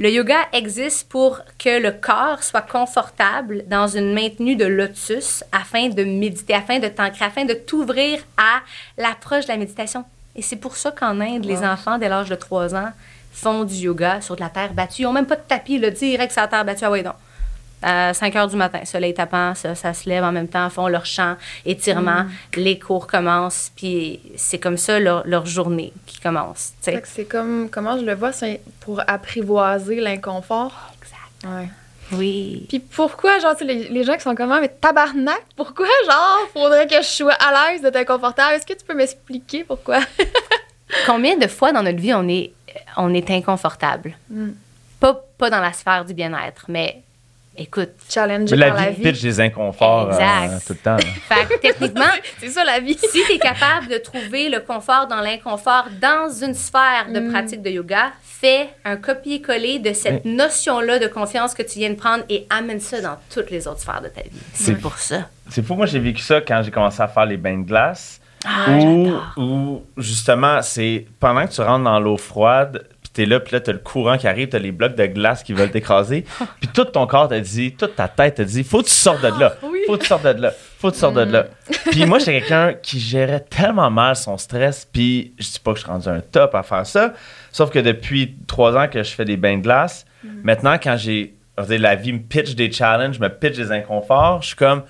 Le 0.00 0.10
yoga 0.10 0.46
existe 0.54 1.10
pour 1.10 1.42
que 1.58 1.78
le 1.78 1.90
corps 1.90 2.42
soit 2.42 2.62
confortable 2.62 3.64
dans 3.66 3.86
une 3.86 4.14
maintenue 4.14 4.56
de 4.56 4.64
lotus 4.64 5.44
afin 5.52 5.90
de 5.90 6.04
méditer, 6.04 6.54
afin 6.54 6.78
de 6.78 6.88
t'ancrer, 6.88 7.26
afin 7.26 7.44
de 7.44 7.52
t'ouvrir 7.52 8.18
à 8.38 8.60
l'approche 8.96 9.44
de 9.44 9.52
la 9.52 9.58
méditation. 9.58 10.06
Et 10.34 10.40
c'est 10.40 10.56
pour 10.56 10.76
ça 10.76 10.90
qu'en 10.90 11.20
Inde, 11.20 11.44
les 11.44 11.58
enfants 11.58 11.98
dès 11.98 12.08
l'âge 12.08 12.30
de 12.30 12.34
3 12.34 12.74
ans 12.74 12.92
font 13.30 13.64
du 13.64 13.74
yoga 13.74 14.22
sur 14.22 14.36
de 14.36 14.40
la 14.40 14.48
terre 14.48 14.72
battue. 14.72 15.02
Ils 15.02 15.04
n'ont 15.04 15.12
même 15.12 15.26
pas 15.26 15.36
de 15.36 15.42
tapis, 15.46 15.78
là, 15.78 15.90
direct 15.90 16.32
sur 16.32 16.40
la 16.40 16.48
terre 16.48 16.64
battue. 16.64 16.84
Ah 16.86 16.90
ouais, 16.90 17.02
donc. 17.02 17.16
À 17.82 18.12
5 18.12 18.36
heures 18.36 18.48
du 18.48 18.56
matin, 18.56 18.84
soleil 18.84 19.14
tapant, 19.14 19.54
ça, 19.54 19.74
ça 19.74 19.94
se 19.94 20.08
lève 20.08 20.22
en 20.22 20.32
même 20.32 20.48
temps, 20.48 20.68
font 20.68 20.88
leur 20.88 21.06
chant, 21.06 21.36
étirement, 21.64 22.26
les 22.54 22.78
cours 22.78 23.06
commencent, 23.06 23.72
puis 23.74 24.20
c'est 24.36 24.58
comme 24.58 24.76
ça 24.76 25.00
leur, 25.00 25.26
leur 25.26 25.46
journée 25.46 25.92
qui 26.06 26.20
commence. 26.20 26.72
c'est 26.80 27.24
comme, 27.24 27.70
comment 27.70 27.98
je 27.98 28.04
le 28.04 28.14
vois, 28.14 28.32
c'est 28.32 28.60
pour 28.80 29.00
apprivoiser 29.06 30.00
l'inconfort. 30.00 30.92
Exact. 31.00 31.56
Ouais. 31.56 31.68
Oui. 32.12 32.66
Puis 32.68 32.80
pourquoi, 32.80 33.38
genre, 33.38 33.54
les, 33.60 33.88
les 33.88 34.04
gens 34.04 34.14
qui 34.14 34.22
sont 34.22 34.34
comme, 34.34 34.50
Ah, 34.52 34.60
mais 34.60 34.68
tabarnak, 34.68 35.42
pourquoi, 35.56 35.86
genre, 36.06 36.48
faudrait 36.52 36.86
que 36.86 36.96
je 36.96 37.06
sois 37.06 37.32
à 37.34 37.72
l'aise 37.72 37.82
d'être 37.82 37.96
inconfortable? 37.96 38.54
Est-ce 38.54 38.66
que 38.66 38.72
tu 38.72 38.84
peux 38.84 38.94
m'expliquer 38.94 39.64
pourquoi? 39.64 40.00
Combien 41.06 41.36
de 41.36 41.46
fois 41.46 41.72
dans 41.72 41.82
notre 41.82 41.98
vie 42.00 42.12
on 42.14 42.28
est, 42.28 42.52
on 42.96 43.14
est 43.14 43.30
inconfortable? 43.30 44.16
Mm. 44.28 44.50
Pas, 44.98 45.24
pas 45.38 45.50
dans 45.50 45.60
la 45.60 45.72
sphère 45.72 46.04
du 46.04 46.14
bien-être, 46.14 46.64
mais 46.68 47.02
écoute, 47.56 47.90
Challengé 48.08 48.56
Mais 48.56 48.66
la 48.66 48.72
par 48.72 48.84
la 48.84 48.90
vie 48.90 49.02
vie. 49.02 49.10
pitch 49.12 49.22
des 49.22 49.40
inconforts 49.40 50.08
euh, 50.08 50.12
Exact. 50.12 50.66
tout 50.66 50.72
le 50.72 50.78
temps. 50.78 50.96
fait 51.28 51.46
que 51.54 51.60
techniquement, 51.60 52.04
C'est 52.38 52.48
ça, 52.48 52.64
la 52.64 52.80
vie. 52.80 52.96
si 52.98 53.22
tu 53.26 53.32
es 53.32 53.38
capable 53.38 53.88
de 53.88 53.98
trouver 53.98 54.48
le 54.48 54.60
confort 54.60 55.06
dans 55.08 55.20
l'inconfort 55.20 55.86
dans 56.00 56.30
une 56.30 56.54
sphère 56.54 57.06
de 57.12 57.20
Mm. 57.20 57.30
pratique 57.32 57.62
de 57.62 57.70
yoga, 57.70 58.12
fais 58.22 58.70
un 58.84 58.96
copier-coller 58.96 59.78
de 59.78 59.92
cette 59.92 60.24
notion-là 60.24 60.98
de 60.98 61.06
confiance 61.06 61.52
que 61.54 61.62
tu 61.62 61.78
viens 61.80 61.90
de 61.90 61.94
prendre 61.96 62.24
et 62.30 62.46
amène 62.48 62.80
ça 62.80 63.00
dans 63.02 63.16
toutes 63.32 63.50
les 63.50 63.68
autres 63.68 63.80
sphères 63.80 64.00
de 64.00 64.08
ta 64.08 64.22
vie. 64.22 64.30
C'est 64.54 64.76
pour 64.80 64.96
ça. 64.98 65.28
C'est 65.50 65.64
fou, 65.64 65.74
moi 65.74 65.86
j'ai 65.86 65.98
vécu 65.98 66.22
ça 66.22 66.40
quand 66.40 66.62
j'ai 66.62 66.70
commencé 66.70 67.02
à 67.02 67.08
faire 67.08 67.26
les 67.26 67.36
bains 67.36 67.58
de 67.58 67.64
glace. 67.66 68.20
Ah, 68.46 68.70
où, 68.70 69.04
j'adore. 69.04 69.32
où, 69.36 69.82
justement, 69.98 70.62
c'est 70.62 71.06
pendant 71.18 71.46
que 71.46 71.52
tu 71.52 71.60
rentres 71.60 71.84
dans 71.84 72.00
l'eau 72.00 72.16
froide, 72.16 72.86
puis 73.12 73.24
t'es 73.24 73.26
là, 73.28 73.40
puis 73.40 73.52
là, 73.54 73.60
t'as 73.60 73.72
le 73.72 73.78
courant 73.78 74.16
qui 74.16 74.28
arrive, 74.28 74.48
t'as 74.48 74.58
les 74.60 74.70
blocs 74.70 74.94
de 74.94 75.06
glace 75.06 75.42
qui 75.42 75.52
veulent 75.52 75.70
t'écraser, 75.70 76.24
puis 76.60 76.68
tout 76.72 76.84
ton 76.84 77.06
corps 77.06 77.28
t'a 77.28 77.40
dit, 77.40 77.72
toute 77.72 77.96
ta 77.96 78.06
tête 78.06 78.36
t'a 78.36 78.44
dit, 78.44 78.62
faut 78.62 78.82
que 78.82 78.86
tu 78.88 78.92
sortes 78.94 79.22
de 79.22 79.40
là, 79.40 79.54
Oui. 79.62 79.80
faut 79.86 79.96
que 79.96 80.02
tu 80.02 80.06
sortes 80.06 80.24
de 80.24 80.40
là, 80.40 80.52
faut 80.78 80.88
que 80.90 80.94
tu 80.94 81.00
sortes 81.00 81.16
de 81.16 81.22
là. 81.22 81.46
Puis 81.90 82.06
moi, 82.06 82.18
j'étais 82.20 82.40
quelqu'un 82.40 82.74
qui 82.74 83.00
gérait 83.00 83.40
tellement 83.40 83.90
mal 83.90 84.14
son 84.14 84.38
stress, 84.38 84.86
puis 84.90 85.34
je 85.38 85.44
dis 85.50 85.58
pas 85.58 85.72
que 85.72 85.78
je 85.78 85.82
suis 85.84 85.90
rendu 85.90 86.08
un 86.08 86.20
top 86.20 86.54
à 86.54 86.62
faire 86.62 86.86
ça, 86.86 87.14
sauf 87.50 87.70
que 87.70 87.78
depuis 87.80 88.36
trois 88.46 88.76
ans 88.76 88.86
que 88.88 89.02
je 89.02 89.10
fais 89.10 89.24
des 89.24 89.36
bains 89.36 89.56
de 89.58 89.62
glace, 89.62 90.06
maintenant, 90.44 90.76
quand 90.80 90.96
j'ai, 90.96 91.34
la 91.68 91.94
vie 91.96 92.12
me 92.12 92.20
pitch 92.20 92.54
des 92.54 92.70
challenges, 92.70 93.18
me 93.18 93.28
pitch 93.28 93.56
des 93.56 93.72
inconforts, 93.72 94.42
je 94.42 94.48
suis 94.48 94.56
comme, 94.56 94.82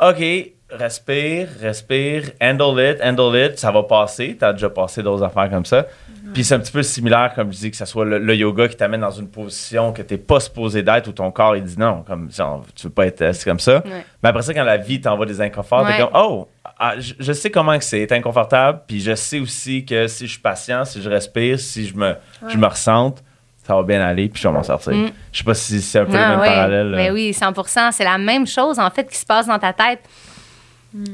OK, 0.00 0.22
respire, 0.70 1.48
respire, 1.60 2.24
handle 2.40 2.78
it, 2.78 3.00
handle 3.02 3.34
it, 3.36 3.58
ça 3.58 3.70
va 3.70 3.82
passer. 3.82 4.36
T'as 4.38 4.52
déjà 4.52 4.68
passé 4.70 5.02
d'autres 5.02 5.24
affaires 5.24 5.48
comme 5.50 5.64
ça. 5.64 5.86
Puis 6.34 6.44
c'est 6.44 6.54
un 6.54 6.60
petit 6.60 6.72
peu 6.72 6.82
similaire, 6.82 7.32
comme 7.34 7.52
je 7.52 7.58
dis, 7.58 7.70
que 7.70 7.76
ce 7.76 7.84
soit 7.84 8.04
le, 8.04 8.18
le 8.18 8.34
yoga 8.36 8.68
qui 8.68 8.76
t'amène 8.76 9.00
dans 9.00 9.10
une 9.10 9.28
position 9.28 9.92
que 9.92 10.02
t'es 10.02 10.18
pas 10.18 10.40
supposé 10.40 10.82
d'être, 10.82 11.08
où 11.08 11.12
ton 11.12 11.30
corps, 11.30 11.56
il 11.56 11.64
dit 11.64 11.78
non, 11.78 12.02
comme 12.06 12.30
genre, 12.30 12.64
tu 12.74 12.86
veux 12.86 12.92
pas 12.92 13.06
être 13.06 13.22
assis 13.22 13.44
comme 13.44 13.60
ça. 13.60 13.76
Ouais. 13.84 14.04
Mais 14.22 14.28
après 14.28 14.42
ça, 14.42 14.52
quand 14.54 14.64
la 14.64 14.76
vie 14.76 15.00
t'envoie 15.00 15.26
des 15.26 15.40
inconforts, 15.40 15.86
t'es 15.86 15.92
Ouais. 15.94 15.98
comme, 15.98 16.10
oh, 16.14 16.48
ah, 16.78 16.94
je, 16.98 17.14
je 17.18 17.32
sais 17.32 17.50
comment 17.50 17.76
que 17.78 17.84
c'est 17.84 18.10
inconfortable, 18.12 18.82
puis 18.86 19.00
je 19.00 19.14
sais 19.14 19.38
aussi 19.40 19.84
que 19.84 20.06
si 20.06 20.26
je 20.26 20.32
suis 20.32 20.40
patient, 20.40 20.84
si 20.84 21.00
je 21.02 21.08
respire, 21.08 21.58
si 21.58 21.86
je 21.86 21.96
me, 21.96 22.14
je 22.46 22.56
me 22.56 22.66
ressente, 22.66 23.22
ça 23.66 23.74
va 23.74 23.82
bien 23.82 24.00
aller, 24.00 24.28
puis 24.28 24.40
je 24.42 24.48
vais 24.48 24.54
m'en 24.54 24.62
sortir. 24.62 24.92
Mm. 24.94 25.10
Je 25.32 25.38
sais 25.38 25.44
pas 25.44 25.54
si 25.54 25.80
c'est 25.82 25.98
un 25.98 26.04
peu 26.06 26.12
le 26.12 26.18
Ah, 26.18 26.28
même 26.30 26.40
ouais. 26.40 26.46
parallèle. 26.46 26.92
Mais 26.94 27.10
euh. 27.10 27.14
oui, 27.14 27.32
100% 27.32 27.92
C'est 27.92 28.04
la 28.04 28.16
même 28.18 28.46
chose, 28.46 28.78
en 28.78 28.90
fait, 28.90 29.08
qui 29.10 29.16
se 29.18 29.26
passe 29.26 29.46
dans 29.46 29.58
ta 29.58 29.72
tête. 29.72 30.00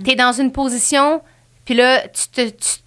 Tu 0.04 0.10
es 0.12 0.14
dans 0.14 0.32
une 0.32 0.52
position, 0.52 1.20
puis 1.64 1.74
là, 1.74 2.02
tu, 2.08 2.28
te, 2.28 2.48
tu, 2.50 2.78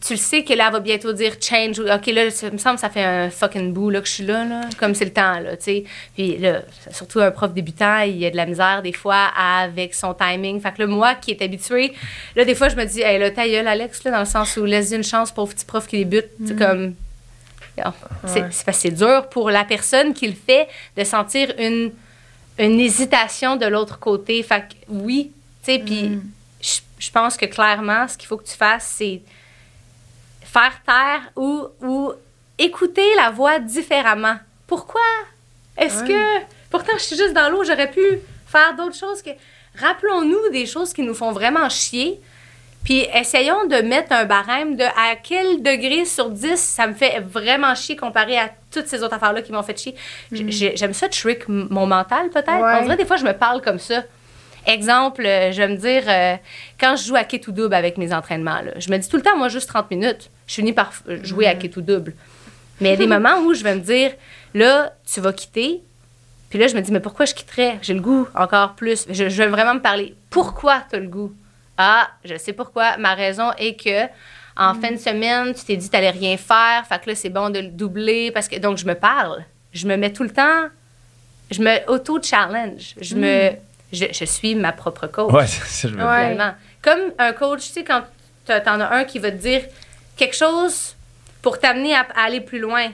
tu 0.00 0.12
le 0.14 0.18
sais 0.18 0.44
que 0.44 0.52
là, 0.54 0.66
elle 0.68 0.72
va 0.72 0.80
bientôt 0.80 1.12
dire 1.12 1.34
change. 1.40 1.80
OK, 1.80 2.06
là, 2.06 2.30
ça 2.30 2.50
me 2.50 2.58
semble 2.58 2.76
que 2.76 2.80
ça 2.82 2.90
fait 2.90 3.02
un 3.04 3.30
fucking 3.30 3.72
bout 3.72 3.90
là, 3.90 4.00
que 4.00 4.06
je 4.06 4.12
suis 4.12 4.24
là, 4.24 4.44
là 4.44 4.60
comme 4.78 4.94
c'est 4.94 5.04
le 5.04 5.12
temps, 5.12 5.40
là, 5.40 5.56
tu 5.56 5.64
sais. 5.64 5.84
Puis 6.14 6.36
là, 6.38 6.62
surtout 6.92 7.20
un 7.20 7.30
prof 7.30 7.52
débutant, 7.52 8.00
il 8.00 8.16
y 8.18 8.26
a 8.26 8.30
de 8.30 8.36
la 8.36 8.46
misère 8.46 8.82
des 8.82 8.92
fois 8.92 9.28
avec 9.36 9.94
son 9.94 10.14
timing. 10.14 10.60
Fait 10.60 10.72
que 10.72 10.82
là, 10.82 10.86
moi 10.86 11.14
qui 11.14 11.32
est 11.32 11.42
habitué, 11.42 11.92
là, 12.36 12.44
des 12.44 12.54
fois, 12.54 12.68
je 12.68 12.76
me 12.76 12.84
dis, 12.84 13.00
hey, 13.00 13.18
là, 13.18 13.30
ta 13.30 13.48
gueule, 13.48 13.66
Alex, 13.66 14.04
là, 14.04 14.12
dans 14.12 14.20
le 14.20 14.24
sens 14.26 14.56
où 14.56 14.64
laisse 14.64 14.92
une 14.92 15.04
chance, 15.04 15.32
pauvre 15.32 15.52
petit 15.52 15.64
prof 15.66 15.86
qui 15.86 15.98
débute. 15.98 16.28
C'est 16.46 16.56
comme. 16.56 16.94
C'est 18.26 18.88
Ouais. 18.88 18.90
dur 18.90 19.28
pour 19.28 19.50
la 19.50 19.64
personne 19.64 20.12
qui 20.12 20.26
le 20.26 20.34
fait 20.34 20.66
de 20.96 21.04
sentir 21.04 21.52
une, 21.58 21.92
une 22.58 22.80
hésitation 22.80 23.56
de 23.56 23.66
l'autre 23.66 23.98
côté. 24.00 24.42
Fait 24.42 24.62
que 24.62 24.74
oui, 24.88 25.30
tu 25.64 25.72
sais, 25.72 25.78
puis 25.78 26.18
je 26.60 26.80
je 26.98 27.10
pense 27.12 27.36
que 27.36 27.46
clairement, 27.46 28.08
ce 28.08 28.18
qu'il 28.18 28.26
faut 28.26 28.36
que 28.36 28.48
tu 28.48 28.56
fasses, 28.56 28.94
c'est 28.98 29.20
faire 30.52 30.72
taire 30.86 31.30
ou, 31.36 31.66
ou 31.82 32.12
écouter 32.58 33.06
la 33.16 33.30
voix 33.30 33.58
différemment. 33.58 34.36
Pourquoi? 34.66 35.00
Est-ce 35.76 36.02
Ouais. 36.02 36.08
que. 36.08 36.44
Pourtant, 36.70 36.92
je 36.96 37.02
suis 37.02 37.16
juste 37.16 37.32
dans 37.32 37.48
l'eau, 37.50 37.64
j'aurais 37.64 37.90
pu 37.90 38.02
faire 38.46 38.74
d'autres 38.76 38.96
choses 38.96 39.22
que 39.22 39.30
rappelons-nous 39.78 40.50
des 40.52 40.66
choses 40.66 40.92
qui 40.92 41.02
nous 41.02 41.14
font 41.14 41.32
vraiment 41.32 41.68
chier. 41.68 42.20
Puis 42.84 43.06
essayons 43.12 43.66
de 43.66 43.76
mettre 43.82 44.12
un 44.12 44.24
barème 44.24 44.76
de 44.76 44.84
à 44.84 45.16
quel 45.22 45.62
degré 45.62 46.04
sur 46.04 46.30
10 46.30 46.56
ça 46.56 46.86
me 46.86 46.94
fait 46.94 47.20
vraiment 47.20 47.74
chier 47.74 47.96
comparé 47.96 48.38
à 48.38 48.50
toutes 48.72 48.86
ces 48.86 49.02
autres 49.02 49.14
affaires-là 49.14 49.42
qui 49.42 49.52
m'ont 49.52 49.62
fait 49.62 49.78
chier. 49.78 49.94
J- 50.32 50.72
J'aime 50.74 50.94
ça 50.94 51.08
trick 51.08 51.48
mon 51.48 51.86
mental 51.86 52.30
peut-être. 52.30 52.48
Ouais. 52.62 52.78
On 52.80 52.82
dirait 52.84 52.96
des 52.96 53.04
fois 53.04 53.16
je 53.16 53.24
me 53.24 53.32
parle 53.32 53.60
comme 53.62 53.78
ça. 53.78 54.04
Exemple, 54.68 55.24
euh, 55.24 55.50
je 55.50 55.56
vais 55.62 55.68
me 55.68 55.76
dire, 55.76 56.02
euh, 56.06 56.36
quand 56.78 56.94
je 56.94 57.06
joue 57.06 57.16
à 57.16 57.24
quai 57.24 57.40
tout 57.40 57.52
double 57.52 57.74
avec 57.74 57.96
mes 57.96 58.12
entraînements, 58.12 58.60
là, 58.60 58.72
je 58.76 58.90
me 58.90 58.98
dis 58.98 59.08
tout 59.08 59.16
le 59.16 59.22
temps, 59.22 59.36
moi, 59.36 59.48
juste 59.48 59.68
30 59.68 59.90
minutes. 59.90 60.30
Je 60.46 60.54
finis 60.56 60.74
par 60.74 60.92
jouer 61.22 61.46
à 61.46 61.54
quai 61.54 61.70
tout 61.70 61.80
double. 61.80 62.12
Mais 62.80 62.90
il 62.90 62.92
y 62.92 62.94
a 62.94 62.98
des 62.98 63.06
moments 63.18 63.38
où 63.40 63.54
je 63.54 63.64
vais 63.64 63.74
me 63.74 63.80
dire, 63.80 64.12
là, 64.52 64.92
tu 65.10 65.20
vas 65.20 65.32
quitter. 65.32 65.80
Puis 66.50 66.58
là, 66.58 66.68
je 66.68 66.76
me 66.76 66.82
dis, 66.82 66.92
mais 66.92 67.00
pourquoi 67.00 67.24
je 67.24 67.32
quitterais? 67.32 67.78
J'ai 67.80 67.94
le 67.94 68.00
goût 68.00 68.28
encore 68.34 68.74
plus. 68.74 69.06
Je, 69.08 69.30
je 69.30 69.42
vais 69.42 69.48
vraiment 69.48 69.74
me 69.74 69.80
parler. 69.80 70.14
Pourquoi 70.28 70.82
tu 70.90 70.96
as 70.96 71.00
le 71.00 71.08
goût? 71.08 71.32
Ah, 71.78 72.08
je 72.24 72.36
sais 72.36 72.52
pourquoi. 72.52 72.98
Ma 72.98 73.14
raison 73.14 73.52
est 73.56 73.74
que 73.74 74.06
en 74.58 74.74
fin 74.74 74.90
de 74.90 74.96
semaine, 74.96 75.54
tu 75.54 75.64
t'es 75.64 75.76
dit 75.76 75.86
que 75.86 75.90
tu 75.90 75.96
n'allais 75.96 76.10
rien 76.10 76.36
faire. 76.36 76.84
Fait 76.88 77.00
que 77.00 77.08
là, 77.08 77.14
c'est 77.14 77.30
bon 77.30 77.48
de 77.48 77.60
le 77.60 77.68
doubler. 77.68 78.32
Parce 78.32 78.48
que, 78.48 78.56
donc, 78.58 78.76
je 78.76 78.84
me 78.84 78.94
parle. 78.94 79.44
Je 79.72 79.86
me 79.86 79.96
mets 79.96 80.12
tout 80.12 80.24
le 80.24 80.30
temps. 80.30 80.66
Je 81.50 81.62
me 81.62 81.90
auto-challenge. 81.90 82.96
Je 83.00 83.14
me. 83.14 83.52
Je, 83.92 84.06
je 84.12 84.24
suis 84.24 84.54
ma 84.54 84.72
propre 84.72 85.06
coach. 85.06 85.32
Ouais, 85.32 85.46
c'est 85.46 85.64
ça, 85.66 85.88
je 85.88 85.94
veux 85.94 86.04
Ouais. 86.04 86.34
dire. 86.34 86.54
Comme 86.82 87.12
un 87.18 87.32
coach, 87.32 87.60
tu 87.66 87.72
sais, 87.72 87.84
quand 87.84 88.02
t'en 88.46 88.80
as 88.80 88.94
un 88.94 89.04
qui 89.04 89.18
va 89.18 89.30
te 89.30 89.36
dire 89.36 89.62
quelque 90.16 90.36
chose 90.36 90.94
pour 91.42 91.58
t'amener 91.58 91.94
à, 91.94 92.06
à 92.14 92.24
aller 92.26 92.40
plus 92.40 92.58
loin, 92.58 92.88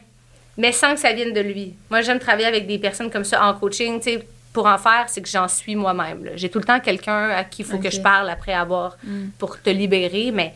mais 0.56 0.72
sans 0.72 0.94
que 0.94 1.00
ça 1.00 1.12
vienne 1.12 1.32
de 1.32 1.40
lui. 1.40 1.74
Moi, 1.90 2.00
j'aime 2.02 2.18
travailler 2.18 2.46
avec 2.46 2.66
des 2.66 2.78
personnes 2.78 3.10
comme 3.10 3.24
ça 3.24 3.44
en 3.44 3.54
coaching, 3.54 3.98
tu 4.00 4.10
sais, 4.12 4.28
pour 4.52 4.66
en 4.66 4.78
faire, 4.78 5.06
c'est 5.08 5.20
que 5.20 5.28
j'en 5.28 5.48
suis 5.48 5.74
moi-même. 5.74 6.30
J'ai 6.36 6.48
tout 6.48 6.58
le 6.60 6.64
temps 6.64 6.78
quelqu'un 6.78 7.30
à 7.30 7.42
qui 7.42 7.62
il 7.62 7.64
faut 7.64 7.78
que 7.78 7.90
je 7.90 8.00
parle 8.00 8.30
après 8.30 8.52
avoir 8.52 8.96
pour 9.38 9.60
te 9.60 9.68
libérer, 9.70 10.30
mais 10.32 10.54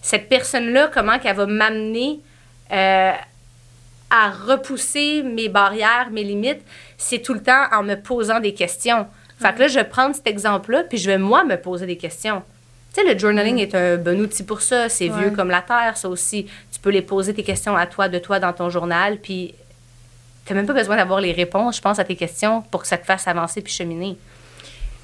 cette 0.00 0.28
personne-là, 0.28 0.90
comment 0.94 1.18
qu'elle 1.18 1.34
va 1.34 1.46
m'amener 1.46 2.20
euh, 2.70 3.12
à 4.10 4.30
repousser 4.30 5.24
mes 5.24 5.48
barrières, 5.48 6.08
mes 6.12 6.22
limites, 6.22 6.62
c'est 6.96 7.18
tout 7.18 7.34
le 7.34 7.42
temps 7.42 7.64
en 7.72 7.82
me 7.82 7.96
posant 7.96 8.38
des 8.38 8.54
questions. 8.54 9.08
Fait 9.38 9.54
que 9.54 9.60
là, 9.60 9.68
je 9.68 9.74
vais 9.78 9.84
prendre 9.84 10.14
cet 10.14 10.26
exemple-là, 10.26 10.84
puis 10.84 10.98
je 10.98 11.06
vais 11.10 11.18
moi 11.18 11.44
me 11.44 11.56
poser 11.56 11.86
des 11.86 11.96
questions. 11.96 12.42
Tu 12.94 13.02
sais, 13.02 13.12
le 13.12 13.18
journaling 13.18 13.58
est 13.58 13.74
un 13.74 13.96
bon 13.98 14.18
outil 14.20 14.42
pour 14.42 14.62
ça. 14.62 14.88
C'est 14.88 15.10
Ouais. 15.10 15.18
vieux 15.18 15.30
comme 15.30 15.50
la 15.50 15.60
terre, 15.60 15.96
ça 15.96 16.08
aussi. 16.08 16.46
Tu 16.72 16.80
peux 16.80 16.88
les 16.90 17.02
poser 17.02 17.34
tes 17.34 17.42
questions 17.42 17.76
à 17.76 17.86
toi, 17.86 18.08
de 18.08 18.18
toi, 18.18 18.38
dans 18.40 18.52
ton 18.54 18.70
journal, 18.70 19.18
puis 19.18 19.54
tu 20.46 20.54
même 20.54 20.66
pas 20.66 20.72
besoin 20.72 20.96
d'avoir 20.96 21.20
les 21.20 21.32
réponses, 21.32 21.76
je 21.76 21.82
pense, 21.82 21.98
à 21.98 22.04
tes 22.04 22.16
questions 22.16 22.62
pour 22.70 22.82
que 22.82 22.88
ça 22.88 22.96
te 22.96 23.04
fasse 23.04 23.26
avancer 23.28 23.60
puis 23.60 23.72
cheminer. 23.72 24.16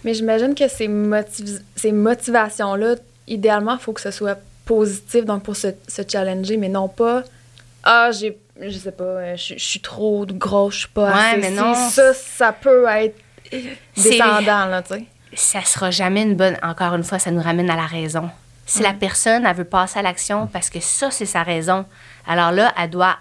Mais 0.04 0.14
j'imagine 0.14 0.54
que 0.54 0.66
ces, 0.68 0.88
motiv- 0.88 1.60
ces 1.76 1.92
motivations-là, 1.92 2.94
idéalement, 3.28 3.74
il 3.74 3.80
faut 3.80 3.92
que 3.92 4.00
ce 4.00 4.10
soit 4.10 4.38
positif, 4.64 5.24
donc 5.24 5.42
pour 5.42 5.56
se, 5.56 5.68
se 5.88 6.02
challenger, 6.08 6.56
mais 6.56 6.68
non 6.68 6.88
pas 6.88 7.22
Ah, 7.82 8.10
j'ai. 8.12 8.38
Je 8.60 8.78
sais 8.78 8.92
pas, 8.92 9.02
euh, 9.04 9.36
je 9.36 9.54
je 9.54 9.64
suis 9.64 9.80
trop 9.80 10.24
grosse, 10.26 10.74
je 10.74 10.78
suis 10.80 10.88
pas 10.88 11.12
Ouais, 11.12 11.18
assez. 11.32 11.40
mais 11.40 11.50
non. 11.50 11.74
Ça, 11.74 12.14
ça 12.14 12.52
peut 12.52 12.86
être 12.88 13.16
descendant, 13.96 14.66
là, 14.66 14.82
tu 14.82 14.94
sais. 14.94 15.06
ça 15.34 15.62
sera 15.64 15.90
jamais 15.90 16.22
une 16.22 16.34
bonne. 16.36 16.56
Encore 16.62 16.94
une 16.94 17.04
fois, 17.04 17.18
ça 17.18 17.30
nous 17.30 17.42
ramène 17.42 17.70
à 17.70 17.76
la 17.76 17.86
raison. 17.86 18.30
Si 18.66 18.82
la 18.82 18.92
personne, 18.92 19.44
elle 19.44 19.56
veut 19.56 19.64
passer 19.64 19.98
à 19.98 20.02
l'action 20.02 20.46
parce 20.46 20.70
que 20.70 20.80
ça, 20.80 21.10
c'est 21.10 21.26
sa 21.26 21.42
raison, 21.42 21.84
alors 22.26 22.52
là, 22.52 22.72
elle 22.78 22.90
doit, 22.90 23.16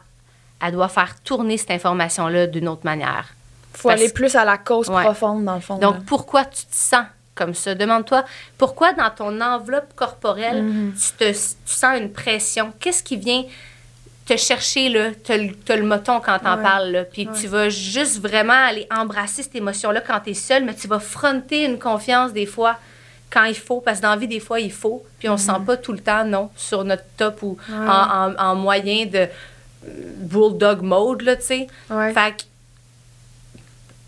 elle 0.63 0.71
doit 0.73 0.87
faire 0.87 1.15
tourner 1.23 1.57
cette 1.57 1.71
information-là 1.71 2.47
d'une 2.47 2.67
autre 2.67 2.85
manière. 2.85 3.33
faut 3.73 3.87
Parce- 3.89 4.01
aller 4.01 4.11
plus 4.11 4.35
à 4.35 4.45
la 4.45 4.57
cause 4.57 4.89
Ouais. 4.89 5.03
profonde, 5.03 5.43
dans 5.45 5.55
le 5.55 5.61
fond. 5.61 5.77
Donc, 5.77 5.95
là. 5.95 6.01
pourquoi 6.05 6.45
tu 6.45 6.65
te 6.65 6.75
sens 6.75 7.05
comme 7.35 7.53
ça? 7.53 7.73
Demande-toi, 7.73 8.23
pourquoi 8.57 8.91
dans 8.93 9.09
ton 9.09 9.39
enveloppe 9.41 9.93
corporelle, 9.95 10.91
tu, 10.93 11.11
te, 11.17 11.31
tu 11.31 11.37
sens 11.73 11.97
une 11.97 12.11
pression? 12.11 12.73
Qu'est-ce 12.79 13.01
qui 13.01 13.15
vient 13.17 13.43
te 14.35 14.41
chercher, 14.41 14.89
là? 14.89 15.11
T'as 15.23 15.37
le, 15.37 15.53
t'as 15.55 15.75
le 15.75 15.83
moton 15.83 16.19
quand 16.19 16.39
t'en 16.39 16.57
Ouais. 16.57 16.63
parles, 16.63 16.91
là. 16.91 17.03
Puis 17.05 17.27
Ouais. 17.27 17.33
tu 17.39 17.47
vas 17.47 17.69
juste 17.69 18.19
vraiment 18.19 18.53
aller 18.67 18.87
embrasser 18.95 19.43
cette 19.43 19.55
émotion-là 19.55 20.01
quand 20.01 20.19
t'es 20.19 20.33
seul, 20.33 20.63
mais 20.65 20.73
tu 20.75 20.87
vas 20.87 20.99
fronter 20.99 21.65
une 21.65 21.79
confiance 21.79 22.31
des 22.33 22.45
fois 22.45 22.77
quand 23.29 23.45
il 23.45 23.55
faut, 23.55 23.79
parce 23.81 23.99
que 23.99 24.03
dans 24.03 24.09
la 24.11 24.17
vie, 24.17 24.27
des 24.27 24.39
fois, 24.41 24.59
il 24.59 24.71
faut. 24.71 25.03
Puis 25.19 25.29
on 25.29 25.37
se 25.37 25.45
sent 25.45 25.59
pas 25.65 25.77
tout 25.77 25.93
le 25.93 25.99
temps, 25.99 26.25
non, 26.25 26.49
sur 26.55 26.83
notre 26.83 27.05
top 27.17 27.41
ou 27.43 27.57
Ouais. 27.69 27.75
en, 27.75 28.31
en- 28.31 28.35
en 28.37 28.55
moyen 28.55 29.05
de 29.05 29.19
euh, 29.19 29.27
bulldog 30.17 30.81
mode, 30.81 31.21
là, 31.21 31.35
tu 31.37 31.43
sais. 31.43 31.67
Fait 32.13 32.35
que 32.37 32.43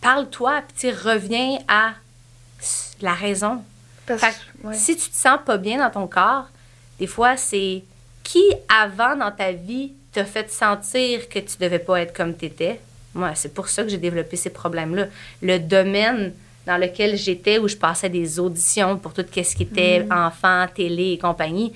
parle-toi, 0.01 0.61
puis 0.77 0.91
reviens 0.91 1.57
à 1.67 1.91
la 3.01 3.13
raison. 3.13 3.63
Parce- 4.05 4.21
Fait 4.21 4.33
que 4.69 4.73
si 4.75 4.97
tu 4.97 5.09
te 5.09 5.15
sens 5.15 5.39
pas 5.45 5.57
bien 5.57 5.77
dans 5.77 5.89
ton 5.89 6.07
corps, 6.07 6.47
des 6.99 7.07
fois, 7.07 7.37
c'est 7.37 7.83
qui 8.23 8.43
avant 8.69 9.15
dans 9.15 9.31
ta 9.31 9.51
vie 9.51 9.93
t'a 10.13 10.25
fait 10.25 10.49
sentir 10.51 11.27
que 11.27 11.39
tu 11.39 11.57
devais 11.59 11.79
pas 11.79 12.01
être 12.01 12.13
comme 12.13 12.35
tu 12.35 12.45
étais. 12.45 12.79
Moi, 13.13 13.31
c'est 13.35 13.53
pour 13.53 13.67
ça 13.67 13.83
que 13.83 13.89
j'ai 13.89 13.97
développé 13.97 14.35
ces 14.35 14.49
problèmes-là. 14.49 15.07
Le 15.41 15.59
domaine 15.59 16.33
dans 16.65 16.77
lequel 16.77 17.17
j'étais, 17.17 17.57
où 17.57 17.67
je 17.67 17.75
passais 17.75 18.09
des 18.09 18.39
auditions 18.39 18.97
pour 18.97 19.13
tout 19.13 19.25
ce 19.33 19.55
qui 19.55 19.63
était 19.63 20.05
enfant, 20.09 20.65
télé 20.73 21.11
et 21.11 21.17
compagnie, 21.17 21.73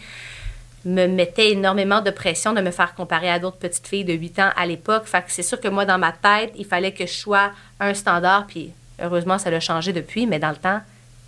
me 0.85 1.05
mettait 1.07 1.51
énormément 1.51 2.01
de 2.01 2.11
pression 2.11 2.53
de 2.53 2.61
me 2.61 2.71
faire 2.71 2.95
comparer 2.95 3.29
à 3.29 3.39
d'autres 3.39 3.57
petites 3.57 3.87
filles 3.87 4.05
de 4.05 4.13
8 4.13 4.39
ans 4.39 4.49
à 4.55 4.65
l'époque. 4.65 5.05
Fait 5.05 5.19
que 5.21 5.31
c'est 5.31 5.43
sûr 5.43 5.59
que 5.59 5.67
moi, 5.67 5.83
dans 5.83 5.97
ma 5.97 6.13
tête, 6.13 6.53
il 6.55 6.65
fallait 6.65 6.93
que 6.93 7.05
je 7.05 7.13
sois 7.13 7.51
un 7.79 7.93
standard, 7.93 8.47
puis 8.47 8.71
heureusement, 9.01 9.37
ça 9.37 9.51
l'a 9.51 9.59
changé 9.59 9.91
depuis, 9.91 10.25
mais 10.25 10.39
dans 10.39 10.51
le 10.51 10.55
temps, 10.55 10.79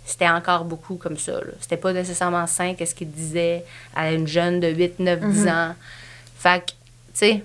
c'était 0.06 0.28
encore 0.28 0.64
beaucoup 0.64 0.96
comme 0.96 1.18
ça. 1.18 1.32
là. 1.32 1.52
C'était 1.60 1.76
pas 1.76 1.92
nécessairement 1.92 2.46
sain 2.46 2.74
qu'est-ce 2.74 2.94
qu'il 2.94 3.10
disait 3.10 3.64
à 3.94 4.12
une 4.12 4.26
jeune 4.26 4.60
de 4.60 4.68
8, 4.68 4.98
9, 4.98 5.20
10 5.20 5.48
ans. 5.48 5.74
Fait 6.38 6.64
que, 6.64 6.72
sais, 7.26 7.42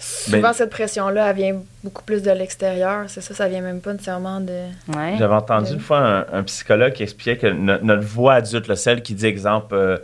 Souvent, 0.00 0.40
Ben- 0.42 0.52
cette 0.52 0.70
pression-là, 0.70 1.28
elle 1.30 1.34
vient 1.36 1.56
beaucoup 1.82 2.04
plus 2.04 2.22
de 2.22 2.30
l'extérieur. 2.30 3.06
C'est 3.08 3.20
ça, 3.20 3.34
ça 3.34 3.48
vient 3.48 3.62
même 3.62 3.80
pas 3.80 3.92
nécessairement 3.92 4.40
de. 4.40 4.52
ouais. 4.96 5.16
J'avais 5.18 5.34
entendu 5.34 5.72
une 5.72 5.80
fois 5.80 5.98
un, 5.98 6.26
un 6.38 6.42
psychologue 6.44 6.92
qui 6.92 7.02
expliquait 7.02 7.36
que 7.36 7.48
no- 7.48 7.78
notre 7.82 8.04
voix 8.06 8.34
adulte, 8.34 8.68
là, 8.68 8.76
celle 8.76 9.02
qui 9.02 9.14
dit, 9.14 9.26
exemple, 9.26 9.74
euh, 9.74 9.96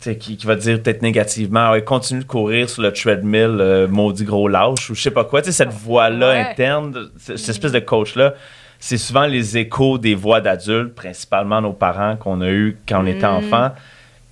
tu 0.00 0.10
sais, 0.10 0.16
qui, 0.16 0.36
qui 0.36 0.46
va 0.48 0.56
dire 0.56 0.82
peut-être 0.82 1.00
négativement, 1.00 1.70
ouais, 1.70 1.84
continue 1.84 2.22
de 2.22 2.26
courir 2.26 2.68
sur 2.68 2.82
le 2.82 2.92
treadmill, 2.92 3.58
euh, 3.60 3.86
maudit 3.86 4.24
gros 4.24 4.48
lâche, 4.48 4.90
ou 4.90 4.96
je 4.96 5.00
sais 5.02 5.12
pas 5.12 5.22
quoi, 5.24 5.42
tu 5.42 5.52
sais, 5.52 5.52
cette 5.52 5.72
voix-là 5.72 6.30
Ouais. 6.30 6.40
interne, 6.50 7.08
cette 7.16 7.36
cette 7.38 7.50
espèce 7.50 7.70
de 7.70 7.78
coach-là, 7.78 8.34
c'est 8.80 8.98
souvent 8.98 9.26
les 9.26 9.56
échos 9.58 9.96
des 9.98 10.16
voix 10.16 10.40
d'adultes, 10.40 10.92
principalement 10.96 11.60
nos 11.60 11.72
parents 11.72 12.16
qu'on 12.16 12.40
a 12.40 12.48
eu 12.48 12.76
quand 12.88 13.00
on 13.04 13.06
était 13.06 13.28
Mm. 13.28 13.30
enfant. 13.36 13.70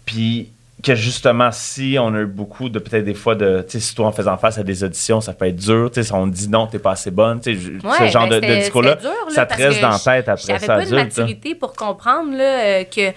Puis 0.05 0.51
que 0.85 0.95
justement, 0.95 1.51
si 1.51 1.97
on 1.99 2.15
a 2.15 2.21
eu 2.21 2.27
beaucoup 2.27 2.69
de 2.69 2.79
peut-être 2.79 3.05
des 3.05 3.15
fois 3.15 3.35
de, 3.35 3.63
tu 3.63 3.73
sais, 3.73 3.81
si 3.81 3.95
toi 3.95 4.07
en 4.07 4.13
faisant 4.13 4.37
face 4.37 4.59
à 4.59 4.63
des 4.63 4.85
auditions, 4.85 5.21
ça 5.21 5.33
peut 5.33 5.47
être 5.47 5.57
dur, 5.57 5.91
tu 5.93 6.01
sais, 6.01 6.07
si 6.07 6.13
on 6.13 6.29
te 6.29 6.35
dit 6.35 6.49
non, 6.49 6.67
t'es 6.67 6.79
pas 6.79 6.93
assez 6.93 7.11
bonne, 7.11 7.41
tu 7.41 7.55
sais, 7.59 7.71
Ouais, 7.87 8.07
ce 8.07 8.13
genre 8.13 8.29
ben, 8.29 8.37
de- 8.37 8.41
de, 8.41 8.47
c'était- 8.47 8.61
discours-là, 8.61 8.91
c'était 8.97 9.03
dur, 9.09 9.27
là, 9.27 9.33
ça 9.35 9.47
te 9.47 9.55
reste 9.57 9.81
dans 9.81 9.89
la 9.91 9.99
tête 9.99 10.29
après 10.29 10.45
J'avais 10.47 10.59
ça 10.67 10.67
pas 10.67 10.77
de 10.77 10.81
adulte. 10.83 11.01
hein. 11.01 11.05
maturité 11.23 11.55
pour 11.55 11.73
comprendre 11.73 12.37
là, 12.37 12.61
euh, 12.61 12.85
que 12.85 13.13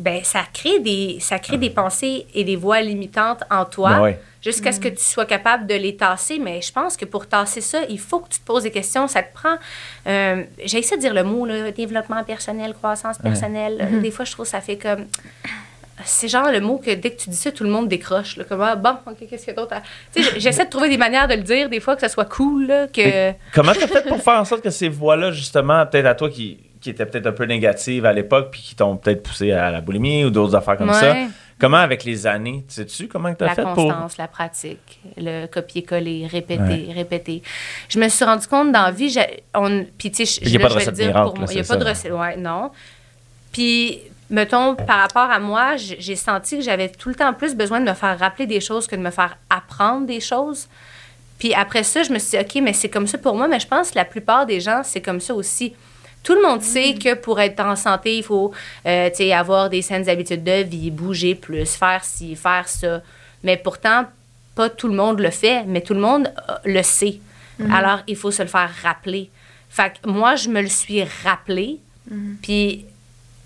ben, 0.00 0.20
ça 0.24 0.40
crée, 0.52 0.78
des, 0.80 1.18
ça 1.20 1.38
crée 1.38 1.58
des 1.58 1.70
pensées 1.70 2.26
et 2.34 2.42
des 2.42 2.56
voix 2.56 2.80
limitantes 2.80 3.42
en 3.50 3.66
toi 3.66 3.90
Ben 3.90 4.02
ouais. 4.02 4.20
jusqu'à 4.42 4.72
ce 4.72 4.80
que 4.80 4.88
tu 4.88 5.04
sois 5.04 5.26
capable 5.26 5.66
de 5.66 5.74
les 5.74 5.94
tasser. 5.94 6.38
Mais 6.42 6.62
je 6.62 6.72
pense 6.72 6.96
que 6.96 7.04
pour 7.04 7.26
tasser 7.26 7.60
ça, 7.60 7.80
il 7.90 7.98
faut 7.98 8.20
que 8.20 8.30
tu 8.30 8.40
te 8.40 8.46
poses 8.46 8.62
des 8.62 8.70
questions. 8.70 9.06
Ça 9.08 9.22
te 9.22 9.34
prend... 9.34 9.56
euh, 10.06 10.42
J'ai 10.64 10.78
essayé 10.78 10.96
de 10.96 11.02
dire 11.02 11.12
le 11.12 11.22
mot, 11.22 11.44
là, 11.44 11.70
développement 11.70 12.24
personnel, 12.24 12.72
croissance 12.72 13.18
personnelle. 13.18 13.76
Euh, 13.92 14.00
Des 14.00 14.10
fois, 14.10 14.24
je 14.24 14.32
trouve 14.32 14.46
que 14.46 14.50
ça 14.50 14.62
fait 14.62 14.78
comme... 14.78 15.04
C'est 16.04 16.28
genre 16.28 16.50
le 16.50 16.60
mot 16.60 16.78
que 16.78 16.92
dès 16.94 17.10
que 17.10 17.20
tu 17.22 17.30
dis 17.30 17.36
ça, 17.36 17.50
tout 17.52 17.64
le 17.64 17.70
monde 17.70 17.88
décroche. 17.88 18.36
Là, 18.36 18.44
comme, 18.44 18.60
ah, 18.62 18.76
bon, 18.76 18.96
OK, 19.06 19.16
qu'est-ce 19.28 19.44
qu'il 19.44 19.54
y 19.54 19.56
a 19.56 19.60
d'autre? 19.60 19.74
à- 19.74 19.82
Tu 20.14 20.22
j'essaie 20.40 20.64
de 20.64 20.70
trouver 20.70 20.88
des 20.88 20.96
manières 20.98 21.28
de 21.28 21.34
le 21.34 21.42
dire, 21.42 21.68
des 21.68 21.80
fois, 21.80 21.94
que 21.94 22.00
ça 22.02 22.08
soit 22.08 22.24
cool, 22.26 22.66
là, 22.66 22.86
que... 22.88 23.00
Mais 23.00 23.38
Comment 23.52 23.72
t'as 23.72 23.86
fait 23.86 24.06
pour 24.06 24.22
faire 24.22 24.38
en 24.40 24.44
sorte 24.44 24.62
que 24.62 24.70
ces 24.70 24.88
voix-là, 24.88 25.30
justement, 25.32 25.84
peut-être 25.86 26.06
à 26.06 26.14
toi 26.14 26.28
qui, 26.30 26.58
qui 26.80 26.90
étaient 26.90 27.06
peut-être 27.06 27.26
un 27.26 27.32
peu 27.32 27.44
négatives 27.44 28.04
à 28.06 28.12
l'époque, 28.12 28.48
puis 28.52 28.60
qui 28.60 28.74
t'ont 28.74 28.96
peut-être 28.96 29.22
poussé 29.22 29.52
à 29.52 29.70
la 29.70 29.80
boulimie 29.80 30.24
ou 30.24 30.30
d'autres 30.30 30.54
affaires 30.54 30.76
comme 30.76 30.92
ça, 30.92 31.14
comment 31.58 31.78
avec 31.78 32.04
les 32.04 32.26
années, 32.26 32.64
sais-tu 32.68 33.08
comment 33.08 33.32
tu 33.34 33.42
as 33.44 33.46
La 33.46 33.54
fait 33.54 33.62
pour... 33.62 33.74
constance, 33.74 34.18
la 34.18 34.28
pratique, 34.28 35.00
le 35.16 35.46
copier-coller, 35.46 36.26
répéter, 36.26 36.88
répéter. 36.94 37.42
Je 37.88 37.98
me 37.98 38.08
suis 38.08 38.24
rendu 38.24 38.46
compte 38.46 38.72
dans 38.72 38.82
la 38.82 38.90
vie, 38.90 39.16
on, 39.54 39.86
puis 39.96 40.10
tu 40.10 40.26
sais, 40.26 40.40
je- 40.42 40.46
Il 40.48 40.52
y 40.52 40.56
a 40.56 40.60
pas 40.60 40.68
de 40.68 40.74
recette 40.74 40.98
miracle, 40.98 41.18
pour 41.26 41.34
là, 41.34 41.40
moi. 41.40 41.48
Il 41.50 41.54
n'y 41.54 41.60
a 41.60 41.64
pas 41.64 41.76
de 41.76 41.84
recette, 41.84 42.12
ouais, 42.12 42.36
non. 42.36 42.70
Puis, 43.52 44.00
mettons, 44.30 44.74
par 44.74 45.00
rapport 45.00 45.30
à 45.30 45.38
moi, 45.38 45.76
j'ai 45.76 46.16
senti 46.16 46.58
que 46.58 46.62
j'avais 46.62 46.88
tout 46.88 47.08
le 47.08 47.14
temps 47.14 47.32
plus 47.32 47.54
besoin 47.54 47.80
de 47.80 47.88
me 47.88 47.94
faire 47.94 48.18
rappeler 48.18 48.46
des 48.46 48.60
choses 48.60 48.86
que 48.86 48.96
de 48.96 49.00
me 49.00 49.10
faire 49.10 49.36
apprendre 49.50 50.06
des 50.06 50.20
choses. 50.20 50.68
Puis 51.38 51.52
après 51.54 51.82
ça, 51.82 52.02
je 52.02 52.12
me 52.12 52.18
suis 52.18 52.38
dit, 52.38 52.44
OK, 52.44 52.62
mais 52.62 52.72
c'est 52.72 52.88
comme 52.88 53.06
ça 53.06 53.18
pour 53.18 53.34
moi, 53.34 53.48
mais 53.48 53.60
je 53.60 53.66
pense 53.66 53.90
que 53.90 53.96
la 53.96 54.04
plupart 54.04 54.46
des 54.46 54.60
gens, 54.60 54.82
c'est 54.84 55.00
comme 55.00 55.20
ça 55.20 55.34
aussi. 55.34 55.74
Tout 56.22 56.34
le 56.34 56.42
monde 56.42 56.62
sait 56.62 56.94
que 56.94 57.14
pour 57.14 57.38
être 57.38 57.60
en 57.60 57.76
santé, 57.76 58.16
il 58.16 58.22
faut 58.22 58.52
euh, 58.86 59.10
avoir 59.32 59.68
des 59.68 59.82
saines 59.82 60.08
habitudes 60.08 60.42
de 60.42 60.62
vie, 60.62 60.90
bouger 60.90 61.34
plus, 61.34 61.74
faire 61.74 62.02
ci, 62.02 62.34
faire 62.34 62.66
ça. 62.66 63.02
Mais 63.42 63.58
pourtant, 63.58 64.06
pas 64.54 64.70
tout 64.70 64.88
le 64.88 64.94
monde 64.94 65.20
le 65.20 65.30
fait, 65.30 65.64
mais 65.66 65.82
tout 65.82 65.92
le 65.92 66.00
monde 66.00 66.32
euh, 66.48 66.54
le 66.64 66.82
sait. 66.82 67.20
Alors, 67.70 68.00
il 68.08 68.16
faut 68.16 68.32
se 68.32 68.42
le 68.42 68.48
faire 68.48 68.70
rappeler. 68.82 69.30
Fait 69.68 69.92
que 69.92 70.08
moi, 70.08 70.34
je 70.34 70.48
me 70.48 70.60
le 70.60 70.68
suis 70.68 71.04
rappelé. 71.24 71.78
Puis 72.42 72.84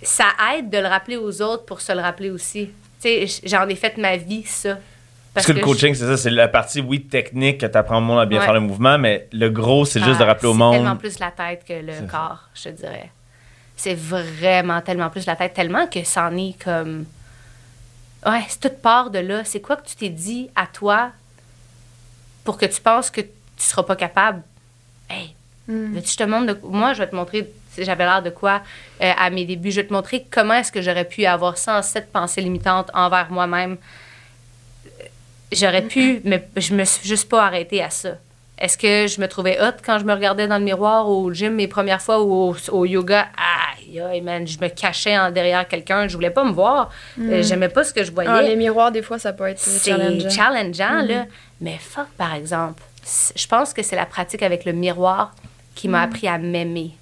ça 0.03 0.27
aide 0.55 0.71
de 0.71 0.79
le 0.79 0.87
rappeler 0.87 1.17
aux 1.17 1.43
autres 1.43 1.65
pour 1.65 1.81
se 1.81 1.93
le 1.93 2.01
rappeler 2.01 2.31
aussi. 2.31 2.71
Tu 3.01 3.27
sais, 3.27 3.41
j'en 3.45 3.69
ai 3.69 3.75
fait 3.75 3.97
ma 3.97 4.17
vie, 4.17 4.45
ça. 4.45 4.79
Parce, 5.35 5.47
que, 5.47 5.53
le 5.53 5.61
coaching, 5.61 5.95
c'est 5.95 6.07
ça, 6.07 6.17
c'est 6.17 6.31
la 6.31 6.49
partie, 6.49 6.81
oui, 6.81 7.03
technique, 7.03 7.59
que 7.59 7.67
tu 7.67 7.77
apprends 7.77 7.99
au 7.99 8.01
monde 8.01 8.19
à 8.19 8.27
bien 8.27 8.41
faire 8.41 8.55
le 8.55 8.61
mouvement, 8.61 8.99
mais 8.99 9.29
le 9.33 9.51
gros, 9.51 9.85
c'est 9.85 10.03
juste 10.03 10.19
de 10.19 10.25
ah, 10.25 10.29
rappeler 10.29 10.49
au 10.49 10.55
monde. 10.55 10.73
C'est 10.73 10.79
tellement 10.79 10.97
plus 10.97 11.19
la 11.19 11.31
tête 11.31 11.65
que 11.67 11.75
le 11.75 12.09
corps, 12.09 12.49
je 12.55 12.71
dirais. 12.71 13.11
C'est 13.77 13.95
vraiment 13.95 14.81
tellement 14.81 15.11
plus 15.11 15.27
la 15.27 15.37
tête, 15.37 15.55
tellement 15.55 15.87
que 15.87 16.03
c'en 16.03 16.37
est 16.37 16.61
comme. 16.63 17.05
Ouais, 18.27 18.43
c'est 18.49 18.59
toute 18.59 18.83
part 18.83 19.11
de 19.11 19.21
là. 19.21 19.45
C'est 19.45 19.61
quoi 19.61 19.77
que 19.77 19.87
tu 19.87 19.95
t'es 19.95 20.09
dit 20.09 20.51
à 20.57 20.67
toi 20.67 21.13
pour 22.43 22.59
que 22.59 22.67
tu 22.67 22.81
penses 22.81 23.11
que 23.11 23.21
tu 23.21 23.29
seras 23.59 23.85
pas 23.85 23.95
capable? 23.95 24.43
Hey, 25.09 25.35
mm. 25.69 26.01
tu 26.03 26.17
te 26.17 26.25
montre 26.25 26.55
de... 26.55 26.59
Moi, 26.65 26.95
je 26.95 26.99
vais 26.99 27.09
te 27.09 27.15
montrer 27.15 27.49
j'avais 27.85 28.05
l'air 28.05 28.23
de 28.23 28.31
quoi 28.31 28.63
euh, 29.03 29.13
à 29.17 29.31
mes 29.31 29.45
débuts. 29.45 29.71
Je 29.71 29.81
vais 29.81 29.87
te 29.87 29.93
montrer 29.93 30.27
comment 30.31 30.55
est-ce 30.55 30.73
que 30.73 30.83
j'aurais 30.83 31.05
pu 31.05 31.25
avoir 31.25 31.59
107 31.59 32.11
pensées 32.13 32.41
limitantes 32.41 32.91
envers 32.95 33.31
moi-même. 33.31 33.77
J'aurais 35.53 35.83
pu, 35.83 36.21
mais 36.25 36.47
je 36.57 36.75
me 36.75 36.85
suis 36.85 37.09
juste 37.09 37.29
pas 37.29 37.47
arrêtée 37.47 37.83
à 37.83 37.91
ça. 37.91 38.11
Est-ce 38.61 38.77
que 38.77 39.07
je 39.07 39.21
me 39.21 39.29
trouvais 39.29 39.61
hot 39.61 39.77
quand 39.85 39.99
je 39.99 40.05
me 40.05 40.13
regardais 40.13 40.49
dans 40.49 40.59
le 40.59 40.65
miroir 40.65 41.09
au 41.09 41.33
gym 41.33 41.55
mes 41.55 41.69
premières 41.69 42.03
fois 42.03 42.23
ou 42.23 42.55
au, 42.73 42.85
yoga? 42.85 43.29
Aïe, 43.37 44.01
aïe, 44.01 44.21
man, 44.21 44.47
je 44.47 44.59
me 44.59 44.69
cachais 44.69 45.17
en 45.17 45.31
derrière 45.31 45.67
quelqu'un. 45.69 46.09
Je 46.09 46.15
voulais 46.15 46.31
pas 46.31 46.45
me 46.45 46.51
voir. 46.51 46.91
Euh, 47.21 47.39
mm. 47.39 47.43
J'aimais 47.45 47.69
pas 47.69 47.85
ce 47.85 47.95
que 47.95 48.03
je 48.03 48.11
voyais. 48.11 48.29
Ah, 48.29 48.43
les 48.43 48.57
miroirs, 48.57 48.91
des 48.91 49.03
fois, 49.03 49.19
ça 49.19 49.33
peut 49.33 49.47
être 49.47 49.63
challengeant. 49.63 50.29
challengeant, 50.29 51.03
là. 51.03 51.23
Mm-hmm. 51.23 51.27
Mais 51.61 51.79
fuck, 51.81 52.09
par 52.17 52.35
exemple, 52.35 52.83
je 53.37 53.47
pense 53.47 53.73
que 53.73 53.83
c'est 53.83 53.97
la 53.97 54.07
pratique 54.07 54.43
avec 54.43 54.65
le 54.65 54.73
miroir 54.73 55.35
qui 55.77 55.87
m'a 55.87 56.01
mm. 56.01 56.11
appris 56.11 56.29
à 56.29 56.39
m'aimer. 56.39 56.98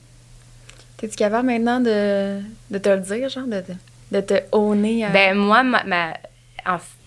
T'es-tu 0.96 1.16
capable 1.16 1.46
maintenant 1.46 1.80
de, 1.80 2.40
de, 2.70 2.78
te 2.78 2.88
le 2.88 3.00
dire, 3.00 3.28
genre, 3.28 3.46
de, 3.46 3.62
de 4.12 4.20
te 4.20 4.34
honner? 4.52 5.04
À... 5.04 5.10
Ben, 5.10 5.34
moi, 5.34 5.62
ma, 5.62 6.14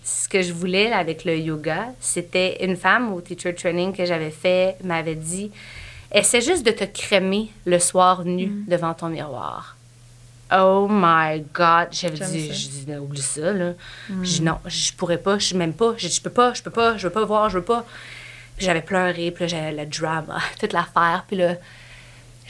ce 0.02 0.28
que 0.28 0.42
je 0.42 0.52
voulais 0.52 0.92
avec 0.92 1.24
le 1.24 1.36
yoga, 1.36 1.88
c'était 2.00 2.64
une 2.64 2.76
femme 2.76 3.12
au 3.12 3.20
teacher 3.20 3.54
training 3.54 3.92
que 3.92 4.04
j'avais 4.04 4.30
fait 4.30 4.76
m'avait 4.84 5.14
dit 5.14 5.50
essaie 6.12 6.40
juste 6.40 6.64
de 6.64 6.72
te 6.72 6.84
crémer 6.84 7.50
le 7.66 7.78
soir 7.78 8.24
nu 8.24 8.46
mm. 8.46 8.64
devant 8.68 8.94
ton 8.94 9.08
miroir. 9.08 9.76
Oh 10.52 10.88
my 10.90 11.44
God! 11.54 11.88
J'avais 11.92 12.18
dit, 12.18 12.52
je 12.52 12.68
dis, 12.68 12.96
oublie 12.96 13.22
ça, 13.22 13.52
là. 13.52 13.72
Mm. 14.08 14.24
Je 14.24 14.30
dis, 14.30 14.42
non, 14.42 14.58
je 14.66 14.92
pourrais 14.94 15.18
pas, 15.18 15.38
je 15.38 15.54
m'aime 15.54 15.72
pas. 15.72 15.94
Je 15.96 16.08
dis, 16.08 16.14
je 16.14 16.22
peux 16.22 16.30
pas, 16.30 16.54
je 16.54 16.62
peux 16.62 16.72
pas, 16.72 16.96
je 16.96 17.06
veux 17.06 17.12
pas 17.12 17.24
voir, 17.24 17.48
je 17.50 17.58
veux 17.58 17.64
pas. 17.64 17.86
Puis 18.56 18.66
j'avais 18.66 18.82
pleuré, 18.82 19.30
puis 19.30 19.48
j'avais 19.48 19.72
le 19.72 19.86
drama, 19.86 20.38
toute 20.58 20.72
l'affaire. 20.72 21.24
Puis 21.28 21.36
là, 21.36 21.54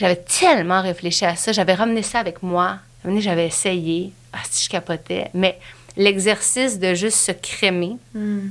j'avais 0.00 0.16
tellement 0.16 0.80
réfléchi 0.80 1.26
à 1.26 1.36
ça. 1.36 1.52
J'avais 1.52 1.74
ramené 1.74 2.02
ça 2.02 2.20
avec 2.20 2.42
moi. 2.42 2.78
J'avais 3.18 3.46
essayé. 3.46 4.14
Ah, 4.32 4.38
si 4.48 4.64
je 4.64 4.70
capotais. 4.70 5.30
Mais 5.34 5.58
l'exercice 5.94 6.78
de 6.78 6.94
juste 6.94 7.18
se 7.18 7.32
crémer. 7.32 7.98
Hmm. 8.14 8.48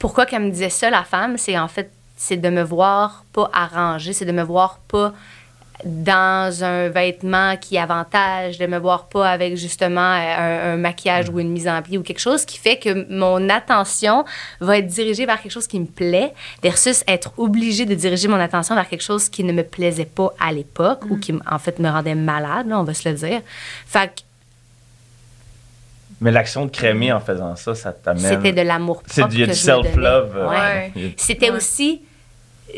Pourquoi 0.00 0.26
qu'elle 0.26 0.42
me 0.42 0.50
disait 0.50 0.68
ça, 0.68 0.90
la 0.90 1.04
femme? 1.04 1.38
C'est 1.38 1.56
en 1.56 1.68
fait, 1.68 1.92
c'est 2.16 2.38
de 2.38 2.50
me 2.50 2.62
voir 2.62 3.24
pas 3.32 3.50
arrangée, 3.52 4.12
c'est 4.12 4.24
de 4.24 4.32
me 4.32 4.42
voir 4.42 4.80
pas 4.88 5.14
dans 5.84 6.64
un 6.64 6.88
vêtement 6.88 7.56
qui 7.56 7.78
avantage, 7.78 8.58
de 8.58 8.66
me 8.66 8.78
voir 8.78 9.08
pas 9.08 9.28
avec 9.28 9.56
justement 9.56 10.00
un, 10.00 10.76
maquillage 10.76 11.28
ou 11.28 11.40
une 11.40 11.50
mise 11.50 11.68
en 11.68 11.82
pied 11.82 11.98
ou 11.98 12.02
quelque 12.02 12.20
chose 12.20 12.44
qui 12.44 12.58
fait 12.58 12.76
que 12.76 13.06
mon 13.12 13.48
attention 13.48 14.24
va 14.60 14.78
être 14.78 14.86
dirigée 14.86 15.26
vers 15.26 15.40
quelque 15.40 15.52
chose 15.52 15.66
qui 15.66 15.80
me 15.80 15.86
plaît 15.86 16.32
versus 16.62 17.04
être 17.06 17.32
obligée 17.36 17.86
de 17.86 17.94
diriger 17.94 18.28
mon 18.28 18.40
attention 18.40 18.74
vers 18.74 18.88
quelque 18.88 19.02
chose 19.02 19.28
qui 19.28 19.44
ne 19.44 19.52
me 19.52 19.62
plaisait 19.62 20.04
pas 20.04 20.32
à 20.40 20.52
l'époque 20.52 21.04
ou 21.08 21.16
mm. 21.16 21.20
qui 21.20 21.34
en 21.50 21.58
fait 21.58 21.78
me 21.78 21.88
rendait 21.88 22.14
malade, 22.14 22.66
on 22.70 22.84
va 22.84 22.94
se 22.94 23.08
le 23.08 23.14
dire. 23.14 23.40
Fait 23.86 24.24
mais 26.20 26.30
l'action 26.30 26.66
de 26.66 26.70
crémer 26.70 27.12
en 27.12 27.20
faisant 27.20 27.56
ça, 27.56 27.74
ça 27.74 27.92
t'amène. 27.92 28.22
C'était 28.22 28.52
de 28.52 28.60
l'amour 28.60 29.02
propre. 29.02 29.14
C'est 29.14 29.28
du 29.28 29.54
self-love. 29.54 30.48
Ouais. 30.50 30.92
C'était 31.16 31.50
aussi 31.50 32.02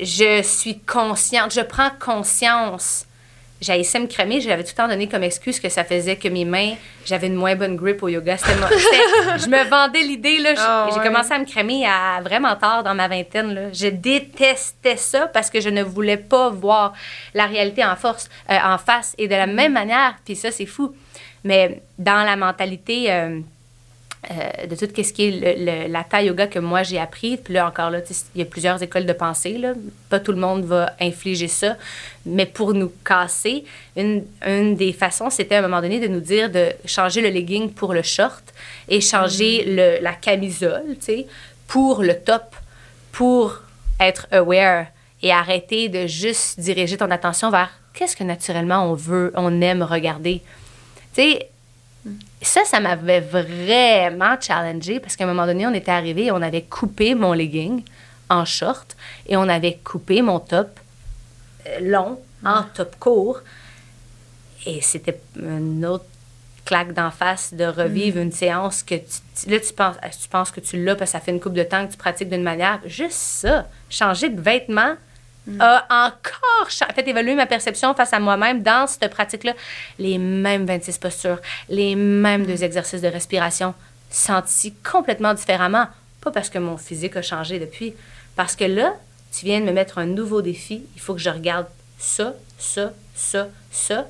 je 0.00 0.42
suis 0.42 0.78
consciente, 0.80 1.52
je 1.52 1.60
prends 1.60 1.90
conscience. 1.98 3.06
J'haïssais 3.60 4.00
me 4.00 4.08
cramer, 4.08 4.40
j'avais 4.40 4.64
tout 4.64 4.70
le 4.72 4.76
temps 4.76 4.88
donné 4.88 5.08
comme 5.08 5.22
excuse 5.22 5.60
que 5.60 5.68
ça 5.68 5.84
faisait 5.84 6.16
que 6.16 6.26
mes 6.26 6.44
mains, 6.44 6.74
j'avais 7.04 7.28
une 7.28 7.36
moins 7.36 7.54
bonne 7.54 7.76
grip 7.76 8.02
au 8.02 8.08
yoga. 8.08 8.36
je 9.38 9.48
me 9.48 9.68
vendais 9.68 10.02
l'idée, 10.02 10.38
là. 10.38 10.88
J'ai 10.92 11.00
commencé 11.00 11.32
à 11.32 11.38
me 11.38 11.44
cramer 11.44 11.86
à 11.86 12.20
vraiment 12.20 12.56
tard 12.56 12.82
dans 12.82 12.94
ma 12.94 13.06
vingtaine, 13.06 13.54
là. 13.54 13.60
Je 13.72 13.86
détestais 13.86 14.96
ça 14.96 15.28
parce 15.28 15.48
que 15.48 15.60
je 15.60 15.68
ne 15.68 15.84
voulais 15.84 16.16
pas 16.16 16.50
voir 16.50 16.92
la 17.34 17.46
réalité 17.46 17.84
en 17.84 17.94
force, 17.94 18.28
euh, 18.50 18.56
en 18.64 18.78
face. 18.78 19.14
Et 19.16 19.28
de 19.28 19.34
la 19.34 19.46
même 19.46 19.74
manière, 19.74 20.16
puis 20.24 20.34
ça, 20.34 20.50
c'est 20.50 20.66
fou. 20.66 20.92
Mais 21.44 21.82
dans 21.98 22.24
la 22.24 22.34
mentalité, 22.34 23.12
euh, 23.12 23.38
euh, 24.30 24.66
de 24.66 24.76
tout 24.76 24.86
ce 25.02 25.12
qui 25.12 25.24
est 25.24 25.56
le, 25.58 25.92
la 25.92 26.04
taille 26.04 26.26
yoga 26.26 26.46
que 26.46 26.60
moi 26.60 26.84
j'ai 26.84 26.98
appris. 26.98 27.36
Puis 27.36 27.54
là, 27.54 27.66
encore 27.66 27.90
là, 27.90 27.98
il 28.34 28.38
y 28.38 28.42
a 28.42 28.44
plusieurs 28.44 28.80
écoles 28.80 29.04
de 29.04 29.12
pensée. 29.12 29.58
Là. 29.58 29.74
Pas 30.08 30.20
tout 30.20 30.30
le 30.30 30.38
monde 30.38 30.64
va 30.64 30.92
infliger 31.00 31.48
ça. 31.48 31.76
Mais 32.24 32.46
pour 32.46 32.72
nous 32.72 32.92
casser, 33.04 33.64
une, 33.96 34.24
une 34.46 34.76
des 34.76 34.92
façons, 34.92 35.28
c'était 35.28 35.56
à 35.56 35.58
un 35.58 35.62
moment 35.62 35.80
donné 35.80 35.98
de 35.98 36.06
nous 36.06 36.20
dire 36.20 36.50
de 36.50 36.68
changer 36.84 37.20
le 37.20 37.30
legging 37.30 37.72
pour 37.72 37.94
le 37.94 38.02
short 38.02 38.44
et 38.88 39.00
changer 39.00 39.64
mm. 39.66 39.76
le, 39.76 39.98
la 40.02 40.12
camisole, 40.12 40.96
pour 41.66 42.02
le 42.04 42.14
top, 42.14 42.54
pour 43.10 43.60
être 43.98 44.28
aware 44.30 44.86
et 45.22 45.32
arrêter 45.32 45.88
de 45.88 46.06
juste 46.06 46.60
diriger 46.60 46.96
ton 46.96 47.10
attention 47.10 47.50
vers 47.50 47.70
qu'est-ce 47.92 48.16
que 48.16 48.24
naturellement 48.24 48.88
on 48.88 48.94
veut, 48.94 49.32
on 49.34 49.60
aime 49.60 49.82
regarder. 49.82 50.42
Tu 51.14 51.22
sais, 51.22 51.48
ça, 52.44 52.64
ça 52.64 52.80
m'avait 52.80 53.20
vraiment 53.20 54.36
challengé 54.40 55.00
parce 55.00 55.16
qu'à 55.16 55.24
un 55.24 55.28
moment 55.28 55.46
donné, 55.46 55.66
on 55.66 55.74
était 55.74 55.90
arrivé 55.90 56.26
et 56.26 56.32
on 56.32 56.42
avait 56.42 56.62
coupé 56.62 57.14
mon 57.14 57.32
legging 57.32 57.82
en 58.28 58.44
short 58.44 58.96
et 59.26 59.36
on 59.36 59.48
avait 59.48 59.78
coupé 59.84 60.22
mon 60.22 60.40
top 60.40 60.80
euh, 61.66 61.78
long 61.80 62.18
en 62.44 62.62
top 62.74 62.96
court. 62.98 63.40
Et 64.66 64.80
c'était 64.80 65.20
une 65.36 65.84
autre 65.84 66.04
claque 66.64 66.92
d'en 66.92 67.10
face 67.10 67.52
de 67.54 67.64
revivre 67.64 68.18
mm. 68.18 68.22
une 68.22 68.32
séance 68.32 68.82
que 68.82 68.94
tu, 68.94 69.50
là, 69.50 69.60
tu 69.60 69.72
penses, 69.72 69.96
tu 70.20 70.28
penses 70.28 70.50
que 70.50 70.60
tu 70.60 70.82
l'as 70.82 70.94
parce 70.94 71.10
que 71.10 71.18
ça 71.18 71.20
fait 71.24 71.32
une 71.32 71.40
couple 71.40 71.56
de 71.56 71.64
temps 71.64 71.86
que 71.86 71.92
tu 71.92 71.98
pratiques 71.98 72.28
d'une 72.28 72.42
manière. 72.42 72.80
Juste 72.86 73.12
ça, 73.12 73.68
changer 73.90 74.28
de 74.28 74.40
vêtements 74.40 74.94
a 75.58 76.06
encore 76.06 76.70
fait 76.70 77.08
évoluer 77.08 77.34
ma 77.34 77.46
perception 77.46 77.94
face 77.94 78.12
à 78.12 78.20
moi-même 78.20 78.62
dans 78.62 78.86
cette 78.86 79.10
pratique-là. 79.10 79.54
Les 79.98 80.18
mêmes 80.18 80.66
26 80.66 80.98
postures, 80.98 81.40
les 81.68 81.96
mêmes 81.96 82.46
deux 82.46 82.62
exercices 82.62 83.02
de 83.02 83.08
respiration, 83.08 83.74
sentis 84.10 84.74
complètement 84.88 85.34
différemment. 85.34 85.86
Pas 86.20 86.30
parce 86.30 86.50
que 86.50 86.58
mon 86.58 86.76
physique 86.76 87.16
a 87.16 87.22
changé 87.22 87.58
depuis, 87.58 87.94
parce 88.36 88.54
que 88.54 88.64
là, 88.64 88.94
tu 89.32 89.44
viens 89.44 89.60
de 89.60 89.64
me 89.64 89.72
mettre 89.72 89.98
un 89.98 90.06
nouveau 90.06 90.42
défi. 90.42 90.84
Il 90.94 91.00
faut 91.00 91.14
que 91.14 91.20
je 91.20 91.30
regarde 91.30 91.66
ça, 91.98 92.34
ça, 92.58 92.92
ça, 93.14 93.48
ça. 93.70 94.06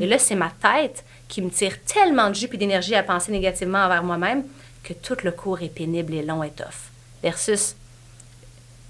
Et 0.00 0.06
là, 0.06 0.18
c'est 0.18 0.34
ma 0.34 0.50
tête 0.50 1.04
qui 1.28 1.42
me 1.42 1.50
tire 1.50 1.80
tellement 1.84 2.28
de 2.28 2.34
jus 2.34 2.48
et 2.52 2.56
d'énergie 2.56 2.96
à 2.96 3.04
penser 3.04 3.30
négativement 3.30 3.78
envers 3.78 4.02
moi-même 4.02 4.42
que 4.82 4.92
tout 4.92 5.16
le 5.22 5.30
cours 5.30 5.62
est 5.62 5.68
pénible 5.68 6.14
et 6.14 6.22
long 6.22 6.42
et 6.42 6.50
tough. 6.50 6.90
Versus 7.22 7.76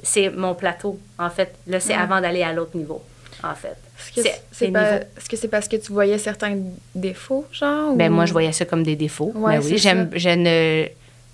c'est 0.02 0.31
mon 0.31 0.55
plateau, 0.55 0.98
en 1.18 1.31
fait. 1.31 1.55
Là, 1.66 1.81
c'est 1.81 1.94
avant 1.94 2.20
d'aller 2.20 2.43
à 2.43 2.52
l'autre 2.52 2.77
niveau, 2.77 3.02
en 3.43 3.55
fait. 3.55 3.77
Est-ce 4.16 5.28
que 5.28 5.36
c'est 5.36 5.48
parce 5.48 5.68
que 5.68 5.77
tu 5.77 5.93
voyais 5.93 6.18
certains 6.18 6.56
défauts, 6.94 7.47
genre? 7.52 7.94
Ben, 7.94 8.10
moi, 8.10 8.27
je 8.27 8.32
voyais 8.32 8.52
ça 8.52 8.64
comme 8.64 8.82
des 8.82 8.97
défauts. 8.97 9.32
Ouais, 9.35 9.59
ben 9.59 9.64
oui, 9.64 9.78
j'aime, 9.78 10.10
je 10.14 10.31
ne... 10.31 10.86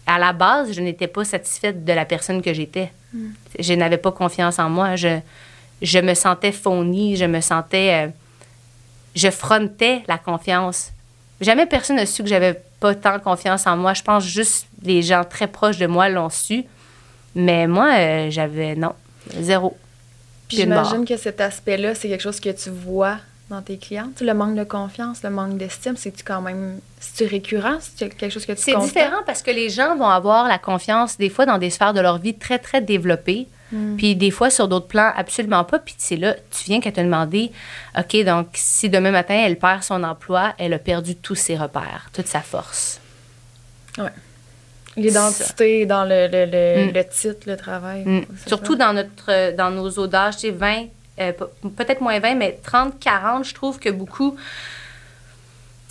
À 0.06 0.18
la 0.18 0.32
base, 0.32 0.72
je 0.72 0.80
n'étais 0.80 1.08
pas 1.08 1.24
satisfaite 1.24 1.84
de 1.84 1.92
la 1.92 2.04
personne 2.04 2.40
que 2.40 2.52
j'étais. 2.52 2.92
Hmm. 3.12 3.30
Je 3.58 3.74
n'avais 3.74 3.96
pas 3.96 4.12
confiance 4.12 4.58
en 4.58 4.68
moi. 4.68 4.94
Je, 4.94 5.18
je 5.82 5.98
me 5.98 6.14
sentais 6.14 6.52
faunie, 6.52 7.16
je 7.16 7.24
me 7.24 7.40
sentais... 7.40 8.06
Euh, 8.06 8.10
je 9.16 9.30
frontais 9.30 10.02
la 10.06 10.18
confiance. 10.18 10.92
Jamais 11.40 11.66
personne 11.66 11.96
n'a 11.96 12.06
su 12.06 12.22
que 12.22 12.28
j'avais 12.28 12.60
pas 12.78 12.94
tant 12.94 13.18
confiance 13.18 13.66
en 13.66 13.76
moi. 13.76 13.94
Je 13.94 14.02
pense 14.02 14.24
juste 14.24 14.66
les 14.82 15.02
gens 15.02 15.24
très 15.24 15.46
proches 15.46 15.78
de 15.78 15.86
moi 15.86 16.08
l'ont 16.08 16.30
su. 16.30 16.64
Mais 17.36 17.66
moi, 17.66 17.92
euh, 17.94 18.30
j'avais 18.30 18.74
non, 18.74 18.94
zéro. 19.38 19.76
Puis 20.48 20.56
j'imagine 20.56 21.04
que 21.04 21.16
cet 21.16 21.40
aspect-là, 21.40 21.94
c'est 21.94 22.08
quelque 22.08 22.22
chose 22.22 22.40
que 22.40 22.48
tu 22.48 22.70
vois 22.70 23.18
dans 23.50 23.60
tes 23.62 23.76
clients. 23.76 24.08
le 24.20 24.32
manque 24.32 24.56
de 24.56 24.64
confiance, 24.64 25.22
le 25.22 25.30
manque 25.30 25.58
d'estime, 25.58 25.96
c'est-tu 25.96 26.24
quand 26.24 26.40
même. 26.40 26.80
C'est-tu 26.98 27.30
récurrent? 27.30 27.76
C'est 27.80 28.08
quelque 28.08 28.32
chose 28.32 28.46
que 28.46 28.52
tu 28.52 28.62
C'est 28.62 28.76
différent 28.78 29.22
parce 29.26 29.42
que 29.42 29.50
les 29.50 29.68
gens 29.68 29.96
vont 29.96 30.08
avoir 30.08 30.48
la 30.48 30.58
confiance, 30.58 31.18
des 31.18 31.28
fois, 31.28 31.44
dans 31.44 31.58
des 31.58 31.70
sphères 31.70 31.92
de 31.92 32.00
leur 32.00 32.18
vie 32.18 32.34
très, 32.34 32.58
très 32.58 32.80
développées. 32.80 33.46
Hmm. 33.70 33.96
Puis 33.96 34.16
des 34.16 34.30
fois, 34.30 34.48
sur 34.48 34.66
d'autres 34.66 34.86
plans, 34.86 35.12
absolument 35.14 35.64
pas. 35.64 35.78
Puis 35.78 35.94
c'est 35.98 36.16
là, 36.16 36.34
tu 36.50 36.64
viens 36.64 36.80
qu'à 36.80 36.90
te 36.90 37.00
demander, 37.00 37.52
OK, 37.98 38.24
donc 38.24 38.48
si 38.54 38.88
demain 38.88 39.10
matin, 39.10 39.34
elle 39.34 39.58
perd 39.58 39.82
son 39.82 40.02
emploi, 40.04 40.54
elle 40.58 40.72
a 40.72 40.78
perdu 40.78 41.16
tous 41.16 41.34
ses 41.34 41.56
repères, 41.56 42.08
toute 42.14 42.28
sa 42.28 42.40
force. 42.40 43.00
Ouais. 43.98 44.10
L'identité 44.96 45.86
dans 45.86 46.04
le, 46.04 46.28
le, 46.30 46.86
mm. 46.86 46.94
le, 46.94 47.04
titre, 47.04 47.40
le 47.46 47.56
travail. 47.56 48.02
Mm. 48.04 48.24
Surtout 48.46 48.76
dans, 48.76 48.92
notre, 48.92 49.54
dans 49.54 49.70
nos 49.70 49.90
audages, 49.90 50.34
c'est 50.38 50.50
20, 50.50 50.86
euh, 51.20 51.32
peut-être 51.76 52.00
moins 52.00 52.18
20, 52.18 52.34
mais 52.34 52.58
30, 52.62 52.98
40, 52.98 53.44
je 53.44 53.54
trouve 53.54 53.78
que 53.78 53.90
beaucoup 53.90 54.36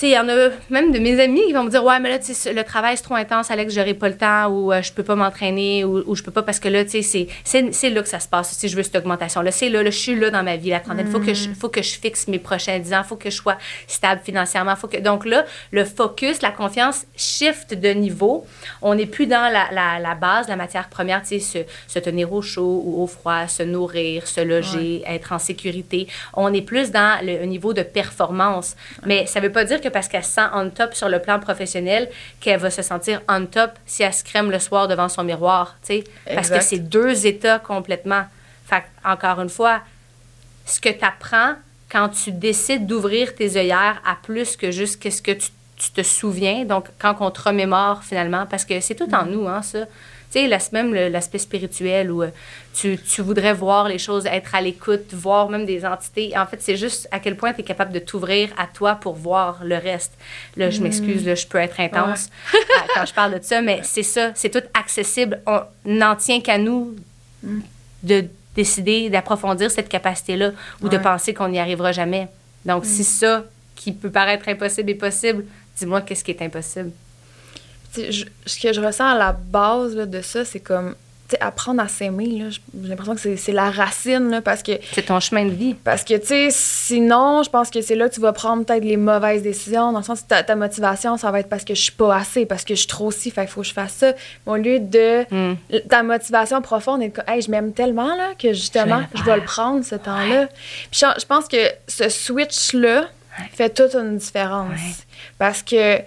il 0.02 0.10
y 0.10 0.20
en 0.20 0.28
a 0.28 0.50
même 0.70 0.92
de 0.92 1.00
mes 1.00 1.22
amis 1.22 1.42
qui 1.48 1.54
vont 1.54 1.64
me 1.64 1.70
dire 1.70 1.84
Ouais, 1.84 2.00
mais 2.00 2.10
là, 2.10 2.18
le 2.18 2.64
travail, 2.64 2.98
c'est 2.98 3.04
trop 3.04 3.16
intense, 3.16 3.50
Alex, 3.50 3.74
j'aurai 3.74 3.94
pas 3.94 4.10
le 4.10 4.18
temps, 4.18 4.48
ou 4.48 4.74
euh, 4.74 4.82
je 4.82 4.92
peux 4.92 5.04
pas 5.04 5.16
m'entraîner, 5.16 5.86
ou, 5.86 6.04
ou, 6.06 6.16
je 6.16 6.24
peux 6.24 6.32
pas 6.32 6.44
parce 6.44 6.60
que 6.60 6.68
là, 6.68 6.84
tu 6.84 7.02
sais, 7.02 7.28
c'est 7.44 7.90
là 7.90 8.02
que 8.02 8.10
ça 8.10 8.20
se 8.20 8.28
passe. 8.28 8.52
Si 8.52 8.68
je 8.68 8.76
veux 8.76 8.84
cette 8.84 8.96
augmentation-là, 8.96 9.52
c'est 9.52 9.70
là, 9.70 9.84
là, 9.84 9.90
je 9.90 9.98
suis 9.98 10.16
là 10.16 10.30
dans 10.30 10.44
ma 10.44 10.58
vie, 10.58 10.70
la 10.70 10.82
trentaine. 10.82 11.08
Il 11.08 11.12
faut, 11.12 11.20
que 11.20 11.34
je, 11.34 11.50
mm. 11.50 11.56
faut 11.56 11.70
que 11.70 11.82
je 11.82 11.98
fixe 11.98 12.28
mes 12.28 12.40
prochains 12.40 12.80
10 12.80 12.94
ans, 12.94 13.02
il 13.04 13.08
faut 13.08 13.16
que 13.16 13.30
je 13.30 13.36
sois 13.36 13.58
stable 13.88 14.22
financièrement. 14.24 14.76
Faut 14.76 14.88
que... 14.88 14.98
Donc 14.98 15.26
là, 15.26 15.46
le 15.72 15.86
focus, 15.86 16.42
la 16.42 16.52
confiance 16.52 17.06
shift 17.16 17.74
de 17.74 17.90
niveau. 17.90 18.46
On 18.82 18.96
n'est 18.96 19.06
plus 19.06 19.28
dans 19.28 19.52
la, 19.52 19.68
la, 19.72 20.00
la, 20.00 20.16
base, 20.16 20.48
la 20.48 20.56
matière 20.58 20.90
première, 20.90 21.22
tu 21.22 21.40
sais, 21.40 21.66
se, 21.88 21.94
se, 21.94 22.00
tenir 22.00 22.34
au 22.34 22.42
chaud 22.42 22.84
ou 22.86 23.02
au 23.02 23.08
froid, 23.08 23.48
se 23.48 23.64
nourrir, 23.64 24.28
se 24.28 24.42
loger, 24.42 25.04
être 25.08 25.32
en 25.32 25.40
sécurité. 25.40 26.08
On 26.34 26.54
est 26.54 26.62
plus 26.62 26.92
dans 26.92 27.20
le 27.24 27.46
niveau 27.46 27.74
de 27.74 27.82
performance. 27.82 28.76
Mais 29.06 29.26
ça 29.26 29.40
veut 29.40 29.52
pas 29.52 29.64
dire 29.64 29.80
que 29.82 29.90
parce 29.96 30.10
qu'elle 30.10 30.26
se 30.26 30.32
sent 30.32 30.48
on 30.54 30.70
top 30.72 30.94
sur 30.94 31.08
le 31.08 31.20
plan 31.20 31.40
professionnel 31.40 32.10
qu'elle 32.42 32.60
va 32.60 32.70
se 32.70 32.82
sentir 32.82 33.22
on 33.30 33.46
top 33.46 33.72
si 33.86 34.04
elle 34.04 34.14
se 34.14 34.26
crème 34.26 34.52
le 34.52 34.60
soir 34.60 34.90
devant 34.90 35.08
son 35.08 35.24
miroir, 35.24 35.78
tu 35.88 36.00
sais. 36.00 36.04
Parce 36.34 36.50
que 36.50 36.60
c'est 36.60 36.80
deux 36.80 37.26
états 37.26 37.60
complètement. 37.60 38.26
Fait 38.66 38.84
encore 39.06 39.40
une 39.40 39.48
fois, 39.48 39.80
ce 40.66 40.82
que 40.82 40.90
tu 40.90 41.06
apprends 41.06 41.54
quand 41.90 42.10
tu 42.10 42.34
décides 42.34 42.86
d'ouvrir 42.86 43.36
tes 43.36 43.56
œillères 43.56 44.02
à 44.06 44.18
plus 44.22 44.58
que 44.58 44.70
juste 44.70 45.02
qu'est-ce 45.02 45.22
que 45.22 45.32
tu, 45.32 45.48
te 45.94 46.04
souviens, 46.04 46.66
donc 46.66 46.88
quand 47.00 47.16
on 47.22 47.32
te 47.32 47.42
remémore 47.42 48.04
finalement, 48.04 48.46
parce 48.46 48.66
que 48.66 48.82
c'est 48.82 48.96
tout 48.96 49.14
en 49.16 49.24
mm. 49.24 49.30
nous, 49.30 49.48
hein, 49.48 49.62
ça 49.62 49.80
tu 49.80 49.88
sais, 50.40 50.70
même 50.72 50.94
l'aspect 50.94 51.38
spirituel 51.38 52.12
où 52.12 52.24
euh, 52.24 52.30
tu, 52.74 52.98
tu, 52.98 53.22
voudrais 53.22 53.54
voir 53.54 53.88
les 53.88 53.98
choses, 53.98 54.26
être 54.26 54.54
à 54.56 54.62
l'écoute, 54.62 55.14
voir 55.14 55.50
même 55.50 55.66
des 55.66 55.86
entités. 55.86 56.38
En 56.38 56.46
fait, 56.46 56.62
c'est 56.62 56.76
juste 56.76 57.08
à 57.12 57.20
quel 57.20 57.36
point 57.38 57.54
tu 57.54 57.62
es 57.62 57.64
capable 57.64 57.92
de 57.92 58.00
t'ouvrir 58.00 58.50
à 58.58 58.68
toi 58.68 58.96
pour 58.96 59.16
voir 59.16 59.64
le 59.64 59.76
reste. 59.76 60.14
Là, 60.58 60.70
je 60.70 60.82
m'excuse, 60.82 61.26
là, 61.26 61.36
je 61.36 61.48
peux 61.48 61.58
être 61.58 61.80
intense 61.80 62.30
euh, 62.54 62.58
quand 62.94 63.06
je 63.06 63.14
parle 63.14 63.40
de 63.40 63.44
ça, 63.44 63.62
mais 63.62 63.80
c'est 63.84 64.04
ça, 64.04 64.32
c'est 64.36 64.50
tout 64.50 64.68
accessible. 64.74 65.42
On 65.46 65.62
n'en 65.86 66.16
tient 66.16 66.42
qu'à 66.42 66.58
nous 66.58 66.96
mm. 67.44 67.60
de 68.04 68.26
décider 68.56 69.10
d'approfondir 69.10 69.70
cette 69.70 69.90
capacité-là 69.90 70.52
ou 70.82 70.90
de 70.90 70.98
penser 70.98 71.34
qu'on 71.34 71.50
n'y 71.50 71.60
arrivera 71.60 71.92
jamais. 71.92 72.28
Donc, 72.66 72.86
si 72.86 73.02
mm. 73.02 73.06
ça 73.06 73.44
qui 73.76 73.92
peut 73.92 74.10
paraître 74.10 74.48
impossible 74.48 74.90
est 74.90 74.96
possible, 74.96 75.46
dis-moi 75.78 76.02
qu'est-ce 76.02 76.24
qui 76.24 76.32
est 76.32 76.42
impossible 76.42 76.92
ce 77.96 78.60
que 78.60 78.74
je 78.74 78.82
ressens 78.82 79.08
à 79.08 79.18
la 79.18 79.34
base 79.34 79.96
de 79.96 80.22
ça, 80.22 80.46
c'est 80.46 80.60
comme 80.60 80.96
apprendre 81.40 81.82
à 81.82 81.88
s'aimer, 81.88 82.50
j'ai 82.50 82.88
l'impression 82.88 83.16
que 83.16 83.36
c'est 83.36 83.52
la 83.52 83.72
racine, 83.72 84.30
là, 84.30 84.42
parce 84.42 84.62
que... 84.62 84.74
C'est 84.92 85.08
ton 85.08 85.20
chemin 85.20 85.46
de 85.46 85.52
vie. 85.52 85.74
Parce 85.74 86.04
que, 86.04 86.16
tu 86.18 86.28
sais, 86.28 86.48
sinon, 86.52 87.42
je 87.44 87.50
pense 87.50 87.72
que 87.72 87.82
c'est 87.82 87.96
là 87.96 88.10
que 88.10 88.14
tu 88.14 88.22
vas 88.22 88.32
prendre 88.32 88.64
peut-être 88.64 88.84
les 88.84 88.98
mauvaises 88.98 89.42
décisions, 89.42 89.92
dans 89.92 90.00
le 90.00 90.06
sens 90.06 90.22
que 90.22 90.42
ta, 90.42 90.56
motivation, 90.56 91.18
ça 91.18 91.32
va 91.32 91.40
être 91.40 91.50
parce 91.50 91.64
que 91.64 91.74
je 91.74 91.82
suis 91.82 91.92
pas 91.92 92.16
assez, 92.16 92.46
parce 92.46 92.64
que 92.64 92.76
je 92.76 92.80
suis 92.80 92.88
trop 92.88 93.12
si, 93.12 93.32
fait 93.32 93.48
faut 93.48 93.62
que 93.62 93.68
je 93.68 93.74
fasse 93.74 93.94
ça. 93.94 94.14
au 94.46 94.56
lieu 94.56 94.80
de... 94.80 95.26
Hmm. 95.32 95.56
Ta 95.90 96.04
motivation 96.04 96.62
profonde 96.62 97.02
est 97.02 97.14
hey, 97.28 97.42
je 97.42 97.50
m'aime 97.50 97.74
tellement, 97.74 98.16
là, 98.16 98.34
que 98.38 98.54
justement, 98.54 99.02
je, 99.16 99.24
dois 99.24 99.38
le 99.38 99.44
prendre, 99.44 99.84
ce 99.84 99.96
temps-là. 99.96 100.48
Puis 100.92 101.02
je, 101.02 101.26
pense 101.26 101.48
que 101.48 101.58
ce 101.88 102.08
switch-là 102.10 103.06
fait 103.54 103.70
toute 103.70 103.96
une 103.96 104.18
différence. 104.18 104.80
Parce 105.40 105.64
que 105.64 106.00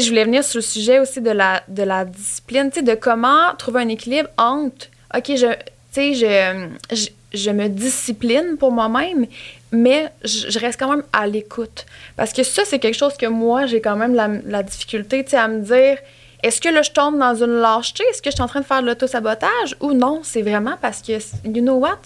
je 0.00 0.08
voulais 0.08 0.24
venir 0.24 0.44
sur 0.44 0.58
le 0.58 0.62
sujet 0.62 0.98
aussi 0.98 1.20
de 1.20 1.30
la, 1.30 1.62
de 1.68 1.82
la 1.82 2.04
discipline, 2.04 2.70
tu 2.70 2.80
sais, 2.80 2.82
de 2.82 2.94
comment 2.94 3.54
trouver 3.58 3.82
un 3.82 3.88
équilibre 3.88 4.28
entre, 4.38 4.86
OK, 5.14 5.24
je, 5.28 5.52
tu 5.92 6.14
sais, 6.14 6.14
je, 6.14 7.08
je, 7.32 7.50
me 7.50 7.68
discipline 7.68 8.56
pour 8.58 8.72
moi-même, 8.72 9.26
mais 9.72 10.10
je, 10.24 10.58
reste 10.58 10.78
quand 10.78 10.90
même 10.90 11.04
à 11.12 11.26
l'écoute. 11.26 11.86
Parce 12.16 12.32
que 12.32 12.42
ça, 12.42 12.62
c'est 12.64 12.78
quelque 12.78 12.96
chose 12.96 13.16
que 13.16 13.26
moi, 13.26 13.66
j'ai 13.66 13.80
quand 13.80 13.96
même 13.96 14.14
la, 14.14 14.28
la 14.46 14.62
difficulté, 14.62 15.24
tu 15.24 15.30
sais, 15.30 15.36
à 15.36 15.48
me 15.48 15.60
dire, 15.60 15.98
est-ce 16.42 16.60
que 16.60 16.68
là, 16.68 16.82
je 16.82 16.90
tombe 16.90 17.18
dans 17.18 17.34
une 17.34 17.60
lâcheté? 17.60 18.04
Est-ce 18.10 18.20
que 18.20 18.30
je 18.30 18.34
suis 18.34 18.42
en 18.42 18.48
train 18.48 18.60
de 18.60 18.66
faire 18.66 18.82
de 18.82 18.86
l'auto-sabotage? 18.86 19.76
Ou 19.80 19.92
non, 19.92 20.20
c'est 20.22 20.42
vraiment 20.42 20.76
parce 20.80 21.00
que, 21.00 21.12
you 21.44 21.62
know 21.62 21.76
what? 21.76 22.00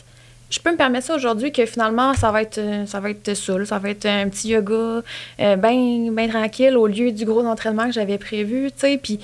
Je 0.50 0.58
peux 0.60 0.72
me 0.72 0.76
permettre 0.76 1.06
ça 1.06 1.14
aujourd'hui 1.14 1.52
que 1.52 1.66
finalement, 1.66 2.14
ça 2.14 2.30
va 2.32 2.42
être 2.42 2.58
euh, 2.58 2.86
ça 2.86 3.00
va 3.00 3.10
être 3.10 3.34
ça, 3.34 3.64
ça 3.66 3.78
va 3.78 3.90
être 3.90 4.06
un 4.06 4.28
petit 4.28 4.48
yoga 4.48 5.02
euh, 5.40 5.56
bien 5.56 6.10
ben 6.10 6.28
tranquille 6.28 6.76
au 6.76 6.86
lieu 6.86 7.12
du 7.12 7.24
gros 7.24 7.44
entraînement 7.44 7.86
que 7.86 7.92
j'avais 7.92 8.18
prévu, 8.18 8.70
tu 8.72 8.78
sais. 8.78 8.98
Puis, 9.02 9.20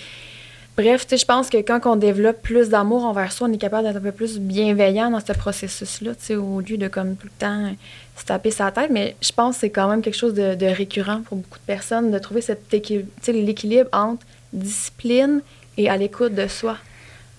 bref, 0.77 1.07
tu 1.07 1.17
je 1.17 1.25
pense 1.25 1.49
que 1.49 1.57
quand 1.59 1.81
on 1.87 1.97
développe 1.97 2.43
plus 2.43 2.69
d'amour 2.69 3.05
envers 3.05 3.33
soi, 3.33 3.49
on 3.49 3.53
est 3.53 3.59
capable 3.59 3.85
d'être 3.85 3.97
un 3.97 4.01
peu 4.01 4.13
plus 4.13 4.39
bienveillant 4.39 5.11
dans 5.11 5.21
ce 5.21 5.33
processus-là, 5.33 6.15
tu 6.15 6.25
sais, 6.25 6.37
au 6.37 6.61
lieu 6.61 6.77
de 6.77 6.89
comme 6.89 7.17
tout 7.17 7.27
le 7.27 7.39
temps 7.39 7.75
se 8.19 8.25
taper 8.27 8.51
sa 8.51 8.71
tête. 8.71 8.91
Mais 8.91 9.17
je 9.23 9.33
pense 9.33 9.55
que 9.55 9.61
c'est 9.63 9.71
quand 9.71 9.89
même 9.89 10.03
quelque 10.03 10.19
chose 10.19 10.35
de, 10.35 10.55
de, 10.55 10.67
récurrent 10.67 11.23
pour 11.23 11.39
beaucoup 11.39 11.59
de 11.59 11.65
personnes, 11.67 12.11
de 12.11 12.19
trouver 12.19 12.43
cet 12.43 12.71
l'équilibre 12.71 13.89
entre 13.93 14.27
discipline 14.53 15.41
et 15.79 15.89
à 15.89 15.97
l'écoute 15.97 16.35
de 16.35 16.47
soi. 16.49 16.77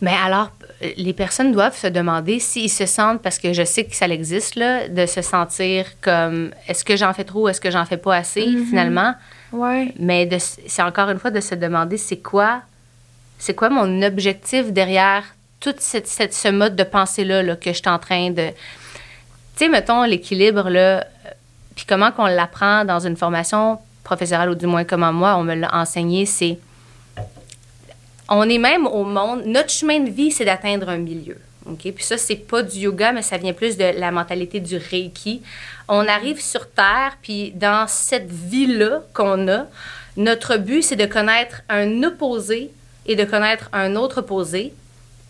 Mais 0.02 0.14
alors, 0.26 0.52
les 0.82 1.14
personnes 1.14 1.52
doivent 1.52 1.78
se 1.78 1.88
demander 1.88 2.40
s'ils 2.40 2.70
se 2.70 2.86
sentent, 2.86 3.22
parce 3.22 3.40
que 3.40 3.54
je 3.54 3.64
sais 3.64 3.86
que 3.86 3.96
ça 3.96 4.08
existe, 4.08 4.56
là, 4.56 4.88
de 4.88 5.06
se 5.06 5.22
sentir 5.22 5.86
comme 6.02 6.52
est-ce 6.68 6.84
que 6.84 6.98
j'en 6.98 7.14
fais 7.14 7.24
trop, 7.24 7.48
est-ce 7.48 7.62
que 7.62 7.72
j'en 7.72 7.86
fais 7.86 7.98
pas 7.98 8.16
assez, 8.16 8.46
mm-hmm. 8.46 8.66
finalement? 8.66 9.14
Ouais. 9.52 9.94
Mais 10.00 10.28
c'est 10.40 10.82
encore 10.82 11.10
une 11.10 11.20
fois 11.20 11.32
de 11.32 11.40
se 11.40 11.56
demander 11.56 11.98
c'est 11.98 12.18
quoi, 12.18 12.62
c'est 13.38 13.56
quoi 13.56 13.70
mon 13.70 14.02
objectif 14.02 14.72
derrière 14.72 15.24
tout 15.60 15.74
cette, 15.80 16.08
ce 16.08 16.50
mode 16.50 16.76
de 16.76 16.84
pensée-là 16.84 17.42
là, 17.42 17.56
que 17.56 17.72
je 17.72 17.78
suis 17.78 17.90
en 17.90 18.00
train 18.00 18.30
de. 18.30 18.50
Tu 18.50 19.66
sais, 19.66 19.70
mettons 19.70 20.04
l'équilibre, 20.04 20.70
là, 20.70 21.06
puis 21.76 21.86
comment 21.88 22.12
qu'on 22.12 22.26
l'apprend 22.26 22.86
dans 22.86 23.00
une 23.00 23.16
formation 23.16 23.80
professionnelle, 24.04 24.50
ou 24.50 24.56
du 24.56 24.68
moins 24.68 24.84
comment 24.84 25.14
moi, 25.14 25.38
on 25.38 25.44
me 25.44 25.56
l'a 25.56 25.74
enseigné, 25.74 26.26
c'est 26.26 26.60
on 28.30 28.50
est 28.50 28.58
même 28.58 28.88
au 28.88 29.04
monde, 29.04 29.44
notre 29.46 29.70
chemin 29.70 30.00
de 30.00 30.10
vie, 30.10 30.32
c'est 30.32 30.46
d'atteindre 30.46 30.90
un 30.90 30.98
milieu. 30.98 31.38
OK? 31.68 31.92
Puis 31.92 32.04
ça, 32.04 32.18
c'est 32.18 32.36
pas 32.36 32.62
du 32.64 32.80
yoga, 32.80 33.12
mais 33.12 33.22
ça 33.22 33.38
vient 33.38 33.54
plus 33.54 33.78
de 33.78 33.86
la 34.00 34.12
mentalité 34.12 34.60
du 34.60 34.78
Reiki. 34.78 35.42
On 35.88 36.08
arrive 36.08 36.42
sur 36.42 36.70
Terre, 36.70 37.18
puis 37.22 37.52
dans 37.52 37.88
cette 37.88 38.32
vie-là 38.32 39.02
qu'on 39.14 39.48
a, 39.48 39.66
notre 40.18 40.58
but, 40.58 40.82
c'est 40.82 40.96
de 40.96 41.06
connaître 41.06 41.62
un 41.70 42.04
opposé 42.04 42.72
et 43.06 43.16
de 43.16 43.24
connaître 43.24 43.70
un 43.74 43.96
autre 43.96 44.20
opposé 44.20 44.74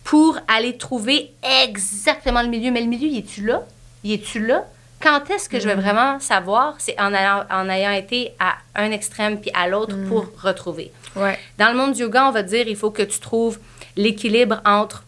pour 0.04 0.38
aller 0.46 0.76
trouver 0.76 1.32
exactement 1.64 2.42
le 2.42 2.48
milieu. 2.48 2.70
Mais 2.70 2.80
le 2.80 2.86
milieu, 2.86 3.08
il 3.08 3.18
est-tu 3.18 3.44
là? 3.44 3.62
Il 4.04 4.12
est-tu 4.12 4.46
là? 4.46 4.64
Quand 5.00 5.28
est-ce 5.30 5.48
que 5.48 5.58
je 5.58 5.66
vais 5.66 5.76
mm. 5.76 5.80
vraiment 5.80 6.20
savoir? 6.20 6.74
C'est 6.78 6.98
en, 7.00 7.12
en 7.12 7.68
ayant 7.68 7.90
été 7.90 8.32
à 8.38 8.54
un 8.76 8.90
extrême 8.92 9.40
puis 9.40 9.50
à 9.52 9.68
l'autre 9.68 9.96
mm. 9.96 10.08
pour 10.08 10.28
retrouver. 10.40 10.92
Dans 11.58 11.68
le 11.70 11.74
monde 11.76 11.92
du 11.92 12.02
yoga, 12.02 12.28
on 12.28 12.32
va 12.32 12.42
dire 12.42 12.68
il 12.68 12.76
faut 12.76 12.90
que 12.90 13.02
tu 13.02 13.18
trouves 13.18 13.58
l'équilibre 13.96 14.60
entre 14.64 15.04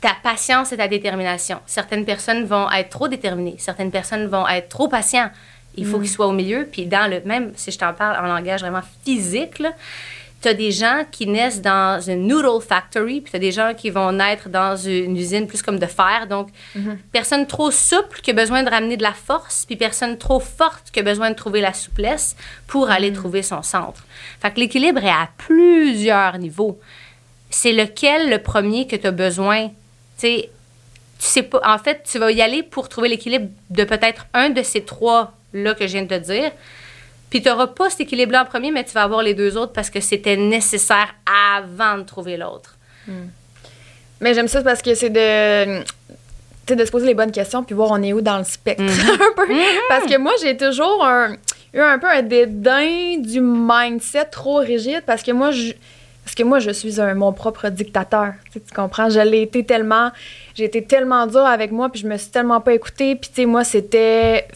ta 0.00 0.12
patience 0.22 0.72
et 0.72 0.76
ta 0.76 0.88
détermination. 0.88 1.58
Certaines 1.66 2.04
personnes 2.04 2.44
vont 2.44 2.70
être 2.70 2.90
trop 2.90 3.08
déterminées, 3.08 3.56
certaines 3.58 3.90
personnes 3.90 4.26
vont 4.26 4.46
être 4.48 4.68
trop 4.68 4.88
patientes. 4.88 5.32
Il 5.76 5.86
faut 5.86 5.98
mm. 5.98 6.02
qu'ils 6.02 6.10
soient 6.10 6.26
au 6.26 6.32
milieu. 6.32 6.66
Puis 6.70 6.86
dans 6.86 7.10
le 7.10 7.20
même, 7.22 7.52
si 7.56 7.70
je 7.70 7.78
t'en 7.78 7.92
parle 7.92 8.24
en 8.24 8.28
langage 8.28 8.60
vraiment 8.60 8.82
physique, 9.04 9.62
tu 10.46 10.50
as 10.50 10.54
des 10.54 10.70
gens 10.70 11.04
qui 11.10 11.26
naissent 11.26 11.60
dans 11.60 12.00
une 12.00 12.28
noodle 12.28 12.62
factory, 12.62 13.20
puis 13.20 13.32
tu 13.32 13.36
as 13.36 13.40
des 13.40 13.50
gens 13.50 13.74
qui 13.74 13.90
vont 13.90 14.12
naître 14.12 14.48
dans 14.48 14.76
une 14.76 15.16
usine 15.16 15.48
plus 15.48 15.60
comme 15.60 15.80
de 15.80 15.86
fer. 15.86 16.28
Donc, 16.30 16.50
mm-hmm. 16.76 16.98
personne 17.10 17.46
trop 17.48 17.72
souple 17.72 18.20
qui 18.20 18.30
a 18.30 18.32
besoin 18.32 18.62
de 18.62 18.70
ramener 18.70 18.96
de 18.96 19.02
la 19.02 19.12
force, 19.12 19.64
puis 19.66 19.74
personne 19.74 20.16
trop 20.18 20.38
forte 20.38 20.92
qui 20.92 21.00
a 21.00 21.02
besoin 21.02 21.30
de 21.30 21.34
trouver 21.34 21.60
la 21.60 21.72
souplesse 21.72 22.36
pour 22.68 22.90
aller 22.90 23.10
mm. 23.10 23.14
trouver 23.14 23.42
son 23.42 23.62
centre. 23.62 24.04
Fait 24.40 24.52
que 24.52 24.60
l'équilibre 24.60 25.02
est 25.02 25.08
à 25.08 25.28
plusieurs 25.36 26.38
niveaux. 26.38 26.78
C'est 27.50 27.72
lequel 27.72 28.30
le 28.30 28.38
premier 28.38 28.86
que 28.86 28.94
tu 28.94 29.08
as 29.08 29.10
besoin? 29.10 29.70
Tu 30.20 30.44
sais 31.18 31.42
pas. 31.42 31.60
En 31.64 31.78
fait, 31.78 32.02
tu 32.08 32.20
vas 32.20 32.30
y 32.30 32.40
aller 32.40 32.62
pour 32.62 32.88
trouver 32.88 33.08
l'équilibre 33.08 33.48
de 33.70 33.82
peut-être 33.82 34.26
un 34.32 34.50
de 34.50 34.62
ces 34.62 34.84
trois-là 34.84 35.74
que 35.74 35.88
je 35.88 35.92
viens 35.94 36.02
de 36.02 36.16
te 36.16 36.20
dire. 36.20 36.52
Puis 37.30 37.42
tu 37.42 37.48
n'auras 37.48 37.68
pas 37.68 37.90
cet 37.90 38.00
équilibre-là 38.02 38.42
en 38.42 38.46
premier, 38.46 38.70
mais 38.70 38.84
tu 38.84 38.92
vas 38.92 39.02
avoir 39.02 39.22
les 39.22 39.34
deux 39.34 39.56
autres 39.56 39.72
parce 39.72 39.90
que 39.90 40.00
c'était 40.00 40.36
nécessaire 40.36 41.14
avant 41.26 41.98
de 41.98 42.02
trouver 42.02 42.36
l'autre. 42.36 42.76
Hmm. 43.06 43.28
Mais 44.20 44.34
j'aime 44.34 44.48
ça 44.48 44.62
parce 44.62 44.82
que 44.82 44.94
c'est 44.94 45.10
de 45.10 45.84
de 46.74 46.84
se 46.84 46.90
poser 46.90 47.06
les 47.06 47.14
bonnes 47.14 47.30
questions 47.30 47.62
puis 47.62 47.76
voir 47.76 47.92
on 47.92 48.02
est 48.02 48.12
où 48.12 48.20
dans 48.20 48.38
le 48.38 48.44
spectre 48.44 48.82
hmm. 48.82 48.88
un 49.12 49.34
peu. 49.36 49.52
Hmm. 49.52 49.58
Parce 49.88 50.06
que 50.06 50.18
moi, 50.18 50.32
j'ai 50.42 50.56
toujours 50.56 51.04
un, 51.04 51.36
eu 51.74 51.80
un 51.80 51.98
peu 51.98 52.08
un 52.08 52.22
dédain 52.22 53.18
du 53.18 53.40
mindset 53.40 54.26
trop 54.26 54.56
rigide 54.56 55.02
parce 55.06 55.22
que 55.22 55.32
moi, 55.32 55.50
je, 55.50 55.72
parce 56.26 56.34
que 56.34 56.42
moi, 56.42 56.58
je 56.58 56.72
suis 56.72 57.00
un, 57.00 57.14
mon 57.14 57.32
propre 57.32 57.68
dictateur. 57.68 58.32
Tu, 58.52 58.60
comprends? 58.74 59.08
Je 59.10 59.20
l'ai 59.20 59.42
été 59.42 59.64
tellement. 59.64 60.10
J'ai 60.56 60.64
été 60.64 60.82
tellement 60.82 61.24
dur 61.28 61.46
avec 61.46 61.70
moi, 61.70 61.88
puis 61.88 62.00
je 62.00 62.08
me 62.08 62.16
suis 62.16 62.30
tellement 62.30 62.60
pas 62.60 62.74
écoutée. 62.74 63.14
Puis, 63.14 63.30
tu 63.30 63.42
sais, 63.42 63.46
moi, 63.46 63.62
c'était. 63.62 64.48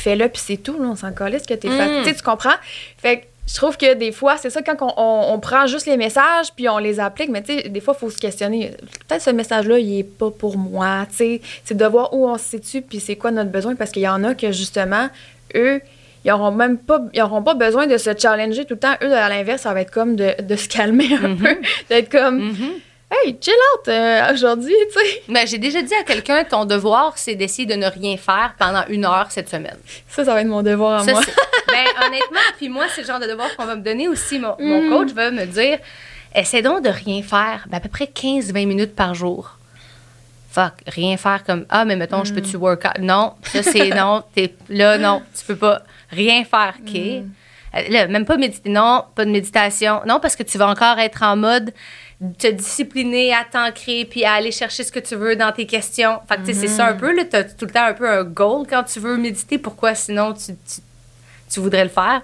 Tu 0.00 0.04
fais 0.04 0.16
là, 0.16 0.28
puis 0.28 0.40
c'est 0.42 0.56
tout. 0.56 0.80
Là, 0.80 0.88
on 0.88 0.96
s'en 0.96 1.10
ce 1.10 1.46
que 1.46 1.54
t'es 1.54 1.68
mm. 1.68 2.04
Tu 2.04 2.22
comprends? 2.22 2.54
Fait 2.98 3.18
que 3.18 3.24
je 3.46 3.54
trouve 3.54 3.76
que 3.76 3.94
des 3.94 4.12
fois, 4.12 4.36
c'est 4.36 4.50
ça, 4.50 4.62
quand 4.62 4.76
on, 4.80 5.34
on, 5.34 5.38
prend 5.40 5.66
juste 5.66 5.86
les 5.86 5.96
messages, 5.96 6.52
puis 6.54 6.68
on 6.68 6.78
les 6.78 7.00
applique, 7.00 7.30
mais 7.30 7.42
tu 7.42 7.58
sais, 7.58 7.68
des 7.68 7.80
fois, 7.80 7.94
il 7.96 8.00
faut 8.00 8.10
se 8.10 8.18
questionner. 8.18 8.72
Peut-être 9.08 9.22
ce 9.22 9.30
message-là, 9.30 9.78
il 9.78 9.98
est 9.98 10.04
pas 10.04 10.30
pour 10.30 10.56
moi. 10.56 11.06
Tu 11.10 11.16
sais, 11.16 11.40
c'est 11.64 11.76
de 11.76 11.84
voir 11.84 12.14
où 12.14 12.28
on 12.28 12.38
se 12.38 12.44
situe, 12.44 12.80
puis 12.80 13.00
c'est 13.00 13.16
quoi 13.16 13.32
notre 13.32 13.50
besoin, 13.50 13.74
parce 13.74 13.90
qu'il 13.90 14.02
y 14.02 14.08
en 14.08 14.22
a 14.22 14.34
que, 14.34 14.52
justement, 14.52 15.08
eux, 15.56 15.80
ils 16.24 16.30
auront 16.30 16.52
même 16.52 16.78
pas, 16.78 17.00
ils 17.12 17.22
auront 17.22 17.42
pas 17.42 17.54
besoin 17.54 17.86
de 17.86 17.96
se 17.96 18.10
challenger 18.16 18.64
tout 18.66 18.74
le 18.74 18.80
temps. 18.80 18.94
Eux, 19.02 19.12
à 19.12 19.28
l'inverse, 19.28 19.62
ça 19.62 19.74
va 19.74 19.80
être 19.80 19.90
comme 19.90 20.14
de, 20.16 20.40
de 20.40 20.56
se 20.56 20.68
calmer 20.68 21.12
un 21.14 21.34
peu, 21.34 21.56
d'être 21.88 22.10
comme, 22.10 22.38
Mhm. 22.38 22.70
Hey, 23.10 23.36
chill 23.40 23.54
out 23.74 23.88
euh, 23.88 24.32
aujourd'hui, 24.32 24.74
tu 24.92 24.98
sais. 24.98 25.22
Ben, 25.28 25.46
j'ai 25.46 25.58
déjà 25.58 25.82
dit 25.82 25.94
à 25.94 26.02
quelqu'un, 26.04 26.44
ton 26.44 26.64
devoir, 26.64 27.14
c'est 27.16 27.34
d'essayer 27.34 27.66
de 27.66 27.74
ne 27.74 27.86
rien 27.86 28.16
faire 28.16 28.54
pendant 28.58 28.84
une 28.88 29.04
heure 29.04 29.26
cette 29.30 29.48
semaine. 29.48 29.76
Ça, 30.08 30.24
ça 30.24 30.32
va 30.34 30.40
être 30.40 30.46
mon 30.46 30.62
devoir 30.62 31.00
à 31.00 31.04
Ça, 31.04 31.12
moi. 31.12 31.20
ben, 31.68 31.84
honnêtement, 32.06 32.38
puis 32.56 32.68
moi, 32.68 32.84
c'est 32.94 33.02
le 33.02 33.06
genre 33.06 33.20
de 33.20 33.26
devoir 33.26 33.54
qu'on 33.56 33.66
va 33.66 33.76
me 33.76 33.82
donner 33.82 34.08
aussi. 34.08 34.38
Mon, 34.38 34.56
mon 34.58 34.82
Mm. 34.82 34.90
coach 34.90 35.10
va 35.12 35.30
me 35.30 35.44
dire 35.46 35.78
essaie 36.34 36.62
donc 36.62 36.82
de 36.84 36.90
rien 36.90 37.22
faire, 37.22 37.64
ben, 37.68 37.78
à 37.78 37.80
peu 37.80 37.88
près 37.88 38.04
15-20 38.06 38.66
minutes 38.66 38.94
par 38.94 39.14
jour. 39.14 39.56
Fuck, 40.52 40.72
rien 40.88 41.16
faire 41.16 41.44
comme 41.44 41.64
ah, 41.68 41.84
mais 41.84 41.94
mettons, 41.96 42.24
je 42.24 42.32
peux-tu 42.34 42.56
work 42.56 42.84
out? 42.84 42.98
Non, 43.00 43.34
ça 43.44 43.62
c'est 43.62 43.90
non, 43.94 44.24
t'es 44.34 44.54
là, 44.68 44.98
non, 44.98 45.22
tu 45.38 45.44
peux 45.44 45.54
pas 45.56 45.82
rien 46.10 46.44
faire, 46.44 46.74
OK? 46.84 46.96
Euh, 46.96 47.22
Là, 47.88 48.08
même 48.08 48.24
pas 48.24 48.36
méditer, 48.36 48.68
non, 48.68 49.04
pas 49.14 49.24
de 49.24 49.30
méditation. 49.30 50.00
Non, 50.04 50.18
parce 50.18 50.34
que 50.34 50.42
tu 50.42 50.58
vas 50.58 50.66
encore 50.66 50.98
être 50.98 51.22
en 51.22 51.36
mode 51.36 51.72
te 52.38 52.48
discipliner 52.48 53.32
à 53.32 53.44
t'ancrer 53.50 54.04
puis 54.04 54.24
à 54.24 54.34
aller 54.34 54.52
chercher 54.52 54.84
ce 54.84 54.92
que 54.92 54.98
tu 54.98 55.16
veux 55.16 55.36
dans 55.36 55.52
tes 55.52 55.66
questions. 55.66 56.20
Fait 56.28 56.36
que, 56.36 56.40
tu 56.40 56.46
sais, 56.48 56.60
c'est 56.60 56.68
ça 56.68 56.86
un 56.86 56.94
peu, 56.94 57.14
là, 57.16 57.24
t'as 57.24 57.44
tout 57.44 57.64
le 57.64 57.70
temps 57.70 57.84
un 57.84 57.94
peu 57.94 58.08
un 58.08 58.24
goal 58.24 58.66
quand 58.68 58.82
tu 58.84 59.00
veux 59.00 59.16
méditer. 59.16 59.56
Pourquoi 59.56 59.94
sinon 59.94 60.34
tu, 60.34 60.52
tu, 60.52 60.80
tu 61.50 61.60
voudrais 61.60 61.84
le 61.84 61.90
faire? 61.90 62.22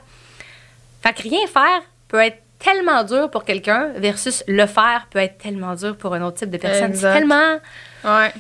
Fait 1.02 1.14
que 1.14 1.23
rien 1.23 1.47
faire 1.47 1.82
peut 2.09 2.20
être 2.20 2.43
tellement 2.59 3.05
dur 3.05 3.31
pour 3.31 3.44
quelqu'un 3.44 3.93
versus 3.97 4.44
le 4.47 4.66
faire 4.66 5.06
peut 5.10 5.18
être 5.18 5.39
tellement 5.39 5.74
dur 5.74 5.97
pour 5.97 6.14
un 6.14 6.23
autre 6.23 6.39
type 6.39 6.51
de 6.51 6.59
personne. 6.59 6.94
C'est 6.94 7.12
tellement... 7.12 7.56
Ouais. 8.05 8.32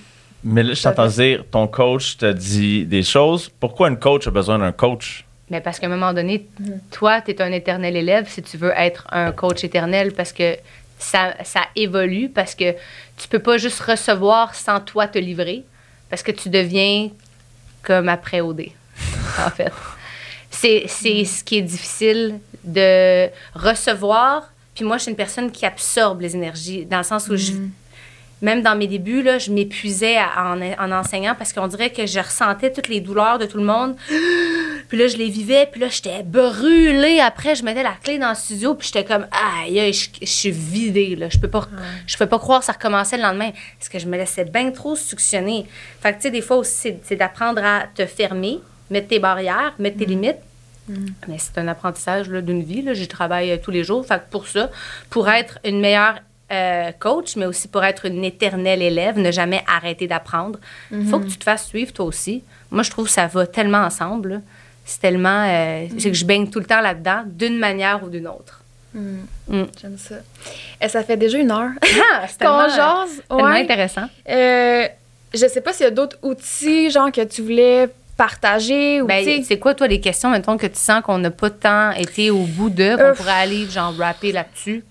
Mais 0.44 0.62
là, 0.62 0.74
je 0.74 0.82
t'entends 0.82 1.08
dire, 1.08 1.44
ton 1.50 1.66
coach 1.66 2.18
te 2.18 2.30
dit 2.32 2.84
des 2.84 3.02
choses. 3.02 3.50
Pourquoi 3.60 3.88
un 3.88 3.96
coach 3.96 4.26
a 4.26 4.30
besoin 4.30 4.58
d'un 4.58 4.72
coach? 4.72 5.24
Mais 5.50 5.60
parce 5.60 5.78
qu'à 5.78 5.86
un 5.86 5.90
moment 5.90 6.12
donné, 6.12 6.46
toi, 6.90 7.20
tu 7.20 7.30
es 7.30 7.40
un 7.40 7.52
éternel 7.52 7.96
élève 7.96 8.28
si 8.28 8.42
tu 8.42 8.56
veux 8.56 8.72
être 8.76 9.06
un 9.10 9.32
coach 9.32 9.64
éternel 9.64 10.12
parce 10.12 10.32
que 10.32 10.56
ça, 10.98 11.34
ça 11.44 11.62
évolue, 11.74 12.28
parce 12.28 12.54
que 12.54 12.72
tu 13.16 13.28
peux 13.28 13.38
pas 13.38 13.58
juste 13.58 13.80
recevoir 13.80 14.54
sans 14.54 14.80
toi 14.80 15.06
te 15.06 15.18
livrer, 15.18 15.64
parce 16.08 16.22
que 16.22 16.32
tu 16.32 16.48
deviens 16.48 17.10
comme 17.82 18.08
après 18.08 18.40
OD, 18.40 18.66
en 19.46 19.50
fait. 19.50 19.72
C'est 20.50 20.84
c'est 20.88 21.24
ce 21.24 21.44
qui 21.44 21.58
est 21.58 21.62
difficile 21.62 22.38
de 22.64 23.28
recevoir. 23.54 24.50
Puis 24.74 24.84
moi, 24.84 24.96
je 24.98 25.02
suis 25.02 25.10
une 25.10 25.16
personne 25.16 25.50
qui 25.50 25.64
absorbe 25.66 26.20
les 26.20 26.34
énergies, 26.34 26.84
dans 26.84 26.98
le 26.98 27.04
sens 27.04 27.28
où 27.28 27.36
je, 27.36 27.52
même 28.42 28.60
dans 28.62 28.76
mes 28.76 28.86
débuts, 28.86 29.22
là, 29.22 29.38
je 29.38 29.50
m'épuisais 29.50 30.18
en, 30.18 30.60
en 30.60 30.92
enseignant 30.92 31.34
parce 31.34 31.52
qu'on 31.54 31.66
dirait 31.68 31.90
que 31.90 32.04
je 32.06 32.18
ressentais 32.18 32.70
toutes 32.70 32.88
les 32.88 33.00
douleurs 33.00 33.38
de 33.38 33.46
tout 33.46 33.56
le 33.56 33.64
monde. 33.64 33.96
Puis 34.88 34.98
là, 34.98 35.08
je 35.08 35.16
les 35.16 35.28
vivais, 35.28 35.68
puis 35.70 35.80
là, 35.80 35.88
j'étais 35.88 36.22
brûlée. 36.22 37.18
Après, 37.18 37.56
je 37.56 37.64
mettais 37.64 37.82
la 37.82 37.94
clé 38.00 38.18
dans 38.18 38.28
le 38.28 38.34
studio, 38.36 38.74
puis 38.76 38.86
j'étais 38.86 39.04
comme, 39.04 39.26
aïe, 39.32 39.92
je, 39.92 40.08
je 40.22 40.26
suis 40.30 40.50
vidée, 40.52 41.16
là. 41.16 41.28
Je 41.28 41.38
peux 41.38 41.48
pas, 41.48 41.66
je 42.06 42.16
peux 42.16 42.26
pas 42.26 42.38
croire 42.38 42.60
que 42.60 42.66
ça 42.66 42.72
recommençait 42.72 43.16
le 43.16 43.24
lendemain. 43.24 43.50
Parce 43.80 43.88
que 43.88 43.98
je 43.98 44.06
me 44.06 44.16
laissais 44.16 44.44
bien 44.44 44.70
trop 44.70 44.94
suctionner. 44.94 45.66
Fait 46.00 46.12
que, 46.12 46.16
tu 46.18 46.22
sais, 46.22 46.30
des 46.30 46.40
fois 46.40 46.58
aussi, 46.58 46.94
c'est- 47.02 47.16
d'apprendre 47.16 47.64
à 47.64 47.86
te 47.92 48.06
fermer, 48.06 48.60
mettre 48.90 49.08
tes 49.08 49.18
barrières, 49.18 49.74
mettre 49.80 49.98
tes 49.98 50.06
limites. 50.06 50.36
Mais 51.26 51.38
c'est 51.38 51.58
un 51.58 51.66
apprentissage 51.66 52.28
d'une 52.28 52.62
vie. 52.62 52.82
Là. 52.82 52.94
J'y 52.94 53.08
travaille 53.08 53.50
euh, 53.50 53.56
tous 53.60 53.72
les 53.72 53.82
jours. 53.82 54.06
Fait 54.06 54.18
que 54.20 54.30
pour 54.30 54.46
ça, 54.46 54.70
pour 55.10 55.28
être 55.28 55.58
une 55.64 55.80
meilleure 55.80 56.20
euh, 56.52 56.92
coach, 56.98 57.36
mais 57.36 57.46
aussi 57.46 57.68
pour 57.68 57.84
être 57.84 58.06
une 58.06 58.24
éternelle 58.24 58.82
élève, 58.82 59.18
ne 59.18 59.30
jamais 59.32 59.62
arrêter 59.66 60.06
d'apprendre, 60.06 60.58
il 60.92 61.06
faut 61.06 61.18
que 61.18 61.26
tu 61.26 61.36
te 61.36 61.44
fasses 61.44 61.66
suivre 61.66 61.92
toi 61.92 62.04
aussi. 62.06 62.42
Moi, 62.70 62.82
je 62.82 62.90
trouve 62.90 63.06
que 63.06 63.12
ça 63.12 63.26
va 63.26 63.46
tellement 63.46 63.78
ensemble. 63.84 64.42
C'est 64.84 65.00
tellement... 65.00 65.44
euh, 65.48 65.86
c'est 65.98 66.10
que 66.10 66.16
je 66.16 66.24
baigne 66.24 66.48
tout 66.48 66.60
le 66.60 66.66
temps 66.66 66.80
là-dedans, 66.80 67.22
d'une 67.26 67.58
manière 67.58 68.02
ou 68.04 68.08
d'une 68.08 68.28
autre. 68.28 68.60
J'aime 69.48 69.98
ça. 69.98 70.14
Et 70.80 70.88
ça 70.88 71.02
fait 71.02 71.16
déjà 71.16 71.38
une 71.38 71.50
heure 71.50 71.70
Ah, 72.12 72.24
c'est 72.28 72.38
tellement, 72.38 72.68
jase. 72.68 73.22
tellement 73.28 73.44
Ouais. 73.44 73.60
intéressant. 73.62 74.08
Euh, 74.28 74.86
je 75.34 75.46
sais 75.48 75.60
pas 75.60 75.72
s'il 75.72 75.84
y 75.84 75.88
a 75.88 75.90
d'autres 75.90 76.16
outils, 76.22 76.90
genre, 76.90 77.10
que 77.12 77.22
tu 77.24 77.42
voulais 77.42 77.88
partager 78.16 79.02
ou, 79.02 79.06
Ben, 79.06 79.42
c'est 79.44 79.58
quoi, 79.58 79.74
toi, 79.74 79.86
les 79.86 80.00
questions, 80.00 80.30
mettons, 80.30 80.56
que 80.56 80.66
tu 80.66 80.78
sens 80.78 81.02
qu'on 81.02 81.18
n'a 81.18 81.30
pas 81.30 81.50
tant 81.50 81.90
été 81.90 82.30
au 82.30 82.44
bout 82.44 82.70
de, 82.70 82.96
qu'on 82.96 83.02
Euh, 83.02 83.12
pourrait 83.14 83.32
aller, 83.32 83.66
genre, 83.68 83.94
rapper 83.98 84.32
là-dessus? 84.32 84.82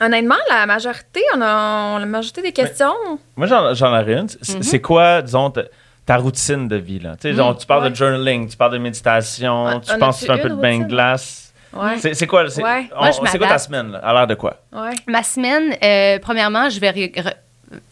Honnêtement, 0.00 0.36
la 0.48 0.66
majorité, 0.66 1.22
on 1.36 1.40
a 1.40 1.98
la 1.98 2.06
majorité 2.06 2.42
des 2.42 2.52
questions. 2.52 2.94
Moi, 3.36 3.46
j'en 3.46 3.98
ai 4.00 4.12
une. 4.12 4.28
C'est 4.42 4.62
c'est 4.62 4.80
quoi, 4.80 5.22
disons, 5.22 5.50
ta, 5.50 5.62
ta 6.06 6.16
routine 6.16 6.68
de 6.68 6.76
vie? 6.76 7.00
Là? 7.00 7.16
Tu 7.20 7.34
tu 7.34 7.66
parles 7.66 7.84
ouais. 7.84 7.90
de 7.90 7.94
journaling, 7.96 8.48
tu 8.48 8.56
parles 8.56 8.72
de 8.72 8.78
méditation, 8.78 9.64
Ouais, 9.64 9.80
tu 9.80 9.92
on 9.92 9.98
penses 9.98 10.16
que 10.16 10.26
tu 10.26 10.26
fais 10.26 10.38
un 10.38 10.42
peu 10.42 10.50
de 10.50 10.54
bain 10.54 10.78
de 10.80 10.84
glace? 10.84 11.52
Ouais. 11.72 11.98
C'est 11.98 12.26
quoi, 12.26 12.44
quoi 12.46 13.46
ta 13.48 13.58
semaine? 13.58 13.92
Là, 13.92 13.98
à 13.98 14.12
l'air 14.14 14.26
de 14.26 14.34
quoi? 14.34 14.56
Ouais. 14.72 14.94
Ma 15.06 15.22
semaine, 15.22 15.74
euh, 15.82 16.18
premièrement, 16.20 16.70
je 16.70 16.80
vais 16.80 16.90
re- 16.90 17.14
re- 17.14 17.34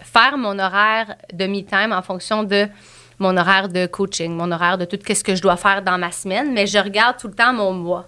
faire 0.03 0.39
mon 0.39 0.59
horaire 0.59 1.15
de 1.33 1.47
me-time 1.47 1.93
en 1.93 2.01
fonction 2.03 2.43
de 2.43 2.67
mon 3.19 3.37
horaire 3.37 3.69
de 3.69 3.87
coaching, 3.87 4.33
mon 4.35 4.51
horaire 4.51 4.79
de 4.79 4.85
tout 4.85 4.99
ce 5.07 5.23
que 5.23 5.35
je 5.35 5.43
dois 5.43 5.57
faire 5.57 5.83
dans 5.83 5.99
ma 5.99 6.11
semaine, 6.11 6.53
mais 6.53 6.67
je 6.67 6.79
regarde 6.79 7.17
tout 7.19 7.29
le 7.29 7.35
temps 7.35 7.53
mon 7.53 7.73
mois. 7.73 8.07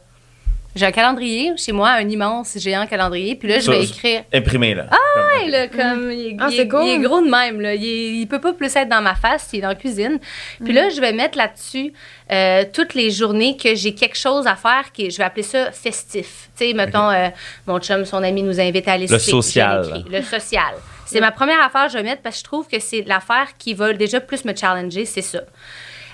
J'ai 0.77 0.87
un 0.87 0.93
calendrier 0.93 1.53
chez 1.57 1.73
moi, 1.73 1.91
un 1.91 2.09
immense 2.09 2.57
géant 2.59 2.87
calendrier, 2.87 3.35
puis 3.35 3.49
là, 3.49 3.59
je 3.59 3.69
vais 3.71 3.83
écrire. 3.85 4.23
Imprimé, 4.33 4.75
là. 4.75 4.87
Comme- 4.89 5.25
Ouais, 5.43 5.51
là, 5.51 5.67
comme, 5.67 6.13
il, 6.13 6.27
est- 6.29 6.37
Ah, 6.39 6.47
il 6.51 6.57
c'est 6.57 6.63
est, 6.63 6.69
cool. 6.69 6.83
il 6.85 6.89
est 6.91 6.99
gros 7.01 7.21
de 7.21 7.29
même. 7.29 7.61
Là. 7.61 7.75
Il, 7.75 7.83
il 8.21 8.27
peut 8.29 8.41
pas 8.41 8.53
plus 8.53 8.75
être 8.77 8.89
dans 8.89 9.01
ma 9.03 9.15
face, 9.17 9.49
il 9.53 9.59
est 9.59 9.63
dans 9.63 9.69
la 9.69 9.75
cuisine. 9.75 10.21
Puis 10.63 10.73
là, 10.73 10.89
je 10.91 11.01
vais 11.01 11.13
mettre 11.13 11.37
là-dessus 11.37 11.93
euh, 12.31 12.65
toutes 12.73 12.95
les 12.95 13.11
journées 13.11 13.57
que 13.57 13.75
j'ai 13.75 13.95
quelque 13.95 14.17
chose 14.17 14.47
à 14.47 14.55
faire, 14.55 14.93
qui, 14.93 15.11
je 15.11 15.19
vais 15.19 15.25
appeler 15.25 15.43
ça 15.43 15.73
festif. 15.73 16.49
Tu 16.57 16.67
sais, 16.69 16.73
mettons, 16.75 17.11
euh, 17.11 17.29
mon 17.67 17.81
chum, 17.81 18.05
son 18.05 18.23
ami 18.23 18.43
nous 18.43 18.61
invite 18.61 18.87
à 18.87 18.93
aller 18.93 19.07
Le 19.09 19.19
social. 19.19 20.05
Le 20.09 20.23
social. 20.23 20.75
C'est 21.07 21.21
ma 21.21 21.33
première 21.33 21.61
affaire 21.63 21.87
que 21.87 21.93
je 21.93 21.97
vais 21.97 22.05
mettre 22.05 22.21
parce 22.23 22.37
que 22.37 22.41
je 22.41 22.45
trouve 22.45 22.69
que 22.69 22.79
c'est 22.79 23.03
l'affaire 23.07 23.49
qui 23.59 23.73
va 23.73 23.95
déjà 23.95 24.21
plus 24.21 24.45
me 24.45 24.55
challenger, 24.55 25.07
c'est 25.07 25.23
ça. 25.23 25.41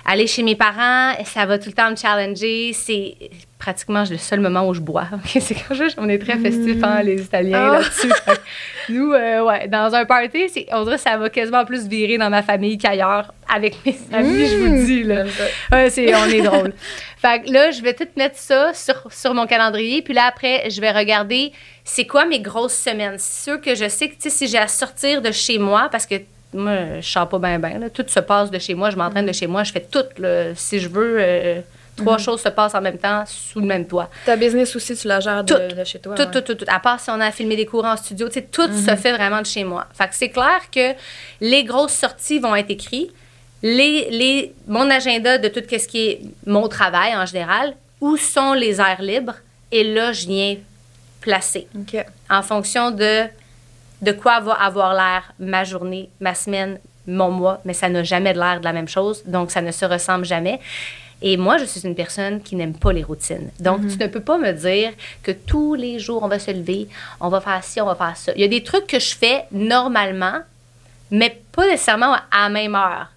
Aller 0.07 0.27
chez 0.27 0.43
mes 0.43 0.55
parents, 0.55 1.13
ça 1.25 1.45
va 1.47 1.57
tout 1.57 1.69
le 1.69 1.73
temps 1.73 1.89
me 1.89 1.95
challenger. 1.95 2.73
C'est 2.73 3.15
pratiquement 3.57 4.03
le 4.07 4.17
seul 4.17 4.39
moment 4.39 4.67
où 4.67 4.73
je 4.75 4.79
bois. 4.79 5.07
C'est 5.25 5.55
quand 5.55 5.73
je, 5.73 5.85
on 5.97 6.07
est 6.09 6.19
très 6.19 6.37
festifs, 6.37 6.83
hein, 6.83 7.01
les 7.01 7.19
Italiens, 7.23 7.71
Ah. 7.73 7.79
là-dessus. 7.79 8.11
Nous, 8.89 9.11
euh, 9.13 9.43
ouais, 9.43 9.67
dans 9.67 9.95
un 9.95 10.05
party, 10.05 10.47
c'est- 10.49 10.67
on 10.71 10.83
dirait 10.83 10.97
que 10.97 11.01
ça 11.01 11.17
va 11.17 11.29
quasiment 11.31 11.65
plus 11.65 11.87
virer 11.87 12.19
dans 12.19 12.29
ma 12.29 12.43
famille 12.43 12.77
qu'ailleurs 12.77 13.33
avec 13.51 13.83
mes 13.83 13.97
amis, 14.13 14.45
je 14.45 14.57
vous 14.57 14.85
dis. 14.85 15.03
Là. 15.03 15.23
Ouais, 15.71 15.89
c'est, 15.89 16.13
on 16.13 16.25
est 16.25 16.41
drôle. 16.41 16.73
fait 17.17 17.41
que 17.43 17.51
là, 17.51 17.71
je 17.71 17.81
vais 17.81 17.95
tout 17.95 18.07
mettre 18.15 18.37
ça 18.37 18.75
sur, 18.75 19.11
sur 19.11 19.33
mon 19.33 19.47
calendrier. 19.47 20.03
Puis 20.03 20.13
là, 20.13 20.25
après, 20.27 20.69
je 20.69 20.79
vais 20.81 20.91
regarder 20.91 21.51
c'est 21.83 22.05
quoi 22.05 22.25
mes 22.25 22.39
grosses 22.41 22.75
semaines. 22.77 23.15
C'est 23.17 23.49
sûr 23.49 23.59
que 23.61 23.73
je 23.73 23.87
sais 23.89 24.09
que 24.09 24.15
si 24.19 24.47
j'ai 24.47 24.59
à 24.59 24.67
sortir 24.67 25.23
de 25.23 25.31
chez 25.31 25.57
moi, 25.57 25.89
parce 25.91 26.05
que 26.05 26.15
moi, 26.53 26.99
je 27.01 27.07
sors 27.09 27.27
pas 27.27 27.39
bien, 27.39 27.59
bien. 27.59 27.89
Tout 27.93 28.05
se 28.07 28.19
passe 28.19 28.49
de 28.51 28.59
chez 28.59 28.73
moi. 28.73 28.89
Je 28.89 28.95
m'entraîne 28.95 29.25
de 29.25 29.31
chez 29.33 29.47
moi. 29.47 29.63
Je 29.63 29.71
fais 29.71 29.81
tout. 29.89 30.03
là. 30.17 30.55
Si 30.55 30.79
je 30.79 30.87
veux, 30.89 31.17
euh, 31.19 31.59
trois 31.97 32.17
choses 32.17 32.41
se 32.41 32.49
passent 32.49 32.75
en 32.75 32.81
même 32.81 32.97
temps 32.97 33.23
sous 33.27 33.59
le 33.59 33.65
même 33.65 33.85
toit. 33.87 34.09
Ta 34.25 34.35
business 34.35 34.75
aussi, 34.75 34.95
tu 34.95 35.07
la 35.07 35.19
gères 35.19 35.43
de, 35.43 35.53
Tout. 35.53 35.75
de 35.75 35.83
chez 35.83 35.99
toi. 35.99 36.15
Tout, 36.15 36.23
ouais. 36.23 36.31
tout, 36.31 36.41
tout, 36.41 36.55
tout. 36.55 36.65
À 36.67 36.79
part 36.79 36.99
si 36.99 37.09
on 37.09 37.19
a 37.19 37.31
filmé 37.31 37.55
des 37.55 37.65
cours 37.65 37.85
en 37.85 37.97
studio, 37.97 38.27
tu 38.27 38.35
sais, 38.35 38.41
tout 38.43 38.67
se 38.71 38.95
fait 38.95 39.11
vraiment 39.13 39.41
de 39.41 39.45
chez 39.47 39.63
moi. 39.63 39.85
Fait 39.93 40.07
que 40.07 40.15
c'est 40.15 40.29
clair 40.29 40.61
que 40.73 40.93
les 41.41 41.63
grosses 41.63 41.93
sorties 41.93 42.39
vont 42.39 42.55
être 42.55 42.69
écrites. 42.69 43.11
Les, 43.63 44.09
les, 44.11 44.53
mon 44.67 44.89
agenda 44.89 45.37
de 45.37 45.47
tout 45.47 45.61
ce 45.67 45.87
qui 45.87 46.07
est 46.09 46.21
mon 46.45 46.67
travail 46.67 47.15
en 47.15 47.25
général, 47.25 47.73
où 47.99 48.15
sont 48.17 48.53
les 48.53 48.79
aires 48.79 49.01
libres, 49.01 49.35
et 49.71 49.83
là, 49.83 50.11
je 50.13 50.27
viens 50.27 50.57
placer 51.21 51.67
OK. 51.75 52.05
en 52.29 52.43
fonction 52.43 52.91
de 52.91 53.23
de 54.01 54.11
quoi 54.11 54.39
va 54.39 54.53
avoir 54.53 54.93
l'air 54.93 55.31
ma 55.39 55.63
journée, 55.63 56.09
ma 56.19 56.35
semaine, 56.35 56.79
mon 57.07 57.31
mois, 57.31 57.61
mais 57.65 57.73
ça 57.73 57.89
n'a 57.89 58.03
jamais 58.03 58.33
l'air 58.33 58.59
de 58.59 58.65
la 58.65 58.73
même 58.73 58.87
chose, 58.87 59.23
donc 59.25 59.51
ça 59.51 59.61
ne 59.61 59.71
se 59.71 59.85
ressemble 59.85 60.25
jamais. 60.25 60.59
Et 61.21 61.37
moi, 61.37 61.57
je 61.57 61.65
suis 61.65 61.81
une 61.81 61.95
personne 61.95 62.41
qui 62.41 62.55
n'aime 62.55 62.73
pas 62.73 62.91
les 62.91 63.01
routines. 63.03 63.49
Donc, 63.59 63.87
tu 63.87 63.97
ne 63.97 64.07
peux 64.07 64.19
pas 64.19 64.37
me 64.37 64.51
dire 64.51 64.91
que 65.23 65.31
tous 65.31 65.73
les 65.73 65.97
jours, 65.97 66.23
on 66.23 66.27
va 66.27 66.39
se 66.39 66.51
lever, 66.51 66.89
on 67.21 67.29
va 67.29 67.39
faire 67.39 67.63
ci, 67.63 67.79
on 67.79 67.85
va 67.85 67.95
faire 67.95 68.17
ça. 68.17 68.31
Il 68.35 68.41
y 68.41 68.43
a 68.43 68.49
des 68.49 68.63
trucs 68.63 68.85
que 68.85 68.99
je 68.99 69.15
fais 69.15 69.45
normalement, 69.51 70.39
mais 71.11 71.41
pas 71.51 71.65
nécessairement 71.67 72.13
à 72.13 72.43
la 72.43 72.49
même 72.49 72.75
heure. 72.75 73.07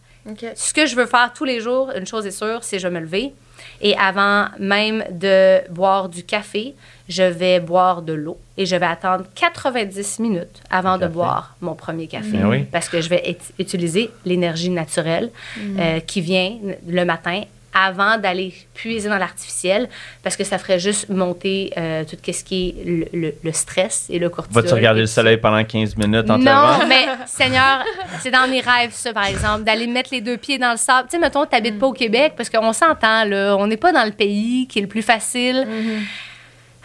Ce 0.54 0.72
que 0.72 0.86
je 0.86 0.94
veux 0.94 1.06
faire 1.06 1.32
tous 1.34 1.44
les 1.44 1.60
jours, 1.60 1.90
une 1.96 2.06
chose 2.06 2.26
est 2.26 2.30
sûre, 2.30 2.62
c'est 2.62 2.78
je 2.78 2.86
vais 2.86 2.94
me 2.94 3.00
lever. 3.00 3.32
Et 3.80 3.96
avant 3.96 4.46
même 4.58 5.04
de 5.10 5.60
boire 5.70 6.08
du 6.08 6.22
café, 6.22 6.74
je 7.08 7.22
vais 7.22 7.60
boire 7.60 8.02
de 8.02 8.12
l'eau. 8.12 8.38
Et 8.56 8.66
je 8.66 8.74
vais 8.76 8.86
attendre 8.86 9.24
90 9.34 10.18
minutes 10.18 10.60
avant 10.70 10.98
de 10.98 11.06
boire 11.06 11.54
mon 11.60 11.74
premier 11.74 12.06
café. 12.08 12.38
Oui. 12.44 12.64
Parce 12.64 12.88
que 12.88 13.00
je 13.00 13.08
vais 13.08 13.36
utiliser 13.58 14.10
l'énergie 14.24 14.70
naturelle 14.70 15.30
euh, 15.78 16.00
qui 16.00 16.20
vient 16.20 16.56
le 16.88 17.04
matin 17.04 17.42
avant 17.74 18.16
d'aller 18.18 18.52
puiser 18.74 19.08
dans 19.08 19.18
l'artificiel 19.18 19.88
parce 20.24 20.36
que 20.36 20.42
ça 20.42 20.58
ferait 20.58 20.80
juste 20.80 21.10
monter 21.10 21.70
euh, 21.76 22.02
tout 22.04 22.16
ce 22.32 22.42
qui 22.42 22.70
est 22.80 22.84
le, 22.84 23.06
le- 23.12 23.34
le 23.44 23.52
stress 23.52 24.06
et 24.10 24.18
le 24.18 24.28
cortisol. 24.30 24.62
Vas-tu 24.64 24.74
regarder 24.74 25.00
le 25.02 25.06
soleil 25.06 25.36
pendant 25.36 25.62
15 25.62 25.94
minutes 25.96 26.28
en 26.30 26.38
te 26.40 26.44
Non, 26.44 26.86
mais 26.88 27.06
Seigneur, 27.26 27.84
c'est 28.20 28.30
dans 28.32 28.48
mes 28.48 28.60
rêves, 28.60 28.90
ça, 28.92 29.12
par 29.12 29.26
exemple, 29.26 29.62
d'aller 29.64 29.86
mettre 29.86 30.10
les 30.12 30.22
deux 30.22 30.38
pieds 30.38 30.58
dans 30.58 30.72
le 30.72 30.76
sable. 30.78 31.08
Tu 31.08 31.16
sais, 31.16 31.20
mettons, 31.20 31.44
t'habites 31.46 31.78
pas 31.78 31.86
au 31.86 31.92
Québec, 31.92 32.32
parce 32.36 32.50
qu'on 32.50 32.72
s'entend, 32.72 33.24
là, 33.24 33.54
on 33.56 33.66
n'est 33.68 33.76
pas 33.76 33.92
dans 33.92 34.04
le 34.04 34.12
pays 34.12 34.66
qui 34.66 34.78
est 34.80 34.82
le 34.82 34.88
plus 34.88 35.02
facile 35.02 35.66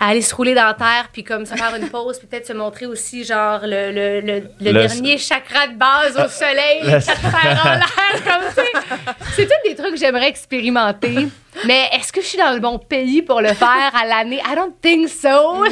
à 0.04 0.08
aller 0.08 0.22
se 0.22 0.36
rouler 0.36 0.54
dans 0.54 0.66
la 0.66 0.74
terre, 0.74 1.08
puis 1.14 1.24
comme 1.24 1.46
se 1.46 1.54
faire 1.56 1.74
une 1.76 1.90
pause, 1.90 2.18
puis 2.18 2.28
peut-être 2.28 2.48
se 2.48 2.54
montrer 2.54 2.86
aussi, 2.86 3.24
genre, 3.24 3.60
le, 3.64 3.92
le, 3.92 4.20
le, 4.22 4.40
le 4.40 4.72
Le- 4.72 4.74
dernier 4.88 5.18
chakra 5.18 5.68
de 5.68 5.76
base 5.78 6.12
au 6.18 6.28
soleil, 6.28 6.82
Le- 6.84 6.92
quatre 6.92 7.22
fers 7.22 7.62
en 7.66 7.70
l'air, 7.72 8.24
comme 8.24 8.52
ça. 8.54 8.62
C'est 9.36 9.46
tous 9.46 9.70
des 9.70 9.76
trucs 9.76 9.92
que 9.92 9.98
j'aimerais 9.98 10.28
expérimenter. 10.28 11.28
Mais 11.66 11.88
est-ce 11.94 12.12
que 12.12 12.20
je 12.22 12.26
suis 12.26 12.38
dans 12.38 12.52
le 12.52 12.60
bon 12.60 12.80
pays 12.80 13.22
pour 13.22 13.40
le 13.40 13.54
faire 13.54 13.92
à 13.94 14.06
l'année? 14.08 14.42
I 14.46 14.56
don't 14.56 14.74
think 14.82 15.08
so. 15.08 15.64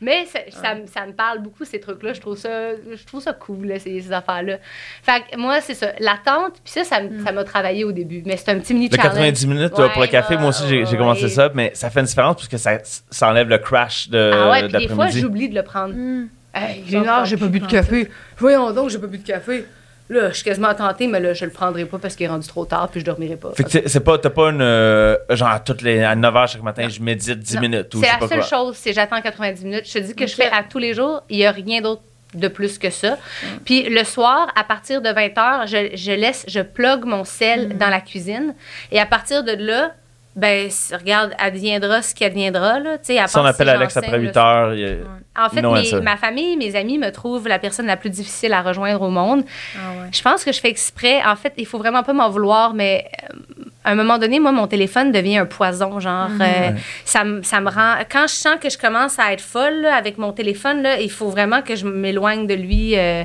Mais 0.00 0.26
ça, 0.26 0.38
ça, 0.50 0.74
me- 0.74 0.86
ça 0.86 1.06
me 1.06 1.12
parle 1.12 1.40
beaucoup, 1.40 1.64
ces 1.64 1.80
trucs-là. 1.80 2.12
Je 2.12 2.20
trouve 2.20 2.36
ça, 2.36 2.72
je 2.74 3.04
trouve 3.06 3.20
ça 3.20 3.32
cool, 3.32 3.66
là, 3.66 3.78
ces, 3.78 4.00
ces 4.00 4.12
affaires-là. 4.12 4.58
Fait 5.02 5.22
que 5.30 5.36
moi, 5.38 5.60
c'est 5.60 5.74
ça. 5.74 5.92
L'attente, 6.00 6.54
puis 6.64 6.72
ça, 6.72 6.84
ça 6.84 7.00
m- 7.00 7.22
ça 7.24 7.32
m'a 7.32 7.44
travaillé 7.44 7.84
au 7.84 7.92
début. 7.92 8.22
Mais 8.26 8.36
c'est 8.36 8.50
un 8.50 8.58
petit 8.58 8.72
Le 8.72 8.78
mini-challenge. 8.80 9.12
90 9.14 9.46
minutes 9.46 9.78
Ouais, 9.78 9.88
pour 9.92 10.02
le 10.02 10.08
café, 10.08 10.36
moi 10.36 10.48
aussi, 10.50 10.66
j'ai 10.68 10.84
ouais, 10.84 10.96
commencé 10.96 11.24
ouais. 11.24 11.28
ça, 11.28 11.50
mais 11.54 11.70
ça 11.74 11.90
fait 11.90 12.00
une 12.00 12.06
différence 12.06 12.36
parce 12.36 12.48
que 12.48 12.56
ça, 12.58 12.78
ça 13.10 13.28
enlève 13.30 13.48
le 13.48 13.58
crash 13.58 14.08
de, 14.08 14.30
Ah 14.34 14.50
ouais, 14.50 14.68
puis 14.68 14.86
des 14.86 14.88
fois, 14.94 15.08
j'oublie 15.08 15.48
de 15.48 15.54
le 15.54 15.62
prendre. 15.62 15.94
Mm. 15.94 16.28
Hey, 16.52 16.82
j'ai 16.86 17.36
pas 17.36 17.46
bu 17.46 17.60
de 17.60 17.64
en 17.64 17.68
café. 17.68 18.10
Voyons 18.36 18.72
donc, 18.72 18.90
j'ai 18.90 18.98
pas 18.98 19.06
bu 19.06 19.18
de 19.18 19.26
café. 19.26 19.64
Là, 20.10 20.28
je 20.30 20.34
suis 20.34 20.44
quasiment 20.44 20.74
tentée, 20.74 21.06
mais 21.06 21.20
là, 21.20 21.32
je 21.34 21.44
le 21.44 21.50
prendrai 21.52 21.84
pas 21.86 21.98
parce 21.98 22.16
qu'il 22.16 22.26
est 22.26 22.28
rendu 22.28 22.46
trop 22.48 22.64
tard, 22.66 22.88
puis 22.90 23.00
je 23.00 23.04
dormirai 23.06 23.36
pas. 23.36 23.52
Fait 23.54 23.62
que 23.64 23.70
c'est- 23.70 23.88
c'est 23.88 24.00
pas, 24.00 24.18
t'as 24.18 24.28
pas 24.30 24.50
une. 24.50 24.60
euh, 24.60 25.16
genre, 25.30 25.48
à, 25.48 25.60
toutes 25.60 25.82
les, 25.82 26.02
à 26.02 26.14
9 26.16 26.34
h 26.34 26.46
chaque 26.52 26.62
matin, 26.62 26.88
je 26.88 27.00
médite 27.00 27.38
10 27.38 27.54
Non. 27.54 27.60
minutes 27.62 27.94
ou 27.94 27.98
je 27.98 28.02
C'est 28.04 28.06
sais 28.08 28.12
la 28.14 28.18
pas 28.18 28.28
seule 28.28 28.38
quoi. 28.40 28.48
chose, 28.48 28.76
c'est 28.76 28.92
j'attends 28.92 29.20
90 29.22 29.64
minutes. 29.64 29.84
Je 29.86 29.92
te 29.92 29.98
dis 30.00 30.14
que 30.14 30.26
je 30.26 30.34
fais 30.34 30.50
à 30.50 30.62
tous 30.64 30.78
les 30.78 30.92
jours. 30.94 31.22
Il 31.30 31.36
n'y 31.38 31.46
a 31.46 31.52
rien 31.52 31.80
d'autre 31.80 32.02
de 32.34 32.48
plus 32.48 32.78
que 32.78 32.90
ça. 32.90 33.18
Puis 33.64 33.88
le 33.88 34.04
soir, 34.04 34.48
à 34.56 34.64
partir 34.64 35.00
de 35.02 35.08
20 35.10 35.28
h, 35.36 35.66
je, 35.66 35.96
je 35.96 36.12
laisse, 36.12 36.44
je 36.48 36.60
plug 36.60 37.04
mon 37.04 37.24
sel 37.24 37.68
Mm. 37.68 37.72
dans 37.78 37.88
la 37.88 38.00
cuisine. 38.00 38.54
Et 38.92 38.98
à 39.00 39.06
partir 39.06 39.42
de 39.44 39.52
là, 39.52 39.92
ben, 40.36 40.68
regarde, 40.92 41.32
adviendra 41.38 42.02
ce 42.02 42.14
qui 42.14 42.24
adviendra. 42.24 42.78
Là, 42.78 42.98
Tu 42.98 43.06
sais, 43.06 43.18
à 43.18 43.26
Si 43.26 43.36
on 43.36 43.40
part 43.40 43.46
appelle 43.50 43.66
si 43.68 43.72
Alex 43.74 43.96
après 43.96 44.16
le 44.18 44.22
8 44.24 44.36
heures, 44.36 44.74
il 44.74 44.98
En 45.40 45.48
fait, 45.48 45.62
Non, 45.62 45.72
mes- 45.74 45.84
ça. 45.84 46.00
ma 46.00 46.16
famille, 46.16 46.56
mes 46.56 46.74
amis 46.76 46.98
me 46.98 47.10
trouvent 47.10 47.48
la 47.48 47.58
personne 47.58 47.86
la 47.86 47.96
plus 47.96 48.10
difficile 48.10 48.52
à 48.52 48.62
rejoindre 48.62 49.00
au 49.02 49.10
monde. 49.10 49.42
Ah 49.76 49.90
ouais. 50.02 50.08
Je 50.12 50.22
pense 50.22 50.44
que 50.44 50.52
je 50.52 50.60
fais 50.60 50.68
exprès. 50.70 51.22
En 51.24 51.36
fait, 51.36 51.52
il 51.56 51.66
faut 51.66 51.78
vraiment 51.78 52.02
pas 52.02 52.12
m'en 52.12 52.28
vouloir, 52.30 52.74
mais 52.74 53.06
euh, 53.30 53.36
à 53.84 53.90
un 53.92 53.94
moment 53.94 54.18
donné, 54.18 54.38
moi, 54.40 54.52
mon 54.52 54.66
téléphone 54.66 55.10
devient 55.12 55.38
un 55.38 55.46
poison. 55.46 55.98
Genre, 56.00 56.28
Mhm. 56.28 56.42
euh, 56.42 56.70
ça, 57.04 57.24
ça 57.42 57.60
me 57.60 57.70
rend. 57.70 57.94
Quand 58.10 58.26
je 58.28 58.34
sens 58.34 58.56
que 58.60 58.68
je 58.70 58.76
commence 58.78 59.18
à 59.18 59.32
être 59.32 59.40
folle 59.40 59.80
là, 59.82 59.94
avec 59.96 60.18
mon 60.18 60.32
téléphone, 60.32 60.82
là, 60.82 61.00
il 61.00 61.10
faut 61.10 61.28
vraiment 61.30 61.62
que 61.62 61.74
je 61.76 61.86
m'éloigne 61.86 62.46
de 62.46 62.54
lui. 62.54 62.96
euh, 62.96 63.24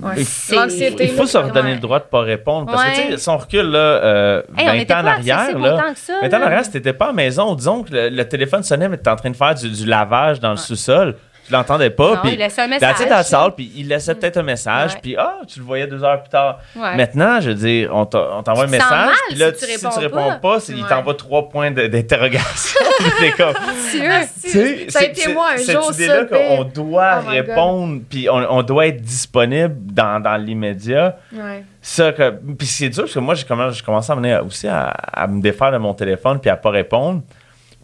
Ouais. 0.00 0.14
Il- 0.18 1.08
faut 1.10 1.26
se 1.26 1.38
redonner 1.38 1.68
ouais. 1.70 1.74
le 1.74 1.80
droit 1.80 1.98
de 2.00 2.04
pas 2.04 2.20
répondre. 2.22 2.66
Parce 2.70 2.84
que, 2.84 2.96
tu 3.06 3.10
sais, 3.12 3.16
si 3.18 3.28
on 3.28 3.36
recule, 3.36 3.70
là, 3.70 3.78
euh, 3.78 4.42
Hey, 4.56 4.64
on 4.64 4.72
20 4.72 4.76
n'était 4.78 4.94
ans 4.94 4.98
en 5.02 5.06
arrière, 5.06 5.58
là. 5.58 5.74
autant 5.74 5.92
que 5.94 5.98
ça. 6.00 6.14
20 6.22 6.34
ans 6.34 6.40
en 6.40 6.46
arrière, 6.46 6.64
si 6.64 6.70
t'étais 6.72 6.92
pas 6.92 7.04
à 7.06 7.08
la 7.08 7.14
maison, 7.14 7.54
disons 7.54 7.82
que 7.84 7.92
le, 7.92 8.08
le 8.08 8.28
téléphone 8.28 8.62
sonnait, 8.64 8.88
mais 8.88 8.96
t'étais 8.96 9.10
en 9.10 9.16
train 9.16 9.30
de 9.30 9.36
faire 9.36 9.54
du, 9.54 9.70
du 9.70 9.86
lavage 9.86 10.40
dans 10.40 10.50
le 10.50 10.56
sous-sol. 10.56 11.14
Tu 11.46 11.52
l'entendais 11.52 11.90
pas. 11.90 12.14
Non, 12.14 12.20
puis 12.22 12.32
il 12.32 12.38
laissait 12.38 12.62
un 12.62 12.66
message. 12.68 12.98
dans 13.00 13.10
la 13.16 13.22
salle, 13.22 13.54
puis 13.54 13.70
il 13.76 13.86
laissait 13.86 14.14
peut-être 14.14 14.38
un 14.38 14.42
message, 14.42 14.98
puis 15.02 15.14
ah, 15.18 15.40
tu 15.46 15.58
le 15.58 15.64
voyais 15.66 15.86
deux 15.86 16.02
heures 16.02 16.22
plus 16.22 16.30
tard. 16.30 16.58
Ouais. 16.74 16.96
Maintenant, 16.96 17.38
je 17.40 17.50
veux 17.50 17.54
dire, 17.54 17.90
on 17.92 18.06
t'a- 18.06 18.28
on 18.38 18.42
t'envoie 18.42 18.64
un 18.64 18.68
message, 18.68 19.10
puis 19.28 19.36
là, 19.38 19.52
si 19.54 19.66
tu 19.66 19.72
si 19.72 19.78
tu 19.88 19.98
réponds 19.98 20.30
pas. 20.30 20.36
pas, 20.36 20.60
c'est- 20.60 20.72
il 20.72 20.84
t'envoie 20.86 21.14
trois 21.14 21.48
points 21.50 21.70
de- 21.70 21.86
d'interrogation. 21.86 22.80
T'es 23.20 23.30
comme. 23.32 23.52
Tu 23.54 23.98
sais, 23.98 24.88
ça 24.88 24.98
a 25.00 25.02
c'est- 25.02 25.06
été 25.10 25.20
c'est- 25.20 25.34
moi 25.34 25.50
un 25.54 25.58
cette 25.58 25.76
jour, 25.82 25.92
idée-là 25.92 26.26
ça. 26.28 26.36
qu'on 26.36 26.64
doit 26.64 27.20
Oh 27.26 27.28
répondre, 27.30 28.00
puis 28.08 28.28
on, 28.30 28.36
on 28.50 28.62
doit 28.62 28.86
être 28.86 29.02
disponible 29.02 29.74
dans, 29.92 30.20
dans 30.20 30.36
l'immédiat. 30.36 31.18
Ouais. 31.32 31.62
Ça, 31.82 32.12
que, 32.12 32.30
puis 32.56 32.66
c'est 32.66 32.88
dur 32.88 33.02
parce 33.02 33.12
que 33.14 33.18
moi, 33.18 33.34
j'ai 33.34 33.44
commencé, 33.44 34.10
à, 34.12 34.42
aussi 34.42 34.66
à, 34.66 34.86
à 35.12 35.26
me 35.26 35.42
défaire 35.42 35.72
de 35.72 35.76
mon 35.78 35.92
téléphone 35.92 36.38
puis 36.40 36.48
à 36.48 36.56
pas 36.56 36.70
répondre. 36.70 37.20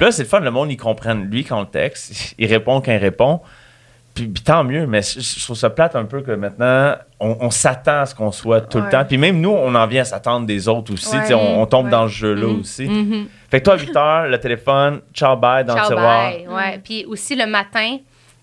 Puis 0.00 0.06
là, 0.06 0.12
c'est 0.12 0.22
le 0.22 0.28
fun, 0.30 0.40
le 0.40 0.50
monde, 0.50 0.72
ils 0.72 0.78
comprennent 0.78 1.28
lui 1.30 1.44
quand 1.44 1.60
le 1.60 1.66
texte, 1.66 2.34
il 2.38 2.46
répond 2.46 2.80
quand 2.80 2.90
il 2.90 2.96
répond. 2.96 3.42
Puis, 4.14 4.26
puis 4.28 4.42
tant 4.42 4.64
mieux, 4.64 4.86
mais 4.86 5.02
je, 5.02 5.20
je 5.20 5.44
trouve 5.44 5.56
ça 5.58 5.68
plate 5.68 5.94
un 5.94 6.06
peu 6.06 6.22
que 6.22 6.30
maintenant, 6.30 6.94
on, 7.20 7.36
on 7.40 7.50
s'attend 7.50 8.00
à 8.00 8.06
ce 8.06 8.14
qu'on 8.14 8.32
soit 8.32 8.62
tout 8.62 8.80
le 8.80 8.88
temps. 8.88 9.04
Puis 9.04 9.18
même 9.18 9.38
nous, 9.42 9.50
on 9.50 9.74
en 9.74 9.86
vient 9.86 10.00
à 10.00 10.04
s'attendre 10.06 10.46
des 10.46 10.68
autres 10.68 10.94
aussi. 10.94 11.14
Ouais. 11.14 11.34
on, 11.34 11.60
on 11.60 11.66
tombe 11.66 11.84
Ouais. 11.84 11.90
dans 11.90 12.04
le 12.04 12.08
jeu-là 12.08 12.46
Mhm. 12.46 12.60
aussi. 12.60 12.88
Mhm. 12.88 13.26
Fait 13.50 13.60
que 13.60 13.64
toi, 13.66 13.74
à 13.74 13.78
8 13.78 13.94
heures, 13.96 14.26
le 14.26 14.40
téléphone, 14.40 15.00
ciao, 15.12 15.36
bye, 15.36 15.64
dans 15.66 15.74
Ciao, 15.76 15.90
le 15.90 15.94
tiroir. 15.96 16.30
bye. 16.32 16.48
Ouais. 16.48 16.80
Puis 16.82 17.04
aussi, 17.04 17.36
le 17.36 17.44
matin, 17.46 17.98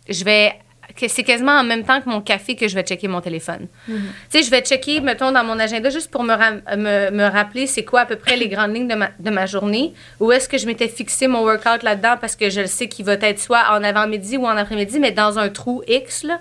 je 0.07 0.23
vais. 0.23 0.53
Que 0.99 1.07
C'est 1.07 1.23
quasiment 1.23 1.53
en 1.53 1.63
même 1.63 1.83
temps 1.83 2.01
que 2.01 2.09
mon 2.09 2.19
café 2.21 2.55
que 2.55 2.67
je 2.67 2.75
vais 2.75 2.83
checker 2.83 3.07
mon 3.07 3.21
téléphone. 3.21 3.67
Tu 3.87 3.93
sais, 4.29 4.43
je 4.43 4.51
vais 4.51 4.61
checker, 4.61 4.99
mettons, 4.99 5.31
dans 5.31 5.43
mon 5.43 5.57
agenda 5.59 5.89
juste 5.89 6.11
pour 6.11 6.23
me, 6.23 6.35
me, 6.75 7.11
me 7.11 7.23
rappeler 7.29 7.67
c'est 7.67 7.83
quoi 7.85 8.01
à 8.01 8.05
peu 8.05 8.15
près 8.17 8.35
les 8.35 8.49
grandes 8.49 8.73
lignes 8.75 8.87
de 8.87 8.95
ma, 8.95 9.09
de 9.19 9.29
ma 9.29 9.45
journée. 9.45 9.93
Où 10.19 10.31
est-ce 10.31 10.49
que 10.49 10.57
je 10.57 10.65
m'étais 10.65 10.87
fixé 10.89 11.27
mon 11.27 11.41
workout 11.43 11.83
là-dedans 11.83 12.15
parce 12.19 12.35
que 12.35 12.49
je 12.49 12.61
le 12.61 12.67
sais 12.67 12.87
qu'il 12.89 13.05
va 13.05 13.13
être 13.13 13.39
soit 13.39 13.63
en 13.71 13.83
avant-midi 13.83 14.35
ou 14.37 14.45
en 14.45 14.57
après-midi, 14.57 14.99
mais 14.99 15.11
dans 15.11 15.37
un 15.39 15.49
trou 15.49 15.83
X, 15.87 16.23
là, 16.23 16.39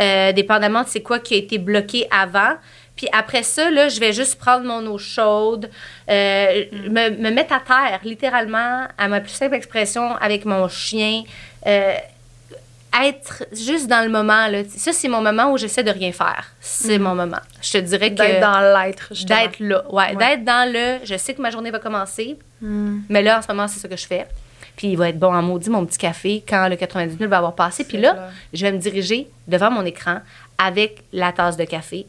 euh, 0.00 0.32
dépendamment 0.32 0.82
de 0.82 0.88
c'est 0.88 1.02
quoi 1.02 1.18
qui 1.18 1.34
a 1.34 1.38
été 1.38 1.58
bloqué 1.58 2.06
avant. 2.10 2.54
Puis 2.96 3.08
après 3.12 3.44
ça, 3.44 3.70
là, 3.70 3.88
je 3.88 4.00
vais 4.00 4.12
juste 4.12 4.38
prendre 4.38 4.64
mon 4.64 4.84
eau 4.90 4.98
chaude, 4.98 5.70
euh, 6.10 6.64
me, 6.72 7.10
me 7.10 7.30
mettre 7.30 7.52
à 7.54 7.60
terre, 7.60 8.00
littéralement, 8.04 8.88
à 8.98 9.08
ma 9.08 9.20
plus 9.20 9.30
simple 9.32 9.54
expression, 9.54 10.16
avec 10.16 10.44
mon 10.44 10.68
chien. 10.68 11.22
euh, 11.66 11.94
être 13.04 13.44
juste 13.52 13.86
dans 13.86 14.04
le 14.04 14.10
moment. 14.10 14.46
Là. 14.48 14.62
Ça, 14.76 14.92
c'est 14.92 15.08
mon 15.08 15.20
moment 15.20 15.52
où 15.52 15.58
j'essaie 15.58 15.82
de 15.84 15.90
rien 15.90 16.12
faire. 16.12 16.46
C'est 16.60 16.98
mon 16.98 17.14
moment. 17.14 17.38
Je 17.62 17.72
te 17.72 17.78
dirais 17.78 18.10
que... 18.10 18.16
D'être 18.16 18.40
dans 18.40 18.60
l'être. 18.60 19.12
D'être 19.24 19.60
là, 19.60 19.84
ouais. 19.90 20.14
Ouais. 20.14 20.16
D'être 20.16 20.44
dans 20.44 20.70
le... 20.72 21.04
Je 21.04 21.16
sais 21.16 21.34
que 21.34 21.42
ma 21.42 21.50
journée 21.50 21.70
va 21.70 21.78
commencer, 21.78 22.36
Mm. 22.60 23.02
mais 23.08 23.22
là, 23.22 23.38
en 23.38 23.42
ce 23.42 23.48
moment, 23.48 23.68
c'est 23.68 23.78
ce 23.78 23.86
que 23.86 23.96
je 23.96 24.04
fais. 24.06 24.26
Puis 24.76 24.88
il 24.88 24.96
va 24.96 25.08
être 25.10 25.18
bon 25.18 25.32
en 25.32 25.42
maudit, 25.42 25.70
mon 25.70 25.86
petit 25.86 25.98
café, 25.98 26.42
quand 26.48 26.68
le 26.68 26.76
90 26.76 27.14
minutes 27.14 27.30
va 27.30 27.38
avoir 27.38 27.54
passé. 27.54 27.84
Puis 27.84 27.98
là, 27.98 28.12
clair. 28.14 28.30
je 28.52 28.66
vais 28.66 28.72
me 28.72 28.78
diriger 28.78 29.28
devant 29.46 29.70
mon 29.70 29.84
écran 29.84 30.18
avec 30.58 31.02
la 31.12 31.30
tasse 31.32 31.56
de 31.56 31.64
café. 31.64 32.06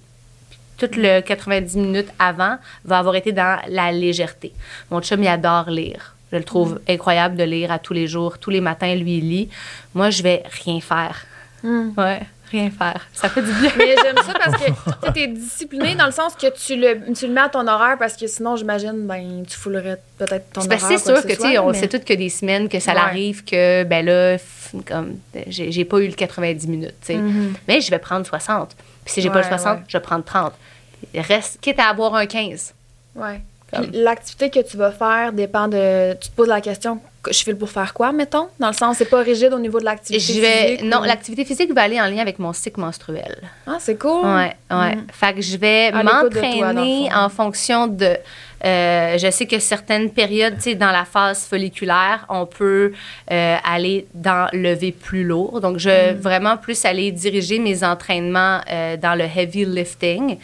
Puis 0.50 0.60
Tout 0.88 1.00
le 1.00 1.20
90 1.22 1.78
minutes 1.78 2.10
avant 2.18 2.58
va 2.86 2.98
avoir 3.00 3.16
été 3.16 3.32
dans 3.32 3.60
la 3.68 3.92
légèreté. 3.92 4.54
Mon 4.90 5.02
chum, 5.02 5.22
il 5.24 5.28
adore 5.28 5.70
lire. 5.70 6.16
Je 6.32 6.38
le 6.38 6.44
trouve 6.44 6.80
incroyable 6.88 7.36
de 7.38 7.44
lire 7.44 7.72
à 7.72 7.80
tous 7.80 7.94
les 7.94 8.08
jours. 8.08 8.38
Tous 8.38 8.50
les 8.52 8.62
matins, 8.62 8.94
lui, 8.96 9.18
il 9.18 9.30
lit. 9.30 9.50
Moi, 9.96 10.10
je 10.12 10.22
vais 10.24 10.44
rien 10.64 10.80
faire. 10.80 11.26
Mm. 11.64 11.90
Ouais, 11.98 12.22
rien 12.52 12.70
faire. 12.70 13.08
Ça 13.14 13.30
fait 13.30 13.42
du 13.42 13.52
bien. 13.52 13.72
Mais 13.78 13.96
j'aime 14.04 14.16
ça 14.18 14.34
parce 14.34 14.64
que 14.64 15.12
tu 15.14 15.20
es 15.22 15.28
discipliné 15.28 15.96
dans 15.96 16.06
le 16.06 16.12
sens 16.12 16.36
que 16.36 16.48
tu 16.56 16.76
le, 16.76 17.14
tu 17.14 17.28
le 17.28 17.34
mets 17.34 17.42
à 17.42 17.50
ton 17.50 17.68
horaire 17.68 17.98
parce 17.98 18.16
que 18.16 18.28
sinon, 18.28 18.56
j'imagine, 18.56 19.08
ben, 19.08 19.44
tu 19.48 19.58
foulerais 19.58 20.00
peut-être 20.20 20.52
ton 20.54 20.66
parce 20.68 20.84
horaire. 20.84 21.00
c'est 21.00 21.06
sûr 21.14 21.22
que, 21.24 21.28
tu 21.34 21.42
sais, 21.42 21.54
soit, 21.56 21.64
on 21.66 21.72
mais- 21.72 21.78
sait 21.80 21.88
toutes 21.88 22.06
que 22.06 22.14
des 22.14 22.30
semaines 22.30 22.70
que 22.70 22.80
ça 22.80 22.94
Ouais. 22.94 23.00
arrive 23.00 23.44
que, 23.44 23.84
ben 23.84 24.06
là, 24.06 24.38
comme, 24.86 25.18
j'ai 25.48 25.84
pas 25.86 25.98
eu 26.00 26.08
le 26.08 26.14
90 26.14 26.68
minutes, 26.68 26.94
tu 27.02 27.08
sais. 27.08 27.16
Mhm. 27.16 27.54
Mais 27.68 27.82
je 27.82 27.90
vais 27.90 28.00
prendre 28.00 28.26
60. 28.26 28.76
Puis 29.04 29.16
si 29.16 29.22
j'ai 29.22 29.30
pas 29.30 29.40
le 29.40 29.46
Ouais, 29.46 29.50
60, 29.58 29.78
ouais. 29.80 29.84
je 29.88 29.98
vais 29.98 30.02
prendre 30.04 30.24
30. 30.24 30.54
Reste, 31.16 31.60
quitte 31.60 31.80
à 31.80 31.86
avoir 31.90 32.14
un 32.16 32.26
15. 32.28 32.74
Ouais. 33.16 33.42
L'activité 33.94 34.50
que 34.50 34.60
tu 34.60 34.78
vas 34.78 34.92
faire 34.92 35.34
dépend 35.34 35.68
de. 35.68 36.14
Tu 36.14 36.30
te 36.30 36.36
poses 36.36 36.48
la 36.48 36.62
question, 36.62 36.96
que 36.98 37.02
je 37.30 37.38
file 37.44 37.58
pour 37.58 37.70
faire 37.70 37.94
quoi, 37.94 38.12
mettons? 38.12 38.48
Dans 38.60 38.68
le 38.68 38.74
sens, 38.74 38.98
c'est 38.98 39.10
pas 39.10 39.22
rigide 39.22 39.52
au 39.54 39.60
niveau 39.60 39.80
de 39.80 39.86
l'activité. 39.86 40.34
Je 40.34 40.40
vais, 40.40 40.68
physique 40.78 40.84
non, 40.84 41.02
ou- 41.02 41.04
l'activité 41.04 41.44
physique 41.46 41.74
va 41.74 41.82
aller 41.84 42.00
en 42.00 42.06
lien 42.06 42.20
avec 42.20 42.40
mon 42.40 42.54
cycle 42.54 42.80
menstruel. 42.80 43.38
Ah, 43.68 43.78
c'est 43.80 43.98
cool. 44.00 44.26
Ouais, 44.26 44.56
ouais. 44.72 44.96
Mhm. 44.96 45.08
Fait 45.12 45.34
que 45.34 45.42
je 45.42 45.58
vais 45.58 45.92
dans 45.92 46.04
m'entraîner 46.04 47.10
en 47.14 47.28
fonction 47.30 47.88
de. 47.88 48.16
euh, 48.66 49.18
je 49.18 49.30
sais 49.32 49.46
que 49.46 49.60
certaines 49.60 50.12
périodes, 50.12 50.56
tu 50.58 50.62
sais, 50.64 50.76
dans 50.76 50.92
la 50.92 51.06
phase 51.06 51.46
folliculaire, 51.46 52.26
on 52.30 52.46
peut 52.46 52.92
euh, 53.32 53.56
aller 53.64 54.06
dans 54.14 54.48
lever 54.54 54.92
plus 54.92 55.24
lourd. 55.24 55.60
Donc, 55.62 55.78
je 55.78 55.90
vais 55.90 56.14
Mm. 56.14 56.18
vraiment 56.20 56.58
plus 56.58 56.84
aller 56.86 57.12
diriger 57.12 57.60
mes 57.60 57.84
entraînements 57.84 58.60
euh, 58.70 58.98
dans 58.98 59.16
le 59.16 59.24
heavy 59.26 59.66
lifting. 59.66 60.38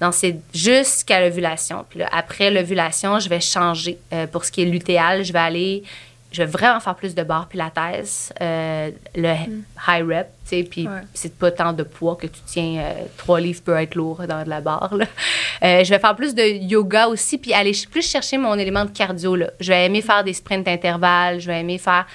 Donc, 0.00 0.14
c'est 0.14 0.36
jusqu'à 0.54 1.20
l'ovulation. 1.20 1.84
Puis 1.88 1.98
là, 2.00 2.08
après 2.12 2.50
l'ovulation, 2.50 3.18
je 3.18 3.28
vais 3.28 3.40
changer. 3.40 3.98
Pour 4.32 4.44
ce 4.44 4.52
qui 4.52 4.62
est 4.62 4.66
lutéal, 4.66 5.24
je 5.24 5.32
vais 5.32 5.38
aller 5.38 5.82
je 6.32 6.42
vais 6.42 6.48
vraiment 6.50 6.80
faire 6.80 6.94
plus 6.94 7.14
de 7.14 7.22
barres 7.22 7.46
pilates, 7.48 8.32
euh, 8.40 8.90
le 9.14 9.34
high 9.86 10.04
rep, 10.08 10.28
tu 10.44 10.56
sais, 10.56 10.62
puis 10.64 10.82
Mm. 10.86 10.92
Ouais. 10.94 11.00
c'est 11.14 11.36
pas 11.38 11.50
tant 11.50 11.72
de 11.72 11.82
poids 11.82 12.16
que 12.16 12.26
tu 12.26 12.40
tiens. 12.46 12.78
euh, 12.80 12.92
trois 13.16 13.38
livres 13.40 13.62
peut 13.62 13.76
être 13.76 13.94
lourd 13.94 14.22
dans 14.28 14.42
de 14.42 14.48
la 14.48 14.60
barre, 14.60 14.94
là. 14.96 15.04
Euh, 15.62 15.84
je 15.84 15.90
vais 15.90 15.98
faire 16.00 16.16
plus 16.16 16.34
de 16.34 16.42
yoga 16.42 17.06
aussi, 17.08 17.38
puis 17.38 17.52
aller 17.52 17.72
plus 17.90 18.08
chercher 18.08 18.38
mon 18.38 18.58
élément 18.58 18.84
de 18.84 18.90
cardio, 18.90 19.36
là. 19.36 19.50
Je 19.60 19.68
vais 19.72 19.84
aimer 19.86 20.02
faire 20.02 20.24
des 20.24 20.32
sprints 20.32 20.64
d'intervalle, 20.66 21.38
je 21.40 21.46
vais 21.46 21.60
aimer 21.60 21.78
faire... 21.78 22.06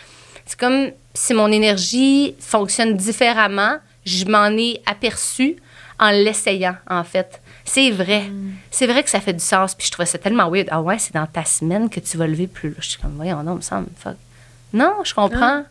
C'est 0.45 0.59
comme 0.59 0.91
si 1.13 1.33
mon 1.33 1.51
énergie 1.51 2.35
fonctionne 2.39 2.95
différemment, 2.95 3.77
je 4.05 4.25
m'en 4.25 4.47
ai 4.57 4.81
aperçu 4.85 5.57
en 5.99 6.09
l'essayant, 6.11 6.75
en 6.89 7.03
fait. 7.03 7.41
C'est 7.69 7.91
vrai. 7.91 8.23
C'est 8.71 8.87
vrai 8.87 9.03
que 9.03 9.09
ça 9.09 9.19
fait 9.19 9.33
du 9.33 9.43
sens. 9.43 9.75
Puis 9.75 9.87
je 9.87 9.91
trouvais 9.91 10.05
ça 10.05 10.17
tellement 10.17 10.49
weird. 10.49 10.67
Ah 10.71 10.81
ouais, 10.81 10.97
c'est 10.99 11.13
dans 11.13 11.25
ta 11.27 11.43
semaine 11.43 11.89
que 11.89 11.99
tu 11.99 12.17
vas 12.17 12.25
lever 12.25 12.47
plus. 12.47 12.73
Je 12.79 12.89
suis 12.89 12.99
comme, 13.01 13.13
voyons, 13.15 13.43
non, 13.43 13.55
me 13.55 13.61
semble, 13.61 13.87
fuck. 13.97 14.15
Non, 14.73 14.93
je 15.03 15.13
comprends. 15.13 15.63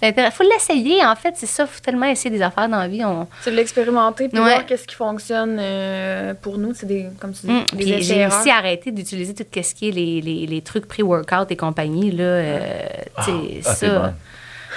Il 0.00 0.14
faut 0.32 0.44
l'essayer, 0.44 1.04
en 1.04 1.16
fait, 1.16 1.34
c'est 1.36 1.46
ça. 1.46 1.66
faut 1.66 1.80
tellement 1.80 2.06
essayer 2.06 2.30
des 2.30 2.40
affaires 2.42 2.68
dans 2.68 2.78
la 2.78 2.86
vie. 2.86 3.04
On... 3.04 3.26
C'est 3.42 3.50
de 3.50 3.56
l'expérimenter 3.56 4.28
puis 4.28 4.38
Ouais. 4.38 4.44
voir 4.50 4.64
qu'est-ce 4.66 4.86
qui 4.86 4.94
fonctionne 4.94 5.56
euh, 5.60 6.34
pour 6.40 6.56
nous. 6.58 6.72
C'est 6.74 6.86
des, 6.86 7.06
comme 7.18 7.32
tu 7.32 7.46
dis, 7.46 7.52
Mm. 7.52 7.64
des 7.72 7.76
Puis 7.84 7.90
essais 7.94 8.02
j'ai 8.02 8.26
aussi 8.26 8.48
arrêté 8.50 8.92
d'utiliser 8.92 9.34
tout 9.34 9.44
ce 9.60 9.74
qui 9.74 9.88
est 9.88 9.92
les, 9.92 10.20
les, 10.20 10.46
les 10.46 10.60
trucs 10.62 10.86
pré-workout 10.86 11.50
et 11.50 11.56
compagnie. 11.56 12.12
Là, 12.12 12.22
euh, 12.24 12.80
tu 13.18 13.24
sais, 13.24 13.32
ah, 13.32 13.74
t'es 13.74 13.86
ça. 13.86 14.14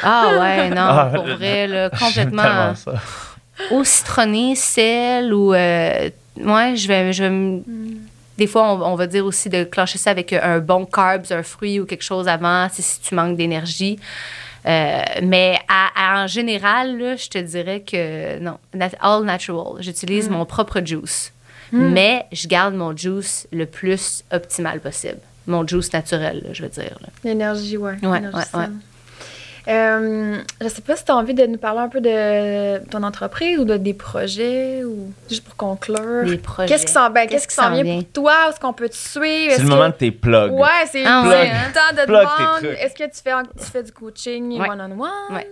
Ah 0.02 0.28
ouais, 0.40 0.70
non, 0.72 0.76
Ah, 0.82 1.12
pour 1.14 1.26
vrai, 1.26 1.68
là, 1.68 1.90
complètement. 2.00 2.74
ça. 2.76 2.94
Au 3.70 3.84
citronné, 3.84 4.56
sel 4.56 5.34
ou. 5.34 5.54
Euh, 5.54 6.10
ouais, 6.38 6.76
je 6.76 6.88
vais. 6.88 7.14
Je 7.14 7.24
vais 7.24 7.30
me- 7.30 7.62
Des 8.38 8.48
fois, 8.48 8.74
on, 8.74 8.82
on 8.94 8.96
va 8.96 9.08
dire 9.08 9.26
aussi 9.26 9.50
de 9.50 9.64
clencher 9.64 9.98
ça 10.00 10.10
avec 10.12 10.34
un 10.34 10.60
bon 10.60 10.86
carbs, 10.86 11.26
un 11.32 11.44
fruit 11.44 11.80
ou 11.80 11.86
quelque 11.86 12.04
chose 12.04 12.28
avant, 12.28 12.68
si 12.72 13.00
tu 13.02 13.14
manques 13.14 13.38
d'énergie. 13.38 14.00
Euh, 14.66 15.02
mais 15.24 15.58
à- 15.68 15.90
à- 16.20 16.24
en 16.24 16.28
général, 16.28 16.98
là, 16.98 17.16
je 17.16 17.28
te 17.30 17.38
dirais 17.38 17.82
que 17.82 18.40
non, 18.40 18.58
all 19.00 19.24
natural. 19.24 19.82
J'utilise 19.82 20.30
mon 20.30 20.46
propre 20.46 20.82
juice. 20.84 21.32
Mais 21.74 22.26
je 22.32 22.48
garde 22.48 22.74
mon 22.76 22.96
juice 22.96 23.48
le 23.54 23.66
plus 23.66 24.24
optimal 24.32 24.80
possible. 24.82 25.20
Mon 25.48 25.66
juice 25.66 25.92
naturel, 25.94 26.42
là, 26.46 26.50
je 26.54 26.64
veux 26.64 26.70
dire. 26.70 26.98
L'énergie, 27.24 27.78
ouais. 27.78 27.96
Ouais, 28.04 28.20
ouais, 28.20 28.44
saine. 28.52 28.80
Euh, 29.68 30.38
je 30.60 30.68
sais 30.68 30.82
pas 30.82 30.96
si 30.96 31.06
tu 31.06 31.12
as 31.12 31.16
envie 31.16 31.34
de 31.34 31.46
nous 31.46 31.58
parler 31.58 31.80
un 31.82 31.88
peu 31.88 32.02
de 32.02 32.80
ton 32.90 33.04
entreprise 33.04 33.60
ou 33.60 33.64
de 33.66 33.78
des 33.78 33.94
projets 33.94 34.84
ou 34.84 35.12
juste 35.30 35.44
pour 35.44 35.56
conclure. 35.56 36.24
Les 36.24 36.38
projets. 36.38 36.68
Qu'est-ce 36.68 36.86
qui 36.88 36.94
s'en 36.94 37.10
ben, 37.10 37.28
vient 37.28 37.84
vient? 37.84 38.02
pour 38.02 38.12
toi? 38.24 38.34
Est-ce 38.50 38.60
qu'on 38.60 38.74
peut 38.74 38.90
te 38.90 38.96
suivre? 38.96 39.22
C'est 39.50 39.54
Est-ce 39.54 39.62
le 39.62 39.68
que- 39.68 39.74
moment 39.74 39.90
de 39.90 39.94
tes 39.94 40.12
plugs. 40.12 40.52
Ouais, 40.54 40.68
c'est 40.92 41.04
Ah 41.06 41.24
ouais, 41.28 41.46
le 41.46 41.52
hein? 41.52 41.72
temps 41.74 41.96
de 42.02 42.06
Plug 42.08 42.22
demande. 42.22 42.76
Est-ce 42.80 42.94
que 42.96 43.04
tu 43.04 43.22
fais, 43.24 43.32
tu 43.58 43.66
fais 43.72 43.84
du 43.84 43.92
coaching 43.92 44.60
Ouais. 44.60 44.70
one-on-one? 44.70 45.36
Ouais. 45.36 45.48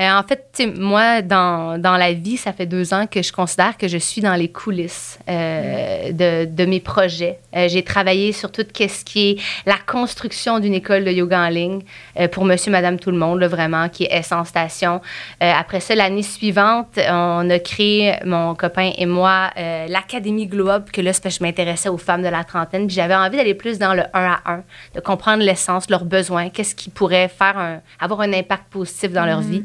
Euh, 0.00 0.10
en 0.10 0.22
fait, 0.22 0.62
moi, 0.76 1.22
dans, 1.22 1.80
dans 1.80 1.96
la 1.96 2.12
vie, 2.12 2.36
ça 2.36 2.52
fait 2.52 2.66
deux 2.66 2.94
ans 2.94 3.06
que 3.06 3.22
je 3.22 3.32
considère 3.32 3.76
que 3.76 3.88
je 3.88 3.98
suis 3.98 4.20
dans 4.20 4.34
les 4.34 4.48
coulisses 4.48 5.18
euh, 5.28 6.12
de, 6.12 6.44
de 6.44 6.64
mes 6.64 6.80
projets. 6.80 7.38
Euh, 7.56 7.68
J'ai 7.68 7.82
travaillé 7.82 8.32
sur 8.32 8.52
tout 8.52 8.62
ce 8.62 9.04
qui 9.04 9.30
est 9.30 9.42
la 9.66 9.76
construction 9.86 10.60
d'une 10.60 10.74
école 10.74 11.04
de 11.04 11.10
yoga 11.10 11.40
en 11.40 11.48
ligne 11.48 11.82
euh, 12.18 12.28
pour 12.28 12.44
monsieur, 12.44 12.70
madame, 12.70 12.98
tout 12.98 13.10
le 13.10 13.18
monde, 13.18 13.40
là, 13.40 13.48
vraiment, 13.48 13.88
qui 13.88 14.04
est 14.04 14.18
Essence 14.18 14.48
Station. 14.48 15.00
Euh, 15.42 15.52
après 15.56 15.80
ça, 15.80 15.94
l'année 15.94 16.22
suivante, 16.22 16.98
on 16.98 17.50
a 17.50 17.58
créé, 17.58 18.14
mon 18.24 18.54
copain 18.54 18.92
et 18.96 19.06
moi, 19.06 19.50
euh, 19.56 19.86
l'Académie 19.88 20.46
Glow 20.46 20.68
Up, 20.68 20.90
que 20.92 21.00
là, 21.00 21.12
c'est 21.12 21.22
parce 21.22 21.36
que 21.36 21.40
je 21.40 21.44
m'intéressais 21.44 21.88
aux 21.88 21.98
femmes 21.98 22.22
de 22.22 22.28
la 22.28 22.44
trentaine. 22.44 22.86
Puis 22.86 22.94
j'avais 22.94 23.14
envie 23.14 23.36
d'aller 23.36 23.54
plus 23.54 23.78
dans 23.78 23.94
le 23.94 24.02
1 24.02 24.06
à 24.14 24.40
1, 24.52 24.62
de 24.94 25.00
comprendre 25.00 25.42
l'essence, 25.42 25.90
leurs 25.90 26.04
besoins, 26.04 26.50
qu'est-ce 26.50 26.74
qui 26.74 26.90
pourrait 26.90 27.28
faire 27.28 27.58
un, 27.58 27.80
avoir 28.00 28.20
un 28.20 28.32
impact 28.32 28.64
positif 28.70 29.12
dans 29.12 29.24
leur 29.26 29.40
vie. 29.40 29.64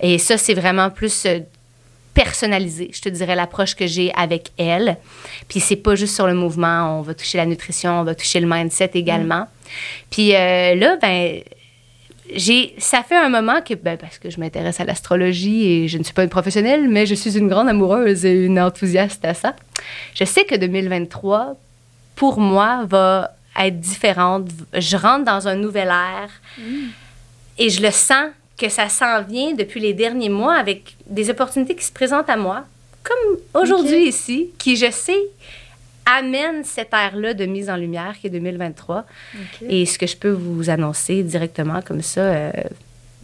Et 0.00 0.18
ça, 0.18 0.38
c'est 0.38 0.54
vraiment 0.54 0.90
plus 0.90 1.26
euh, 1.26 1.40
personnalisé, 2.14 2.90
je 2.92 3.00
te 3.00 3.08
dirais, 3.08 3.34
l'approche 3.34 3.74
que 3.74 3.86
j'ai 3.86 4.12
avec 4.16 4.50
elle. 4.58 4.96
Puis 5.48 5.60
c'est 5.60 5.76
pas 5.76 5.94
juste 5.94 6.14
sur 6.14 6.26
le 6.26 6.34
mouvement, 6.34 6.98
on 6.98 7.02
va 7.02 7.14
toucher 7.14 7.38
la 7.38 7.46
nutrition, 7.46 8.00
on 8.00 8.04
va 8.04 8.14
toucher 8.14 8.40
le 8.40 8.48
mindset 8.48 8.90
également. 8.94 9.46
Puis 10.10 10.34
euh, 10.34 10.74
là, 10.74 10.96
ben 11.00 11.40
j'ai 12.34 12.74
ça 12.78 13.02
fait 13.02 13.16
un 13.16 13.28
moment 13.28 13.60
que 13.60 13.74
ben, 13.74 13.96
parce 13.96 14.18
que 14.18 14.30
je 14.30 14.38
m'intéresse 14.38 14.80
à 14.80 14.84
l'astrologie 14.84 15.66
et 15.66 15.88
je 15.88 15.98
ne 15.98 16.04
suis 16.04 16.12
pas 16.12 16.22
une 16.22 16.28
professionnelle 16.28 16.88
mais 16.88 17.04
je 17.04 17.14
suis 17.14 17.36
une 17.36 17.48
grande 17.48 17.68
amoureuse 17.68 18.24
et 18.24 18.44
une 18.44 18.60
enthousiaste 18.60 19.24
à 19.24 19.34
ça. 19.34 19.56
Je 20.14 20.24
sais 20.24 20.44
que 20.44 20.54
2023 20.54 21.56
pour 22.16 22.38
moi 22.38 22.84
va 22.86 23.30
être 23.58 23.80
différente. 23.80 24.48
Je 24.74 24.96
rentre 24.96 25.24
dans 25.24 25.48
un 25.48 25.56
nouvel 25.56 25.88
ère 25.88 26.30
et 27.58 27.68
je 27.68 27.82
le 27.82 27.90
sens 27.90 28.28
que 28.60 28.68
ça 28.68 28.90
s'en 28.90 29.22
vient 29.22 29.54
depuis 29.54 29.80
les 29.80 29.94
derniers 29.94 30.28
mois 30.28 30.54
avec 30.54 30.94
des 31.06 31.30
opportunités 31.30 31.74
qui 31.74 31.84
se 31.84 31.92
présentent 31.92 32.28
à 32.28 32.36
moi, 32.36 32.66
comme 33.02 33.38
aujourd'hui 33.62 34.06
ici, 34.06 34.50
qui, 34.58 34.76
je 34.76 34.90
sais, 34.90 35.22
amènent 36.04 36.64
cette 36.64 36.92
ère-là 36.92 37.32
de 37.32 37.46
mise 37.46 37.70
en 37.70 37.76
lumière 37.76 38.16
qui 38.20 38.26
est 38.26 38.30
2023. 38.30 38.98
Ok. 39.34 39.66
Et 39.68 39.86
ce 39.86 39.98
que 39.98 40.06
je 40.06 40.16
peux 40.16 40.30
vous 40.30 40.68
annoncer 40.68 41.22
directement 41.22 41.80
comme 41.80 42.02
ça, 42.02 42.20
euh, 42.20 42.50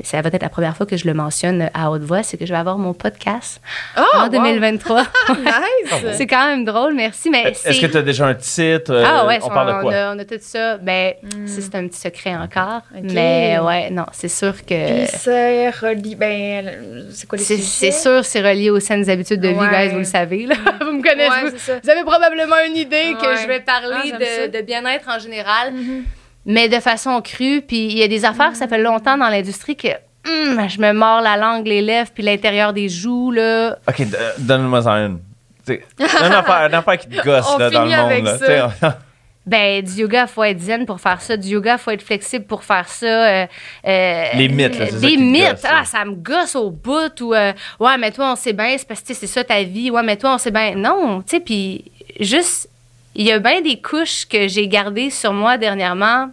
ça 0.05 0.21
va 0.21 0.29
être 0.33 0.43
la 0.43 0.49
première 0.49 0.77
fois 0.77 0.85
que 0.87 0.97
je 0.97 1.07
le 1.07 1.15
mentionne 1.15 1.71
à 1.75 1.91
haute 1.91 2.03
voix, 2.03 2.23
c'est 2.23 2.37
que 2.37 2.45
je 2.47 2.53
vais 2.53 2.59
avoir 2.59 2.77
mon 2.79 2.93
podcast 2.93 3.61
Oh, 3.97 4.03
en 4.15 4.25
wow. 4.25 4.29
2023. 4.29 5.03
Nice! 5.37 6.05
c'est 6.17 6.27
quand 6.27 6.47
même 6.49 6.65
drôle, 6.65 6.95
merci. 6.95 7.31
Mais 7.31 7.45
Est-ce 7.65 7.81
que 7.81 7.87
tu 7.87 7.97
as 7.97 8.03
déjà 8.03 8.27
un 8.27 8.35
titre? 8.35 8.93
euh, 8.93 9.05
ah 9.07 9.27
ouais, 9.27 9.39
on 9.43 9.49
parle 9.49 9.77
de 9.77 9.81
quoi? 9.83 9.95
a, 9.95 10.15
on 10.15 10.19
a 10.19 10.25
tout 10.25 10.35
ça. 10.41 10.77
Ben, 10.79 11.15
ça, 11.47 11.61
c'est 11.61 11.75
un 11.75 11.87
petit 11.89 11.99
secret 12.01 12.35
encore. 12.37 12.83
Mais 13.03 13.59
ouais, 13.59 13.91
non, 13.91 14.07
c'est 14.13 14.29
sûr 14.29 14.55
que... 14.65 15.05
Puis 15.07 15.17
c'est 15.19 15.71
relié. 15.71 16.15
Ben, 16.15 17.07
c'est 17.13 17.27
quoi 17.27 17.39
les 17.39 17.45
C'est 17.45 17.57
sujets? 17.57 17.69
c'est 17.69 17.93
sûr, 17.93 18.25
c'est 18.25 18.41
relié 18.41 18.71
aux 18.71 18.81
saines 18.81 19.09
habitudes 19.09 19.41
de 19.41 19.49
vie, 19.49 19.55
Ouais. 19.57 19.87
guys, 19.87 19.93
vous 19.93 19.99
le 19.99 20.05
savez. 20.05 20.47
Là. 20.47 20.57
vous 20.81 20.93
me 20.93 21.03
connaissez. 21.03 21.45
Ouais, 21.45 21.51
vous, 21.51 21.81
vous 21.83 21.91
avez 21.91 22.03
probablement 22.05 22.57
une 22.69 22.77
idée 22.77 23.15
que 23.21 23.37
je 23.43 23.47
vais 23.47 23.61
parler 23.61 24.13
Ah, 24.13 24.19
de, 24.49 24.59
de 24.59 24.63
bien-être 24.63 25.09
en 25.09 25.19
général, 25.19 25.73
Mhm. 25.73 26.05
Mais 26.47 26.69
de 26.71 26.81
façon 26.81 27.21
crue. 27.21 27.61
Puis 27.61 27.87
il 27.87 27.99
y 27.99 28.03
a 28.03 28.09
des 28.09 28.25
affaires, 28.25 28.57
ça 28.57 28.67
fait 28.67 28.79
longtemps 28.79 29.19
dans 29.19 29.29
l'industrie 29.29 29.77
que 29.77 29.89
hum, 30.27 30.67
je 30.69 30.81
me 30.81 30.93
mords 30.93 31.21
la 31.21 31.37
langue, 31.37 31.67
les 31.67 31.83
lèvres, 31.83 32.11
puis 32.15 32.23
l'intérieur 32.23 32.73
des 32.73 32.89
joues. 32.89 33.31
Là. 33.33 33.77
OK, 33.89 33.99
d- 34.03 34.17
euh, 34.19 34.33
donne-moi 34.39 34.87
en 34.89 34.97
une. 35.07 35.19
T'sais, 35.65 35.85
Une 35.99 36.05
affaire, 36.33 36.67
une 36.69 36.75
affaire 36.75 36.97
qui 36.99 37.09
te 37.09 37.23
gosse 37.25 37.47
On 37.55 37.59
là, 37.59 37.71
dans 37.71 37.85
le 37.85 38.23
monde. 38.23 38.41
là. 38.41 38.99
Ben, 39.47 39.81
du 39.81 39.93
yoga, 40.01 40.27
faut 40.27 40.43
être 40.43 40.59
zen 40.59 40.87
pour 40.87 41.01
faire 41.01 41.21
ça. 41.21 41.37
Du 41.37 41.47
yoga, 41.47 41.79
faut 41.79 41.93
être 41.93 42.03
flexible 42.03 42.47
pour 42.47 42.65
faire 42.65 42.89
ça. 42.89 43.07
euh, 43.07 43.47
euh, 43.87 44.25
Les 44.35 44.49
mythes, 44.49 44.77
là, 44.77 44.87
c'est 44.87 44.95
ça 44.99 45.07
Des 45.07 45.17
mythes. 45.17 45.51
gosse, 45.53 45.63
ah, 45.71 45.85
ça 45.85 46.05
me 46.05 46.15
gosse 46.17 46.57
au 46.57 46.73
bout. 46.73 47.21
Ou, 47.21 47.33
euh, 47.33 47.53
ouais, 47.79 47.97
mais 47.97 48.11
toi, 48.11 48.33
on 48.33 48.35
sait 48.35 48.53
bien, 48.53 48.75
c'est 48.77 48.89
parce 48.89 49.03
que 49.03 49.15
c'est 49.15 49.29
ça 49.29 49.45
ta 49.45 49.63
vie. 49.63 49.89
Ouais, 49.89 50.03
mais 50.03 50.17
toi, 50.17 50.35
on 50.35 50.39
sait 50.39 50.51
bien. 50.51 50.75
Non, 50.75 51.23
tu 51.23 51.37
sais, 51.37 51.41
puis 51.41 51.85
juste, 52.19 52.69
il 53.17 53.27
y 53.27 53.33
a 53.33 53.39
bien 53.39 53.61
des 53.63 53.81
couches 53.81 54.27
que 54.27 54.47
j'ai 54.47 54.69
gardées 54.69 55.11
sur 55.11 55.33
moi 55.33 55.57
dernièrement. 55.59 56.31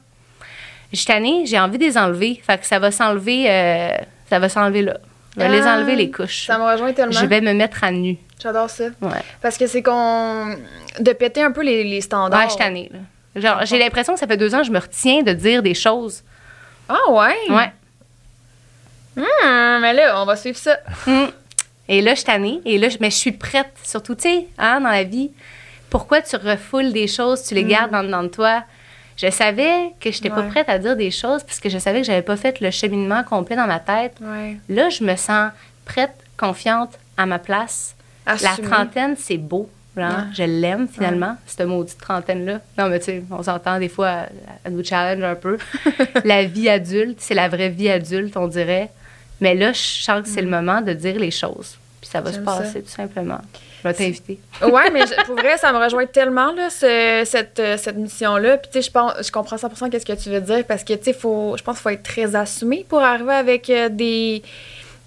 Je 0.91 0.97
suis 0.97 1.07
tannée, 1.07 1.45
j'ai 1.45 1.60
envie 1.60 1.77
de 1.77 1.84
les 1.85 1.97
enlever. 1.97 2.39
Fait 2.45 2.60
que 2.60 2.65
ça 2.65 2.77
va 2.77 2.91
s'enlever, 2.91 3.45
euh, 3.49 3.89
ça 4.30 4.38
va 4.38 4.49
s'enlever 4.49 4.84
là. 4.84 4.97
Je 5.35 5.41
vais 5.41 5.49
les 5.49 5.61
Ah, 5.61 5.77
enlever, 5.77 5.95
les 5.95 6.11
couches. 6.11 6.45
Ça 6.45 6.60
me 6.60 6.64
rejoint 6.64 6.93
tellement. 6.93 7.19
Je 7.19 7.26
vais 7.26 7.41
me 7.41 7.53
mettre 7.53 7.84
à 7.84 7.91
nu. 7.91 8.18
J'adore 8.41 8.69
ça. 8.69 8.84
Ouais. 9.01 9.10
Parce 9.41 9.57
que 9.57 9.65
c'est 9.65 9.81
qu'on. 9.81 10.55
de 10.99 11.11
péter 11.14 11.41
un 11.41 11.51
peu 11.51 11.64
les, 11.64 11.84
les 11.84 12.01
standards. 12.01 12.39
Ouais, 12.39 12.45
je 12.45 12.51
suis 12.51 12.60
tannée, 12.60 12.91
là. 12.93 12.99
Genre, 13.41 13.65
j'ai 13.65 13.80
l'impression 13.80 14.14
que 14.14 14.19
ça 14.19 14.27
fait 14.27 14.38
deux 14.38 14.53
ans 14.53 14.60
que 14.60 14.68
je 14.68 14.72
me 14.72 14.77
retiens 14.77 15.23
de 15.23 15.34
dire 15.34 15.64
des 15.64 15.73
choses. 15.73 16.22
Ah, 16.88 17.10
ouais? 17.10 17.35
Ouais. 17.49 17.72
Hum, 19.18 19.81
mais 19.81 19.93
là, 19.93 20.22
on 20.22 20.26
va 20.26 20.35
suivre 20.35 20.57
ça. 20.57 20.77
Mm. 21.07 21.26
Et 21.89 22.01
là, 22.01 22.11
je 22.11 22.18
suis 22.18 22.26
tannée. 22.26 22.61
Et 22.65 22.77
là, 22.77 22.89
je, 22.89 22.97
mais 22.99 23.10
je 23.10 23.15
suis 23.15 23.31
prête. 23.31 23.73
Surtout, 23.84 24.14
tu 24.14 24.23
sais, 24.23 24.47
hein, 24.60 24.81
dans 24.81 24.89
la 24.89 25.03
vie, 25.03 25.31
pourquoi 25.94 26.24
tu 26.24 26.36
refoules 26.38 26.91
des 26.91 27.07
choses, 27.07 27.44
tu 27.44 27.53
les 27.53 27.65
gardes 27.65 27.91
dans, 27.91 28.03
dans 28.03 28.24
de 28.24 28.28
toi? 28.28 28.64
Je 29.15 29.30
savais 29.30 29.94
que 29.99 30.10
je 30.10 30.18
n'étais 30.18 30.32
pas 30.32 30.41
prête 30.41 30.68
à 30.68 30.80
dire 30.80 30.95
des 30.95 31.11
choses 31.11 31.44
parce 31.44 31.60
que 31.60 31.70
je 31.70 31.78
savais 31.78 32.02
que 32.02 32.07
j'avais 32.07 32.24
pas 32.24 32.36
fait 32.36 32.60
le 32.61 32.72
cheminement 32.72 33.24
complet 33.24 33.56
dans 33.56 33.68
ma 33.68 33.80
tête. 33.80 34.15
Ouais. 34.20 34.57
Là, 34.70 34.90
je 34.90 35.03
me 35.03 35.15
sens 35.15 35.52
prête, 35.86 36.15
confiante, 36.36 36.98
à 37.15 37.28
ma 37.28 37.38
place. 37.38 37.95
La 38.26 38.57
trentaine, 38.57 39.15
c'est 39.20 39.38
beau. 39.38 39.70
genre. 39.95 40.10
Ouais. 40.10 40.24
Je 40.34 40.41
l'aime 40.41 40.88
finalement, 40.88 41.38
cette 41.45 41.68
maudite 41.68 41.99
trentaine-là. 41.99 42.61
Non, 42.76 42.90
mais 42.90 42.98
tu 42.98 43.06
sais, 43.06 43.24
on 43.30 43.44
s'entend 43.44 43.78
des 43.78 43.90
fois, 43.90 44.07
à, 44.07 44.26
à 44.65 44.70
nous 44.72 44.84
challenge 44.84 45.24
un 45.24 45.36
peu. 45.36 45.60
la 46.26 46.44
vie 46.45 46.70
adulte, 46.70 47.20
c'est 47.22 47.36
la 47.36 47.49
vraie 47.49 47.70
vie 47.70 47.90
adulte, 47.91 48.36
on 48.36 48.48
dirait. 48.48 48.90
Mais 49.41 49.53
là, 49.53 49.74
je 49.74 49.80
sens 49.80 50.24
que 50.24 50.28
c'est 50.28 50.41
le 50.41 50.49
moment 50.49 50.82
de 50.82 50.94
dire 50.94 51.20
les 51.20 51.30
choses. 51.30 51.78
Puis 52.02 52.10
ça 52.10 52.20
va 52.20 52.34
se 52.34 52.40
passer, 52.40 52.74
ça. 52.74 52.80
tout 52.80 52.88
simplement. 52.88 53.41
Je 53.84 53.88
vais 53.89 53.93
t'inviter. 53.93 54.39
Ouais, 54.61 54.89
mais 54.91 55.01
je- 55.05 55.26
pour 55.26 55.35
vrai, 55.35 55.57
ça 55.57 55.73
me 55.73 55.77
rejoint 55.77 56.05
tellement, 56.05 56.51
là, 56.53 56.69
ce- 56.69 57.23
cette, 57.26 57.60
euh, 57.60 57.76
cette 57.77 57.97
mission-là. 57.97 58.57
Puis, 58.57 58.69
tu 58.72 58.81
sais, 58.81 58.88
je 58.88 58.91
pense, 58.91 59.14
je 59.26 59.31
comprends 59.31 59.57
100% 59.57 59.89
qu'est-ce 59.89 60.05
que 60.05 60.14
tu 60.14 60.30
veux 60.30 60.39
dire 60.41 60.64
parce 60.65 60.84
que, 60.84 60.93
tu 60.93 61.03
sais, 61.03 61.14
faut, 61.14 61.55
je 61.57 61.64
pense 61.64 61.76
qu'il 61.76 61.84
faut 61.84 61.89
être 61.89 62.03
très 62.03 62.35
assumé 62.35 62.85
pour 62.88 63.01
arriver 63.01 63.34
avec 63.34 63.69
euh, 63.69 63.89
des, 63.89 64.41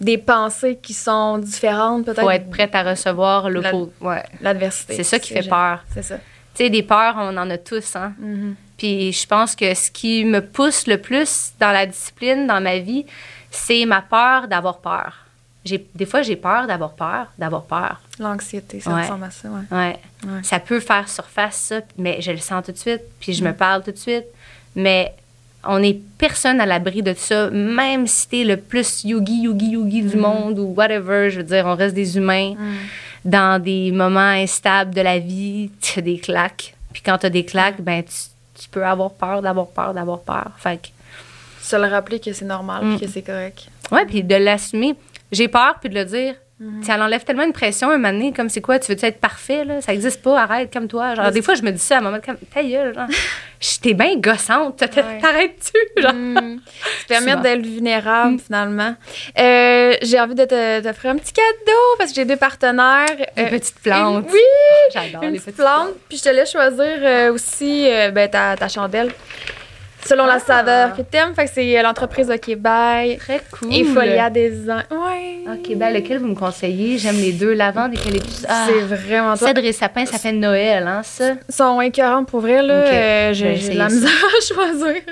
des 0.00 0.18
pensées 0.18 0.78
qui 0.82 0.92
sont 0.92 1.38
différentes, 1.38 2.04
peut-être. 2.04 2.20
Faut 2.20 2.30
être 2.30 2.50
prête 2.50 2.74
à 2.74 2.82
recevoir 2.82 3.48
La- 3.48 3.70
l'oppo- 3.72 3.92
Ouais. 4.00 4.22
L'adversité. 4.42 4.94
C'est 4.94 5.04
ça 5.04 5.18
qui 5.18 5.32
fait 5.32 5.48
peur. 5.48 5.82
C'est 5.94 6.02
ça. 6.02 6.16
Tu 6.54 6.64
sais, 6.64 6.70
des 6.70 6.82
peurs, 6.82 7.14
on 7.18 7.36
en 7.36 7.48
a 7.50 7.58
tous, 7.58 7.96
hein. 7.96 8.12
Mhm. 8.18 8.56
Puis 8.76 9.12
je 9.12 9.26
pense 9.26 9.56
que 9.56 9.72
ce 9.74 9.90
qui 9.90 10.24
me 10.26 10.40
pousse 10.42 10.86
le 10.86 10.98
plus 11.00 11.52
dans 11.58 11.72
la 11.72 11.86
discipline, 11.86 12.46
dans 12.46 12.60
ma 12.60 12.76
vie, 12.78 13.06
c'est 13.50 13.86
ma 13.86 14.02
peur 14.02 14.48
d'avoir 14.48 14.78
peur. 14.80 15.25
Des 15.94 16.06
fois, 16.06 16.22
j'ai 16.22 16.36
peur 16.36 16.66
d'avoir 16.66 16.92
peur, 16.92 17.26
d'avoir 17.38 17.62
peur. 17.64 18.00
L'anxiété, 18.18 18.80
ça 18.80 18.90
Ouais. 18.94 19.02
ressemble 19.02 19.24
à 19.24 19.30
ça, 19.30 19.48
ouais. 19.48 19.76
Ouais. 19.76 19.96
Ouais. 20.26 20.40
Ça 20.42 20.58
peut 20.60 20.80
faire 20.80 21.08
surface, 21.08 21.56
ça, 21.56 21.80
mais 21.98 22.20
je 22.20 22.30
le 22.30 22.38
sens 22.38 22.64
tout 22.64 22.72
de 22.72 22.78
suite, 22.78 23.02
puis 23.20 23.32
je 23.32 23.42
me 23.44 23.52
parle 23.52 23.82
tout 23.82 23.92
de 23.92 23.96
suite. 23.98 24.24
Mais 24.74 25.12
on 25.64 25.82
est 25.82 25.98
personne 26.18 26.60
à 26.60 26.66
l'abri 26.66 27.02
de 27.02 27.14
ça, 27.14 27.50
même 27.50 28.06
si 28.06 28.28
t'es 28.28 28.44
le 28.44 28.56
plus 28.56 29.04
yogi, 29.04 29.42
yogi, 29.42 29.70
yogi 29.70 30.02
du 30.02 30.16
monde 30.16 30.58
ou 30.58 30.72
whatever. 30.76 31.30
Je 31.30 31.38
veux 31.38 31.44
dire, 31.44 31.64
on 31.66 31.74
reste 31.74 31.94
des 31.94 32.16
humains. 32.16 32.54
dans 33.24 33.60
des 33.60 33.90
moments 33.90 34.20
instables 34.20 34.94
de 34.94 35.00
la 35.00 35.18
vie, 35.18 35.70
tu 35.80 35.98
as 35.98 36.02
des 36.02 36.18
claques. 36.18 36.74
Puis 36.92 37.02
quand 37.04 37.18
tu 37.18 37.26
as 37.26 37.30
des 37.30 37.44
claques, 37.44 37.80
ben 37.80 38.04
tu, 38.04 38.12
tu 38.62 38.68
peux 38.68 38.86
avoir 38.86 39.10
peur 39.10 39.42
d'avoir 39.42 39.66
peur 39.66 39.92
d'avoir 39.94 40.20
peur. 40.20 40.52
Fait 40.58 40.76
que, 40.80 40.88
Se 41.60 41.74
le 41.74 41.88
rappeler 41.88 42.20
que 42.20 42.32
c'est 42.32 42.44
normal 42.44 42.84
Mm. 42.84 42.96
puis 42.96 43.06
que 43.06 43.12
c'est 43.12 43.22
correct. 43.22 43.66
ouais, 43.90 44.06
puis 44.06 44.22
de 44.22 44.36
l'assumer. 44.36 44.94
J'ai 45.32 45.48
peur, 45.48 45.76
puis 45.80 45.88
de 45.90 45.94
le 45.94 46.04
dire. 46.04 46.34
Mhm. 46.58 46.82
Ça 46.84 46.94
enlève 46.94 47.22
tellement 47.22 47.42
une 47.42 47.52
pression 47.52 47.90
un 47.90 47.98
moment 47.98 48.12
donné, 48.14 48.32
comme 48.32 48.48
c'est 48.48 48.62
quoi, 48.62 48.78
tu 48.78 48.90
veux-tu 48.90 49.04
être 49.04 49.20
parfait, 49.20 49.62
là? 49.66 49.82
Ça 49.82 49.92
existe 49.92 50.22
pas, 50.22 50.40
arrête, 50.40 50.72
comme 50.72 50.88
toi. 50.88 51.14
Genre, 51.14 51.30
des 51.30 51.42
fois, 51.42 51.52
je 51.54 51.60
me 51.62 51.70
dis 51.70 51.78
ça 51.78 51.96
à 51.96 51.98
un 51.98 52.00
moment, 52.00 52.16
comme, 52.24 52.38
ta 52.54 52.62
gueule, 52.62 52.94
genre, 52.94 53.08
t'es 53.82 53.92
bien 53.92 54.16
gossante, 54.16 54.78
t'arrêtes-tu, 54.78 56.02
genre? 56.02 56.14
Mm. 56.14 56.60
Se 57.02 57.06
permettre 57.08 57.42
d'être 57.42 57.60
vulnérable, 57.60 58.36
Mm. 58.36 58.38
finalement. 58.38 58.94
Euh, 59.38 59.94
j'ai 60.00 60.18
envie 60.18 60.34
de 60.34 60.46
te- 60.46 60.80
t'offrir 60.80 61.10
un 61.10 61.16
petit 61.16 61.34
cadeau 61.34 61.78
parce 61.98 62.10
que 62.12 62.16
j'ai 62.16 62.24
deux 62.24 62.36
partenaires. 62.36 63.04
Des 63.36 63.42
Euh, 63.42 63.48
petites 63.50 63.78
plantes. 63.80 64.24
une- 64.26 64.32
oui, 64.32 64.40
J'adore 64.94 65.22
une 65.24 65.32
les 65.32 65.38
petite 65.40 65.44
petites 65.44 65.56
plante. 65.56 65.90
Puis 66.08 66.16
je 66.16 66.22
te 66.22 66.28
laisse 66.30 66.50
choisir 66.52 66.86
euh, 67.02 67.32
aussi 67.34 67.86
euh, 67.90 68.10
ben, 68.12 68.30
ta, 68.30 68.56
ta 68.56 68.68
chandelle. 68.68 69.12
Selon 70.06 70.24
Ah. 70.24 70.34
la 70.34 70.38
saveur 70.38 70.96
que 70.96 71.02
t'aimes. 71.02 71.34
Fait 71.34 71.44
que 71.46 71.50
c'est 71.52 71.78
euh, 71.78 71.82
l'entreprise 71.82 72.30
OK 72.30 72.56
Bye 72.56 73.16
Très 73.18 73.40
cool. 73.52 73.74
et 73.74 73.84
Folia 73.84 74.30
Design. 74.30 74.84
Ouais. 74.90 75.38
OK, 75.52 75.74
ben 75.76 75.92
lequel 75.92 76.18
vous 76.18 76.28
me 76.28 76.34
conseillez? 76.34 76.98
J'aime 76.98 77.16
les 77.16 77.32
deux, 77.32 77.52
lavande 77.52 77.94
et 77.94 77.96
eucalyptus. 77.96 78.44
Ah, 78.48 78.66
C'est 78.68 78.80
vraiment 78.80 79.36
cèdre 79.36 79.64
et 79.64 79.72
sapin, 79.72 80.06
ça 80.06 80.18
fait 80.18 80.32
Noël, 80.32 80.86
hein, 80.86 81.02
ça? 81.02 81.34
Sont 81.48 81.80
écœurants 81.80 82.24
pour 82.24 82.40
vrai, 82.40 82.62
là. 82.62 82.80
Ok. 82.80 82.92
Euh, 82.92 83.32
Je 83.32 83.54
j'ai 83.60 83.68
de 83.74 83.78
la 83.78 83.86
misère 83.88 84.10
à 84.10 84.40
choisir. 84.54 85.02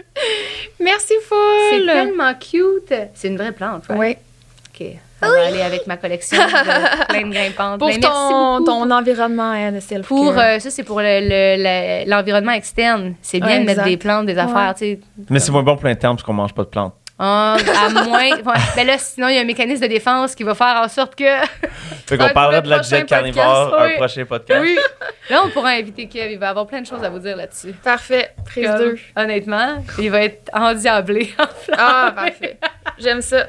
Merci, 0.80 1.14
C'est 1.28 1.76
full. 1.78 1.86
tellement 1.86 2.34
cute. 2.34 2.94
C'est 3.14 3.28
une 3.28 3.36
vraie 3.36 3.52
plante, 3.52 3.88
ouais? 3.90 3.96
Ouais. 3.96 4.18
OK. 4.80 4.86
Ça 5.24 5.30
va 5.40 5.46
aller 5.46 5.62
avec 5.62 5.86
ma 5.86 5.96
collection 5.96 6.36
de 6.38 7.06
plein 7.08 7.26
de 7.26 7.32
grimpantes. 7.32 7.78
Pour 7.78 7.88
Ben, 7.88 7.98
merci 8.00 8.64
ton, 8.64 8.90
environnement 8.90 9.50
hein, 9.50 9.72
de 9.72 9.80
self 9.80 10.06
Pour, 10.06 10.38
euh, 10.38 10.58
ça, 10.58 10.70
c'est 10.70 10.82
pour 10.84 11.00
le- 11.00 11.20
le- 11.20 11.56
le- 12.04 12.10
l'environnement 12.10 12.52
externe. 12.52 13.14
C'est 13.22 13.38
bien 13.40 13.48
Ouais, 13.48 13.54
de 13.60 13.64
mettre 13.66 13.80
exact. 13.80 13.88
des 13.90 13.96
plantes, 13.96 14.26
des 14.26 14.38
affaires, 14.38 14.74
tu 14.76 14.84
sais. 14.84 15.00
Mais 15.30 15.38
c'est 15.38 15.52
moins 15.52 15.62
bon 15.62 15.76
pour 15.76 15.86
l'interne 15.86 16.16
parce 16.16 16.24
qu'on 16.24 16.32
mange 16.32 16.52
pas 16.54 16.62
de 16.64 16.68
plantes. 16.68 16.94
Ah, 17.16 17.56
à 17.86 17.88
moins. 17.90 18.18
ouais. 18.18 18.30
Ben 18.76 18.84
là, 18.88 18.98
sinon, 18.98 19.28
il 19.28 19.36
y 19.36 19.38
a 19.38 19.42
un 19.42 19.44
mécanisme 19.44 19.82
de 19.82 19.86
défense 19.86 20.34
qui 20.34 20.42
va 20.42 20.54
faire 20.56 20.80
en 20.84 20.88
sorte 20.88 21.14
que. 21.14 21.22
Fait 22.06 22.18
qu'on 22.18 22.28
parlera 22.30 22.60
de 22.60 22.68
la 22.68 22.80
diète 22.80 23.06
carnivore 23.06 23.70
podcast, 23.70 23.82
un 23.82 23.86
oui. 23.86 23.96
prochain 23.96 24.24
podcast. 24.24 24.60
Oui. 24.62 24.76
Là, 25.30 25.42
on 25.44 25.48
pourra 25.50 25.68
inviter 25.70 26.08
Kev. 26.08 26.32
Il 26.32 26.38
va 26.40 26.50
avoir 26.50 26.66
plein 26.66 26.80
de 26.80 26.86
choses 26.86 27.04
à 27.04 27.08
vous 27.10 27.20
dire 27.20 27.36
là-dessus. 27.36 27.72
Parfait. 27.84 28.30
Prise 28.44 28.66
Comme, 28.66 28.78
2. 28.78 28.98
Honnêtement, 29.16 29.76
il 29.98 30.10
va 30.10 30.22
être 30.22 30.50
endiablé. 30.52 31.32
Ah, 31.78 32.12
parfait. 32.14 32.58
J'aime 32.98 33.22
ça. 33.22 33.46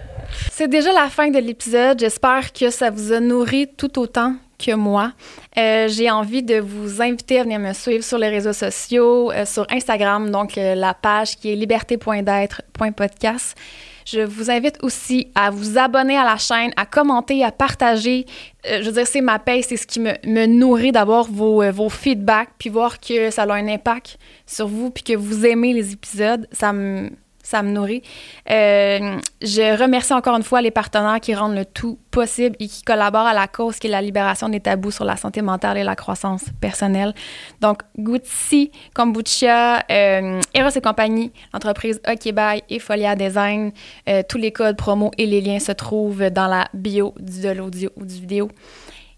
C'est 0.52 0.68
déjà 0.68 0.94
la 0.94 1.10
fin 1.10 1.30
de 1.30 1.40
l'épisode. 1.40 2.00
J'espère 2.00 2.54
que 2.54 2.70
ça 2.70 2.90
vous 2.90 3.12
a 3.12 3.20
nourri 3.20 3.68
tout 3.68 4.00
autant 4.00 4.36
que 4.58 4.74
moi. 4.74 5.12
Euh, 5.58 5.88
J'ai 5.88 6.10
envie 6.10 6.44
de 6.44 6.60
vous 6.60 7.02
inviter 7.02 7.40
à 7.40 7.44
venir 7.44 7.60
me 7.60 7.74
suivre 7.74 8.04
sur 8.04 8.18
les 8.18 8.30
réseaux 8.30 8.54
sociaux, 8.54 9.32
euh, 9.32 9.46
sur 9.46 9.66
Instagram, 9.70 10.32
donc 10.32 10.58
euh, 10.58 10.76
la 10.76 10.94
page 10.94 11.38
qui 11.38 11.52
est 11.52 11.56
liberté.d'être.podcast. 11.56 13.58
Je 14.06 14.22
vous 14.22 14.52
invite 14.52 14.78
aussi 14.84 15.32
à 15.34 15.50
vous 15.50 15.80
abonner 15.80 16.16
à 16.16 16.24
la 16.24 16.38
chaîne, 16.38 16.72
à 16.78 16.86
commenter, 16.86 17.44
à 17.44 17.52
partager. 17.52 18.28
Je 18.64 18.84
veux 18.84 18.92
dire, 18.92 19.08
c'est 19.08 19.22
ma 19.22 19.40
paye, 19.40 19.64
c'est 19.64 19.78
ce 19.78 19.88
qui 19.88 20.00
me, 20.00 20.14
me 20.26 20.46
nourrit 20.46 20.92
d'avoir 20.92 21.26
vos, 21.26 21.70
vos 21.72 21.90
feedbacks, 21.90 22.50
puis 22.60 22.70
voir 22.70 23.00
que 23.00 23.32
ça 23.32 23.44
a 23.44 23.54
un 23.54 23.68
impact 23.68 24.20
sur 24.46 24.68
vous, 24.68 24.92
puis 24.92 25.04
que 25.04 25.14
vous 25.14 25.48
aimez 25.48 25.74
les 25.74 25.94
épisodes. 25.94 26.48
Ça 26.52 26.72
me, 26.72 27.10
ça 27.46 27.62
me 27.62 27.72
nourrit. 27.72 28.02
Euh, 28.50 29.18
je 29.42 29.80
remercie 29.80 30.14
encore 30.14 30.36
une 30.36 30.44
fois 30.44 30.62
les 30.62 30.72
partenaires 30.72 31.20
qui 31.22 31.36
rendent 31.36 31.56
le 31.56 31.66
tout 31.66 32.00
possible 32.10 32.56
et 32.60 32.68
qui 32.68 32.82
collaborent 32.82 33.28
à 33.28 33.34
la 33.34 33.48
cause 33.48 33.78
qui 33.78 33.88
est 33.88 33.92
la 33.92 34.02
libération 34.02 34.50
des 34.50 34.60
tabous 34.60 34.92
sur 34.92 35.06
la 35.06 35.16
santé 35.16 35.42
mentale 35.42 35.78
et 35.78 35.84
la 35.84 35.96
croissance 35.96 36.46
personnelle. 36.60 37.14
Donc, 37.62 37.84
Gucci, 37.98 38.72
Kombucha, 38.94 39.84
euh, 39.92 40.42
Eros 40.54 40.70
et 40.76 40.82
compagnie, 40.82 41.32
l'entreprise 41.54 42.02
OK 42.10 42.34
Bye 42.34 42.64
et 42.70 42.80
Folia 42.80 43.16
Design. 43.16 43.72
Euh, 44.10 44.24
tous 44.28 44.40
les 44.40 44.52
codes 44.52 44.76
promo 44.76 45.12
et 45.18 45.28
les 45.28 45.42
liens 45.42 45.60
se 45.60 45.72
trouvent 45.72 46.30
dans 46.32 46.48
la 46.48 46.68
bio 46.74 47.14
de 47.20 47.50
l'audio 47.50 47.92
ou 47.96 48.06
du 48.06 48.16
vidéo. 48.16 48.50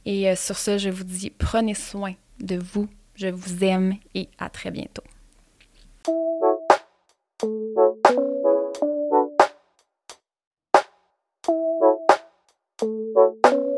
Et 0.06 0.30
euh, 0.30 0.36
sur 0.36 0.58
ce, 0.58 0.78
je 0.78 0.90
vous 0.90 1.04
dis 1.06 1.30
prenez 1.30 1.76
soin 1.76 2.14
de 2.42 2.58
vous. 2.58 2.88
Je 3.16 3.28
vous 3.28 3.64
aime 3.64 3.96
et 4.14 4.30
à 4.38 4.50
très 4.50 4.70
bientôt. 4.70 5.04
Thank 7.40 7.78
you. 13.46 13.77